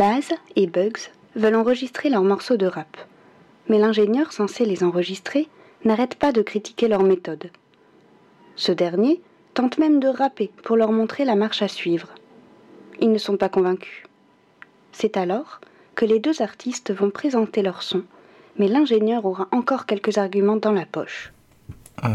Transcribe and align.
Baz 0.00 0.30
et 0.56 0.66
Bugs 0.66 1.10
veulent 1.36 1.56
enregistrer 1.56 2.08
leurs 2.08 2.22
morceaux 2.22 2.56
de 2.56 2.64
rap. 2.64 2.96
Mais 3.68 3.78
l'ingénieur 3.78 4.32
censé 4.32 4.64
les 4.64 4.82
enregistrer 4.82 5.46
n'arrête 5.84 6.14
pas 6.14 6.32
de 6.32 6.40
critiquer 6.40 6.88
leur 6.88 7.02
méthode. 7.02 7.50
Ce 8.56 8.72
dernier 8.72 9.20
tente 9.52 9.76
même 9.76 10.00
de 10.00 10.08
rapper 10.08 10.52
pour 10.64 10.78
leur 10.78 10.90
montrer 10.90 11.26
la 11.26 11.34
marche 11.34 11.60
à 11.60 11.68
suivre. 11.68 12.08
Ils 13.02 13.12
ne 13.12 13.18
sont 13.18 13.36
pas 13.36 13.50
convaincus. 13.50 14.04
C'est 14.92 15.18
alors 15.18 15.60
que 15.96 16.06
les 16.06 16.18
deux 16.18 16.40
artistes 16.40 16.94
vont 16.94 17.10
présenter 17.10 17.60
leur 17.60 17.82
son, 17.82 18.02
mais 18.58 18.68
l'ingénieur 18.68 19.26
aura 19.26 19.48
encore 19.52 19.84
quelques 19.84 20.16
arguments 20.16 20.56
dans 20.56 20.72
la 20.72 20.86
poche. 20.86 21.30
Euh, 22.04 22.08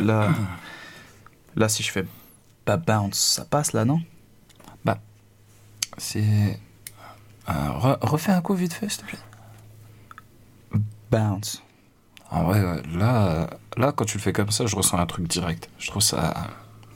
là, 0.00 0.30
là, 1.54 1.68
si 1.68 1.84
je 1.84 1.92
fais 1.92 2.04
pas 2.64 2.78
bounce, 2.78 3.20
ça 3.20 3.44
passe 3.44 3.74
là, 3.74 3.84
non? 3.84 4.00
C'est. 5.98 6.58
Euh, 7.48 7.52
re- 7.52 7.98
refais 8.02 8.32
un 8.32 8.40
coup 8.40 8.54
vite 8.54 8.72
fait, 8.72 8.88
s'il 8.88 9.02
te 9.02 9.06
plaît. 9.06 9.18
Bounce. 11.10 11.62
En 12.30 12.44
vrai, 12.44 12.64
ouais, 12.64 12.82
là, 12.94 13.26
euh, 13.26 13.46
là, 13.76 13.92
quand 13.92 14.04
tu 14.04 14.16
le 14.16 14.22
fais 14.22 14.32
comme 14.32 14.50
ça, 14.50 14.64
je 14.66 14.74
ressens 14.74 14.98
un 14.98 15.06
truc 15.06 15.28
direct. 15.28 15.68
Je 15.78 15.88
trouve 15.88 16.02
ça. 16.02 16.48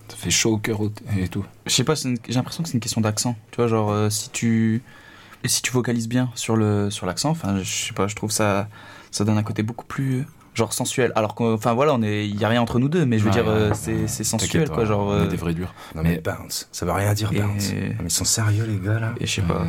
Ça 0.09 0.17
fait 0.17 0.31
chaud 0.31 0.53
au 0.55 0.59
cœur 0.59 0.79
et 1.19 1.29
tout. 1.29 1.45
Je 1.67 1.73
sais 1.75 1.85
pas, 1.85 1.95
une- 2.05 2.17
j'ai 2.27 2.35
l'impression 2.35 2.63
que 2.63 2.69
c'est 2.69 2.75
une 2.75 2.81
question 2.81 3.01
d'accent. 3.01 3.37
Tu 3.51 3.57
vois, 3.57 3.67
genre, 3.69 3.91
euh, 3.91 4.09
si 4.09 4.31
tu. 4.31 4.83
Et 5.45 5.49
si 5.49 5.63
tu 5.63 5.73
vocalises 5.73 6.09
bien 6.09 6.31
sur 6.35 6.57
le 6.57 6.91
sur 6.91 7.07
l'accent, 7.07 7.31
enfin, 7.31 7.59
je 7.63 7.87
sais 7.89 7.93
pas, 7.93 8.07
je 8.09 8.15
trouve 8.17 8.31
ça 8.31 8.69
ça 9.11 9.25
donne 9.25 9.39
un 9.39 9.43
côté 9.43 9.63
beaucoup 9.63 9.85
plus 9.85 10.21
euh, 10.21 10.25
genre 10.57 10.73
sensuel. 10.73 11.13
Alors 11.15 11.35
qu'en- 11.37 11.53
enfin 11.53 11.75
voilà, 11.75 11.95
on 11.95 12.03
est 12.03 12.27
il 12.29 12.41
y 12.41 12.45
a 12.45 12.49
rien 12.49 12.61
entre 12.63 12.79
nous 12.81 12.89
deux, 12.89 13.07
mais 13.07 13.19
je 13.19 13.25
veux 13.25 13.31
Ouais, 13.31 13.37
dire 13.37 13.49
euh, 13.49 13.69
ouais, 13.69 13.75
c'est 13.75 14.09
c'est 14.09 14.25
sensuel 14.25 14.65
T'inquiète, 14.65 14.71
quoi, 14.75 14.85
genre. 14.85 15.07
on 15.09 15.19
est 15.19 15.21
euh, 15.23 15.27
des 15.29 15.37
vrais 15.37 15.55
durs. 15.55 15.73
Non 15.95 16.03
mais, 16.03 16.17
Mais- 16.17 16.21
bounce, 16.21 16.69
ça 16.73 16.85
veut 16.87 16.93
rien 16.93 17.13
dire 17.15 17.31
Et- 17.33 17.41
bounce. 17.41 17.73
Non, 17.73 17.79
mais 18.01 18.05
ils 18.07 18.11
sont 18.11 18.25
sérieux 18.25 18.65
les 18.65 18.79
gars 18.85 18.99
là. 18.99 19.15
Et 19.21 19.27
je 19.27 19.33
sais 19.35 19.43
pas. 19.43 19.65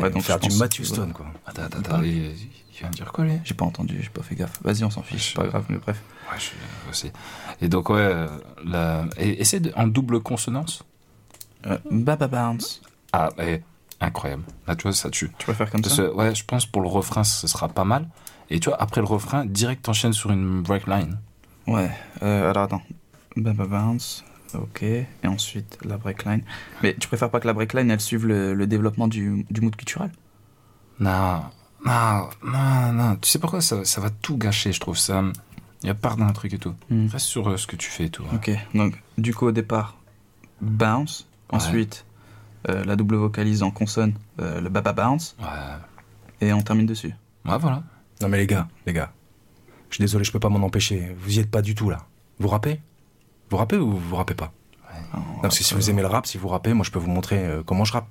Ouais, 0.00 0.10
donc 0.10 0.22
faire 0.22 0.40
du 0.40 0.48
pense- 0.48 0.58
Matthew 0.58 0.82
Stone 0.84 1.12
quoi. 1.12 1.26
Attends, 1.46 1.62
attends, 1.62 1.78
attends. 1.78 2.02
Il, 2.02 2.32
il 2.32 2.78
vient 2.80 2.88
de 2.90 2.94
dire 2.96 3.12
quoi, 3.12 3.24
lui? 3.24 3.34
J'ai 3.44 3.54
pas 3.54 3.64
entendu, 3.66 4.00
j'ai 4.02 4.08
pas 4.08 4.22
fait 4.22 4.34
gaffe. 4.34 4.58
Vas-y, 4.64 4.82
on 4.82 4.90
s'en 4.90 5.02
fiche, 5.02 5.28
c'est 5.34 5.40
pas 5.40 5.46
grave, 5.46 5.64
mais 5.68 5.76
bref. 5.78 6.00
Ouais, 6.32 6.38
je 6.38 6.90
aussi. 6.90 7.12
Et 7.60 7.68
donc, 7.68 7.90
ouais, 7.90 7.98
euh, 8.00 8.26
la... 8.64 9.04
et, 9.18 9.60
de, 9.60 9.70
en 9.76 9.86
double 9.86 10.20
consonance? 10.20 10.82
Euh, 11.66 11.78
Baba 11.90 12.26
bounce. 12.26 12.80
Ah, 13.12 13.28
et, 13.40 13.60
incroyable. 14.00 14.42
Là, 14.66 14.74
tu 14.74 14.82
vois, 14.84 14.92
ça 14.92 15.10
tue. 15.10 15.30
Tu 15.38 15.44
préfères 15.44 15.70
comme 15.70 15.82
Parce 15.82 15.94
ça? 15.94 16.02
que, 16.04 16.08
ouais, 16.14 16.34
je 16.34 16.44
pense 16.44 16.66
pour 16.66 16.82
le 16.82 16.88
refrain, 16.88 17.22
ce 17.22 17.46
sera 17.46 17.68
pas 17.68 17.84
mal. 17.84 18.08
Et 18.54 18.60
tu 18.60 18.68
vois, 18.68 18.80
après 18.82 19.00
le 19.00 19.06
refrain, 19.06 19.44
direct 19.46 19.82
t'enchaînes 19.84 20.12
sur 20.12 20.30
une 20.30 20.62
break 20.62 20.86
line. 20.86 21.18
Ouais. 21.66 21.90
Euh, 22.22 22.50
alors 22.50 22.64
attends. 22.64 22.82
Baba 23.36 23.66
bounce. 23.66 24.24
Ok. 24.54 24.82
Et 24.82 25.06
ensuite 25.24 25.78
la 25.84 25.96
breakline. 25.96 26.42
Mais 26.82 26.94
tu 26.94 27.08
préfères 27.08 27.30
pas 27.30 27.40
que 27.40 27.46
la 27.46 27.54
breakline 27.54 27.90
elle 27.90 28.00
suive 28.00 28.26
le, 28.26 28.52
le 28.52 28.66
développement 28.66 29.08
du, 29.08 29.46
du 29.50 29.60
mood 29.62 29.74
culturel? 29.74 30.10
Non, 31.00 31.42
non, 31.86 32.28
non, 32.44 32.92
non. 32.92 33.16
Tu 33.16 33.30
sais 33.30 33.38
pourquoi 33.38 33.60
ça, 33.62 33.84
ça 33.86 34.00
va 34.02 34.10
tout 34.10 34.36
gâcher, 34.36 34.72
je 34.72 34.80
trouve. 34.80 34.98
Ça, 34.98 35.22
il 35.82 35.86
y 35.86 35.90
a 35.90 35.94
part 35.94 36.16
d'un 36.18 36.30
truc 36.32 36.52
et 36.52 36.58
tout. 36.58 36.74
Hmm. 36.90 37.06
Reste 37.06 37.26
sur 37.26 37.48
euh, 37.48 37.56
ce 37.56 37.66
que 37.66 37.76
tu 37.76 37.88
fais 37.90 38.04
et 38.04 38.10
tout. 38.10 38.24
hein. 38.30 38.36
Ok, 38.36 38.50
donc 38.74 39.02
du 39.18 39.34
coup 39.34 39.46
au 39.46 39.52
départ, 39.52 39.96
bounce, 40.60 41.26
Ouais. 41.50 41.56
ensuite 41.58 42.04
euh, 42.68 42.84
la 42.84 42.94
double 42.96 43.16
vocalise 43.16 43.62
en 43.62 43.70
consonne, 43.70 44.14
euh, 44.40 44.60
le 44.60 44.68
baba 44.68 44.92
bounce, 44.92 45.34
Ouais. 45.40 45.46
et 46.46 46.52
on 46.52 46.60
termine 46.62 46.86
dessus. 46.86 47.14
Ouais, 47.46 47.58
voilà. 47.58 47.82
Non 48.22 48.28
mais 48.28 48.38
les 48.38 48.46
gars, 48.46 48.68
les 48.86 48.92
gars. 48.92 49.12
Je 49.90 49.96
suis 49.96 50.02
désolé, 50.02 50.24
je 50.24 50.32
peux 50.32 50.40
pas 50.40 50.48
m'en 50.48 50.64
empêcher. 50.64 51.14
Vous 51.18 51.36
y 51.36 51.40
êtes 51.40 51.50
pas 51.50 51.60
du 51.60 51.74
tout 51.74 51.90
là. 51.90 52.06
Vous 52.38 52.48
rappez? 52.48 52.80
Vous 53.50 53.56
rappez 53.58 53.76
ou 53.76 53.90
vous 53.92 54.16
rappez 54.16 54.34
pas? 54.34 54.52
Non, 55.14 55.40
parce 55.42 55.58
que 55.58 55.64
si 55.64 55.74
vous 55.74 55.90
aimez 55.90 56.00
le 56.02 56.08
rap, 56.08 56.24
si 56.26 56.38
vous 56.38 56.48
rappez, 56.48 56.72
moi 56.72 56.84
je 56.84 56.90
peux 56.90 56.98
vous 56.98 57.10
montrer 57.10 57.44
euh, 57.44 57.62
comment 57.64 57.84
je 57.84 57.92
rappe. 57.92 58.06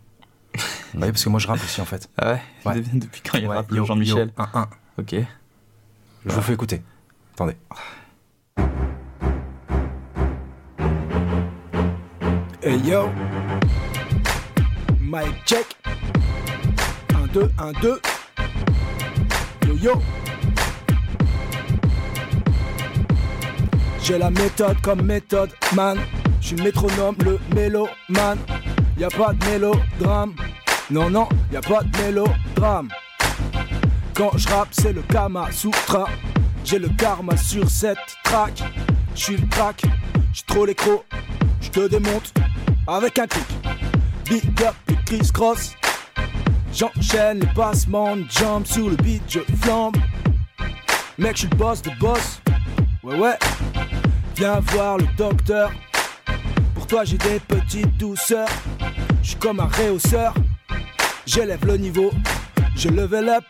Vous 0.53 1.00
voyez, 1.00 1.12
parce 1.14 1.23
que 1.23 1.30
moi 1.30 1.40
je 1.40 1.48
rappe 1.48 1.64
aussi 1.64 1.80
en 1.81 1.86
fait. 1.86 2.09
Ah 2.18 2.34
ouais, 2.34 2.42
Ouais. 2.66 2.76
Depuis- 2.81 3.00
Depuis 3.00 3.22
quand 3.22 3.38
il 3.38 3.48
Ouais, 3.48 3.56
rappe 3.56 3.73
Jean-Michel? 3.73 4.28
yo, 4.38 4.44
un, 4.44 4.50
un. 4.62 4.70
Ok. 5.00 5.16
Je 6.25 6.30
vous 6.31 6.42
fais 6.42 6.53
écouter. 6.53 6.81
Attendez. 7.34 7.56
Hey 12.62 12.78
yo 12.88 13.09
Mic 15.00 15.34
check 15.46 15.66
1, 17.16 17.28
2, 17.34 17.52
1, 17.58 17.72
2 17.81 18.02
Yo 19.80 20.02
J'ai 24.04 24.18
la 24.18 24.30
méthode 24.30 24.82
comme 24.82 25.04
méthode 25.04 25.52
man. 25.76 25.98
Je 26.42 26.48
suis 26.48 26.56
métronome, 26.56 27.16
le 27.24 27.40
mélomane. 27.56 28.40
Y'a 28.98 29.09
pas 29.09 29.34
de 29.34 29.46
mélodrame. 29.46 30.34
Non 30.90 31.09
non, 31.09 31.28
y 31.52 31.56
a 31.56 31.62
pas 31.62 31.84
de 31.84 31.98
mélodrame. 31.98 32.90
Quand 34.16 34.32
je 34.36 34.48
c'est 34.72 34.94
le 34.94 35.02
Kama 35.04 35.52
Sutra. 35.52 36.08
J'ai 36.64 36.80
le 36.80 36.90
karma 36.90 37.36
sur 37.38 37.70
cette 37.70 37.98
track. 38.24 38.64
Je 39.16 39.20
suis 39.20 39.38
le 39.38 39.48
crack, 39.48 39.82
j'suis 40.32 40.44
trop 40.46 40.66
l'écro. 40.66 41.03
Je 41.59 41.70
te 41.70 41.88
démonte 41.88 42.34
avec 42.88 43.20
un 43.20 43.28
clic. 43.28 43.46
Big 44.26 44.64
up 44.64 44.76
criss 45.06 45.32
cross 45.32 45.76
J'enchaîne 46.74 47.42
les 47.42 47.48
passements 47.48 48.16
jump 48.30 48.66
sur 48.66 48.90
le 48.90 48.96
beat 48.96 49.22
je 49.28 49.40
flambe. 49.62 49.98
Mec 51.18 51.36
je 51.36 51.40
suis 51.40 51.50
le 51.50 51.58
boss 51.58 51.82
de 51.82 51.92
boss. 52.00 52.42
Ouais 53.04 53.18
ouais. 53.18 53.38
Viens 54.38 54.59
voir 54.59 54.98
le 54.98 55.06
docteur. 55.18 55.72
Pour 56.74 56.88
toi 56.88 57.04
j'ai 57.04 57.18
des 57.18 57.40
petites 57.40 57.98
douceurs. 57.98 58.50
Je 59.22 59.30
suis 59.30 59.38
comme 59.38 59.59
un 59.59 59.68
réhausseur 59.68 60.34
J'élève 61.26 61.66
le 61.66 61.78
niveau. 61.78 62.12
Je 62.76 62.90
level 62.90 63.30
up. 63.30 63.44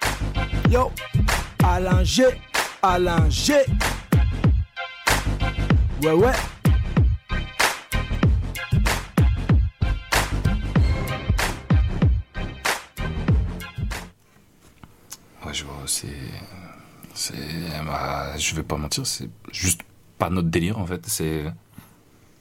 Yo. 0.69 0.91
Alain 1.63 2.03
G. 2.03 2.23
Ouais 6.03 6.11
ouais 6.11 6.33
c'est. 15.91 16.07
C'est. 17.13 17.33
bah, 17.85 18.37
je 18.37 18.55
vais 18.55 18.63
pas 18.63 18.77
mentir, 18.77 19.05
c'est 19.05 19.29
juste 19.51 19.81
pas 20.17 20.29
notre 20.29 20.49
délire 20.49 20.79
en 20.79 20.85
fait. 20.85 21.01
C'est. 21.07 21.43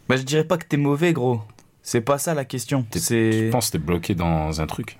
Bah 0.08 0.16
je 0.16 0.22
dirais 0.22 0.44
pas 0.44 0.56
que 0.58 0.66
t'es 0.66 0.76
mauvais 0.76 1.12
gros. 1.12 1.40
C'est 1.82 2.00
pas 2.00 2.18
ça 2.18 2.34
la 2.34 2.44
question. 2.44 2.86
C'est. 2.92 3.46
Je 3.46 3.50
pense 3.50 3.66
que 3.68 3.72
t'es 3.72 3.78
bloqué 3.78 4.14
dans 4.14 4.60
un 4.60 4.66
truc? 4.66 4.98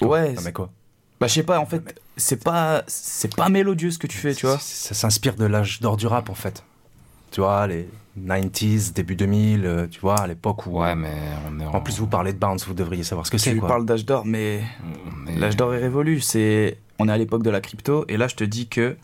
Ouais. 0.00 0.34
Mais 0.44 0.52
quoi? 0.52 0.70
Bah 1.20 1.26
je 1.26 1.34
sais 1.34 1.42
pas 1.42 1.58
en 1.58 1.66
fait. 1.66 2.00
C'est 2.16 2.42
pas 2.44 2.84
c'est 2.86 3.34
pas 3.34 3.48
mélodieux 3.48 3.90
ce 3.90 3.98
que 3.98 4.06
tu 4.06 4.16
fais, 4.18 4.34
tu 4.34 4.46
vois. 4.46 4.58
Ça 4.60 4.94
s'inspire 4.94 5.34
de 5.34 5.44
l'âge 5.46 5.80
d'or 5.80 5.96
du 5.96 6.06
rap 6.06 6.30
en 6.30 6.34
fait. 6.34 6.64
Tu 7.30 7.40
vois, 7.40 7.66
les 7.66 7.88
90s, 8.18 8.92
début 8.94 9.14
2000, 9.14 9.66
euh, 9.66 9.86
tu 9.86 10.00
vois, 10.00 10.18
à 10.20 10.26
l'époque 10.26 10.66
où. 10.66 10.80
Ouais, 10.80 10.94
mais 10.94 11.12
on 11.48 11.60
est 11.60 11.66
en. 11.66 11.74
En 11.74 11.80
plus, 11.80 11.98
vous 11.98 12.06
parlez 12.06 12.32
de 12.32 12.38
bounce, 12.38 12.66
vous 12.66 12.72
devriez 12.74 13.02
savoir 13.04 13.26
ce 13.26 13.30
que 13.30 13.36
c'est 13.38 13.52
Tu 13.52 13.58
quoi. 13.58 13.68
parles 13.68 13.84
d'âge 13.84 14.04
d'or, 14.06 14.24
mais 14.24 14.62
est- 15.26 15.36
L'âge 15.38 15.56
d'or 15.56 15.74
est 15.74 15.78
révolu. 15.78 16.20
C'est, 16.20 16.78
on 16.98 17.08
est 17.08 17.12
à 17.12 17.18
l'époque 17.18 17.42
de 17.42 17.50
la 17.50 17.60
crypto, 17.60 18.04
et 18.08 18.16
là 18.16 18.28
je 18.28 18.34
te 18.36 18.44
dis 18.44 18.68
que 18.68 18.96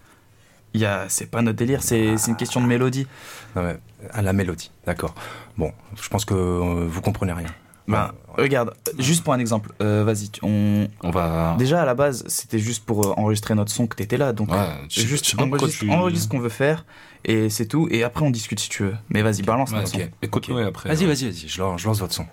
il 0.76 0.80
y 0.80 0.86
a, 0.86 1.04
c'est 1.08 1.26
pas 1.30 1.40
notre 1.40 1.56
délire, 1.56 1.82
c'est, 1.84 2.16
c'est 2.18 2.32
une 2.32 2.36
question 2.36 2.60
de 2.60 2.66
mélodie. 2.66 3.06
Non, 3.54 3.62
mais, 3.62 3.78
à 4.12 4.22
la 4.22 4.32
mélodie, 4.32 4.72
d'accord. 4.86 5.14
Bon, 5.56 5.72
je 6.00 6.08
pense 6.08 6.24
que 6.24 6.34
euh, 6.34 6.86
vous 6.88 7.00
comprenez 7.00 7.32
rien. 7.32 7.46
Ben, 7.86 8.10
regarde, 8.36 8.72
juste 8.98 9.22
pour 9.22 9.34
un 9.34 9.38
exemple, 9.38 9.70
euh, 9.82 10.02
vas-y, 10.04 10.30
on, 10.42 10.88
On 11.02 11.10
va. 11.10 11.54
déjà 11.58 11.82
à 11.82 11.84
la 11.84 11.94
base 11.94 12.24
c'était 12.28 12.58
juste 12.58 12.84
pour 12.86 13.06
euh, 13.06 13.12
enregistrer 13.18 13.54
notre 13.54 13.70
son 13.70 13.86
que 13.86 13.94
t'étais 13.94 14.16
là, 14.16 14.32
donc 14.32 14.50
Ouais, 14.50 14.58
juste 14.88 15.34
enregistre, 15.38 15.80
tu- 15.84 15.90
enregistre 15.90 16.24
ce 16.24 16.28
qu'on 16.30 16.38
veut 16.40 16.48
faire, 16.48 16.86
et 17.26 17.50
c'est 17.50 17.66
tout, 17.66 17.86
et 17.90 18.02
après 18.02 18.24
on 18.24 18.30
discute 18.30 18.58
si 18.58 18.68
tu 18.70 18.84
veux. 18.84 18.94
Mais 19.10 19.20
vas-y, 19.22 19.42
balance 19.42 19.70
Ouais, 19.70 19.76
notre 19.76 19.88
son. 19.90 20.00
Écoute-nous 20.22 20.58
après. 20.58 20.88
Vas-y, 20.88 21.00
ouais. 21.02 21.06
vas-y, 21.14 21.26
vas-y, 21.26 21.46
je 21.46 21.60
lance, 21.60 21.80
je 21.80 21.86
lance 21.86 22.00
votre 22.00 22.14
son. 22.14 22.26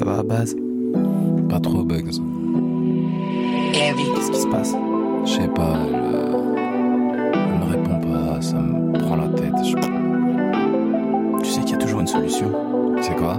Ça 0.00 0.06
va 0.06 0.18
à 0.20 0.22
base? 0.22 0.56
Pas 1.50 1.60
trop 1.60 1.84
bugs. 1.84 2.04
Qu'est-ce 3.74 4.30
qui 4.30 4.40
se 4.40 4.46
passe? 4.46 4.74
Je 5.26 5.30
sais 5.30 5.48
pas, 5.48 5.76
elle, 5.86 5.94
euh, 5.94 6.54
elle 7.34 7.58
me 7.58 7.64
répond 7.70 8.00
pas, 8.00 8.40
ça 8.40 8.56
me 8.56 8.98
prend 8.98 9.16
la 9.16 9.28
tête. 9.28 9.52
Je- 9.62 9.76
Tu 11.44 11.50
sais 11.50 11.60
qu'il 11.60 11.72
y 11.72 11.74
a 11.74 11.76
toujours 11.76 12.00
une 12.00 12.06
solution. 12.06 12.50
C'est 13.02 13.14
quoi? 13.14 13.38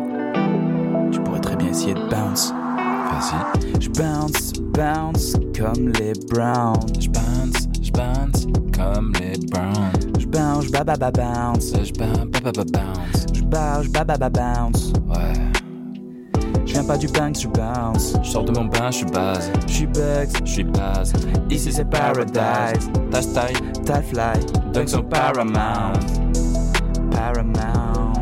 Tu 1.12 1.20
pourrais 1.22 1.40
très 1.40 1.56
bien 1.56 1.70
essayer 1.70 1.96
de 1.96 2.08
bounce. 2.12 2.54
Vas-y. 2.54 3.82
Je 3.82 3.90
bounce, 3.90 4.54
bounce 4.76 5.34
comme 5.58 5.88
les 6.00 6.14
Browns. 6.30 6.80
Je 7.00 7.10
bounce, 7.10 7.68
je 7.82 7.92
bounce 7.92 8.46
comme 8.78 9.14
les 9.20 9.36
Browns. 9.48 10.14
Je 10.20 10.28
bounce, 10.28 10.70
ba 10.72 10.84
ba 10.84 10.96
ba 10.96 11.10
bounce. 11.10 11.74
Je 11.84 11.92
bounce, 11.94 12.30
ba, 12.32 12.40
ba, 12.44 12.52
ba, 12.52 12.64
bounce. 12.66 13.26
Je 13.34 13.42
bounce, 13.42 13.88
ba 13.90 14.04
ba 14.04 14.16
ba 14.18 14.30
bounce. 14.30 14.94
Ouais. 15.10 15.71
Je 16.72 16.76
viens 16.78 16.86
pas 16.86 16.98
du 16.98 17.08
bank, 17.08 17.36
je 17.38 17.50
bounce. 17.50 18.14
Je 18.24 18.30
sors 18.30 18.46
de 18.46 18.52
mon 18.58 18.64
bain, 18.64 18.92
je 18.92 18.98
suis 19.00 19.06
base, 19.06 19.52
Je 19.68 19.74
suis 19.74 19.86
bugs, 19.88 20.28
je 20.46 20.50
suis 20.50 20.64
base. 20.64 21.12
ici 21.50 21.70
c'est 21.70 21.84
paradise. 21.84 22.90
Ta 23.12 23.22
style, 23.22 23.74
T'as 23.86 24.02
fly, 24.02 24.40
donc 24.74 24.88
sont 24.88 25.04
paramount. 25.04 25.92
paramount. 27.12 28.14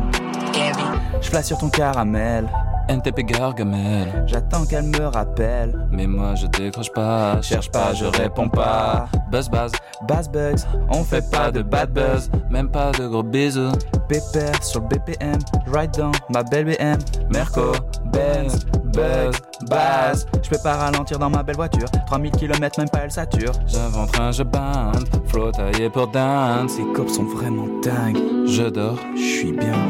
Je 1.20 1.28
fly 1.30 1.44
sur 1.44 1.58
ton 1.58 1.68
caramel, 1.68 2.48
NTP 2.90 3.20
Gargamel. 3.24 4.24
j'attends 4.26 4.66
qu'elle 4.66 4.86
me 4.86 5.06
rappelle. 5.06 5.86
Mais 5.92 6.08
moi 6.08 6.34
je 6.34 6.46
décroche 6.48 6.90
pas, 6.90 7.40
cherche 7.40 7.70
pas, 7.70 7.94
je 7.94 8.04
réponds 8.04 8.48
pas. 8.48 9.06
Buzz 9.30 9.48
buzz, 9.48 9.70
Bass 10.08 10.28
bugs, 10.28 10.66
on 10.88 11.04
fait 11.04 11.28
pas 11.30 11.52
de 11.52 11.62
bad 11.62 11.92
buzz. 11.92 12.28
même 12.50 12.68
pas 12.68 12.90
de 12.90 13.06
gros 13.06 13.22
bisous. 13.22 13.70
Pépère 14.08 14.62
sur 14.64 14.80
le 14.80 14.88
BPM, 14.88 15.38
ride 15.72 15.92
dans 15.96 16.10
ma 16.30 16.42
belle 16.42 16.64
BM. 16.64 16.98
Merco, 17.32 17.72
Benz, 18.06 18.66
Buzz, 18.86 19.36
Baz. 19.68 20.26
Je 20.42 20.50
peux 20.50 20.58
pas 20.62 20.74
ralentir 20.74 21.18
dans 21.20 21.30
ma 21.30 21.44
belle 21.44 21.56
voiture. 21.56 21.88
3000 22.06 22.32
km, 22.32 22.80
même 22.80 22.88
pas 22.88 23.00
elle 23.04 23.12
sature. 23.12 23.52
J'invente 23.68 24.18
un 24.18 24.32
jeu 24.32 24.42
band, 24.42 24.90
flow 25.28 25.52
taillé 25.52 25.88
pour 25.90 26.08
dance. 26.08 26.72
Ces 26.72 26.84
cops 26.92 27.14
sont 27.14 27.24
vraiment 27.24 27.68
dingues. 27.84 28.18
Je 28.46 28.64
dors 28.64 28.98
Je 29.14 29.20
suis 29.20 29.52
bien, 29.52 29.86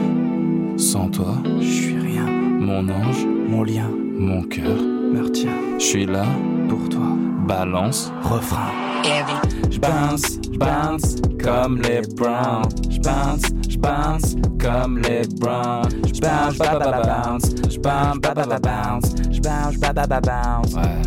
sans 0.77 1.09
toi, 1.09 1.35
je. 1.60 1.60
Mon 2.61 2.89
ange, 2.89 3.27
Mon 3.49 3.65
lien 3.65 3.89
mon 4.19 4.43
cœur. 4.43 4.77
me 5.13 5.23
retient 5.25 5.57
Je 5.79 5.85
suis 5.85 6.07
là, 6.07 6.25
pour 6.69 6.89
toi. 6.89 7.01
balance. 7.49 8.13
Refrain. 8.23 8.71
Je 9.71 9.79
bounce, 9.79 10.39
je 10.53 10.59
bounce 10.59 11.17
comme 11.43 11.81
les 11.81 12.03
Browns. 12.17 12.69
Je 12.91 13.01
bounce, 13.01 13.43
je 13.69 13.79
bounce 13.79 14.37
comme 14.61 14.99
les 14.99 15.23
Browns. 15.41 15.89
Je 16.15 16.21
bounce, 16.21 16.59
ba 16.59 16.79
ba 16.79 17.03
bounce. 17.03 17.51
Je 17.71 17.79
bounce, 17.81 18.19
ba 18.21 18.35
ba 18.35 18.45
ba 18.47 18.59
bounce. 18.59 19.15
Je 19.33 19.41
bounce, 19.41 19.79
ba 19.79 19.93
ba 19.93 20.07
ba 20.07 20.21
bounce. 20.21 20.75
Ouais. 20.75 21.03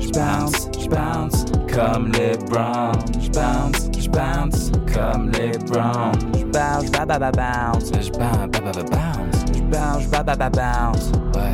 Je 0.00 0.10
bounce, 0.10 0.68
je 0.78 0.88
bounce 0.88 1.44
comme 1.72 2.10
les 2.12 2.36
Browns. 2.50 2.98
Je 3.20 3.30
bounce, 3.30 3.88
je 3.98 4.08
bounce 4.10 4.72
comme 4.92 5.30
les 5.30 5.56
Browns. 5.70 6.18
Je 6.36 6.44
bounce, 6.46 6.90
ba 6.90 7.06
ba 7.06 7.18
ba 7.18 7.30
bounce. 7.30 7.92
Je 8.02 8.10
bam, 8.18 8.50
ba 8.50 8.60
ba 8.60 8.72
ba 8.72 8.82
bounce. 8.90 9.39
Bounce, 9.70 10.06
ba 10.08 10.22
ba 10.22 10.34
ba 10.36 10.50
bounce. 10.50 11.12
Ouais, 11.34 11.52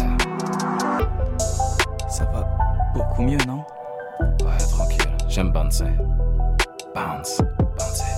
Ça 2.09 2.25
va 2.33 2.47
beaucoup 2.95 3.23
mieux, 3.23 3.39
non? 3.47 3.63
Ouais, 4.45 4.57
tranquille. 4.71 5.11
J'aime 5.29 5.53
bouncer. 5.53 5.85
Bounce, 6.95 7.43
bouncer, 7.77 8.17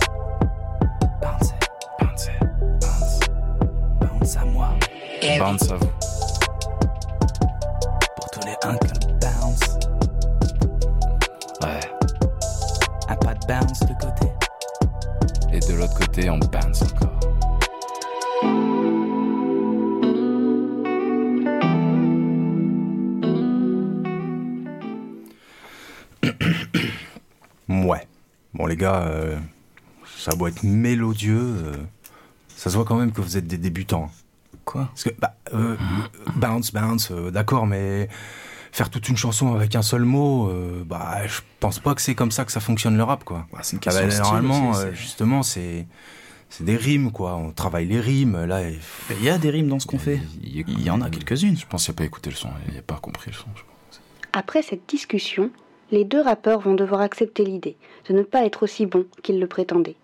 Bounce, 1.21 1.53
bouncer, 2.01 2.39
bounce. 2.81 3.21
bounce 4.01 4.37
à 4.37 4.45
moi. 4.45 4.69
Bounce 5.39 5.71
à 5.71 5.77
vous. 5.77 5.91
Pour 8.17 8.31
tous 8.31 8.41
les 8.47 8.57
uncles 8.69 8.93
bounce. 9.21 9.79
Ouais. 11.63 11.81
Un 13.09 13.17
pas 13.17 13.35
de 13.35 13.47
bounce 13.47 13.81
de 13.81 13.95
côté. 13.95 14.33
Et 15.53 15.59
de 15.61 15.75
l'autre 15.75 15.95
côté, 15.99 16.31
on 16.31 16.39
bounce 16.39 16.83
encore. 16.83 17.18
Bon, 28.59 28.67
les 28.67 28.77
gars, 28.77 29.03
euh, 29.07 29.39
ça 30.19 30.33
doit 30.33 30.49
être 30.51 30.63
mélodieux. 30.65 31.39
euh, 31.41 31.73
ça 32.57 32.71
se 32.71 32.77
voit 32.77 32.85
quand 32.85 32.97
même 32.97 33.13
que 33.13 33.21
vous 33.21 33.37
êtes 33.37 33.47
des 33.47 33.57
débutants. 33.59 34.11
Quoi? 34.65 34.87
Parce 34.89 35.05
que, 35.05 35.11
bah, 35.19 35.35
euh, 35.55 35.77
bounce, 36.37 36.73
bounce, 36.73 37.11
euh, 37.13 37.31
d'accord, 37.31 37.67
mais 37.67 38.09
faire 38.73 38.91
toute 38.91 39.09
une 39.09 39.17
chanson 39.17 39.55
avec 39.55 39.75
un 39.77 39.83
seul 39.83 40.03
mot, 40.05 40.49
euh, 40.49 40.83
bah, 40.85 41.27
je 41.27 41.41
pense 41.61 41.79
pas 41.79 41.95
que 41.95 42.03
c'est 42.03 42.15
comme 42.17 42.33
ça 42.33 42.45
que 42.45 42.53
ça 42.53 42.61
fonctionne 42.61 42.97
le 42.97 43.03
rap, 43.05 43.25
quoi. 43.25 43.47
C'est 43.63 43.77
une 43.77 43.81
Ah 43.87 43.91
bah, 43.91 44.03
question 44.03 44.07
de 44.07 44.11
style 44.11 44.23
normalement, 44.25 44.71
aussi, 44.71 44.81
euh, 44.81 44.93
justement, 44.93 45.43
c'est 45.45 45.87
c'est 46.51 46.65
des 46.65 46.77
rimes, 46.77 47.13
quoi. 47.13 47.37
On 47.37 47.51
travaille 47.53 47.87
les 47.87 48.01
rimes. 48.01 48.45
Là, 48.45 48.63
et- 48.69 48.79
Il 49.11 49.23
y 49.23 49.29
a 49.31 49.39
des 49.39 49.51
rimes 49.51 49.69
dans 49.69 49.79
ce 49.79 49.87
qu'on 49.87 49.99
fait. 49.99 50.21
Il, 50.43 50.81
y 50.83 50.91
en 50.91 51.01
a 51.03 51.11
quelques-unes. 51.11 51.57
Je 51.59 51.67
pense 51.67 51.85
qu'il 51.85 51.93
n'a 51.93 51.97
pas 51.99 52.05
écouté 52.05 52.31
le 52.31 52.37
son, 52.37 52.49
il 52.69 52.75
n'a 52.75 52.83
pas 52.83 52.97
compris 52.97 53.31
le 53.31 53.37
son. 53.37 53.47
je 53.55 53.61
pense. 53.63 54.01
Après 54.33 54.63
cette 54.63 54.89
discussion, 54.89 55.51
les 55.91 56.05
deux 56.05 56.21
rappeurs 56.21 56.61
vont 56.61 56.75
devoir 56.75 57.01
accepter 57.01 57.45
l'idée 57.45 57.77
de 58.09 58.15
ne 58.15 58.23
pas 58.23 58.45
être 58.45 58.63
aussi 58.63 58.87
bons 58.87 59.07
qu'ils 59.23 59.41
le 59.41 59.47
prétendaient. 59.47 59.97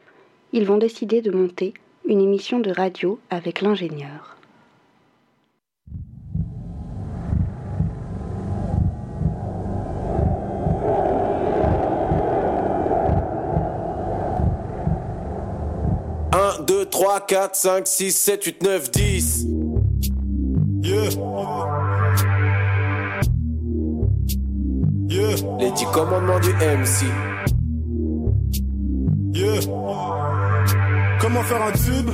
Ils 0.52 0.64
vont 0.64 0.78
décider 0.78 1.20
de 1.20 1.30
monter 1.30 1.74
une 2.06 2.20
émission 2.20 2.60
de 2.60 2.70
radio 2.70 3.18
avec 3.30 3.60
l'ingénieur. 3.60 4.36
Un, 16.32 16.62
deux, 16.64 16.84
trois, 16.86 17.20
quatre, 17.20 17.56
cinq, 17.56 17.86
six, 17.86 18.12
sept, 18.12 18.44
huit, 18.44 18.62
neuf, 18.62 18.90
dix. 18.90 19.46
Yeah. 20.82 21.73
Yeah. 25.24 25.36
Les 25.58 25.70
dix 25.72 25.86
commandements 25.86 26.40
du 26.40 26.50
MC. 26.52 27.06
Yeah. 29.32 29.60
Comment 31.20 31.42
faire 31.42 31.62
un 31.62 31.72
tube? 31.72 32.10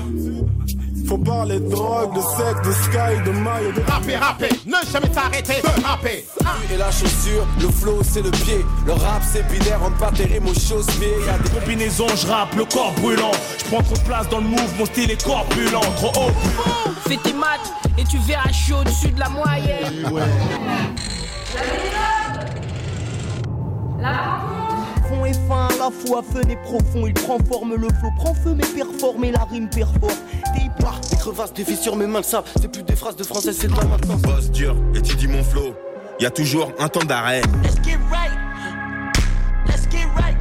Faut 1.08 1.18
parler 1.18 1.58
de 1.58 1.68
drogue, 1.68 2.14
de 2.14 2.20
sexe, 2.20 2.62
de 2.64 2.72
sky, 2.72 3.20
de 3.26 3.32
maille, 3.32 3.72
de 3.74 3.80
Rapper, 3.90 4.16
rapper, 4.16 4.48
ne 4.64 4.76
jamais 4.92 5.12
s'arrêter 5.12 5.60
de 5.60 5.84
rapper. 5.84 6.24
Et 6.72 6.76
la 6.76 6.90
chaussure, 6.92 7.44
le 7.60 7.68
flow 7.68 7.98
c'est 8.04 8.22
le 8.22 8.30
pied. 8.30 8.64
Le 8.86 8.92
rap 8.92 9.20
c'est 9.24 9.42
binaire, 9.48 9.80
rentre 9.80 9.96
pas 9.96 10.12
tes 10.12 10.26
rimes 10.26 10.46
aux 10.46 10.54
chausse-pieds. 10.54 11.14
Y'a 11.26 11.36
des 11.38 11.50
Combinaison, 11.50 12.06
je 12.14 12.28
rappe, 12.28 12.54
le 12.54 12.64
corps 12.64 12.92
brûlant. 13.00 13.32
Je 13.58 13.64
prends 13.64 13.82
trop 13.82 13.96
de 13.96 14.00
place 14.02 14.28
dans 14.28 14.38
le 14.38 14.46
move, 14.46 14.78
mon 14.78 14.86
style 14.86 15.10
est 15.10 15.24
corpulent. 15.24 15.80
Trop 15.96 16.12
haut. 16.16 16.32
Fais 17.08 17.16
tes 17.16 17.32
maths 17.32 17.72
et 17.98 18.04
tu 18.04 18.18
verras, 18.18 18.48
je 18.48 18.54
suis 18.54 18.72
au-dessus 18.72 19.10
de 19.10 19.18
la 19.18 19.28
moyenne. 19.30 20.06
Fond 24.00 25.24
et 25.24 25.32
fin, 25.32 25.66
à 25.66 25.78
la 25.78 25.90
fois 25.90 26.22
fun 26.22 26.48
et 26.48 26.56
profond. 26.56 27.06
Il 27.06 27.14
prend 27.14 27.38
forme, 27.50 27.74
le 27.74 27.88
flow 27.88 28.10
prend 28.16 28.34
feu, 28.34 28.54
mais 28.56 28.64
performe 28.64 29.24
et 29.24 29.32
la 29.32 29.44
rime 29.44 29.68
performe. 29.68 30.14
T'es 30.54 30.62
hyper 30.62 31.00
des 31.10 31.16
crevasses, 31.16 31.52
des 31.52 31.64
fissures, 31.64 31.96
mes 31.96 32.06
mains 32.06 32.20
le 32.20 32.24
savent. 32.24 32.44
C'est 32.60 32.70
plus 32.70 32.82
des 32.82 32.96
phrases 32.96 33.16
de 33.16 33.24
français, 33.24 33.52
c'est 33.52 33.68
de 33.68 33.76
la 33.76 33.84
maintenance. 33.84 34.22
bosse 34.22 34.50
dur 34.50 34.74
et 34.94 35.02
tu 35.02 35.14
dis 35.16 35.28
mon 35.28 35.42
flow. 35.42 35.74
Y 36.20 36.26
a 36.26 36.30
toujours 36.30 36.72
un 36.78 36.88
temps 36.88 37.04
d'arrêt. 37.04 37.42
Let's 37.62 37.76
get 37.82 37.98
right. 38.10 38.30
Let's 39.66 39.88
get 39.90 40.06
right. 40.16 40.36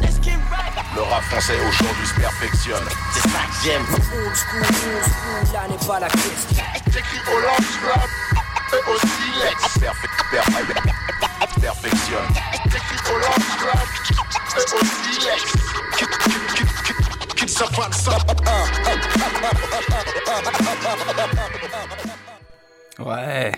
Let's 0.00 0.20
get 0.22 0.38
right. 0.50 0.72
Le 0.94 1.02
rap 1.02 1.22
français 1.24 1.54
aujourd'hui 1.68 2.06
se 2.06 2.14
perfectionne. 2.20 2.84
C'est 3.12 3.28
ça 3.28 3.38
que 3.48 3.64
j'aime. 3.64 3.82
Old 3.90 4.36
school, 4.36 4.60
old 4.60 5.04
school, 5.04 5.54
là 5.54 5.68
n'est 5.68 5.86
pas 5.86 6.00
la 6.00 6.08
question. 6.08 6.64
J'écris 6.92 7.20
au 7.28 7.40
lance-flamme 7.40 8.10
et 8.72 8.90
au 8.90 8.98
silex. 8.98 9.78
Perfectionne. 9.80 10.66
J'écris 10.68 11.11
Ouais. 22.98 23.52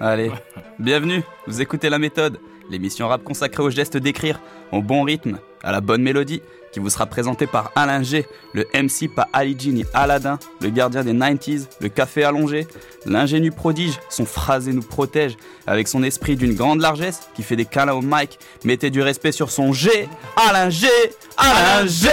Allez, 0.00 0.32
bienvenue. 0.78 1.22
Vous 1.46 1.62
écoutez 1.62 1.88
La 1.88 1.98
Méthode, 1.98 2.40
l'émission 2.68 3.06
rap 3.06 3.22
consacrée 3.22 3.62
au 3.62 3.70
geste 3.70 3.96
d'écrire, 3.96 4.40
au 4.72 4.82
bon 4.82 5.04
rythme, 5.04 5.38
à 5.62 5.70
la 5.70 5.80
bonne 5.80 6.02
mélodie, 6.02 6.42
qui 6.74 6.80
vous 6.80 6.90
sera 6.90 7.06
présentée 7.06 7.46
par 7.46 7.70
Alain 7.76 8.02
G, 8.02 8.26
le 8.52 8.66
MC 8.74 9.08
pas 9.08 9.28
Ali 9.32 9.56
G 9.56 9.70
ni 9.70 9.84
Aladdin, 9.94 10.40
le 10.60 10.70
gardien 10.70 11.04
des 11.04 11.12
90s, 11.12 11.68
le 11.80 11.88
café 11.88 12.24
allongé, 12.24 12.66
l'ingénu 13.06 13.52
prodige, 13.52 14.00
son 14.10 14.26
phrasé 14.26 14.72
nous 14.72 14.82
protège, 14.82 15.36
avec 15.68 15.86
son 15.86 16.02
esprit 16.02 16.34
d'une 16.34 16.54
grande 16.54 16.80
largesse, 16.80 17.28
qui 17.36 17.44
fait 17.44 17.54
des 17.54 17.64
câlins 17.64 17.92
au 17.92 18.02
mic, 18.02 18.40
mettez 18.64 18.90
du 18.90 19.02
respect 19.02 19.30
sur 19.30 19.52
son 19.52 19.72
G, 19.72 20.08
Alain 20.48 20.68
G, 20.68 20.88
Alain 21.36 21.86
G. 21.86 22.08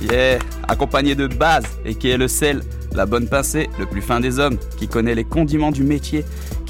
Yeah, 0.00 0.38
accompagné 0.66 1.14
de 1.14 1.26
Baz, 1.26 1.64
et 1.84 1.94
qui 1.94 2.08
est 2.08 2.16
le 2.16 2.26
sel, 2.26 2.62
la 2.94 3.04
bonne 3.04 3.28
pincée, 3.28 3.68
le 3.78 3.84
plus 3.84 4.00
fin 4.00 4.18
des 4.18 4.38
hommes, 4.38 4.56
qui 4.78 4.88
connaît 4.88 5.14
les 5.14 5.24
condiments 5.24 5.72
du 5.72 5.84
métier, 5.84 6.24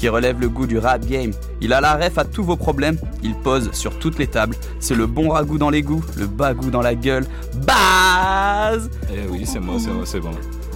qui 0.05 0.09
relève 0.09 0.39
le 0.39 0.49
goût 0.49 0.67
du 0.67 0.77
rap 0.77 1.03
game. 1.03 1.31
Il 1.61 1.73
a 1.73 1.81
la 1.81 1.95
ref 1.95 2.19
à 2.19 2.25
tous 2.25 2.43
vos 2.43 2.55
problèmes, 2.55 2.99
il 3.23 3.33
pose 3.33 3.71
sur 3.71 3.97
toutes 3.97 4.19
les 4.19 4.27
tables. 4.27 4.55
C'est 4.79 4.93
le 4.93 5.07
bon 5.07 5.29
ragoût 5.29 5.57
dans 5.57 5.71
l'égout, 5.71 6.03
le 6.15 6.27
bagou 6.27 6.69
dans 6.69 6.83
la 6.83 6.93
gueule. 6.93 7.25
Baz 7.65 8.87
Eh 9.11 9.27
oui, 9.31 9.47
c'est 9.47 9.59
moi, 9.59 9.77
c'est 9.79 9.89
moi, 9.89 10.05
c'est 10.05 10.19
bon. 10.19 10.29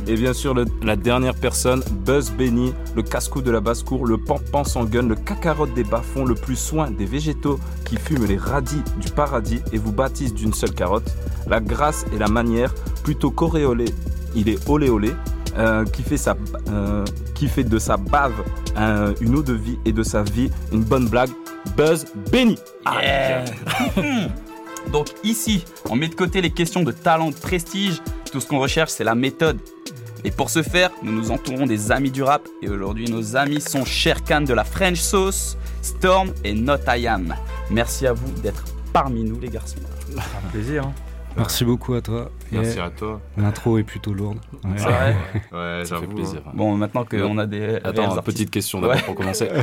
Et 0.08 0.16
bien 0.16 0.34
sûr, 0.34 0.56
la 0.82 0.96
dernière 0.96 1.36
personne, 1.36 1.84
Buzz 2.04 2.32
Benny, 2.32 2.74
le 2.96 3.04
casse-cou 3.04 3.44
de 3.44 3.52
la 3.52 3.60
basse-cour, 3.60 4.08
le 4.08 4.18
pampan 4.18 4.64
sans 4.64 4.86
gun, 4.86 5.04
le 5.04 5.16
cacarotte 5.16 5.76
des 5.76 5.84
bas-fonds, 5.84 6.26
le 6.26 6.34
plus 6.34 6.56
soin 6.56 6.90
des 6.90 7.06
végétaux 7.06 7.60
qui 7.86 7.98
fument 7.98 8.26
les 8.26 8.38
radis 8.38 8.82
du 9.00 9.12
paradis 9.12 9.60
et 9.72 9.78
vous 9.78 9.92
baptisent 9.92 10.34
d'une 10.34 10.54
seule 10.54 10.74
carotte. 10.74 11.16
La 11.46 11.60
grâce 11.60 12.04
et 12.16 12.18
la 12.18 12.30
manière, 12.30 12.74
plutôt 13.04 13.30
qu'auréolé, 13.30 13.86
il 14.36 14.50
est 14.50 14.68
olé 14.68 14.90
olé. 14.90 15.12
Euh, 15.60 15.86
qui, 15.86 16.02
fait 16.04 16.18
sa, 16.18 16.36
euh, 16.70 17.04
qui 17.36 17.48
fait 17.48 17.64
de 17.64 17.78
sa 17.80 17.98
bave 17.98 18.34
un- 18.76 19.14
une 19.22 19.36
eau 19.36 19.44
de 19.44 19.54
vie 19.54 19.78
et 19.86 19.92
de 19.92 20.04
sa 20.04 20.24
vie 20.24 20.50
une 20.72 20.84
bonne 20.84 21.08
blague. 21.08 21.30
Buzz 21.76 22.06
Benny. 22.32 22.58
Yeah. 23.02 23.46
Donc 24.94 25.08
ici, 25.24 25.66
on 25.90 25.96
met 25.96 26.08
de 26.08 26.16
côté 26.16 26.42
les 26.42 26.50
questions 26.52 26.84
de 26.84 26.92
talent, 26.92 27.30
de 27.30 27.36
prestige. 27.36 28.02
Tout 28.32 28.40
ce 28.40 28.48
qu'on 28.48 28.60
recherche, 28.60 28.92
c'est 28.92 29.04
la 29.04 29.16
méthode. 29.16 29.60
Et 30.24 30.32
pour 30.32 30.50
ce 30.50 30.64
faire, 30.64 30.90
nous 31.04 31.12
nous 31.12 31.32
entourons 31.32 31.66
des 31.66 31.92
amis 31.92 32.12
du 32.12 32.24
rap. 32.24 32.48
Et 32.62 32.70
aujourd'hui, 32.70 33.10
nos 33.10 33.36
amis 33.36 33.62
sont 33.62 33.86
Sherkan 33.86 34.42
de 34.42 34.54
la 34.54 34.64
French 34.64 35.00
Sauce, 35.00 35.58
Storm 35.82 36.32
et 36.44 36.54
Not 36.54 36.78
I 36.88 37.08
Am. 37.08 37.36
Merci 37.70 38.08
à 38.08 38.14
vous 38.14 38.32
d'être 38.42 38.64
parmi 38.94 39.24
nous, 39.24 39.40
les 39.40 39.50
garçons. 39.50 39.78
Un 40.18 40.50
plaisir. 40.52 40.84
hein. 40.86 40.94
Merci 41.40 41.66
beaucoup 41.66 41.94
à 41.96 42.02
toi. 42.02 42.32
Merci 42.52 42.78
Et 42.78 42.82
à 42.82 42.90
toi. 42.90 43.20
L'intro 43.38 43.78
est 43.78 43.84
plutôt 43.84 44.14
lourde. 44.14 44.38
Ouais. 44.64 44.70
C'est 44.78 44.84
vrai 44.86 45.16
Ouais, 45.52 45.86
Ça 45.86 45.98
fait 45.98 46.08
plaisir. 46.08 46.42
hein. 46.46 46.52
Bon, 46.54 46.76
maintenant 46.76 47.06
qu'on 47.06 47.38
a 47.38 47.46
des. 47.46 47.76
Attends, 47.84 48.04
artistes- 48.04 48.26
petite 48.26 48.52
question 48.52 48.80
d'abord 48.82 48.96
Ouais. 48.98 49.02
pour 49.04 49.16
commencer. 49.16 49.48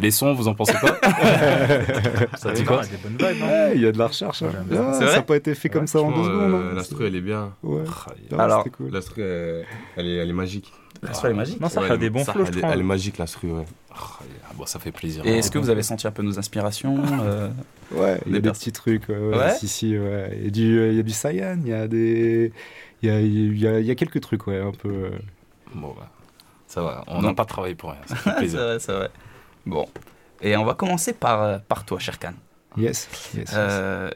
Les 0.00 0.12
sons, 0.12 0.32
vous 0.32 0.46
en 0.46 0.54
pensez 0.54 0.74
quoi 0.74 0.90
Ça 2.36 2.52
dit 2.52 2.62
quoi 2.62 2.82
hein. 2.82 3.16
Ouais, 3.20 3.72
Il 3.74 3.80
y 3.82 3.86
a 3.86 3.90
de 3.90 3.98
la 3.98 4.06
recherche. 4.06 4.42
hein. 4.44 4.50
Ah, 4.72 4.92
ça 4.92 5.04
n'a 5.16 5.22
pas 5.22 5.34
été 5.36 5.56
fait 5.56 5.68
comme 5.68 5.88
ça 5.88 6.00
en 6.00 6.10
deux 6.12 6.22
secondes. 6.22 6.52
euh, 6.54 6.70
hein. 6.70 6.74
L'astro, 6.76 6.98
elle 7.04 7.16
est 7.16 7.20
bien. 7.20 7.52
Ouais. 7.64 7.82
Ah, 8.38 8.42
Alors- 8.44 8.64
cool. 8.76 8.90
L'astro, 8.92 9.16
euh, 9.18 9.62
elle 9.96 10.06
est, 10.06 10.16
elle 10.16 10.30
est 10.30 10.34
magique. 10.34 10.72
La 11.02 11.14
soirée 11.14 11.34
magique. 11.34 11.60
Non, 11.60 11.68
ça 11.68 11.80
Ouais, 11.80 11.86
fait 11.88 11.94
elle- 11.94 12.00
des 12.00 12.10
bons 12.10 12.24
ça, 12.24 12.32
flows, 12.32 12.44
je 12.44 12.50
elle, 12.50 12.58
est- 12.58 12.60
trouve. 12.60 12.72
elle 12.72 12.80
est 12.80 12.84
magique, 12.84 13.18
l'astro, 13.18 13.46
ouais. 13.48 13.64
Ah, 13.94 14.52
bon, 14.54 14.66
ça 14.66 14.78
fait 14.78 14.92
plaisir. 14.92 15.24
Et 15.26 15.38
est-ce 15.38 15.50
que 15.50 15.58
vous 15.58 15.70
avez 15.70 15.82
senti 15.82 16.06
un 16.06 16.10
peu 16.10 16.22
nos 16.22 16.38
inspirations 16.38 16.96
euh, 17.22 17.50
Ouais, 17.92 18.20
il 18.26 18.30
y 18.30 18.32
Des 18.32 18.38
a 18.38 18.40
des 18.40 18.50
petits 18.52 18.72
trucs. 18.72 19.08
ouais, 19.08 19.16
ouais, 19.16 19.54
si, 19.54 19.68
si, 19.68 19.96
ouais. 19.98 20.32
Il 20.38 20.44
y 20.44 20.46
a 20.48 20.50
du, 20.50 20.88
il 20.90 20.96
y 20.96 21.00
a 21.00 21.02
du 21.02 21.10
Saiyan, 21.12 21.58
il 21.62 21.68
y 21.68 21.72
a 21.72 21.86
des. 21.88 22.52
Il 23.02 23.08
y 23.08 23.12
a, 23.12 23.20
il 23.20 23.58
y 23.58 23.66
a, 23.68 23.78
il 23.80 23.86
y 23.86 23.90
a 23.90 23.94
quelques 23.94 24.20
trucs, 24.20 24.46
ouais, 24.48 24.60
un 24.60 24.72
peu. 24.72 24.88
euh, 24.88 25.10
Bon, 25.74 25.94
bah, 25.96 26.08
ça 26.66 26.82
va. 26.82 27.04
On 27.06 27.22
n'a 27.22 27.34
pas 27.34 27.44
travaillé 27.44 27.74
pour 27.74 27.90
rien. 27.90 28.00
Ça 28.06 28.16
fait 28.16 28.30
C'est 28.30 28.36
plaisir. 28.36 28.60
vrai, 28.60 28.78
c'est 28.80 28.92
vrai. 28.92 29.10
Bon. 29.66 29.86
Et 30.40 30.56
on 30.56 30.64
va 30.64 30.74
commencer 30.74 31.12
par, 31.12 31.42
euh, 31.42 31.58
par 31.68 31.84
toi, 31.84 31.98
Sherkan. 31.98 32.32
Yes, 32.76 33.08
yes. 33.34 33.34
yes. 33.34 33.50
Euh, 33.54 34.10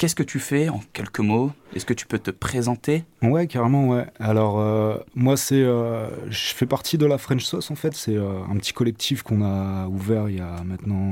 Qu'est-ce 0.00 0.14
que 0.14 0.22
tu 0.22 0.38
fais 0.38 0.70
en 0.70 0.80
quelques 0.94 1.20
mots? 1.20 1.52
Est-ce 1.76 1.84
que 1.84 1.92
tu 1.92 2.06
peux 2.06 2.18
te 2.18 2.30
présenter? 2.30 3.04
Ouais, 3.20 3.46
carrément, 3.46 3.86
ouais. 3.90 4.06
Alors, 4.18 4.58
euh, 4.58 4.96
moi, 5.14 5.36
c'est. 5.36 5.62
euh, 5.62 6.08
je 6.30 6.54
fais 6.54 6.64
partie 6.64 6.96
de 6.96 7.04
la 7.04 7.18
French 7.18 7.44
Sauce, 7.44 7.70
en 7.70 7.74
fait. 7.74 7.92
C'est 7.92 8.16
euh, 8.16 8.42
un 8.50 8.56
petit 8.56 8.72
collectif 8.72 9.22
qu'on 9.22 9.42
a 9.42 9.88
ouvert 9.88 10.30
il 10.30 10.38
y 10.38 10.40
a 10.40 10.64
maintenant 10.64 11.10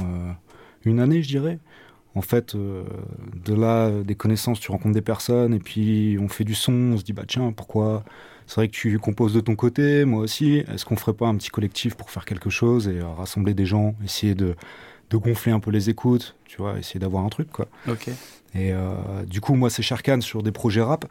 une 0.87 1.01
année, 1.01 1.23
je 1.23 1.29
dirais. 1.29 1.59
En 2.15 2.23
fait, 2.23 2.57
de 2.57 3.55
là, 3.55 3.91
des 3.91 4.15
connaissances, 4.15 4.59
tu 4.59 4.71
rencontres 4.71 4.95
des 4.95 5.03
personnes, 5.03 5.53
et 5.53 5.59
puis 5.59 6.17
on 6.19 6.29
fait 6.29 6.45
du 6.45 6.55
son, 6.55 6.73
on 6.73 6.97
se 6.97 7.05
dit, 7.05 7.13
bah 7.13 7.25
tiens, 7.29 7.53
pourquoi? 7.53 8.05
C'est 8.47 8.55
vrai 8.55 8.69
que 8.69 8.73
tu 8.73 8.99
composes 8.99 9.35
de 9.35 9.41
ton 9.41 9.55
côté, 9.55 10.07
moi 10.07 10.23
aussi. 10.23 10.65
Est-ce 10.73 10.87
qu'on 10.87 10.97
ferait 10.97 11.13
pas 11.13 11.27
un 11.27 11.37
petit 11.37 11.51
collectif 11.51 11.95
pour 11.95 12.09
faire 12.09 12.25
quelque 12.25 12.49
chose 12.49 12.89
et 12.89 13.03
rassembler 13.03 13.53
des 13.53 13.67
gens, 13.67 13.95
essayer 14.03 14.35
de, 14.35 14.57
de 15.11 15.17
gonfler 15.17 15.53
un 15.53 15.61
peu 15.61 15.71
les 15.71 15.91
écoutes, 15.91 16.35
tu 16.47 16.59
vois, 16.59 16.79
essayer 16.79 17.01
d'avoir 17.01 17.25
un 17.25 17.29
truc, 17.29 17.51
quoi. 17.51 17.67
Ok. 17.89 18.09
Et 18.55 18.73
euh, 18.73 18.93
du 19.27 19.41
coup, 19.41 19.55
moi, 19.55 19.69
c'est 19.71 19.83
Sharkan 19.83 20.21
sur 20.21 20.43
des 20.43 20.53
projets 20.53 20.81
rap. 20.83 21.05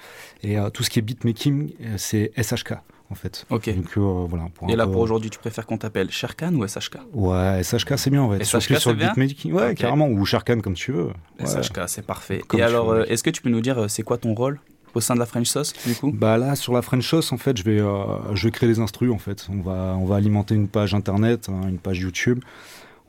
Et 0.44 0.58
euh, 0.58 0.70
tout 0.70 0.84
ce 0.84 0.89
qui 0.89 1.00
est 1.00 1.01
beatmaking, 1.04 1.72
euh, 1.82 1.94
c'est 1.98 2.32
SHK, 2.42 2.74
en 3.12 3.16
fait. 3.16 3.46
Ok. 3.51 3.74
Donc, 3.75 3.86
euh, 3.98 4.25
voilà. 4.27 4.48
Pour 4.56 4.70
Et 4.70 4.75
là, 4.75 4.86
peu- 4.86 4.92
pour 4.94 5.01
aujourd'hui, 5.01 5.30
tu 5.30 5.38
préfères 5.39 5.66
qu'on 5.68 5.77
t'appelle 5.77 6.10
Sherkan 6.12 6.54
ou 6.56 6.66
SHK 6.68 6.98
Ouais, 7.13 7.62
SHK, 7.63 7.98
c'est 7.98 8.10
bien, 8.10 8.24
en 8.24 8.32
fait. 8.32 8.44
SHK, 8.44 8.62
Surtout 8.62 8.80
sur 8.82 8.89
le 8.92 8.98
beatmaking. 8.98 9.54
Ouais, 9.54 9.75
carrément. 9.75 10.08
Ou 10.08 10.25
Sharkan, 10.25 10.60
comme 10.62 10.74
tu 10.74 10.92
veux. 10.92 11.10
Ouais. 11.39 11.46
SHK, 11.46 11.82
c'est 11.88 12.06
parfait. 12.06 12.42
Comme 12.48 12.60
Et 12.60 12.63
alors, 12.63 12.96
est-ce 13.01 13.24
que 13.24 13.30
tu 13.30 13.42
peux 13.42 13.50
nous 13.50 13.62
dire 13.62 13.86
c'est 13.88 14.04
quoi 14.04 14.18
ton 14.18 14.34
rôle 14.34 14.60
au 14.96 15.00
sein 15.01 15.13
de 15.13 15.20
la 15.20 15.27
French 15.27 15.48
Sauce, 15.48 15.74
du 15.86 15.94
coup? 15.94 16.12
Bah 16.12 16.38
là, 16.39 16.56
sur 16.56 16.74
la 16.74 16.82
French 16.82 17.08
Sauce, 17.08 17.32
en 17.32 17.38
fait, 17.38 17.56
je 17.56 17.63
vais, 17.63 17.80
euh, 17.80 18.34
je 18.34 18.46
vais 18.48 18.51
créer 18.51 18.68
des 18.68 18.80
instrus, 18.80 19.12
en 19.12 19.20
fait. 19.20 19.46
On 19.51 19.62
va, 19.62 19.96
on 20.00 20.06
va 20.06 20.16
alimenter 20.16 20.56
une 20.56 20.68
page 20.68 20.96
internet, 20.96 21.50
hein, 21.50 21.68
une 21.70 21.77
page 21.77 22.00
YouTube. 22.00 22.39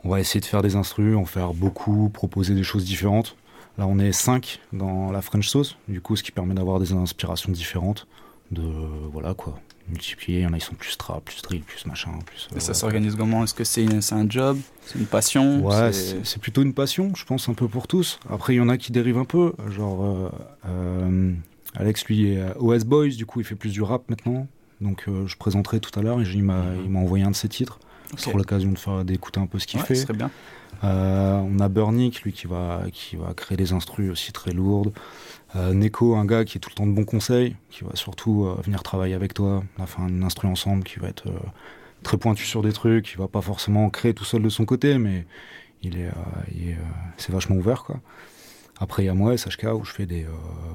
On 0.05 0.11
va 0.11 0.21
essayer 0.21 0.41
de 0.41 0.45
faire 0.47 0.63
des 0.63 0.77
instrus, 0.77 1.17
en 1.17 1.25
faire 1.25 1.55
beaucoup, 1.55 2.09
proposer 2.09 2.55
des 2.55 2.63
choses 2.63 2.85
différentes. 2.85 3.37
Là, 3.79 3.87
on 3.87 3.99
est 3.99 4.13
5 4.13 4.61
dans 4.73 5.11
la 5.13 5.23
French 5.23 5.49
Sauce, 5.49 5.77
du 5.89 6.01
coup, 6.01 6.17
ce 6.17 6.23
qui 6.23 6.33
permet 6.33 6.55
d'avoir 6.55 6.81
des 6.81 6.93
inspirations 6.93 7.53
différentes. 7.53 8.07
De, 8.51 8.63
voilà, 9.13 9.35
quoi. 9.35 9.59
Multiplier, 9.89 10.41
il 10.41 10.43
y 10.43 10.47
en 10.47 10.53
a, 10.53 10.57
ils 10.57 10.63
sont 10.63 10.75
plus 10.75 10.97
trap, 10.99 11.25
plus 11.25 11.41
drill, 11.43 11.63
plus 11.63 11.87
machin, 11.87 12.11
plus... 12.27 12.49
Et 12.53 12.57
euh, 12.57 12.61
ça 12.61 12.75
s'organise 12.75 13.15
comment? 13.17 13.45
Est-ce 13.45 13.55
que 13.55 13.65
c'est 13.65 13.87
un 14.13 14.29
job? 14.29 14.59
C'est 14.85 14.99
une 14.99 15.07
passion? 15.07 15.65
Ouais, 15.65 15.93
C'est- 15.93 16.39
plutôt 16.41 16.63
une 16.63 16.75
passion, 16.75 17.13
je 17.15 17.25
pense, 17.25 17.49
un 17.49 17.55
peu 17.55 17.69
pour 17.69 17.87
tous. 17.87 18.19
Après, 18.29 18.55
il 18.55 18.59
y 18.59 18.61
en 18.61 18.69
a 18.69 18.77
qui 18.79 18.93
dérivent 18.93 19.19
un 19.19 19.25
peu. 19.25 19.53
Genre, 19.71 20.05
euh, 20.05 20.31
euh, 20.67 21.33
Alex, 21.75 22.05
lui, 22.07 22.33
est 22.33 22.43
OS 22.59 22.85
Boys, 22.85 23.09
du 23.11 23.27
coup, 23.27 23.41
il 23.41 23.45
fait 23.45 23.55
plus 23.55 23.73
du 23.73 23.83
rap 23.83 24.09
maintenant. 24.11 24.47
Donc, 24.81 25.05
euh, 25.09 25.27
je 25.27 25.37
présenterai 25.37 25.81
tout 25.81 25.99
à 25.99 26.03
l'heure 26.03 26.21
et 26.21 26.25
m'a 26.43 26.63
il 26.85 26.91
m'a 26.91 26.99
envoyé 27.01 27.25
un 27.25 27.31
de 27.31 27.37
ses 27.37 27.49
titres. 27.49 27.79
Sur 28.17 28.37
l'occasion 28.37 28.73
de 28.73 28.79
faire 28.79 29.05
d'écouter 29.05 29.39
un 29.41 29.47
peu 29.47 29.59
ce 29.59 29.67
qu'il 29.67 29.81
Ouais, 29.81 29.87
fait. 29.95 30.13
bien. 30.13 30.31
Euh, 30.85 31.35
on 31.39 31.59
a 31.59 31.69
Burnick, 31.69 32.23
lui, 32.23 32.33
qui 32.33 32.47
va, 32.47 32.83
qui 32.93 33.17
va 33.17 33.35
créer 33.35 33.57
des 33.57 33.73
instrus 33.73 34.11
aussi 34.11 34.33
très 34.33 34.53
lourdes. 34.53 34.93
Euh, 35.57 35.75
Neko, 35.75 36.15
un 36.17 36.25
gars 36.25 36.45
qui 36.45 36.59
est 36.59 36.61
tout 36.61 36.71
le 36.71 36.75
temps 36.75 36.87
de 36.87 36.93
bons 36.93 37.05
conseils, 37.05 37.57
qui 37.71 37.85
va 37.85 37.91
surtout 37.95 38.45
euh, 38.47 38.61
venir 38.65 38.83
travailler 38.83 39.15
avec 39.15 39.35
toi. 39.35 39.63
On 39.79 39.83
a 39.83 39.87
fait 39.87 40.01
un 40.01 40.23
instru 40.23 40.47
ensemble 40.49 40.85
qui 40.85 41.01
va 41.01 41.09
être 41.09 41.27
euh, 41.29 41.39
très 42.03 42.17
pointu 42.17 42.45
sur 42.45 42.63
des 42.63 42.73
trucs. 42.73 43.13
Il 43.13 43.19
va 43.19 43.29
pas 43.29 43.41
forcément 43.41 43.89
créer 43.91 44.15
tout 44.15 44.25
seul 44.25 44.43
de 44.43 44.49
son 44.49 44.65
côté, 44.65 44.99
mais 44.99 45.27
il 45.83 45.99
est, 45.99 46.07
euh, 46.07 46.13
euh, 46.57 46.75
c'est 47.17 47.33
vachement 47.33 47.57
ouvert, 47.57 47.83
quoi. 47.85 48.01
Après, 48.81 49.03
il 49.03 49.07
y 49.07 49.09
a 49.09 49.15
moi, 49.15 49.37
SHK, 49.37 49.65
où 49.75 49.85
je 49.85 49.91
fais 49.93 50.07
des. 50.07 50.23
euh, 50.25 50.29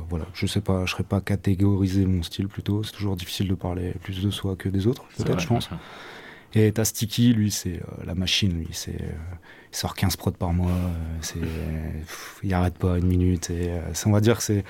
voilà, 0.10 0.26
je 0.34 0.46
sais 0.46 0.60
pas, 0.60 0.86
je 0.86 0.92
serais 0.92 1.04
pas 1.06 1.22
catégorisé 1.22 2.06
mon 2.06 2.22
style 2.22 2.50
plutôt. 2.50 2.84
C'est 2.84 2.92
toujours 2.92 3.16
difficile 3.16 3.48
de 3.48 3.56
parler 3.56 3.94
plus 4.04 4.22
de 4.22 4.30
soi 4.30 4.58
que 4.58 4.68
des 4.68 4.88
autres, 4.88 5.06
peut-être, 5.18 5.40
je 5.40 5.48
pense. 5.48 5.70
Et 6.56 6.72
t'as 6.72 6.86
Sticky, 6.86 7.34
lui, 7.34 7.50
c'est 7.52 7.78
euh, 7.82 8.04
la 8.06 8.14
machine, 8.16 8.54
lui. 8.58 8.68
C'est, 8.72 9.02
euh, 9.02 9.12
il 9.72 9.76
sort 9.76 9.96
15 9.96 10.16
prods 10.18 10.32
par 10.32 10.54
mois. 10.54 10.72
euh, 10.72 10.90
c'est, 11.22 11.40
pff, 11.40 12.40
il 12.44 12.54
arrête 12.54 12.78
pas 12.78 12.98
une 13.00 13.08
minute. 13.08 13.50
Et, 13.50 13.72
euh, 13.72 13.82
c'est- 13.94 14.08
on 14.08 14.12
va 14.12 14.22
dire 14.22 14.38
que 14.38 14.44
c'est, 14.44 14.64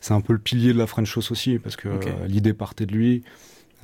c'est 0.00 0.12
un 0.12 0.20
peu 0.20 0.32
le 0.34 0.38
pilier 0.38 0.72
de 0.74 0.78
la 0.78 0.86
French 0.86 1.10
Sauce 1.12 1.30
aussi, 1.30 1.58
parce 1.58 1.76
que 1.76 1.88
euh, 1.88 2.26
l'idée 2.26 2.52
partait 2.52 2.84
de 2.86 2.92
lui. 2.92 3.22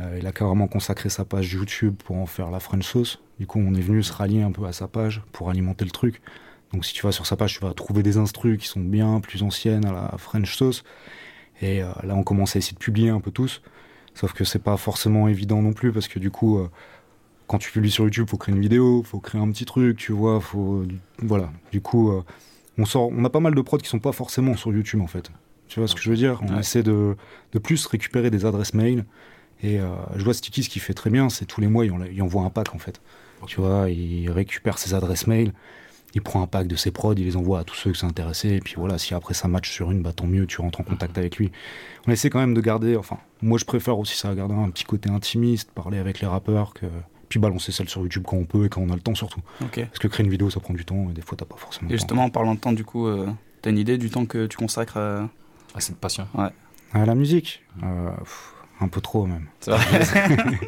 Euh, 0.02 0.18
il 0.20 0.26
a 0.26 0.32
carrément 0.32 0.68
consacré 0.68 1.08
sa 1.08 1.24
page 1.24 1.50
YouTube 1.54 1.94
pour 2.04 2.16
en 2.16 2.26
faire 2.26 2.50
la 2.50 2.60
French 2.60 2.84
Sauce. 2.84 3.20
Du 3.40 3.46
coup, 3.46 3.58
on 3.58 3.74
est 3.74 3.80
venu 3.80 4.02
se 4.02 4.12
rallier 4.12 4.42
un 4.42 4.52
peu 4.52 4.64
à 4.66 4.72
sa 4.72 4.86
page 4.88 5.22
pour 5.32 5.48
alimenter 5.48 5.86
le 5.86 5.90
truc. 5.90 6.20
Donc, 6.74 6.84
si 6.84 6.92
tu 6.92 7.02
vas 7.06 7.12
sur 7.12 7.24
sa 7.26 7.36
page, 7.36 7.54
tu 7.58 7.60
vas 7.64 7.72
trouver 7.72 8.02
des 8.02 8.18
instrus 8.18 8.58
qui 8.58 8.66
sont 8.66 8.80
bien 8.80 9.20
plus 9.20 9.42
anciennes 9.42 9.86
à 9.86 9.92
la 9.92 10.14
French 10.18 10.54
Sauce. 10.54 10.84
Et 11.62 11.82
euh, 11.82 11.88
là, 12.02 12.14
on 12.14 12.22
commence 12.22 12.54
à 12.54 12.58
essayer 12.58 12.74
de 12.74 12.78
publier 12.78 13.08
un 13.08 13.20
peu 13.20 13.30
tous. 13.30 13.62
Sauf 14.14 14.32
que 14.34 14.44
c'est 14.44 14.62
pas 14.62 14.76
forcément 14.76 15.28
évident 15.28 15.62
non 15.62 15.72
plus, 15.72 15.92
parce 15.92 16.08
que 16.08 16.18
du 16.18 16.30
coup, 16.30 16.58
euh, 16.58 16.68
quand 17.46 17.58
tu 17.58 17.70
publies 17.70 17.90
sur 17.90 18.04
YouTube, 18.04 18.28
faut 18.28 18.36
créer 18.36 18.54
une 18.54 18.60
vidéo, 18.60 19.02
faut 19.04 19.20
créer 19.20 19.40
un 19.40 19.50
petit 19.50 19.64
truc, 19.64 19.96
tu 19.98 20.12
vois, 20.12 20.40
faut 20.40 20.84
voilà. 21.18 21.50
Du 21.72 21.80
coup, 21.80 22.10
euh, 22.10 22.22
on 22.78 22.84
sort, 22.84 23.08
on 23.10 23.24
a 23.24 23.30
pas 23.30 23.40
mal 23.40 23.54
de 23.54 23.60
prods 23.62 23.78
qui 23.78 23.88
sont 23.88 24.00
pas 24.00 24.12
forcément 24.12 24.56
sur 24.56 24.72
YouTube 24.72 25.00
en 25.00 25.06
fait. 25.06 25.30
Tu 25.68 25.80
vois 25.80 25.88
ce 25.88 25.94
que 25.94 26.00
je 26.00 26.10
veux 26.10 26.16
dire? 26.16 26.40
On 26.42 26.54
Ouais. 26.54 26.60
essaie 26.60 26.82
de, 26.82 27.16
de 27.52 27.58
plus 27.58 27.86
récupérer 27.86 28.30
des 28.30 28.44
adresses 28.46 28.74
mail. 28.74 29.04
Et 29.62 29.80
euh, 29.80 29.88
je 30.16 30.22
vois 30.24 30.34
Sticky, 30.34 30.62
ce 30.62 30.68
qu'il 30.68 30.82
fait 30.82 30.92
très 30.94 31.08
bien, 31.10 31.28
c'est 31.28 31.46
tous 31.46 31.60
les 31.60 31.66
mois, 31.66 31.84
il, 31.86 31.92
en- 31.92 32.02
il 32.04 32.20
envoie 32.22 32.42
un 32.42 32.50
pack 32.50 32.74
en 32.74 32.78
fait. 32.78 33.00
Tu 33.46 33.60
vois, 33.60 33.88
il 33.90 34.30
récupère 34.30 34.78
ses 34.78 34.94
adresses 34.94 35.26
mail, 35.26 35.52
il 36.14 36.22
prend 36.22 36.42
un 36.42 36.46
pack 36.46 36.66
de 36.66 36.76
ses 36.76 36.90
prods, 36.90 37.14
il 37.14 37.24
les 37.24 37.36
envoie 37.36 37.60
à 37.60 37.64
tous 37.64 37.74
ceux 37.74 37.92
qui 37.92 37.98
sont 37.98 38.06
intéressés. 38.08 38.50
Et 38.50 38.60
puis 38.60 38.74
voilà, 38.76 38.98
si 38.98 39.14
après 39.14 39.34
ça 39.34 39.46
match 39.48 39.70
sur 39.70 39.90
une, 39.90 40.02
bah 40.02 40.12
tant 40.12 40.26
mieux, 40.26 40.46
tu 40.46 40.60
rentres 40.60 40.80
en 40.80 40.84
contact 40.84 41.16
avec 41.18 41.36
lui. 41.36 41.52
On 42.06 42.12
essaie 42.12 42.28
quand 42.30 42.38
même 42.38 42.54
de 42.54 42.60
garder, 42.60 42.96
enfin, 42.96 43.18
moi 43.42 43.58
je 43.58 43.64
préfère 43.64 43.98
aussi 43.98 44.16
ça, 44.16 44.34
garder 44.34 44.54
un 44.54 44.70
petit 44.70 44.84
côté 44.84 45.10
intimiste, 45.10 45.70
parler 45.72 45.98
avec 45.98 46.20
les 46.20 46.26
rappeurs, 46.26 46.74
que, 46.74 46.86
puis 47.28 47.38
balancer 47.40 47.72
celle 47.72 47.88
sur 47.88 48.02
YouTube 48.02 48.24
quand 48.26 48.36
on 48.36 48.44
peut 48.44 48.64
et 48.66 48.68
quand 48.68 48.80
on 48.80 48.90
a 48.90 48.94
le 48.94 49.00
temps 49.00 49.14
surtout. 49.14 49.40
Parce 49.60 49.98
que 49.98 50.08
créer 50.08 50.24
une 50.24 50.30
vidéo 50.30 50.50
ça 50.50 50.60
prend 50.60 50.74
du 50.74 50.84
temps 50.84 51.08
et 51.10 51.12
des 51.12 51.22
fois 51.22 51.36
t'as 51.38 51.44
pas 51.46 51.56
forcément 51.56 51.88
Et 51.88 51.92
le 51.92 51.98
temps. 51.98 52.02
justement, 52.02 52.24
en 52.24 52.30
parlant 52.30 52.54
de 52.54 52.60
temps, 52.60 52.72
du 52.72 52.84
coup, 52.84 53.06
euh, 53.06 53.26
t'as 53.62 53.70
une 53.70 53.78
idée 53.78 53.98
du 53.98 54.10
temps 54.10 54.26
que 54.26 54.46
tu 54.46 54.56
consacres 54.56 54.96
à, 54.96 55.28
à 55.74 55.80
cette 55.80 55.96
passion 55.96 56.26
Ouais. 56.34 56.48
À 56.92 57.04
la 57.04 57.14
musique 57.14 57.62
Euh, 57.82 58.10
pff, 58.18 58.54
Un 58.80 58.88
peu 58.88 59.00
trop 59.00 59.26
même. 59.26 59.46
C'est 59.60 59.70
vrai 59.72 60.00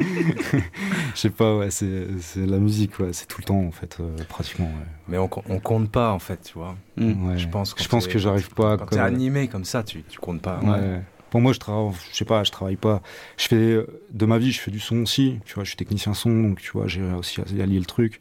Je 1.14 1.20
sais 1.20 1.30
pas, 1.30 1.56
ouais, 1.56 1.70
c'est 1.70 2.06
c'est 2.20 2.46
la 2.46 2.58
musique, 2.58 2.98
ouais, 3.00 3.12
c'est 3.12 3.26
tout 3.26 3.40
le 3.40 3.44
temps 3.44 3.60
en 3.60 3.70
fait, 3.70 3.98
euh, 4.00 4.16
pratiquement. 4.28 4.66
ouais. 4.66 4.86
Mais 5.08 5.18
on, 5.18 5.28
on 5.48 5.58
compte 5.60 5.90
pas 5.90 6.12
en 6.12 6.18
fait, 6.18 6.40
tu 6.42 6.54
vois. 6.54 6.76
Mm. 6.96 7.28
Ouais. 7.28 7.38
Je 7.38 7.48
pense, 7.48 7.74
Je 7.78 7.88
pense 7.88 8.06
t'es- 8.06 8.12
que 8.12 8.18
j'arrive 8.18 8.50
pas 8.54 8.72
à 8.72 8.76
Quand 8.76 8.84
t'es 8.86 8.96
connaître. 8.96 9.14
animé 9.14 9.48
comme 9.48 9.64
ça, 9.64 9.82
tu, 9.82 10.02
tu 10.02 10.18
comptes 10.18 10.42
pas. 10.42 10.58
Ouais. 10.60 11.02
Pour 11.30 11.40
moi, 11.40 11.52
je 11.52 11.58
travaille, 11.58 11.92
je 12.10 12.16
sais 12.16 12.24
pas, 12.24 12.42
je 12.44 12.50
travaille 12.50 12.76
pas. 12.76 13.02
Je 13.36 13.48
fais 13.48 13.84
de 14.12 14.26
ma 14.26 14.38
vie, 14.38 14.50
je 14.52 14.60
fais 14.60 14.70
du 14.70 14.80
son 14.80 15.02
aussi. 15.02 15.38
Tu 15.44 15.54
vois, 15.54 15.64
je 15.64 15.68
suis 15.68 15.76
technicien 15.76 16.14
son, 16.14 16.30
donc 16.42 16.60
tu 16.60 16.70
vois, 16.72 16.86
j'ai 16.86 17.02
aussi 17.12 17.40
allié 17.60 17.78
le 17.78 17.84
truc. 17.84 18.18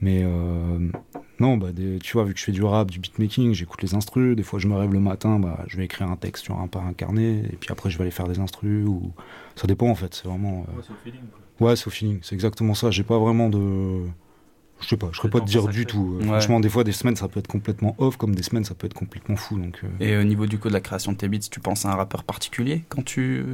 Mais 0.00 0.22
euh, 0.24 0.78
non, 1.38 1.56
bah, 1.58 1.72
des- 1.72 1.98
tu 1.98 2.14
vois, 2.14 2.24
vu 2.24 2.32
que 2.34 2.40
je 2.40 2.44
fais 2.44 2.52
du 2.52 2.62
rap, 2.62 2.90
du 2.90 2.98
beatmaking, 2.98 3.52
j'écoute 3.52 3.82
les 3.82 3.94
instrus. 3.94 4.34
Des 4.34 4.42
fois, 4.42 4.58
je 4.58 4.66
me 4.66 4.74
rêve 4.74 4.92
le 4.92 4.98
matin, 5.00 5.38
bah, 5.38 5.62
je 5.68 5.76
vais 5.76 5.84
écrire 5.84 6.08
un 6.10 6.16
texte 6.16 6.44
sur 6.44 6.58
un 6.58 6.66
par 6.68 6.86
un 6.86 6.92
carnet, 6.94 7.42
et 7.52 7.56
puis 7.56 7.70
après, 7.70 7.90
je 7.90 7.98
vais 7.98 8.02
aller 8.02 8.10
faire 8.10 8.26
des 8.26 8.38
instrus. 8.40 8.86
Ou 8.86 9.12
ça 9.56 9.66
dépend 9.66 9.88
en 9.88 9.94
fait. 9.94 10.14
C'est 10.14 10.26
vraiment. 10.26 10.64
euh, 10.68 10.72
Ouais, 11.60 11.76
c'est 11.76 11.86
au 11.86 11.90
feeling. 11.90 12.18
C'est 12.22 12.34
exactement 12.34 12.74
ça. 12.74 12.90
J'ai 12.90 13.02
pas 13.04 13.18
vraiment 13.18 13.48
de. 13.50 14.02
Je 14.80 14.88
sais 14.88 14.96
pas, 14.96 15.08
je 15.12 15.18
serais 15.18 15.30
pas 15.30 15.40
te 15.40 15.46
dire 15.46 15.68
du 15.68 15.86
tout. 15.86 16.16
Euh, 16.16 16.20
Ouais. 16.22 16.26
Franchement, 16.28 16.60
des 16.60 16.68
fois, 16.68 16.84
des 16.84 16.92
semaines, 16.92 17.16
ça 17.16 17.28
peut 17.28 17.38
être 17.40 17.46
complètement 17.48 17.94
off, 17.98 18.16
comme 18.16 18.34
des 18.34 18.42
semaines, 18.42 18.64
ça 18.64 18.74
peut 18.74 18.86
être 18.86 18.94
complètement 18.94 19.36
fou. 19.36 19.58
Donc, 19.58 19.80
euh, 19.84 19.88
Et 20.04 20.16
au 20.16 20.24
niveau 20.24 20.46
du 20.46 20.58
coup 20.58 20.68
de 20.68 20.72
la 20.72 20.80
création 20.80 21.12
de 21.12 21.16
tes 21.18 21.28
beats, 21.28 21.38
tu 21.50 21.60
penses 21.60 21.84
à 21.84 21.90
un 21.92 21.96
rappeur 21.96 22.24
particulier 22.24 22.84
quand 22.88 23.04
tu 23.04 23.44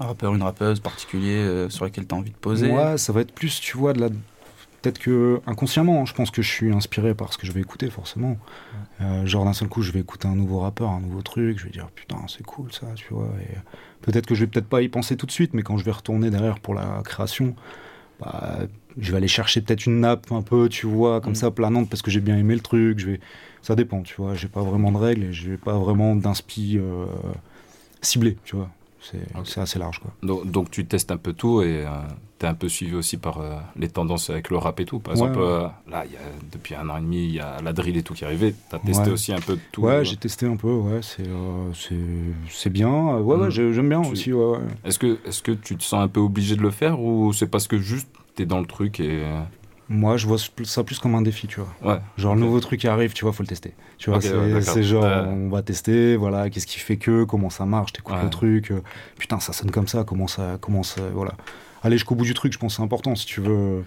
Un 0.00 0.06
rappeur, 0.06 0.34
une 0.34 0.42
rappeuse 0.42 0.80
particulier 0.80 1.36
euh, 1.36 1.68
sur 1.68 1.84
laquelle 1.84 2.06
tu 2.06 2.14
as 2.14 2.18
envie 2.18 2.30
de 2.30 2.36
poser? 2.36 2.68
Moi, 2.68 2.96
ça 2.98 3.12
va 3.12 3.20
être 3.20 3.32
plus, 3.32 3.60
tu 3.60 3.76
vois, 3.76 3.92
de 3.92 4.00
la. 4.00 4.08
Peut-être 4.80 4.98
que 4.98 5.40
inconsciemment, 5.46 6.06
je 6.06 6.12
pense 6.14 6.32
que 6.32 6.42
je 6.42 6.50
suis 6.50 6.72
inspiré 6.72 7.14
par 7.14 7.32
ce 7.32 7.38
que 7.38 7.46
je 7.46 7.52
vais 7.52 7.60
écouter, 7.60 7.88
forcément. 7.88 8.36
Euh, 9.00 9.24
genre, 9.26 9.44
d'un 9.44 9.52
seul 9.52 9.68
coup, 9.68 9.82
je 9.82 9.92
vais 9.92 10.00
écouter 10.00 10.26
un 10.26 10.34
nouveau 10.34 10.58
rappeur, 10.58 10.90
un 10.90 10.98
nouveau 11.00 11.22
truc, 11.22 11.56
je 11.60 11.66
vais 11.66 11.70
dire 11.70 11.88
putain, 11.94 12.16
c'est 12.26 12.42
cool 12.42 12.72
ça, 12.72 12.88
tu 12.96 13.06
vois. 13.14 13.28
Et 13.42 13.54
peut-être 14.00 14.26
que 14.26 14.34
je 14.34 14.40
vais 14.40 14.48
peut-être 14.48 14.66
pas 14.66 14.82
y 14.82 14.88
penser 14.88 15.16
tout 15.16 15.26
de 15.26 15.30
suite, 15.30 15.54
mais 15.54 15.62
quand 15.62 15.76
je 15.78 15.84
vais 15.84 15.92
retourner 15.92 16.30
derrière 16.30 16.58
pour 16.58 16.74
la 16.74 17.00
création, 17.04 17.54
bah, 18.22 18.60
je 18.98 19.10
vais 19.12 19.16
aller 19.18 19.28
chercher 19.28 19.60
peut-être 19.62 19.86
une 19.86 20.00
nappe 20.00 20.30
un 20.32 20.42
peu, 20.42 20.68
tu 20.68 20.86
vois, 20.86 21.20
comme 21.20 21.34
Mm. 21.34 21.36
ça, 21.36 21.50
planante, 21.50 21.88
parce 21.90 22.02
que 22.02 22.10
j'ai 22.10 22.20
bien 22.20 22.36
aimé 22.38 22.54
le 22.54 22.60
truc. 22.60 22.98
Je 22.98 23.06
vais... 23.12 23.20
Ça 23.62 23.74
dépend, 23.76 24.02
tu 24.02 24.14
vois. 24.16 24.34
J'ai 24.34 24.48
pas 24.48 24.62
vraiment 24.62 24.92
de 24.92 24.98
règles 24.98 25.24
et 25.24 25.32
j'ai 25.32 25.56
pas 25.58 25.78
vraiment 25.78 26.16
d'inspi 26.16 26.78
euh, 26.78 27.06
ciblé, 28.02 28.38
tu 28.44 28.56
vois. 28.56 28.70
C'est 29.44 29.60
assez 29.60 29.78
large, 29.78 29.98
quoi. 29.98 30.12
Donc, 30.22 30.50
donc 30.50 30.70
tu 30.70 30.86
testes 30.86 31.10
un 31.10 31.16
peu 31.16 31.32
tout 31.32 31.60
et 31.62 31.84
tu 32.38 32.46
es 32.46 32.48
un 32.48 32.54
peu 32.54 32.68
suivi 32.68 32.94
aussi 32.94 33.16
par 33.16 33.38
euh, 33.40 33.56
les 33.76 33.88
tendances 33.88 34.30
avec 34.30 34.48
le 34.50 34.56
rap 34.58 34.78
et 34.80 34.84
tout. 34.84 34.98
Par 35.00 35.14
Ouais, 35.14 35.20
exemple, 35.20 35.38
ouais. 35.40 35.44
euh, 35.44 35.66
là, 35.90 36.04
il 36.06 36.12
y 36.12 36.16
a, 36.16 36.20
depuis 36.52 36.74
un 36.74 36.88
an 36.88 36.96
et 36.98 37.00
demi, 37.00 37.24
il 37.24 37.34
y 37.34 37.40
a 37.40 37.60
la 37.62 37.72
drill 37.72 37.96
et 37.96 38.02
tout 38.02 38.14
qui 38.14 38.24
est 38.24 38.26
arrivé. 38.26 38.54
Tu 38.70 38.76
as 38.76 38.78
testé 38.78 39.06
Ouais. 39.06 39.10
aussi 39.12 39.32
un 39.32 39.40
peu 39.40 39.58
tout. 39.72 39.82
Ouais, 39.82 40.04
j'ai 40.04 40.16
testé 40.16 40.46
un 40.46 40.56
peu, 40.56 40.72
ouais, 40.72 41.00
c'est 41.02 41.26
euh, 41.26 41.70
bien. 42.70 42.88
Euh, 43.16 43.20
Ouais, 43.20 43.36
ouais, 43.36 43.46
Mm. 43.46 43.50
j'ai- 43.50 43.72
j'aime 43.72 43.88
bien 43.88 44.02
Tu- 44.02 44.10
aussi. 44.12 44.30
Est-ce 44.84 44.98
que, 44.98 45.18
est 45.26 45.42
que 45.42 45.52
tu 45.52 45.76
te 45.76 45.82
sens 45.82 46.02
un 46.02 46.08
peu 46.08 46.20
obligé 46.20 46.56
de 46.56 46.62
le 46.62 46.70
faire 46.70 47.00
ou 47.00 47.32
c'est 47.32 47.46
parce 47.48 47.66
que 47.68 47.78
juste 47.78 48.08
tu 48.36 48.42
es 48.42 48.46
dans 48.46 48.60
le 48.60 48.66
truc 48.66 49.00
et. 49.00 49.22
Moi, 49.92 50.16
je 50.16 50.26
vois 50.26 50.38
ça 50.64 50.84
plus 50.84 50.98
comme 50.98 51.14
un 51.14 51.20
défi, 51.20 51.46
tu 51.46 51.60
vois. 51.60 51.92
Ouais. 51.94 52.00
Genre, 52.16 52.34
le 52.34 52.40
nouveau 52.40 52.60
truc 52.60 52.80
qui 52.80 52.88
arrive, 52.88 53.12
tu 53.12 53.24
vois, 53.24 53.32
faut 53.34 53.42
le 53.42 53.46
tester. 53.48 53.74
Tu 53.98 54.08
vois, 54.08 54.22
c'est 54.22 54.34
ouais, 54.34 54.82
genre, 54.82 55.04
on 55.04 55.50
va 55.50 55.60
tester, 55.62 56.16
voilà, 56.16 56.48
qu'est-ce 56.48 56.66
qui 56.66 56.78
fait 56.78 56.96
que, 56.96 57.24
comment 57.24 57.50
ça 57.50 57.66
marche, 57.66 57.92
t'écoutes 57.92 58.16
Ouais. 58.16 58.22
le 58.24 58.30
truc, 58.30 58.70
euh, 58.70 58.82
putain, 59.18 59.38
ça 59.38 59.52
sonne 59.52 59.70
comme 59.70 59.88
ça, 59.88 60.02
comment 60.04 60.26
ça, 60.26 60.56
comment 60.60 60.82
ça, 60.82 61.02
voilà. 61.12 61.34
Aller 61.82 61.96
jusqu'au 61.98 62.14
bout 62.14 62.24
du 62.24 62.32
truc, 62.32 62.52
je 62.54 62.58
pense 62.58 62.72
que 62.72 62.76
c'est 62.78 62.82
important. 62.82 63.14
Si 63.14 63.26
tu 63.26 63.40
veux, 63.42 63.84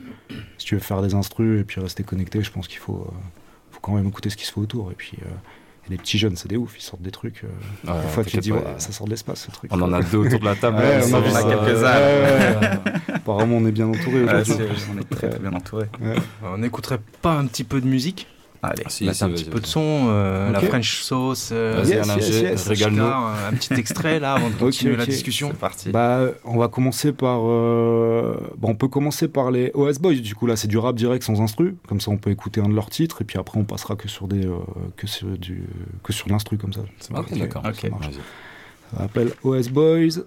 si 0.59 0.65
tu 0.67 0.75
veux 0.75 0.81
faire 0.81 1.01
des 1.01 1.15
instrus 1.15 1.61
et 1.61 1.63
puis 1.63 1.81
rester 1.81 2.03
connecté, 2.03 2.43
je 2.43 2.51
pense 2.51 2.67
qu'il 2.67 2.79
faut, 2.79 3.07
euh, 3.09 3.13
faut 3.71 3.79
quand 3.81 3.93
même 3.95 4.07
écouter 4.07 4.29
ce 4.29 4.37
qui 4.37 4.45
se 4.45 4.51
fait 4.51 4.59
autour. 4.59 4.91
Et 4.91 4.95
puis, 4.95 5.17
euh, 5.23 5.29
et 5.87 5.91
les 5.91 5.97
petits 5.97 6.17
jeunes, 6.17 6.35
c'est 6.35 6.47
des 6.47 6.57
ouf, 6.57 6.73
ils 6.77 6.81
sortent 6.81 7.01
des 7.01 7.11
trucs. 7.11 7.43
euh, 7.43 7.91
Ouais, 7.93 8.01
des 8.01 8.07
fois, 8.09 8.23
tu 8.23 8.37
te 8.37 8.41
dis, 8.41 8.51
ouais, 8.51 8.59
euh, 8.65 8.79
ça 8.79 8.91
sort 8.91 9.05
de 9.05 9.11
l'espace, 9.11 9.45
ce 9.45 9.51
truc. 9.51 9.71
On 9.73 9.81
en 9.81 9.93
a 9.93 10.01
deux 10.01 10.17
autour 10.17 10.39
de 10.39 10.45
la 10.45 10.55
table. 10.55 10.77
Ouais, 10.81 10.99
Ils 11.07 11.15
on 11.15 11.19
on 11.19 11.35
a 11.35 11.43
quelques-uns. 11.43 11.95
Ouais, 11.95 12.57
ouais, 12.59 12.59
ouais. 12.61 12.93
Apparemment, 13.15 13.57
on 13.57 13.65
est 13.65 13.71
bien 13.71 13.87
entouré 13.87 14.23
aujourd'hui. 14.23 14.53
on 14.95 14.99
est 14.99 15.09
très, 15.09 15.29
très 15.29 15.39
bien 15.39 15.53
entouré. 15.53 15.85
Ouais. 16.01 16.15
On 16.43 16.57
n'écouterait 16.57 16.99
pas 17.21 17.33
un 17.33 17.45
petit 17.45 17.63
peu 17.63 17.81
de 17.81 17.87
musique 17.87 18.27
Allez, 18.67 18.83
Si, 18.87 19.05
Mettre 19.05 19.17
si, 19.17 19.23
un 19.23 19.27
vas-y, 19.27 19.35
petit 19.43 19.49
peu 19.49 19.59
de 19.59 19.65
son, 19.65 20.05
euh, 20.09 20.51
la. 20.51 20.59
French 20.61 21.01
sauce, 21.01 21.49
euh, 21.51 21.83
Yes, 21.85 22.07
yes, 22.07 22.67
yes. 22.69 22.81
euh, 22.91 23.49
un 23.49 23.53
petit 23.53 23.73
extrait 23.73 24.19
là 24.19 24.33
avant 24.33 24.49
de 24.49 24.55
continuer 24.55 24.95
la 24.95 25.05
discussion. 25.05 25.49
c'est 25.51 25.59
parti. 25.59 25.89
Bah, 25.89 26.21
on 26.43 26.57
va 26.57 26.67
commencer 26.67 27.11
par. 27.13 27.39
euh, 27.43 28.35
bah, 28.57 28.67
on 28.69 28.75
peut 28.75 28.87
commencer 28.87 29.27
par 29.27 29.51
les 29.51 29.71
OS 29.73 29.99
Boys. 29.99 30.15
Du 30.15 30.35
coup, 30.35 30.47
là, 30.47 30.55
c'est 30.55 30.67
du 30.67 30.77
rap 30.77 30.95
direct 30.95 31.23
sans 31.23 31.41
instru. 31.41 31.75
Comme 31.87 32.01
ça, 32.01 32.11
on 32.11 32.17
peut 32.17 32.31
écouter 32.31 32.61
un 32.61 32.69
de 32.69 32.73
leurs 32.75 32.89
titres. 32.89 33.21
Et 33.21 33.25
puis 33.25 33.37
après, 33.37 33.59
on 33.59 33.63
passera 33.65 33.95
que 33.95 34.07
sur 34.07 34.27
des, 34.27 34.45
euh, 34.45 34.55
que 34.97 35.07
sur 35.07 35.27
du, 35.37 35.63
que 36.03 36.13
sur 36.13 36.27
l'instru 36.29 36.57
comme 36.57 36.73
ça. 36.73 36.81
Ok, 37.15 37.37
d'accord. 37.37 37.63
Ok. 37.65 37.75
ça 37.81 37.89
marche. 37.89 38.05
Vas-y. 38.07 38.15
Ça 38.93 38.97
s'appelle 39.01 39.31
OS 39.43 39.69
Boys 39.69 40.23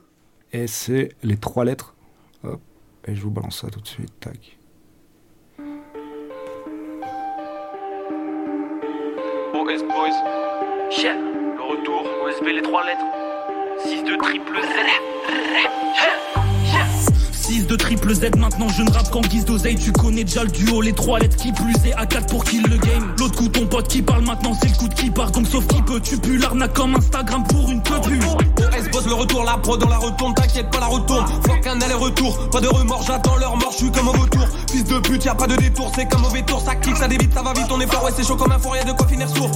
et 0.53 0.67
c'est 0.67 1.11
les 1.23 1.37
trois 1.37 1.65
lettres. 1.65 1.95
Hop. 2.45 2.61
Et 3.07 3.15
je 3.15 3.21
vous 3.23 3.31
balance 3.31 3.61
ça 3.61 3.69
tout 3.69 3.81
de 3.81 3.87
suite. 3.87 4.13
Tac. 4.21 4.58
Le 9.71 11.63
retour. 11.63 12.03
OSB, 12.25 12.47
les 12.47 12.63
trois 12.63 12.85
lettres. 12.87 13.05
6 13.85 14.03
de 14.03 14.17
triple 14.17 14.63
Z. 14.63 16.38
6 17.49 17.67
de 17.67 17.77
triple 17.77 18.15
Z, 18.15 18.37
maintenant 18.37 18.69
je 18.69 18.83
ne 18.83 18.91
rappe 18.91 19.09
qu'en 19.11 19.23
guise 19.23 19.47
d'oseille. 19.47 19.77
Tu 19.77 19.91
connais 19.91 20.23
déjà 20.23 20.45
le 20.45 20.51
duo, 20.51 20.83
les 20.83 20.93
trois 20.93 21.19
lettres 21.19 21.37
qui 21.37 21.51
plus 21.51 21.73
et 21.87 21.93
A4 21.93 22.27
pour 22.27 22.45
kill 22.45 22.63
le 22.65 22.77
game. 22.77 23.15
L'autre 23.19 23.37
coup, 23.37 23.49
ton 23.49 23.65
pote 23.65 23.89
qui 23.89 24.03
parle 24.03 24.23
maintenant, 24.23 24.53
c'est 24.61 24.69
le 24.69 24.75
coup 24.75 24.87
de 24.87 24.93
qui 24.93 25.11
part. 25.11 25.31
Donc 25.31 25.47
sauf 25.47 25.67
qui 25.67 25.81
peut, 25.81 25.99
tu 25.99 26.19
pues 26.19 26.37
l'arnaque 26.37 26.75
comme 26.75 26.95
Instagram 26.97 27.45
pour 27.49 27.71
une 27.71 27.83
queue 27.83 28.01
pue. 28.05 28.19
OS 28.19 28.91
boss 28.93 29.07
le 29.07 29.15
retour, 29.15 29.45
la 29.45 29.57
prod 29.57 29.81
dans 29.81 29.89
la 29.89 29.97
retourne, 29.97 30.35
t'inquiète 30.35 30.71
pas 30.71 30.81
la 30.81 30.89
retourne. 30.89 31.25
Fuck 31.47 31.67
un 31.67 31.81
aller-retour, 31.81 32.51
pas 32.51 32.61
de 32.61 32.69
remords, 32.69 33.05
j'attends 33.07 33.37
leur 33.37 33.57
mort, 33.57 33.73
je 33.73 33.79
suis 33.79 33.93
comme 33.93 34.09
un 34.09 34.21
retour. 34.21 34.47
Fils 34.71 34.85
de 34.85 34.99
pute, 34.99 35.25
y 35.25 35.29
a 35.29 35.35
pas 35.35 35.47
de 35.47 35.57
détour, 35.57 35.91
c'est 35.95 36.07
comme 36.07 36.21
mauvais 36.21 36.43
tour, 36.43 36.61
ça 36.61 36.75
kick, 36.75 36.99
ça 36.99 37.09
débite, 37.09 37.33
ça 37.33 37.43
va 37.43 37.55
vite, 37.55 37.69
on 37.71 37.81
est 37.81 37.91
fort, 37.91 38.05
ouais 38.05 38.13
c'est 38.15 38.27
chaud 38.27 38.37
comme 38.37 38.53
un 38.53 38.59
four, 38.59 38.77
y 38.77 38.81
a 38.81 38.85
de 38.85 38.93
quoi 38.93 39.07
finir 39.07 39.27
sourd. 39.27 39.51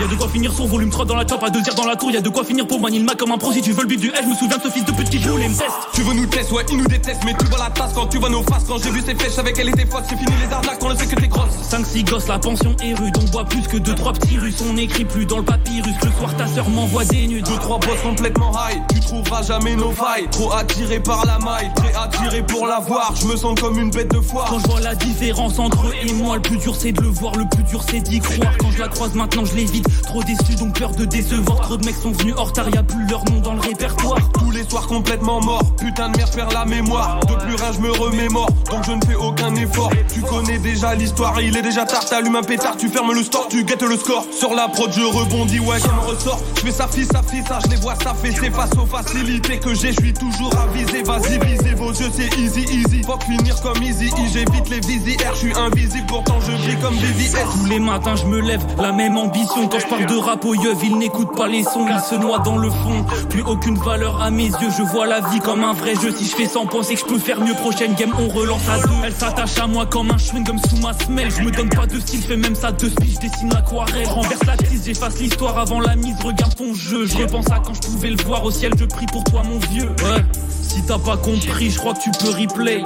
Y'a 0.00 0.06
de 0.06 0.14
quoi 0.14 0.28
finir 0.28 0.52
sur 0.52 0.66
volume 0.66 0.90
3 0.90 1.06
dans 1.06 1.16
la 1.16 1.24
top, 1.24 1.42
à 1.42 1.48
deux 1.48 1.62
tiers 1.62 1.74
dans 1.74 1.86
la 1.86 1.96
tour. 1.96 2.10
Y'a 2.10 2.20
de 2.20 2.28
quoi 2.28 2.44
finir 2.44 2.66
pour 2.66 2.80
manier 2.80 2.98
le 2.98 3.04
Mac 3.04 3.16
comme 3.16 3.32
un 3.32 3.38
pro. 3.38 3.50
Si 3.50 3.62
tu 3.62 3.72
veux 3.72 3.82
le 3.82 3.88
bif 3.88 4.00
du 4.00 4.08
L, 4.08 4.14
je 4.22 4.28
me 4.28 4.34
souviens 4.34 4.58
de 4.58 4.62
ce 4.62 4.68
fils 4.68 4.84
de 4.84 4.92
pute 4.92 5.08
qui 5.08 5.18
voulait 5.18 5.48
me 5.48 5.54
test. 5.54 5.70
Tu 5.94 6.02
veux 6.02 6.12
nous 6.12 6.26
tester, 6.26 6.54
ouais, 6.54 6.64
ils 6.70 6.76
nous 6.76 6.84
mais 7.24 7.34
tu 7.34 7.46
vois 7.46 7.58
la 7.58 7.70
tasse 7.70 7.92
quand 7.94 8.06
tu 8.06 8.18
vois 8.18 8.30
nos 8.30 8.42
faces. 8.42 8.64
Quand 8.68 8.78
j'ai 8.82 8.90
vu 8.90 9.02
ces 9.04 9.14
flèches 9.14 9.38
avec 9.38 9.58
elle 9.58 9.68
était 9.68 9.86
fausse, 9.86 10.04
c'est 10.08 10.16
fini 10.16 10.32
les 10.44 10.52
arnaques, 10.52 10.82
on 10.82 10.88
le 10.88 10.96
sait 10.96 11.06
que 11.06 11.14
t'es 11.14 11.28
grosse. 11.28 11.54
5-6 11.70 12.04
gosses, 12.04 12.28
la 12.28 12.38
pension 12.38 12.74
est 12.82 12.94
rude. 12.94 13.16
On 13.20 13.30
boit 13.30 13.44
plus 13.44 13.62
que 13.62 13.76
2-3 13.76 14.18
petits 14.18 14.38
russes. 14.38 14.62
On 14.68 14.74
n'écrit 14.74 15.04
plus 15.04 15.26
dans 15.26 15.38
le 15.38 15.44
papyrus. 15.44 15.94
Le 16.02 16.10
soir, 16.12 16.36
ta 16.36 16.46
sœur 16.46 16.68
m'envoie 16.68 17.04
des 17.04 17.26
nudes. 17.26 17.46
Deux, 17.46 17.58
trois 17.58 17.78
boss 17.78 18.00
complètement 18.02 18.52
high, 18.52 18.80
tu 18.92 19.00
trouveras 19.00 19.42
jamais 19.42 19.76
nos 19.76 19.92
failles. 19.92 20.26
Trop 20.30 20.52
attiré 20.52 21.00
par 21.00 21.24
la 21.26 21.38
maille, 21.38 21.70
très 21.76 21.94
attiré 21.94 22.42
pour 22.42 22.66
la 22.66 22.80
voir. 22.80 23.14
Je 23.20 23.26
me 23.26 23.36
sens 23.36 23.58
comme 23.60 23.78
une 23.78 23.90
bête 23.90 24.10
de 24.10 24.20
foire. 24.20 24.48
Quand 24.50 24.58
je 24.58 24.66
vois 24.66 24.80
la 24.80 24.94
différence 24.94 25.58
entre 25.58 25.86
eux 25.86 25.94
et 26.02 26.12
moi, 26.12 26.36
le 26.36 26.42
plus 26.42 26.56
dur 26.56 26.74
c'est 26.74 26.92
de 26.92 27.00
le 27.02 27.08
voir, 27.08 27.34
le 27.36 27.44
plus 27.48 27.62
dur 27.64 27.82
c'est 27.88 28.00
d'y 28.00 28.18
croire. 28.18 28.56
Quand 28.58 28.70
je 28.70 28.78
la 28.78 28.88
croise 28.88 29.14
maintenant, 29.14 29.44
je 29.44 29.54
l'évite. 29.54 29.86
Trop 30.02 30.22
déçu, 30.22 30.56
donc 30.58 30.78
peur 30.78 30.90
de 30.90 31.04
décevoir. 31.04 31.60
Trop 31.60 31.76
de 31.76 31.84
mecs 31.84 31.96
sont 31.96 32.12
venus 32.12 32.34
hors 32.36 32.52
tard, 32.52 32.68
y 32.68 32.76
a 32.76 32.82
plus 32.82 33.06
leur 33.06 33.24
nom 33.26 33.40
dans 33.40 33.54
le 33.54 33.60
répertoire. 33.60 34.18
Tous 34.32 34.50
les 34.50 34.68
soirs 34.68 34.86
complètement 34.86 35.40
mort, 35.40 35.62
putain 35.76 36.08
de 36.08 36.16
merde, 36.16 36.30
perds 36.34 36.50
la 36.52 36.64
mémoire. 36.64 37.05
De 37.28 37.34
plus 37.34 37.54
rien, 37.54 37.72
je 37.72 37.80
me 37.80 37.90
remémore, 37.90 38.48
donc 38.70 38.84
je 38.84 38.92
ne 38.92 39.00
fais 39.04 39.14
aucun 39.14 39.54
effort. 39.56 39.90
Tu 40.12 40.20
connais 40.22 40.58
déjà 40.58 40.94
l'histoire, 40.94 41.40
il 41.40 41.56
est 41.56 41.62
déjà 41.62 41.84
tard, 41.84 42.04
t'allumes 42.04 42.36
un 42.36 42.42
pétard, 42.42 42.76
tu 42.76 42.88
fermes 42.88 43.12
le 43.12 43.22
store, 43.22 43.46
tu 43.48 43.64
guettes 43.64 43.82
le 43.82 43.96
score. 43.96 44.24
Sur 44.32 44.54
la 44.54 44.68
prod, 44.68 44.90
je 44.92 45.02
rebondis, 45.02 45.60
ouais, 45.60 45.80
comme 45.80 45.98
un 45.98 46.12
ressort. 46.12 46.40
Je 46.56 46.60
fais 46.62 46.70
ça, 46.70 46.88
fille, 46.88 47.06
ça, 47.06 47.22
fille, 47.22 47.44
ça, 47.46 47.58
je 47.64 47.70
les 47.70 47.76
vois, 47.76 47.94
ça 48.02 48.14
fait, 48.14 48.32
c'est 48.32 48.50
face 48.50 48.70
aux 48.80 48.86
facilités 48.86 49.58
que 49.58 49.74
j'ai, 49.74 49.92
je 49.92 50.00
suis 50.00 50.12
toujours 50.12 50.52
avisé. 50.58 51.02
Vas-y, 51.02 51.38
visez 51.46 51.74
vos 51.74 51.92
yeux, 51.92 52.10
c'est 52.12 52.38
easy, 52.38 52.62
easy. 52.62 53.02
Faut 53.04 53.18
finir 53.20 53.60
comme 53.62 53.82
easy, 53.82 54.10
j'évite 54.32 54.68
les 54.68 54.80
visières, 54.80 55.34
je 55.34 55.38
suis 55.38 55.54
invisible, 55.54 56.06
pourtant 56.08 56.38
je 56.40 56.52
brille 56.52 56.78
comme 56.80 56.96
BVS. 56.96 57.46
Tous 57.52 57.66
les 57.66 57.78
matins, 57.78 58.16
je 58.16 58.26
me 58.26 58.40
lève, 58.40 58.64
la 58.78 58.92
même 58.92 59.16
ambition. 59.16 59.68
Quand 59.68 59.78
je 59.78 59.86
parle 59.86 60.06
de 60.06 60.16
rap 60.16 60.44
au 60.44 60.54
yeuf, 60.54 60.78
ils 60.82 60.96
n'écoutent 60.98 61.36
pas 61.36 61.46
les 61.46 61.62
sons, 61.62 61.86
ils 61.88 62.00
se 62.00 62.14
noient 62.14 62.40
dans 62.40 62.56
le 62.56 62.70
fond. 62.70 63.04
Plus 63.30 63.42
aucune 63.42 63.78
valeur 63.78 64.20
à 64.22 64.30
mes 64.30 64.46
yeux, 64.46 64.70
je 64.76 64.82
vois 64.82 65.06
la 65.06 65.20
vie 65.20 65.40
comme 65.40 65.62
un 65.64 65.72
vrai 65.72 65.94
jeu. 65.94 66.14
Si 66.16 66.26
je 66.26 66.34
fais 66.34 66.46
sans 66.46 66.66
penser 66.66 66.95
je 66.96 67.04
peux 67.04 67.18
faire 67.18 67.40
mieux, 67.40 67.54
prochaine 67.54 67.94
game, 67.94 68.12
on 68.18 68.28
relance 68.28 68.68
à 68.68 68.78
deux. 68.78 68.94
Elle 69.04 69.14
s'attache 69.14 69.58
à 69.58 69.66
moi 69.66 69.86
comme 69.86 70.10
un 70.10 70.16
chewing-gum 70.16 70.58
sous 70.68 70.76
ma 70.78 70.92
semelle. 70.92 71.30
Je 71.30 71.42
me 71.42 71.50
donne 71.50 71.68
pas 71.68 71.86
de 71.86 72.00
style, 72.00 72.22
fais 72.22 72.36
même 72.36 72.54
ça 72.54 72.72
de 72.72 72.88
speech, 72.88 73.14
je 73.14 73.28
dessine 73.28 73.50
l'aquarelle. 73.52 74.06
Renverse 74.06 74.44
la 74.46 74.56
crise, 74.56 74.82
j'efface 74.86 75.18
l'histoire 75.18 75.58
avant 75.58 75.80
la 75.80 75.96
mise, 75.96 76.16
regarde 76.22 76.54
ton 76.54 76.74
jeu. 76.74 77.06
Je 77.06 77.16
repense 77.18 77.50
à 77.50 77.58
quand 77.58 77.74
je 77.74 77.80
pouvais 77.80 78.10
le 78.10 78.22
voir 78.24 78.44
au 78.44 78.50
ciel, 78.50 78.72
je 78.78 78.84
prie 78.84 79.06
pour 79.06 79.24
toi, 79.24 79.42
mon 79.44 79.58
vieux. 79.70 79.88
Ouais, 80.04 80.24
si 80.62 80.82
t'as 80.82 80.98
pas 80.98 81.16
compris, 81.16 81.70
je 81.70 81.78
crois 81.78 81.94
que 81.94 82.02
tu 82.02 82.10
peux 82.10 82.30
replay. 82.30 82.82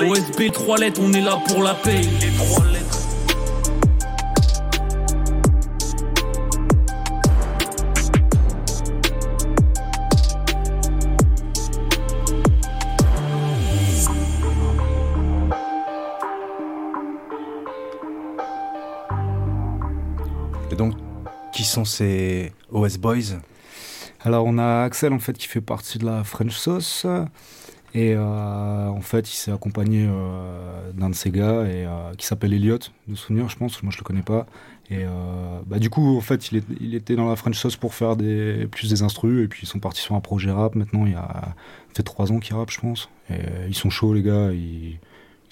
OSB 0.00 0.52
3 0.52 0.78
lettres, 0.78 1.00
on 1.02 1.12
est 1.12 1.20
là 1.20 1.38
pour 1.46 1.62
la 1.62 1.74
paye. 1.74 2.08
Qui 21.84 21.90
sont 21.90 21.96
ces 21.96 22.52
OS 22.70 22.98
Boys 22.98 23.38
Alors, 24.20 24.44
on 24.46 24.58
a 24.58 24.82
Axel, 24.82 25.12
en 25.12 25.18
fait, 25.18 25.34
qui 25.34 25.46
fait 25.46 25.60
partie 25.60 25.98
de 25.98 26.06
la 26.06 26.24
French 26.24 26.56
Sauce. 26.56 27.06
Et 27.94 28.14
euh, 28.16 28.88
en 28.88 29.00
fait, 29.00 29.30
il 29.30 29.36
s'est 29.36 29.52
accompagné 29.52 30.04
euh, 30.08 30.90
d'un 30.92 31.10
de 31.10 31.14
ses 31.14 31.30
gars 31.30 31.62
et, 31.62 31.86
euh, 31.86 32.12
qui 32.18 32.26
s'appelle 32.26 32.52
Elliot, 32.52 32.78
de 33.06 33.14
souvenir, 33.14 33.48
je 33.48 33.56
pense. 33.56 33.80
Moi, 33.84 33.92
je 33.92 33.98
le 33.98 34.02
connais 34.02 34.22
pas. 34.22 34.46
Et 34.90 35.04
bah, 35.66 35.78
du 35.78 35.88
coup, 35.88 36.14
en 36.14 36.20
fait, 36.20 36.52
il, 36.52 36.94
était 36.94 37.16
dans 37.16 37.28
la 37.28 37.36
French 37.36 37.58
Sauce 37.58 37.76
pour 37.76 37.94
faire 37.94 38.16
plus 38.70 38.90
des 38.90 39.02
instrus. 39.02 39.42
Et 39.44 39.48
puis, 39.48 39.60
ils 39.62 39.66
sont 39.66 39.78
partis 39.78 40.02
sur 40.02 40.14
un 40.14 40.20
projet 40.20 40.50
rap. 40.50 40.74
Maintenant, 40.74 41.06
il 41.06 41.12
y 41.12 41.16
a 41.16 41.54
fait 41.94 42.02
trois 42.02 42.32
ans 42.32 42.38
qu'ils 42.38 42.54
rappent, 42.54 42.70
je 42.70 42.80
pense. 42.80 43.08
Ils 43.30 43.74
sont 43.74 43.88
chauds, 43.88 44.12
les 44.12 44.22
gars. 44.22 44.50
Ils, 44.52 44.98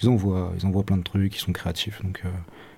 ils, 0.01 0.09
envoient, 0.09 0.53
ils 0.59 0.67
envoient 0.67 0.83
plein 0.83 0.97
de 0.97 1.03
trucs. 1.03 1.35
Ils 1.35 1.39
sont 1.39 1.51
créatifs. 1.51 2.03
Donc, 2.03 2.21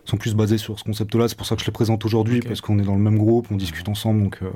sont 0.05 0.17
plus 0.17 0.35
basés 0.35 0.57
sur 0.57 0.77
ce 0.79 0.83
concept-là. 0.83 1.27
C'est 1.27 1.37
pour 1.37 1.45
ça 1.47 1.55
que 1.55 1.61
je 1.61 1.65
les 1.67 1.71
présente 1.73 2.05
aujourd'hui, 2.05 2.39
parce 2.41 2.61
qu'on 2.61 2.79
est 2.79 2.83
dans 2.83 2.95
le 2.95 3.01
même 3.01 3.17
groupe, 3.17 3.47
on 3.51 3.55
discute 3.57 3.89
ensemble. 3.89 4.23
Donc, 4.23 4.39
euh, 4.41 4.49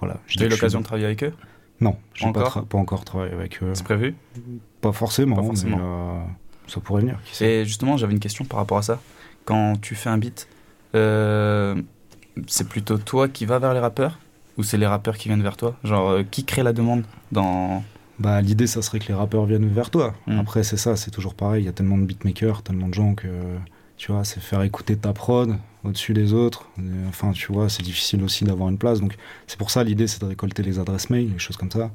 voilà. 0.00 0.14
T'as 0.14 0.20
eu 0.20 0.38
suis- 0.38 0.48
l'occasion 0.48 0.80
de 0.80 0.84
travailler 0.84 1.06
avec 1.06 1.22
eux? 1.24 1.32
Non, 1.80 1.96
j'ai 2.14 2.32
pas, 2.32 2.44
tra- 2.44 2.64
pas 2.64 2.78
encore 2.78 3.04
travaillé 3.04 3.32
avec 3.32 3.62
eux. 3.62 3.70
C'est 3.74 3.84
prévu? 3.84 4.14
Pas 4.80 4.92
forcément, 4.92 5.36
Pas 5.36 5.42
forcément. 5.42 5.76
mais 5.76 5.82
euh, 5.82 6.22
ça 6.68 6.80
pourrait 6.80 7.02
venir. 7.02 7.18
Qui 7.24 7.36
sait. 7.36 7.46
Et 7.46 7.64
justement, 7.66 7.96
j'avais 7.98 8.12
une 8.14 8.20
question 8.20 8.44
par 8.46 8.58
rapport 8.60 8.78
à 8.78 8.82
ça. 8.82 9.00
Quand 9.44 9.74
tu 9.80 9.94
fais 9.94 10.08
un 10.08 10.16
beat, 10.18 10.48
euh, 10.94 11.74
c'est 12.46 12.68
plutôt 12.68 12.96
toi 12.98 13.28
qui 13.28 13.44
vas 13.46 13.58
vers 13.58 13.74
les 13.74 13.80
rappeurs 13.80 14.18
ou 14.56 14.62
c'est 14.62 14.78
les 14.78 14.86
rappeurs 14.86 15.18
qui 15.18 15.28
viennent 15.28 15.42
vers 15.42 15.56
toi? 15.58 15.76
Genre, 15.84 16.08
euh, 16.10 16.22
qui 16.22 16.44
crée 16.44 16.62
la 16.62 16.72
demande 16.72 17.04
dans, 17.30 17.82
Bah, 18.18 18.40
l'idée, 18.40 18.66
ça 18.66 18.80
serait 18.80 18.98
que 18.98 19.08
les 19.08 19.14
rappeurs 19.14 19.44
viennent 19.44 19.68
vers 19.68 19.90
toi. 19.90 20.14
Mm. 20.26 20.38
Après, 20.38 20.62
c'est 20.64 20.78
ça, 20.78 20.96
c'est 20.96 21.10
toujours 21.10 21.34
pareil. 21.34 21.64
Il 21.64 21.66
y 21.66 21.68
a 21.68 21.72
tellement 21.72 21.98
de 21.98 22.04
beatmakers, 22.04 22.62
tellement 22.62 22.88
de 22.88 22.94
gens 22.94 23.14
que, 23.14 23.28
tu 23.96 24.12
vois, 24.12 24.24
c'est 24.24 24.40
faire 24.40 24.62
écouter 24.62 24.96
ta 24.96 25.12
prod 25.12 25.56
au-dessus 25.84 26.12
des 26.12 26.32
autres. 26.32 26.68
Enfin, 27.08 27.32
tu 27.32 27.52
vois, 27.52 27.68
c'est 27.68 27.82
difficile 27.82 28.22
aussi 28.22 28.44
d'avoir 28.44 28.68
une 28.68 28.78
place. 28.78 29.00
Donc, 29.00 29.16
c'est 29.46 29.58
pour 29.58 29.70
ça, 29.70 29.84
l'idée, 29.84 30.06
c'est 30.06 30.20
de 30.20 30.26
récolter 30.26 30.62
les 30.62 30.78
adresses 30.78 31.10
mail, 31.10 31.32
les 31.32 31.38
choses 31.38 31.56
comme 31.56 31.70
ça. 31.70 31.90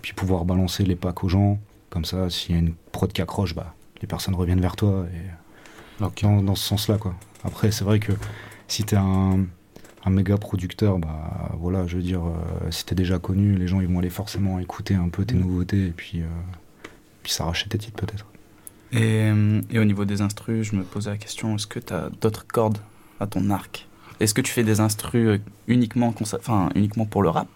Puis 0.00 0.14
pouvoir 0.14 0.44
balancer 0.44 0.84
les 0.84 0.96
packs 0.96 1.24
aux 1.24 1.28
gens. 1.28 1.58
Comme 1.90 2.04
ça, 2.04 2.30
s'il 2.30 2.54
y 2.54 2.58
a 2.58 2.60
une 2.60 2.74
prod 2.90 3.12
qui 3.12 3.20
accroche, 3.20 3.54
bah, 3.54 3.74
les 4.00 4.08
personnes 4.08 4.34
reviennent 4.34 4.60
vers 4.60 4.76
toi. 4.76 5.06
Et 5.14 6.02
dans, 6.22 6.42
dans 6.42 6.54
ce 6.54 6.64
sens-là, 6.64 6.98
quoi. 6.98 7.14
Après, 7.44 7.70
c'est 7.70 7.84
vrai 7.84 7.98
que 7.98 8.12
si 8.66 8.84
t'es 8.84 8.96
un, 8.96 9.44
un 10.04 10.10
méga 10.10 10.36
producteur, 10.36 10.98
bah 10.98 11.50
voilà, 11.58 11.86
je 11.86 11.96
veux 11.96 12.02
dire, 12.02 12.24
euh, 12.24 12.70
si 12.70 12.84
t'es 12.84 12.94
déjà 12.94 13.18
connu, 13.18 13.56
les 13.56 13.66
gens 13.68 13.80
ils 13.80 13.88
vont 13.88 13.98
aller 13.98 14.10
forcément 14.10 14.58
écouter 14.58 14.94
un 14.94 15.08
peu 15.08 15.24
tes 15.24 15.34
nouveautés 15.34 15.86
et 15.86 15.90
puis, 15.90 16.22
euh, 16.22 16.26
puis 17.22 17.32
s'arracher 17.32 17.68
tes 17.68 17.78
titres 17.78 18.04
peut-être. 18.04 18.26
Et, 18.92 18.98
euh, 19.30 19.60
et 19.70 19.78
au 19.78 19.84
niveau 19.84 20.04
des 20.04 20.20
instrus, 20.20 20.70
je 20.70 20.76
me 20.76 20.82
posais 20.82 21.10
la 21.10 21.16
question 21.16 21.54
est-ce 21.56 21.66
que 21.66 21.78
tu 21.78 21.92
as 21.92 22.10
d'autres 22.20 22.46
cordes 22.46 22.78
à 23.20 23.26
ton 23.26 23.48
arc? 23.50 23.86
Est-ce 24.20 24.34
que 24.34 24.40
tu 24.40 24.52
fais 24.52 24.64
des 24.64 24.80
instrus 24.80 25.26
euh, 25.28 25.38
uniquement, 25.66 26.14
enfin, 26.20 26.68
uniquement 26.74 27.06
pour 27.06 27.22
le 27.22 27.30
rap? 27.30 27.48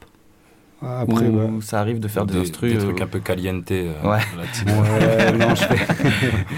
Après, 0.82 1.28
Ou 1.28 1.56
ouais. 1.56 1.60
ça 1.62 1.80
arrive 1.80 2.00
de 2.00 2.08
faire 2.08 2.26
des, 2.26 2.34
Des- 2.34 2.40
instrus 2.40 2.72
des 2.72 2.78
euh, 2.78 2.84
trucs 2.84 3.00
un 3.00 3.06
peu 3.06 3.20
caliente, 3.20 3.70
euh, 3.70 3.92
Ouais. 4.02 4.18
Ouais, 4.66 5.38
non, 5.38 5.54
je 5.54 5.62
fais... 5.64 5.78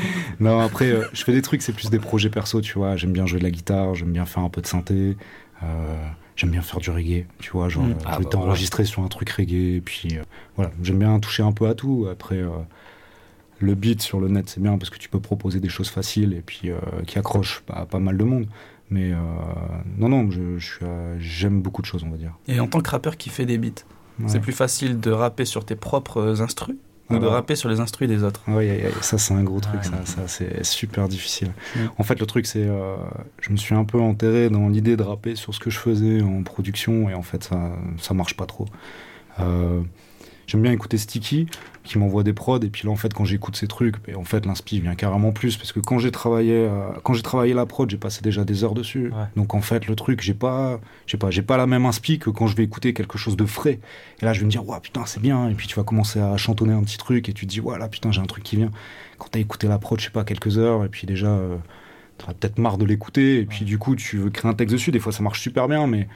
non, 0.41 0.61
après, 0.61 0.91
euh, 0.91 1.05
je 1.13 1.23
fais 1.23 1.33
des 1.33 1.43
trucs, 1.43 1.63
c'est 1.63 1.73
plus 1.73 1.91
des 1.91 2.01
projets 2.01 2.29
perso, 2.31 2.61
tu 2.61 2.75
vois. 2.79 2.97
J'aime 2.97 3.13
bien 3.13 3.27
jouer 3.27 3.39
de 3.39 3.45
la 3.45 3.51
guitare, 3.51 3.95
j'aime 3.95 4.13
bien 4.13 4.27
faire 4.27 4.43
un 4.43 4.49
peu 4.49 4.61
de 4.61 4.67
synthé, 4.67 5.17
euh, 5.63 6.07
j'aime 6.35 6.51
bien 6.51 6.63
faire 6.63 6.81
du 6.81 6.91
reggae, 6.91 7.27
tu 7.39 7.51
vois. 7.53 7.69
Genre, 7.69 7.85
Mm. 7.85 7.95
Ah, 8.05 8.13
je 8.15 8.19
vais 8.19 8.25
bah, 8.25 8.31
t'enregistrer 8.31 8.85
sur 8.85 9.03
un 9.03 9.09
truc 9.09 9.31
reggae, 9.31 9.77
et 9.77 9.81
puis 9.81 10.19
euh, 10.19 10.23
voilà, 10.57 10.73
j'aime 10.83 10.99
bien 10.99 11.19
toucher 11.21 11.45
un 11.45 11.53
peu 11.53 11.69
à 11.69 11.75
tout. 11.75 12.09
Après, 12.11 12.37
euh, 12.39 12.49
le 13.61 13.75
beat 13.75 14.01
sur 14.03 14.21
le 14.21 14.29
net, 14.29 14.49
c'est 14.49 14.61
bien 14.63 14.79
parce 14.79 14.91
que 14.91 14.99
tu 14.99 15.09
peux 15.09 15.21
proposer 15.21 15.61
des 15.61 15.69
choses 15.69 15.89
faciles 15.89 16.33
et 16.33 16.41
puis 16.43 16.71
euh, 16.71 16.77
qui 17.07 17.19
accrochent 17.19 17.63
pas 17.67 17.99
mal 17.99 18.17
de 18.17 18.25
monde. 18.25 18.47
Mais 18.91 19.13
euh, 19.13 19.17
non, 19.99 20.09
non, 20.09 20.31
je 20.31 20.41
euh, 20.83 21.17
j'aime 21.19 21.61
beaucoup 21.61 21.83
de 21.83 21.87
choses, 21.87 22.05
on 22.05 22.11
va 22.11 22.17
dire. 22.17 22.33
Et 22.47 22.59
en 22.61 22.67
tant 22.69 22.81
que 22.81 22.89
rappeur 22.91 23.17
qui 23.17 23.29
fait 23.31 23.45
des 23.47 23.59
beats, 23.59 23.83
Ouais. 24.21 24.25
c'est 24.27 24.41
plus 24.41 24.53
facile 24.53 24.99
de 24.99 25.13
rapper 25.13 25.45
sur 25.45 25.65
tes 25.65 25.77
propres 25.77 26.41
instrus 26.43 26.75
ou 27.09 27.15
Ah 27.15 27.19
de 27.19 27.21
bah. 27.21 27.31
rapper 27.31 27.55
sur 27.55 27.69
les 27.69 27.79
instrus 27.79 28.09
des 28.09 28.25
autres? 28.25 28.43
Ouais, 28.49 28.91
ça 29.01 29.17
c'est 29.17 29.33
un 29.33 29.45
gros 29.45 29.61
truc, 29.61 29.85
ça, 29.85 30.05
ça 30.05 30.27
c'est 30.27 30.65
super 30.65 31.07
difficile. 31.07 31.53
En 31.99 32.03
fait, 32.03 32.19
le 32.19 32.27
truc 32.27 32.47
c'est, 32.47 32.65
euh, 32.67 32.97
je 33.41 33.51
me 33.53 33.57
suis 33.57 33.77
un 33.77 33.85
peu 33.85 34.01
enterré 34.01 34.51
dans 34.51 34.69
l'idée 34.69 34.97
de 34.97 35.03
rapper 35.05 35.37
sur 35.37 35.55
ce 35.55 35.61
que 35.61 35.71
je 35.71 35.79
faisais 35.79 36.21
en 36.21 36.43
production 36.43 37.09
et 37.09 37.15
en 37.15 37.23
fait 37.23 37.45
ça, 37.45 37.71
ça 37.99 38.13
marche 38.13 38.35
pas 38.37 38.47
trop. 38.47 38.67
Euh, 39.39 39.83
J'aime 40.49 40.63
bien 40.63 40.73
écouter 40.73 40.97
Sticky 40.97 41.47
qui 41.89 41.99
m'envoie 41.99 42.23
des 42.23 42.33
prods 42.33 42.61
et 42.61 42.69
puis 42.69 42.87
là 42.87 42.93
en 42.93 42.97
fait 42.97 43.13
quand 43.15 43.25
j'écoute 43.25 43.57
ces 43.57 43.67
trucs, 43.67 43.97
ben, 44.05 44.17
en 44.17 44.25
fait 44.25 44.47
l'inspi 44.47 44.81
vient 44.81 44.95
carrément 44.95 45.33
plus 45.33 45.57
parce 45.57 45.73
que 45.73 45.81
quand 45.81 45.99
j'ai 45.99 46.13
travaillé, 46.13 46.55
euh, 46.55 46.91
quand 47.03 47.15
j'ai 47.15 47.23
travaillé 47.23 47.55
la 47.55 47.67
prod, 47.67 47.91
j'ai 47.91 47.97
passé 47.97 48.21
déjà 48.23 48.45
des 48.45 48.63
heures 48.63 48.75
dessus. 48.75 49.11
Ouais. 49.11 49.25
Donc 49.37 49.55
en 49.55 49.61
fait 49.61 49.87
le 49.87 49.97
truc, 49.97 50.21
j'ai 50.21 50.35
pas, 50.35 50.81
j'ai 51.07 51.17
pas, 51.17 51.31
j'ai 51.31 51.43
pas 51.43 51.57
la 51.57 51.67
même 51.67 51.87
inspi 51.87 52.19
que 52.19 52.31
quand 52.31 52.47
je 52.47 52.57
vais 52.57 52.65
écouter 52.65 52.93
quelque 52.93 53.19
chose 53.19 53.37
de 53.37 53.47
frais. 53.47 53.81
Et 54.21 54.25
là 54.25 54.33
je 54.33 54.41
vais 54.41 54.47
me 54.47 54.51
dire 54.51 54.67
ouais 54.69 54.79
putain 54.81 55.05
c'est 55.07 55.21
bien 55.21 55.49
et 55.49 55.55
puis 55.55 55.67
tu 55.67 55.77
vas 55.77 55.83
commencer 55.83 56.21
à 56.21 56.37
chantonner 56.37 56.75
un 56.75 56.83
petit 56.83 56.99
truc 56.99 57.29
et 57.29 57.33
tu 57.33 57.47
te 57.47 57.51
dis 57.51 57.61
ouais 57.61 57.79
là 57.79 57.89
putain 57.89 58.13
j'ai 58.13 58.21
un 58.21 58.27
truc 58.27 58.45
qui 58.45 58.57
vient. 58.57 58.71
Quand 59.19 59.29
t'as 59.31 59.41
écouté 59.41 59.67
la 59.67 59.79
prod, 59.79 59.99
je 59.99 60.05
sais 60.05 60.11
pas 60.11 60.25
quelques 60.25 60.59
heures 60.59 60.85
et 60.85 60.89
puis 60.89 61.07
déjà 61.07 61.29
euh, 61.29 61.57
t'en 62.19 62.29
as 62.29 62.35
peut-être 62.35 62.59
marre 62.59 62.79
de 62.79 62.85
l'écouter 62.85 63.39
et 63.39 63.47
puis 63.47 63.65
du 63.65 63.79
coup 63.79 63.97
tu 63.97 64.19
veux 64.19 64.31
créer 64.31 64.51
un 64.51 64.55
texte 64.55 64.75
dessus. 64.75 64.91
Des 64.91 65.01
fois 65.01 65.13
ça 65.13 65.23
marche 65.23 65.41
super 65.41 65.69
bien 65.69 65.87
mais 65.87 66.07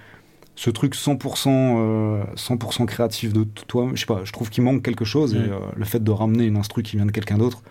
ce 0.55 0.71
truc 0.71 0.95
100%, 0.95 1.49
euh, 1.49 2.25
100% 2.37 2.87
créatif 2.87 3.33
de 3.33 3.45
toi, 3.67 3.91
je 3.95 4.01
sais 4.01 4.07
pas, 4.07 4.21
je 4.25 4.33
trouve 4.33 4.51
qu'il 4.51 4.63
manque 4.65 4.83
quelque 4.83 5.05
chose 5.05 5.35
et 5.35 5.39
Mm. 5.39 5.53
euh, 5.53 5.59
le 5.77 5.85
fait 5.85 6.03
de 6.05 6.11
ramener 6.11 6.45
une 6.45 6.57
instru 6.57 6.83
qui 6.83 6.97
vient 6.97 7.07
de 7.07 7.11
quelqu'un 7.11 7.39
d'autre, 7.39 7.63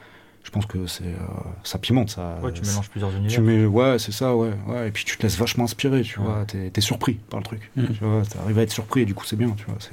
je 0.43 0.49
pense 0.49 0.65
que 0.65 0.87
c'est 0.87 1.03
euh, 1.03 1.17
ça 1.63 1.77
pimente 1.77 2.09
ça. 2.09 2.39
Ouais, 2.41 2.51
tu 2.51 2.63
mélanges 2.63 2.89
plusieurs 2.89 3.11
univers. 3.15 3.35
tu 3.35 3.41
mets, 3.41 3.65
ouais, 3.65 3.99
c'est 3.99 4.11
ça, 4.11 4.35
ouais, 4.35 4.51
ouais. 4.67 4.87
Et 4.87 4.91
puis 4.91 5.05
tu 5.05 5.15
te 5.17 5.21
laisses 5.23 5.37
vachement 5.37 5.65
inspirer, 5.65 6.01
tu 6.01 6.19
Ouais. 6.19 6.25
vois. 6.25 6.45
T'es, 6.45 6.71
t'es 6.71 6.81
surpris 6.81 7.13
par 7.29 7.39
le 7.39 7.45
truc. 7.45 7.69
Mm. 7.75 7.85
Tu 7.93 8.03
vois, 8.03 8.23
t'arrives 8.23 8.57
à 8.57 8.63
être 8.63 8.71
surpris 8.71 9.01
et 9.01 9.05
du 9.05 9.13
coup 9.13 9.25
c'est 9.25 9.35
bien, 9.37 9.51
tu 9.51 9.65
vois. 9.65 9.75
C'est... 9.79 9.91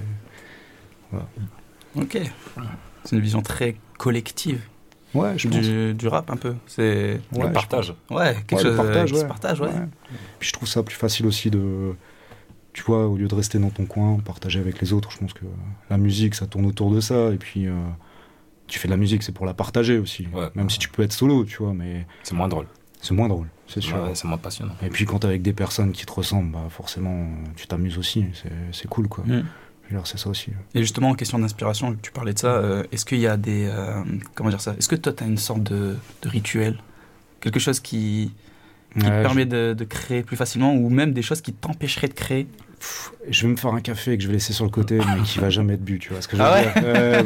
Ok. 1.96 2.18
C'est 3.05 3.16
une 3.16 3.22
vision 3.22 3.42
très 3.42 3.77
collective 3.98 4.61
Ouais, 5.14 5.38
je 5.38 5.48
pense. 5.48 5.59
du, 5.61 5.94
du 5.94 6.07
rap 6.07 6.31
un 6.31 6.37
peu. 6.37 6.55
C'est 6.66 7.20
Ouais, 7.33 7.46
le 7.46 7.53
partage. 7.53 7.94
ouais, 8.11 8.37
quelque 8.46 8.61
chose 8.62 8.77
partage, 8.77 9.11
euh, 9.11 9.14
qui 9.14 9.14
se 9.14 9.22
ouais. 9.22 9.27
partage, 9.29 9.61
ouais. 9.62 9.68
Puis 10.38 10.48
je 10.48 10.53
trouve 10.53 10.68
ça 10.68 10.83
plus 10.83 10.96
facile 10.96 11.24
aussi 11.27 11.51
de, 11.51 11.94
tu 12.79 12.85
vois, 12.85 13.09
au 13.09 13.17
lieu 13.17 13.27
de 13.27 13.35
rester 13.35 13.59
dans 13.59 13.71
ton 13.71 13.87
coin, 13.87 14.19
partager 14.25 14.61
avec 14.61 14.81
les 14.81 14.93
autres. 14.93 15.11
Je 15.11 15.19
pense 15.19 15.33
que 15.33 15.45
la 15.91 15.99
musique, 15.99 16.37
ça 16.37 16.47
tourne 16.47 16.64
autour 16.64 16.93
de 16.95 17.01
ça. 17.01 17.31
Et 17.33 17.37
puis, 17.37 17.67
euh, 17.67 17.73
tu 18.69 18.79
fais 18.79 18.87
de 18.87 18.93
la 18.93 18.97
musique, 18.97 19.25
c'est 19.25 19.33
pour 19.33 19.47
la 19.47 19.53
partager 19.53 19.99
aussi. 19.99 20.29
Ouais. 20.33 20.49
Même 20.55 20.71
si 20.71 20.79
tu 20.79 20.88
peux 20.88 21.03
être 21.03 21.12
solo, 21.12 21.45
tu 21.45 21.57
vois, 21.57 21.75
mais 21.75 22.07
C'est 22.23 22.37
moins 22.37 22.47
drôle. 22.47 22.67
c'est 23.01 23.14
moins 23.14 23.27
drôle, 23.27 23.49
c'est 23.67 23.81
sûr. 23.81 23.97
Ouais, 23.97 24.14
c'est 24.14 24.29
moins 24.29 24.38
passionnant. 24.38 24.75
Et 24.81 24.91
puis 24.91 25.07
quand 25.07 25.19
t'es 25.19 25.27
avec 25.27 25.43
des 25.43 25.53
personnes 25.53 25.91
qui 25.91 26.07
te 26.07 26.12
ressemblent, 26.12 26.53
bah 26.53 26.67
forcément, 26.71 27.27
tu 27.57 27.67
t'amuses 27.67 27.99
aussi. 27.99 28.27
C'est, 28.71 28.87
cool, 28.88 29.09
quoi. 29.09 29.25
Mm. 29.25 29.45
Je 29.88 29.95
veux 29.95 29.99
dire, 30.01 30.07
c'est 30.07 30.19
ça 30.19 30.29
aussi. 30.31 30.53
Et 30.77 30.81
justement, 30.81 31.09
en 31.11 31.14
question 31.14 31.41
d'inspiration, 31.41 31.97
tu 32.01 32.12
parlais 32.12 32.33
de 32.35 32.38
ça, 32.38 32.53
euh, 32.59 32.85
est-ce 32.93 33.05
qu'il 33.05 33.19
y 33.19 33.27
a 33.27 33.37
des. 33.37 33.67
euh, 33.69 34.05
comment 34.37 34.51
dire 34.51 34.61
ça 34.61 34.77
Est-ce 34.79 34.88
que 34.88 34.95
toi, 34.95 35.12
tu 35.12 35.25
as 35.25 35.27
une 35.27 35.37
sorte 35.38 35.64
de, 35.64 35.97
de 36.23 36.29
rituel? 36.29 36.79
Quelque 37.41 37.59
chose 37.59 37.81
qui, 37.81 38.31
qui 38.93 38.99
Ouais, 39.01 39.11
te 39.19 39.23
permet 39.23 39.47
de, 39.47 39.75
de 39.77 39.85
créer 39.85 40.23
plus 40.23 40.37
facilement 40.37 40.75
ou 40.75 40.88
même 40.91 41.12
des 41.12 41.23
choses 41.23 41.41
qui 41.41 41.53
t'empêcheraient 41.53 42.09
de 42.09 42.14
créer? 42.14 42.47
Pff, 42.79 43.12
je 43.29 43.43
vais 43.43 43.49
me 43.53 43.57
faire 43.57 43.73
un 43.75 43.81
café 43.81 44.17
que 44.17 44.23
je 44.23 44.29
vais 44.29 44.35
laisser 44.35 44.53
sur 44.53 44.64
le 44.64 44.71
côté, 44.71 44.99
mais 45.14 45.23
qui 45.23 45.38
va 45.38 45.51
jamais 45.51 45.75
être 45.75 45.83
bu, 45.85 45.99
tu 45.99 46.11
vois 46.12 46.23
ce 46.23 46.29
que 46.29 46.37
je 46.37 46.43
veux 46.43 46.49
Ah 46.49 46.62
dire 46.62 46.73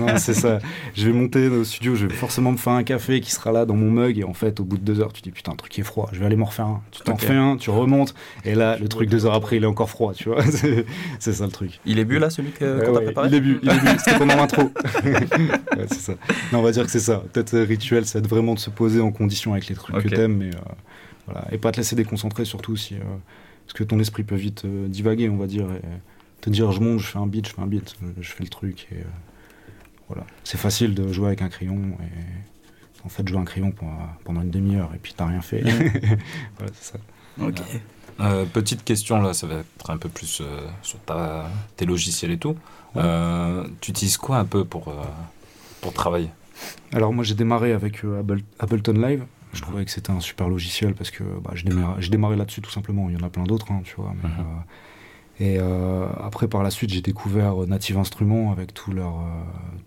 Ouais, 0.07 0.19
c'est 0.19 0.35
ça. 0.35 0.59
Je 0.95 1.07
vais 1.07 1.12
monter 1.12 1.49
au 1.49 1.62
studio, 1.65 1.95
je 1.95 2.07
vais 2.07 2.15
forcément 2.15 2.53
me 2.53 2.57
faire 2.57 2.73
un 2.73 2.83
café 2.85 3.21
qui 3.21 3.31
sera 3.31 3.53
là 3.53 3.67
dans 3.67 3.75
mon 3.77 3.91
mug, 3.91 4.19
et 4.19 4.25
en 4.25 4.35
fait, 4.35 4.61
au 4.61 4.65
bout 4.65 4.79
de 4.79 4.83
deux 4.85 5.01
heures, 5.01 5.12
tu 5.12 5.21
dis 5.23 5.31
putain, 5.31 5.53
un 5.53 5.57
truc 5.57 5.79
est 5.79 5.83
froid, 5.83 6.09
je 6.12 6.19
vais 6.21 6.27
aller 6.27 6.37
m'en 6.37 6.47
refaire 6.47 6.67
un. 6.67 6.83
Tu 6.91 7.03
t'en 7.03 7.12
Ok. 7.15 7.21
fais 7.21 7.35
un, 7.35 7.57
tu 7.57 7.71
remontes, 7.71 8.15
et 8.45 8.55
là, 8.55 8.77
le 8.79 8.88
truc 8.88 9.09
deux 9.11 9.27
heures 9.27 9.35
après, 9.35 9.57
il 9.59 9.65
est 9.65 9.67
encore 9.67 9.91
froid, 9.91 10.15
tu 10.15 10.29
vois. 10.31 10.43
C'est 11.19 11.33
ça 11.33 11.45
le 11.45 11.53
truc. 11.53 11.81
Il 11.85 11.99
est 11.99 12.05
bu 12.05 12.19
là, 12.19 12.31
celui 12.31 12.49
Ouais, 12.49 12.55
qu'on 12.59 12.81
t'a 12.81 12.91
ouais, 12.93 13.03
préparé 13.03 13.29
il 13.29 13.35
est 13.35 13.41
bu, 13.41 13.59
il 13.62 13.69
est 13.71 13.79
bu, 13.79 13.88
c'était 13.99 14.19
pendant 14.19 14.37
l'intro. 14.37 14.73
Ouais, 15.05 15.87
c'est 15.88 16.01
ça. 16.01 16.15
Non, 16.53 16.59
on 16.59 16.62
va 16.62 16.71
dire 16.73 16.85
que 16.85 16.91
c'est 16.91 17.01
ça. 17.01 17.23
Peut-être 17.33 17.55
euh, 17.55 17.65
rituel, 17.65 18.05
c'est 18.07 18.21
de 18.21 18.29
vraiment 18.29 18.55
de 18.55 18.59
se 18.59 18.71
poser 18.71 19.01
en 19.01 19.11
condition 19.11 19.53
avec 19.53 19.69
les 19.69 19.75
trucs 19.75 19.97
que 20.03 20.09
t'aimes, 20.09 20.37
mais 20.37 20.49
euh, 20.55 20.59
voilà. 21.27 21.47
Et 21.53 21.59
pas 21.59 21.73
te 21.73 21.79
laisser 21.79 21.97
déconcentrer 21.97 22.45
surtout 22.45 22.77
si. 22.77 22.95
euh, 22.95 22.99
parce 23.73 23.79
que 23.79 23.85
ton 23.85 23.99
esprit 24.01 24.23
peut 24.23 24.35
vite 24.37 24.67
euh, 24.67 24.87
divaguer, 24.89 25.31
on 25.31 25.37
va 25.39 25.47
dire. 25.47 25.67
Et 25.73 25.81
te 26.43 26.51
dire, 26.51 26.73
je 26.73 26.81
monte, 26.81 26.99
je 26.99 27.07
fais 27.07 27.19
un 27.19 27.27
beat, 27.27 27.49
je 27.49 27.55
fais 27.55 27.63
un 27.63 27.67
beat, 27.67 27.95
je, 28.19 28.23
je 28.23 28.31
fais 28.33 28.45
le 28.45 28.51
truc. 28.51 28.89
Et 28.93 28.97
euh, 28.97 29.05
voilà. 30.09 30.27
C'est 30.45 30.59
facile 30.59 30.95
de 30.95 31.11
jouer 31.13 31.29
avec 31.29 31.43
un 31.43 31.49
crayon 31.49 31.79
et. 32.01 32.43
En 33.05 33.09
fait, 33.09 33.27
jouer 33.27 33.39
un 33.39 33.45
crayon 33.45 33.73
pendant, 33.73 33.99
pendant 34.25 34.43
une 34.43 34.51
demi-heure 34.51 34.91
et 34.95 34.99
puis 34.99 35.13
t'as 35.17 35.27
rien 35.27 35.41
fait. 35.41 35.61
voilà, 36.59 36.73
c'est 36.73 36.93
ça. 36.93 36.99
Ok. 37.41 37.61
Euh, 38.21 38.45
petite 38.45 38.85
question 38.85 39.21
là, 39.21 39.33
ça 39.35 39.47
va 39.49 39.57
être 39.57 39.91
un 39.91 39.97
peu 39.97 40.09
plus 40.09 40.41
euh, 40.41 40.61
sur 40.83 41.01
ta, 41.01 41.51
tes 41.77 41.85
logiciels 41.85 42.31
et 42.31 42.39
tout. 42.39 42.55
Euh, 42.97 43.67
tu 43.81 43.91
utilises 43.91 44.19
quoi 44.19 44.37
un 44.39 44.45
peu 44.45 44.65
pour, 44.65 44.87
euh, 44.89 45.03
pour 45.81 45.93
travailler? 45.93 46.29
Alors 46.93 47.13
moi 47.13 47.25
j'ai 47.25 47.35
démarré 47.35 47.73
avec 47.73 48.05
euh, 48.05 48.21
Able- 48.21 48.45
Ableton 48.61 48.93
Live. 48.93 49.25
Je 49.53 49.61
trouvais 49.62 49.85
que 49.85 49.91
c'était 49.91 50.11
un 50.12 50.21
super 50.21 50.49
logiciel 50.49 50.95
parce 50.95 51.11
que 51.11 51.23
bah, 51.45 51.53
j'ai 51.55 52.09
démarré 52.11 52.37
là-dessus 52.37 52.61
tout 52.62 52.71
simplement. 52.71 53.09
Il 53.11 53.19
y 53.19 53.23
en 53.23 53.27
a 53.27 53.31
plein 53.31 53.45
d'autres, 53.45 53.71
hein, 53.73 53.83
tu 53.85 53.95
vois. 53.97 54.12
mais, 54.23 54.29
Mhm. 54.29 54.35
euh, 54.41 54.45
et 55.41 55.57
euh, 55.59 56.07
après 56.23 56.47
par 56.47 56.62
la 56.62 56.71
suite 56.71 56.91
j'ai 56.91 57.01
découvert 57.01 57.62
euh, 57.62 57.67
Native 57.67 57.97
Instruments 57.99 58.53
avec 58.53 58.75
tout 58.75 58.93
leur, 58.93 59.19
euh, 59.19 59.23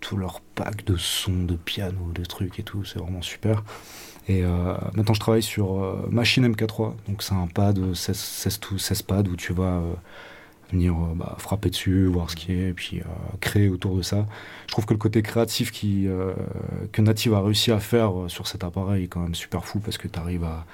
tout 0.02 0.18
leur 0.18 0.42
pack 0.42 0.84
de 0.86 0.98
sons, 0.98 1.44
de 1.44 1.56
piano, 1.56 2.12
de 2.14 2.24
trucs 2.26 2.60
et 2.60 2.64
tout. 2.64 2.84
C'est 2.84 3.00
vraiment 3.00 3.22
super. 3.22 3.64
Et 4.28 4.44
euh, 4.44 4.74
maintenant 4.96 5.14
je 5.14 5.20
travaille 5.20 5.44
sur 5.44 5.98
Machine 6.12 6.46
MK3. 6.52 6.96
Donc 7.08 7.22
c'est 7.24 7.36
un 7.36 7.48
pad 7.48 7.94
16, 7.94 8.18
16, 8.18 8.60
tou- 8.60 8.78
16 8.80 9.02
pads 9.04 9.24
où 9.30 9.36
tu 9.36 9.54
vas 9.54 9.82
venir 10.72 10.94
euh, 10.94 11.14
bah, 11.16 11.36
frapper 11.40 11.70
dessus, 11.70 12.06
voir 12.08 12.30
ce 12.30 12.36
qui 12.36 12.52
est, 12.52 12.70
et 12.70 12.74
puis 12.74 13.00
euh, 13.00 13.04
créer 13.40 13.70
autour 13.70 13.96
de 13.96 14.02
ça. 14.02 14.26
Je 14.68 14.72
trouve 14.72 14.86
que 14.86 14.94
le 14.94 15.00
côté 15.00 15.22
créatif 15.22 15.72
qui, 15.72 16.08
euh, 16.08 16.34
que 16.92 17.02
Native 17.02 17.34
a 17.34 17.42
réussi 17.42 17.72
à 17.72 17.80
faire 17.80 18.12
sur 18.28 18.48
cet 18.48 18.64
appareil 18.64 19.04
est 19.04 19.08
quand 19.08 19.22
même 19.22 19.36
super 19.36 19.66
fou 19.66 19.80
parce 19.80 19.98
que 19.98 20.08
tu 20.08 20.20
arrives 20.20 20.44
à 20.44 20.66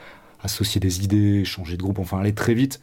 associer 0.43 0.80
des 0.82 1.04
idées, 1.04 1.45
changer 1.45 1.77
de 1.77 1.84
groupe, 1.84 1.99
enfin 1.99 2.19
aller 2.19 2.34
très 2.34 2.54
vite. 2.54 2.82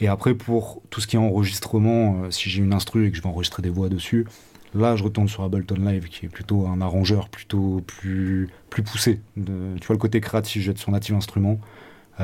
Et 0.00 0.06
après, 0.06 0.34
pour 0.34 0.80
tout 0.90 1.00
ce 1.00 1.08
qui 1.08 1.16
est 1.16 1.18
enregistrement, 1.18 2.30
si 2.30 2.50
j'ai 2.50 2.62
une 2.62 2.72
instru 2.72 3.06
et 3.06 3.10
que 3.10 3.16
je 3.16 3.22
vais 3.22 3.28
enregistrer 3.28 3.62
des 3.62 3.70
voix 3.70 3.88
dessus, 3.88 4.26
là, 4.74 4.94
je 4.94 5.02
retourne 5.02 5.26
sur 5.26 5.42
Ableton 5.42 5.74
Live, 5.74 6.08
qui 6.08 6.26
est 6.26 6.28
plutôt 6.28 6.68
un 6.68 6.80
arrangeur 6.80 7.28
plutôt 7.28 7.82
plus, 7.84 8.48
plus 8.70 8.84
poussé. 8.84 9.18
De- 9.36 9.76
tu 9.80 9.86
vois, 9.88 9.94
le 9.94 9.98
côté 9.98 10.20
créatif, 10.20 10.62
je 10.62 10.66
vais 10.68 10.72
être 10.72 10.78
sur 10.78 10.92
Native 10.92 11.16
Instruments, 11.16 11.58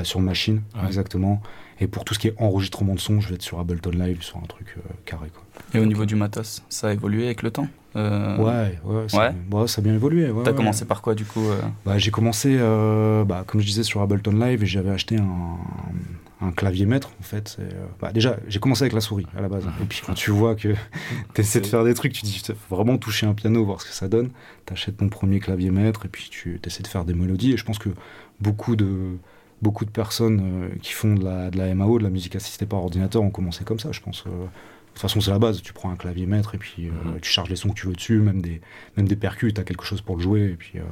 sur 0.03 0.19
Machine, 0.21 0.63
Ouais. 0.75 0.87
exactement. 0.87 1.41
Et 1.81 1.87
pour 1.89 2.05
tout 2.05 2.15
ce 2.15 2.19
qui 2.19 2.29
est 2.29 2.35
enregistrement 2.39 2.95
de 2.95 3.01
son, 3.01 3.21
je 3.21 3.29
vais 3.29 3.35
être 3.35 3.43
sur 3.43 3.59
Ableton 3.61 3.91
Live, 3.91 4.23
sur 4.23 4.39
un 4.39 4.47
truc 4.47 4.75
euh, 4.79 4.81
carré. 5.05 5.29
Quoi. 5.33 5.43
Et 5.75 5.83
au 5.83 5.87
niveau 5.87 6.05
du 6.07 6.15
matos, 6.17 6.63
ça 6.69 6.89
a 6.89 6.93
évolué 6.93 7.25
avec 7.27 7.43
le 7.43 7.51
temps 7.51 7.67
euh, 7.97 8.37
Ouais, 8.39 8.79
ouais, 8.85 9.09
ça, 9.09 9.19
Ouais. 9.31 9.35
ouais, 9.53 9.67
ça 9.69 9.81
a 9.81 9.83
bien 9.85 9.95
évolué. 9.95 10.31
ouais, 10.31 10.43
T'as 10.45 10.51
ouais. 10.53 10.57
commencé 10.57 10.85
par 10.85 11.03
quoi 11.03 11.15
du 11.17 11.25
coup 11.25 11.45
euh? 11.45 11.61
Bah, 11.85 11.99
j'ai 11.99 12.11
commencé, 12.13 12.57
euh, 12.59 13.25
bah, 13.25 13.45
comme 13.47 13.61
je 13.61 13.67
disais, 13.67 13.83
sur 13.83 14.01
Ableton 14.03 14.33
Live 14.33 14.63
et 14.63 14.67
j'avais 14.67 14.91
acheté 14.91 15.17
un, 15.17 15.59
un 16.47 16.53
clavier 16.53 16.87
maître 16.87 17.11
en 17.19 17.25
fait. 17.25 17.57
Euh, 17.59 17.69
bah, 18.01 18.13
déjà, 18.13 18.37
j'ai 18.47 18.61
commencé 18.61 18.83
avec 18.85 18.93
la 18.93 19.01
souris 19.01 19.27
à 19.37 19.41
la 19.41 19.49
base. 19.49 19.65
Et 19.83 19.85
puis 19.85 20.01
quand 20.07 20.15
tu 20.15 20.31
vois 20.31 20.55
que 20.55 20.75
tu 21.35 21.41
essaies 21.41 21.61
de 21.61 21.67
faire 21.67 21.83
des 21.85 21.95
trucs, 21.95 22.13
tu 22.13 22.23
te 22.23 22.27
dis, 22.27 22.41
faut 22.69 22.77
vraiment 22.77 22.99
toucher 22.99 23.27
un 23.27 23.35
piano, 23.35 23.65
voir 23.65 23.81
ce 23.81 23.87
que 23.89 23.95
ça 23.95 24.07
donne. 24.07 24.31
T'achètes 24.65 24.99
ton 24.99 25.09
premier 25.09 25.41
clavier 25.41 25.71
maître 25.71 26.07
et 26.07 26.09
puis 26.09 26.29
tu 26.31 26.61
essaies 26.65 26.85
de 26.85 26.89
faire 26.89 27.05
des 27.05 27.15
mélodies. 27.15 27.53
Et 27.53 27.57
je 27.57 27.65
pense 27.65 27.79
que 27.81 27.89
beaucoup 28.41 28.77
de, 28.77 29.17
beaucoup 29.65 29.85
de 29.85 29.91
personnes 29.91 30.41
euh, 30.43 30.69
qui 30.83 30.93
font 30.93 31.15
de 31.15 31.25
la, 31.25 31.51
de 31.51 31.59
la 31.59 31.75
MAO, 31.75 31.99
de 31.99 32.05
la 32.05 32.11
musique 32.11 32.37
assistée 32.37 32.67
par 32.67 32.79
ordinateur, 32.81 33.23
ont 33.23 33.31
commencé 33.31 33.65
comme 33.65 33.81
ça, 33.81 33.91
je 33.93 34.01
pense. 34.01 34.23
euh. 34.27 34.31
de 34.31 34.47
toute 34.93 35.01
façon, 35.01 35.21
c'est 35.21 35.31
la 35.33 35.39
base. 35.41 35.61
Tu 35.63 35.73
prends 35.73 35.91
un 35.91 35.97
clavier 35.97 36.27
maître 36.27 36.55
et 36.55 36.59
puis 36.59 36.87
euh, 36.89 37.19
tu 37.21 37.31
charges 37.31 37.49
les 37.51 37.57
sons 37.57 37.71
que 37.71 37.75
tu 37.75 37.87
veux 37.89 37.95
dessus, 37.95 38.19
même 38.21 38.41
des, 38.41 38.61
même 38.97 39.09
des 39.09 39.17
percus, 39.17 39.53
tu 39.55 39.61
as 39.61 39.65
quelque 39.65 39.85
chose 39.85 40.01
pour 40.03 40.17
le 40.17 40.23
jouer. 40.23 40.43
Et 40.53 40.55
puis, 40.57 40.79
euh, 40.79 40.83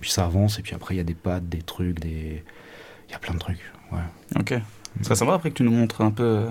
puis 0.00 0.10
ça 0.10 0.24
avance. 0.24 0.58
Et 0.58 0.62
puis 0.62 0.74
après, 0.74 0.94
il 0.94 0.98
y 0.98 1.00
a 1.00 1.04
des 1.04 1.14
pads, 1.14 1.40
des 1.40 1.62
trucs, 1.62 2.00
des. 2.00 2.42
Il 3.08 3.12
y 3.12 3.14
a 3.14 3.18
plein 3.18 3.34
de 3.34 3.38
trucs. 3.38 3.60
Ouais. 3.92 3.98
Ok. 4.40 4.54
Ce 4.98 5.04
serait 5.04 5.14
sympa 5.16 5.34
après 5.34 5.50
que 5.50 5.56
tu 5.56 5.62
nous 5.62 5.70
montres 5.72 6.00
un 6.00 6.10
peu 6.10 6.46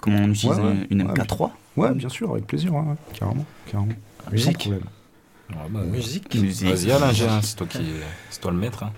comment 0.00 0.18
on 0.18 0.28
utilise 0.30 0.58
Ouais, 0.58 0.64
ouais. 0.64 0.86
une 0.90 1.02
Ouais, 1.02 1.12
MK3. 1.14 1.50
Ouais, 1.76 1.94
bien 1.94 2.08
sûr, 2.08 2.32
avec 2.32 2.46
plaisir. 2.46 2.74
ouais, 2.74 2.80
ouais. 2.80 2.96
Carrément. 3.14 3.46
carrément. 3.70 3.92
Musique. 4.30 4.70
Ah 5.54 5.66
bah, 5.70 5.80
musique. 5.84 6.34
Musique. 6.34 6.68
Vas-y, 6.68 6.90
Alain, 6.90 7.12
c'est 7.42 7.56
toi 7.56 7.66
qui, 7.66 7.80
c'est 8.30 8.40
toi 8.40 8.50
le 8.50 8.56
maître. 8.58 8.82
hein. 8.82 8.92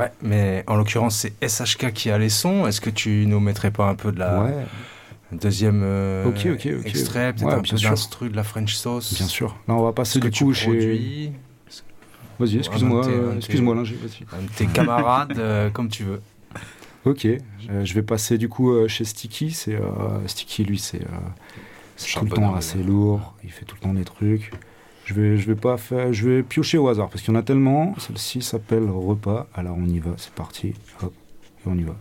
Ouais, 0.00 0.10
mais 0.22 0.64
en 0.66 0.76
l'occurrence, 0.76 1.16
c'est 1.16 1.34
SHK 1.46 1.92
qui 1.92 2.10
a 2.10 2.16
les 2.16 2.30
sons. 2.30 2.66
Est-ce 2.66 2.80
que 2.80 2.88
tu 2.90 3.26
nous 3.26 3.38
mettrais 3.38 3.70
pas 3.70 3.86
un 3.86 3.94
peu 3.94 4.12
de 4.12 4.18
la 4.18 4.42
Ouais, 4.44 4.66
deuxième 5.32 5.82
euh, 5.84 6.24
Ok, 6.26 6.46
ok, 6.46 6.68
ok. 6.80 6.86
extrait, 6.86 7.32
peut-être 7.34 7.46
Ouais, 7.46 7.54
un 7.54 7.60
peu 7.60 7.76
d'instru, 7.76 8.30
de 8.30 8.36
la 8.36 8.42
French 8.42 8.74
sauce? 8.74 9.12
Bien 9.14 9.26
sûr. 9.26 9.56
Là, 9.68 9.74
on 9.74 9.82
va 9.84 9.92
passer 9.92 10.18
du 10.18 10.30
coup 10.30 10.54
chez. 10.54 11.32
Vas-y, 12.38 12.56
excuse-moi, 12.56 13.06
euh, 13.06 13.36
excuse-moi, 13.36 13.76
tes 14.56 14.66
camarades, 14.66 15.38
euh, 15.38 15.68
comme 15.74 15.88
tu 15.90 16.04
veux. 16.04 16.22
Ok, 17.04 17.26
euh, 17.26 17.38
je 17.84 17.94
vais 17.94 18.02
passer 18.02 18.38
du 18.38 18.48
coup 18.48 18.72
euh, 18.72 18.88
chez 18.88 19.04
Sticky. 19.04 19.50
C'est 19.50 19.74
euh, 19.74 20.26
Sticky, 20.26 20.64
lui, 20.64 20.78
c'est 20.78 21.00
tout 22.14 22.24
le 22.24 22.30
temps 22.30 22.54
assez 22.54 22.82
lourd. 22.82 23.34
Il 23.44 23.50
fait 23.50 23.66
tout 23.66 23.76
le 23.76 23.82
temps 23.82 23.92
des 23.92 24.04
trucs. 24.04 24.52
Je 25.12 26.28
vais, 26.28 26.42
piocher 26.42 26.78
au 26.78 26.88
hasard 26.88 27.08
parce 27.08 27.22
qu'il 27.22 27.34
y 27.34 27.36
en 27.36 27.40
a 27.40 27.42
tellement. 27.42 27.94
Celle-ci 27.98 28.42
s'appelle 28.42 28.88
Repas. 28.88 29.48
Alors 29.54 29.76
on 29.76 29.86
y 29.86 29.98
va, 29.98 30.12
c'est 30.16 30.32
parti. 30.32 30.74
Hop, 31.02 31.12
et 31.64 31.68
on 31.68 31.76
y 31.76 31.82
va. 31.82 31.96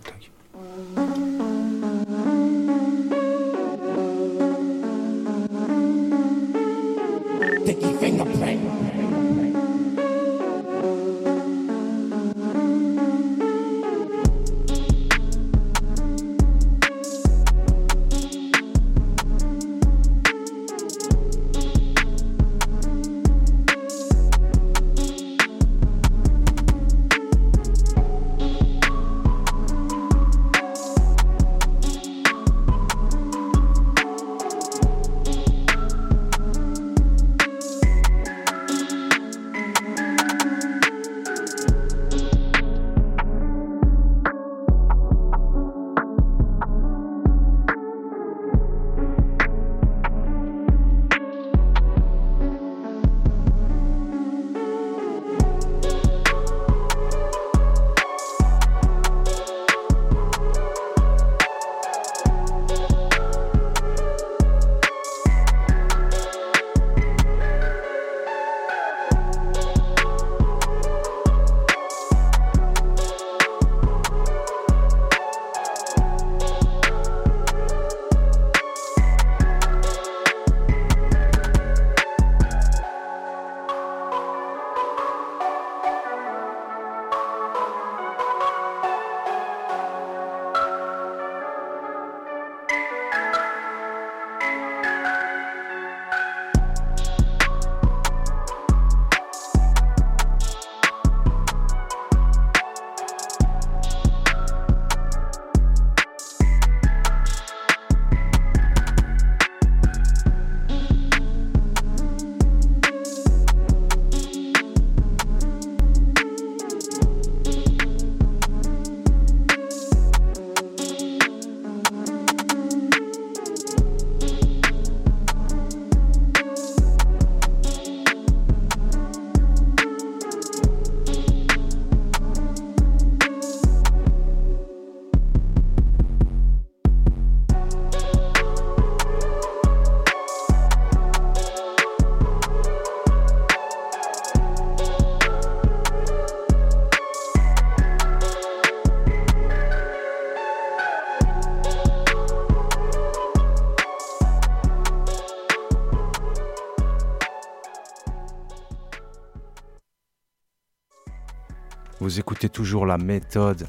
Écoutez 162.39 162.53
toujours 162.53 162.85
la 162.85 162.97
méthode. 162.97 163.67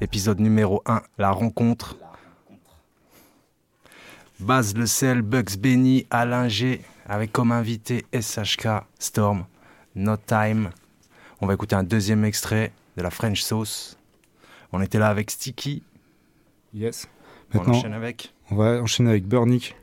Épisode 0.00 0.40
numéro 0.40 0.82
1, 0.86 1.02
la 1.18 1.30
rencontre. 1.30 1.96
Baz 4.40 4.74
Le 4.74 4.86
Sel, 4.86 5.22
Bugs 5.22 5.56
Benny, 5.56 6.04
Alain 6.10 6.48
G, 6.48 6.80
avec 7.06 7.30
comme 7.30 7.52
invité 7.52 8.04
SHK, 8.12 8.66
Storm, 8.98 9.44
No 9.94 10.16
Time. 10.16 10.70
On 11.40 11.46
va 11.46 11.54
écouter 11.54 11.76
un 11.76 11.84
deuxième 11.84 12.24
extrait 12.24 12.72
de 12.96 13.02
la 13.04 13.10
French 13.10 13.40
Sauce. 13.42 13.96
On 14.72 14.82
était 14.82 14.98
là 14.98 15.08
avec 15.08 15.30
Sticky. 15.30 15.84
Yes. 16.74 17.06
On 17.54 17.58
Maintenant, 17.58 17.74
enchaîne 17.74 17.92
avec. 17.92 18.34
on 18.50 18.56
va 18.56 18.82
enchaîner 18.82 19.10
avec 19.10 19.28
Burnick. 19.28 19.76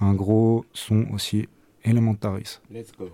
Un 0.00 0.14
gros 0.14 0.64
son 0.72 1.06
aussi, 1.12 1.48
Elementaris. 1.84 2.58
Let's 2.72 2.90
go. 2.98 3.08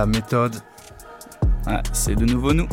La 0.00 0.06
méthode 0.06 0.56
Ah, 1.66 1.82
c'est 1.92 2.14
de 2.14 2.24
nouveau 2.24 2.54
nous. 2.54 2.66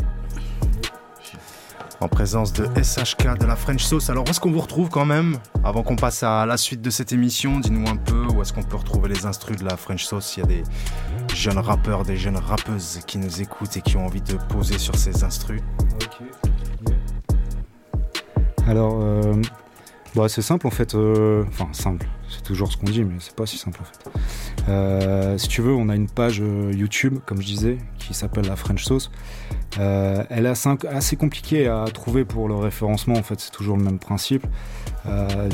en 1.99 2.07
présence 2.07 2.53
de 2.53 2.63
SHK 2.81 3.37
de 3.37 3.45
la 3.45 3.57
French 3.57 3.83
Sauce. 3.83 4.09
Alors 4.09 4.23
où 4.25 4.29
est-ce 4.29 4.39
qu'on 4.39 4.51
vous 4.53 4.61
retrouve 4.61 4.87
quand 4.87 5.03
même 5.03 5.37
Avant 5.65 5.83
qu'on 5.83 5.97
passe 5.97 6.23
à 6.23 6.45
la 6.45 6.55
suite 6.55 6.81
de 6.81 6.89
cette 6.89 7.11
émission, 7.11 7.59
dis-nous 7.59 7.85
un 7.89 7.97
peu 7.97 8.27
où 8.33 8.41
est-ce 8.41 8.53
qu'on 8.53 8.63
peut 8.63 8.77
retrouver 8.77 9.09
les 9.09 9.25
instrus 9.25 9.57
de 9.57 9.65
la 9.65 9.75
French 9.75 10.05
Sauce? 10.05 10.37
Il 10.37 10.39
y 10.39 10.43
a 10.43 10.45
des 10.45 10.63
jeunes 11.35 11.57
rappeurs, 11.57 12.03
des 12.03 12.15
jeunes 12.15 12.37
rappeuses 12.37 13.01
qui 13.05 13.17
nous 13.17 13.41
écoutent 13.41 13.75
et 13.75 13.81
qui 13.81 13.97
ont 13.97 14.05
envie 14.05 14.21
de 14.21 14.35
poser 14.47 14.77
sur 14.77 14.95
ces 14.95 15.25
instrus. 15.25 15.61
Alors, 18.69 18.99
euh, 19.01 19.33
bah, 20.15 20.29
c'est 20.29 20.41
simple 20.41 20.65
en 20.65 20.71
fait. 20.71 20.95
euh, 20.95 21.43
Enfin, 21.49 21.67
simple. 21.73 22.07
C'est 22.29 22.43
toujours 22.43 22.71
ce 22.71 22.77
qu'on 22.77 22.85
dit, 22.85 23.03
mais 23.03 23.15
c'est 23.19 23.35
pas 23.35 23.45
si 23.45 23.57
simple 23.57 23.79
en 23.81 23.83
fait. 23.83 24.07
Euh, 24.67 25.38
si 25.38 25.47
tu 25.47 25.62
veux, 25.62 25.73
on 25.73 25.89
a 25.89 25.95
une 25.95 26.10
page 26.10 26.41
euh, 26.41 26.71
YouTube, 26.73 27.19
comme 27.25 27.41
je 27.41 27.47
disais, 27.47 27.77
qui 27.97 28.13
s'appelle 28.13 28.47
la 28.47 28.56
French 28.56 28.84
Sauce. 28.84 29.12
Euh, 29.80 30.23
elle 30.30 30.45
est 30.45 30.49
assez, 30.49 30.69
assez 30.89 31.15
compliquée 31.15 31.67
à 31.67 31.86
trouver 31.86 32.25
pour 32.25 32.47
le 32.47 32.56
référencement. 32.56 33.15
En 33.15 33.23
fait, 33.23 33.39
c'est 33.39 33.51
toujours 33.51 33.77
le 33.77 33.84
même 33.84 33.99
principe. 33.99 34.45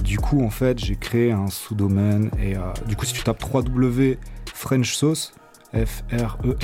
Du 0.03 0.17
coup, 0.17 0.43
en 0.43 0.49
fait, 0.49 0.79
j'ai 0.79 0.95
créé 0.95 1.31
un 1.31 1.47
sous-domaine 1.47 2.31
et 2.41 2.55
du 2.87 2.95
coup, 2.95 3.05
si 3.05 3.13
tu 3.13 3.21
tapes 3.21 3.39
3W 3.39 4.17
French 4.51 4.95
Sauce, 4.95 5.35
F 5.75 6.03
R 6.11 6.39
E 6.43 6.53
E 6.53 6.55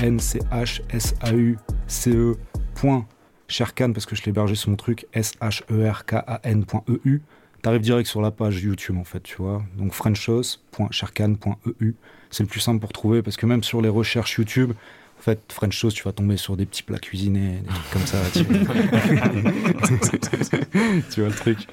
parce 3.94 4.08
que 4.08 4.16
je 4.16 4.28
hébergé 4.28 4.56
sur 4.56 4.72
mon 4.72 4.76
truc 4.76 5.06
S 5.14 5.34
H 5.40 5.62
E 5.72 5.88
R 5.88 6.04
K 6.06 6.16
A 6.16 6.40
N.eu. 6.44 7.22
T'arrives 7.62 7.82
direct 7.82 8.08
sur 8.08 8.22
la 8.22 8.32
page 8.32 8.64
YouTube 8.64 8.98
en 8.98 9.04
fait, 9.04 9.22
tu 9.22 9.36
vois. 9.36 9.64
Donc 9.78 9.94
frenchsauce.sherkan.eu. 9.94 11.96
C'est 12.30 12.44
le 12.44 12.50
plus 12.50 12.60
simple 12.60 12.80
pour 12.80 12.94
trouver 12.94 13.22
parce 13.22 13.38
que 13.38 13.46
même 13.46 13.64
sur 13.64 13.82
les 13.82 13.90
recherches 13.90 14.38
YouTube, 14.38 14.74
en 15.20 15.22
fait, 15.22 15.42
French 15.50 15.78
sauce, 15.78 15.94
tu 15.94 16.04
vas 16.04 16.14
tomber 16.14 16.38
sur 16.38 16.56
des 16.56 16.66
petits 16.66 16.82
plats 16.82 16.98
cuisinés, 16.98 17.58
des 17.58 17.68
trucs 17.68 17.90
comme 17.92 18.06
ça. 18.06 18.20
Tu, 18.34 18.46
tu 21.12 21.20
vois 21.22 21.30
le 21.30 21.36
truc. 21.36 21.68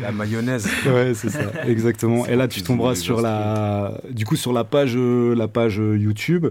La 0.00 0.12
mayonnaise. 0.12 0.66
Ouais, 0.86 1.12
c'est 1.14 1.28
ça, 1.28 1.52
exactement. 1.66 2.24
Et 2.26 2.36
là, 2.36 2.48
tu 2.48 2.62
tomberas 2.62 2.94
sur 2.94 3.20
la, 3.20 4.00
du 4.10 4.24
coup, 4.24 4.36
sur 4.36 4.54
la 4.54 4.64
page, 4.64 4.94
euh, 4.96 5.34
la 5.34 5.46
page 5.46 5.78
euh, 5.78 5.98
YouTube. 5.98 6.46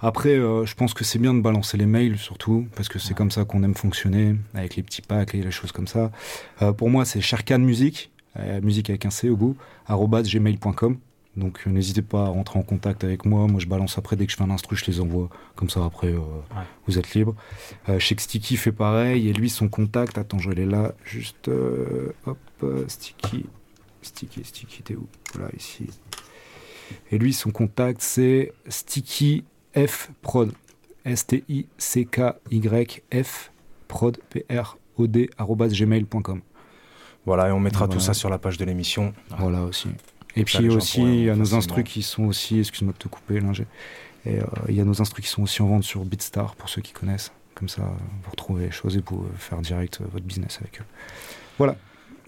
Après, 0.00 0.30
euh, 0.30 0.64
je 0.64 0.74
pense 0.74 0.94
que 0.94 1.04
c'est 1.04 1.18
bien 1.18 1.34
de 1.34 1.40
balancer 1.40 1.76
les 1.76 1.86
mails 1.86 2.16
surtout, 2.16 2.66
parce 2.74 2.88
que 2.88 2.98
c'est 2.98 3.14
comme 3.14 3.30
ça 3.30 3.44
qu'on 3.44 3.62
aime 3.62 3.74
fonctionner, 3.74 4.36
avec 4.54 4.76
les 4.76 4.82
petits 4.82 5.02
packs 5.02 5.34
et 5.34 5.42
les 5.42 5.50
choses 5.50 5.72
comme 5.72 5.86
ça. 5.86 6.10
Euh, 6.62 6.72
pour 6.72 6.88
moi, 6.88 7.04
c'est 7.04 7.20
Sherkan 7.20 7.58
Music, 7.58 8.10
euh, 8.38 8.60
musique 8.62 8.88
avec 8.88 9.04
un 9.04 9.10
C 9.10 9.28
au 9.28 9.36
bout, 9.36 9.56
gmail.com. 9.88 10.98
Donc 11.40 11.62
euh, 11.66 11.70
n'hésitez 11.70 12.02
pas 12.02 12.24
à 12.26 12.28
rentrer 12.28 12.58
en 12.58 12.62
contact 12.62 13.02
avec 13.02 13.24
moi. 13.24 13.46
Moi, 13.48 13.58
je 13.60 13.66
balance 13.66 13.98
après 13.98 14.14
dès 14.14 14.26
que 14.26 14.32
je 14.32 14.36
fais 14.36 14.44
un 14.44 14.50
instru, 14.50 14.76
je 14.76 14.84
les 14.86 15.00
envoie. 15.00 15.28
Comme 15.56 15.68
ça, 15.70 15.84
après, 15.84 16.08
euh, 16.08 16.20
vous 16.86 16.98
êtes 16.98 17.14
libre. 17.14 17.34
Euh, 17.88 17.98
je 17.98 18.06
sais 18.06 18.14
que 18.14 18.22
Sticky 18.22 18.56
fait 18.56 18.70
pareil. 18.72 19.28
Et 19.28 19.32
lui, 19.32 19.50
son 19.50 19.68
contact, 19.68 20.18
attends, 20.18 20.38
je 20.38 20.50
l'ai 20.50 20.66
là. 20.66 20.92
Juste, 21.04 21.48
euh, 21.48 22.12
hop, 22.26 22.38
Sticky. 22.86 23.46
Sticky, 24.02 24.44
Sticky, 24.44 24.82
t'es 24.82 24.94
où? 24.94 25.06
Voilà, 25.34 25.50
ici. 25.56 25.88
Et 27.10 27.18
lui, 27.18 27.32
son 27.32 27.50
contact, 27.50 28.00
c'est 28.02 28.52
Sticky 28.68 29.44
F 29.76 30.10
Prod. 30.22 30.52
S-T-I-C-K-Y-F 32.20 33.52
Prod, 33.88 34.18
P-R-O-D, 34.30 35.30
arobase 35.38 35.72
gmail.com. 35.72 36.40
Voilà, 37.26 37.48
et 37.48 37.52
on 37.52 37.60
mettra 37.60 37.86
tout 37.86 37.92
Voilà. 37.92 38.06
ça 38.06 38.14
sur 38.14 38.28
la 38.30 38.38
page 38.38 38.56
de 38.58 38.64
l'émission. 38.64 39.12
Voilà 39.38 39.62
aussi. 39.62 39.88
Et 40.36 40.44
puis 40.44 40.68
aussi, 40.68 41.02
il 41.02 41.24
y 41.24 41.30
a 41.30 41.36
nos 41.36 41.54
instrus 41.54 41.84
qui 41.84 42.02
sont 42.02 42.24
aussi, 42.24 42.58
excuse-moi 42.60 42.92
de 42.92 42.98
te 42.98 43.08
couper, 43.08 43.40
Linger. 43.40 43.66
Et 44.26 44.38
euh, 44.38 44.44
il 44.68 44.74
y 44.74 44.80
a 44.80 44.84
nos 44.84 45.00
instrus 45.00 45.24
qui 45.24 45.30
sont 45.30 45.42
aussi 45.42 45.62
en 45.62 45.68
vente 45.68 45.84
sur 45.84 46.04
BeatStar 46.04 46.54
pour 46.56 46.68
ceux 46.68 46.82
qui 46.82 46.92
connaissent. 46.92 47.32
Comme 47.54 47.68
ça, 47.68 47.82
vous 47.82 48.30
retrouvez 48.30 48.66
les 48.66 48.70
choses 48.70 48.94
et 48.96 48.98
vous 48.98 49.04
pouvez 49.04 49.28
faire 49.36 49.58
direct 49.60 50.00
euh, 50.00 50.04
votre 50.12 50.24
business 50.24 50.58
avec 50.60 50.80
eux. 50.80 50.84
Voilà. 51.58 51.76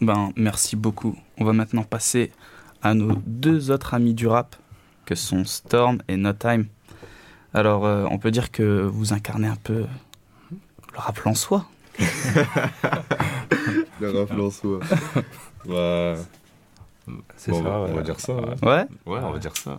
Ben, 0.01 0.33
merci 0.37 0.75
beaucoup. 0.75 1.17
On 1.39 1.45
va 1.45 1.53
maintenant 1.53 1.85
passer 1.85 2.33
à 2.83 2.95
nos 2.95 3.15
deux 3.27 3.71
autres 3.71 3.95
amis 3.95 4.15
du 4.15 4.27
rap, 4.27 4.57
que 5.05 5.15
sont 5.15 5.45
Storm 5.45 6.03
et 6.09 6.17
No 6.17 6.33
Time. 6.33 6.67
Alors, 7.55 7.85
euh, 7.85 8.07
on 8.11 8.19
peut 8.19 8.31
dire 8.31 8.51
que 8.51 8.83
vous 8.83 9.13
incarnez 9.13 9.49
un 9.49 9.57
peu 9.57 9.87
le 10.93 10.99
rap 10.99 11.21
soi. 11.35 11.67
Le 14.01 14.11
rap 14.11 14.33
en 14.33 14.51
soi. 14.51 14.81
Bah. 15.67 16.17
C'est 17.37 17.51
bon, 17.51 17.63
ça, 17.63 17.69
on 17.71 17.87
va- 17.87 17.95
ouais. 17.95 18.03
Dire 18.03 18.21
ça. 18.21 18.33
Ouais, 18.33 18.43
Ouais 18.63 18.87
Ouais, 19.07 19.21
on 19.23 19.31
va 19.33 19.39
dire 19.39 19.57
ça. 19.57 19.79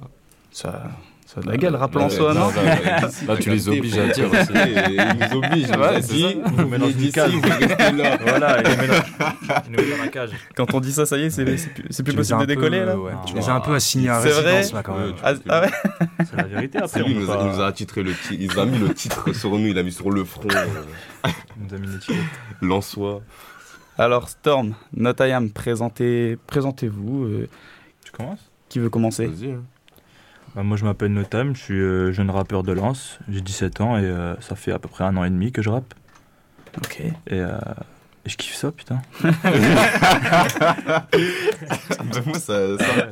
Ça, 0.51 0.83
ça 1.25 1.41
de 1.41 1.47
la 1.47 1.57
gueule, 1.57 1.75
rap 1.75 1.95
Ouais, 1.95 2.09
soi, 2.09 2.29
ouais, 2.29 2.39
non 2.39 2.47
ouais, 2.47 2.55
ouais, 2.57 3.09
ici, 3.09 3.25
Là, 3.25 3.37
tu 3.37 3.49
les 3.49 3.69
obliges 3.69 3.97
à 3.97 4.07
dire 4.09 4.31
aussi. 4.31 4.51
Ils 4.53 5.31
nous 5.31 5.37
obligent. 5.37 5.69
Ouais, 5.69 5.85
a 5.87 6.01
c'est 6.01 6.13
dit, 6.13 6.35
vous 6.45 6.67
vous 6.67 7.49
restez 7.49 7.91
là. 7.91 8.17
Voilà, 8.21 8.61
il 8.61 8.69
les 8.69 8.77
met 8.77 8.87
dans, 8.87 8.93
il 9.65 9.71
nous 9.71 9.77
met 9.77 9.97
dans 9.97 10.03
la 10.03 10.07
cage. 10.09 10.29
Quand 10.55 10.71
on 10.73 10.79
dit 10.79 10.91
ça, 10.91 11.05
ça 11.05 11.17
y 11.17 11.23
est, 11.23 11.29
c'est 11.31 11.57
c'est 11.57 12.03
plus, 12.03 12.11
Tu 12.11 12.15
possible 12.15 12.39
de 12.41 12.45
peu, 12.45 12.55
décoller, 12.55 12.85
là 12.85 12.97
ouais, 12.97 13.13
Tu 13.25 13.33
les 13.35 13.49
as 13.49 13.53
un 13.53 13.61
peu 13.61 13.73
assignés 13.73 14.09
à 14.09 14.21
C'est 14.21 14.29
vrai 14.29 14.57
résidence, 14.57 14.73
là, 14.73 14.83
quand 14.83 14.95
même. 14.97 15.09
Ouais, 15.09 15.15
ah, 15.23 15.33
ah 15.49 15.61
ouais 15.61 15.71
C'est 16.29 16.35
la 16.37 16.43
vérité 16.43 16.77
après. 16.77 16.89
C'est 16.89 17.03
lui, 17.03 17.13
il 17.13 17.19
nous, 17.19 17.31
a, 17.31 17.65
attitré 17.65 18.03
le 18.03 18.11
titre. 18.11 18.35
Il 18.39 18.51
nous 18.51 18.59
a 18.59 18.65
mis 18.65 18.77
le 18.77 18.93
titre 18.93 19.33
sur 19.33 19.49
nous, 19.51 19.67
il 19.67 19.77
a 19.79 19.83
mis 19.83 19.91
sur 19.91 20.11
le 20.11 20.23
front. 20.25 20.41
il 20.43 21.67
nous 21.67 21.73
a 21.73 21.77
mis 21.79 21.87
une 21.87 21.95
étiquette. 21.95 22.17
L'en-soi. 22.61 23.21
Alors, 23.97 24.29
Storm, 24.29 24.75
No 24.95 25.13
Time, 25.13 25.49
présentez, 25.51 26.37
présentez-vous. 26.47 27.23
euh, 27.25 27.49
Tu 28.03 28.11
commences 28.11 28.49
qui 28.69 28.79
veut 28.79 28.89
commencer 28.89 29.27
Vas-y. 29.27 29.51
hein. 29.51 29.63
Bah, 30.55 30.63
Moi, 30.63 30.77
je 30.77 30.83
m'appelle 30.85 31.13
Notam, 31.13 31.55
je 31.55 31.61
suis 31.61 31.79
euh, 31.79 32.11
jeune 32.11 32.29
rappeur 32.31 32.63
de 32.63 32.71
Lens. 32.73 33.19
J'ai 33.29 33.41
17 33.41 33.81
ans 33.81 33.97
et 33.97 34.03
euh, 34.03 34.35
ça 34.41 34.55
fait 34.55 34.71
à 34.71 34.79
peu 34.79 34.87
près 34.89 35.03
un 35.03 35.15
an 35.17 35.23
et 35.23 35.29
demi 35.29 35.51
que 35.51 35.61
je 35.61 35.69
rappe. 35.69 35.93
Ok. 36.77 37.01
Et, 37.01 37.11
euh, 37.33 37.55
et 38.25 38.29
je 38.29 38.37
kiffe 38.37 38.55
ça, 38.55 38.71
putain. 38.71 38.99
Moi, 42.25 42.39
ça. 42.39 42.77
ça- 42.77 43.07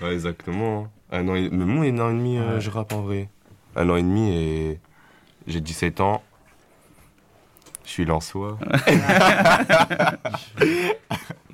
Ouais, 0.00 0.12
exactement. 0.12 0.86
Un 1.10 1.26
an 1.26 1.34
et... 1.34 1.48
Mais 1.50 1.64
moi, 1.64 1.84
un 1.86 1.98
an 1.98 2.10
et 2.10 2.14
demi, 2.14 2.38
euh, 2.38 2.54
Ouais. 2.54 2.60
je 2.60 2.70
rappe 2.70 2.92
en 2.92 3.00
vrai. 3.00 3.28
Un 3.74 3.88
an 3.90 3.96
et 3.96 4.02
demi 4.02 4.30
et 4.32 4.78
j'ai 5.48 5.60
17 5.60 6.00
ans. 6.00 6.22
Je 7.88 7.92
suis 7.94 8.04
l'en-soi. 8.04 8.58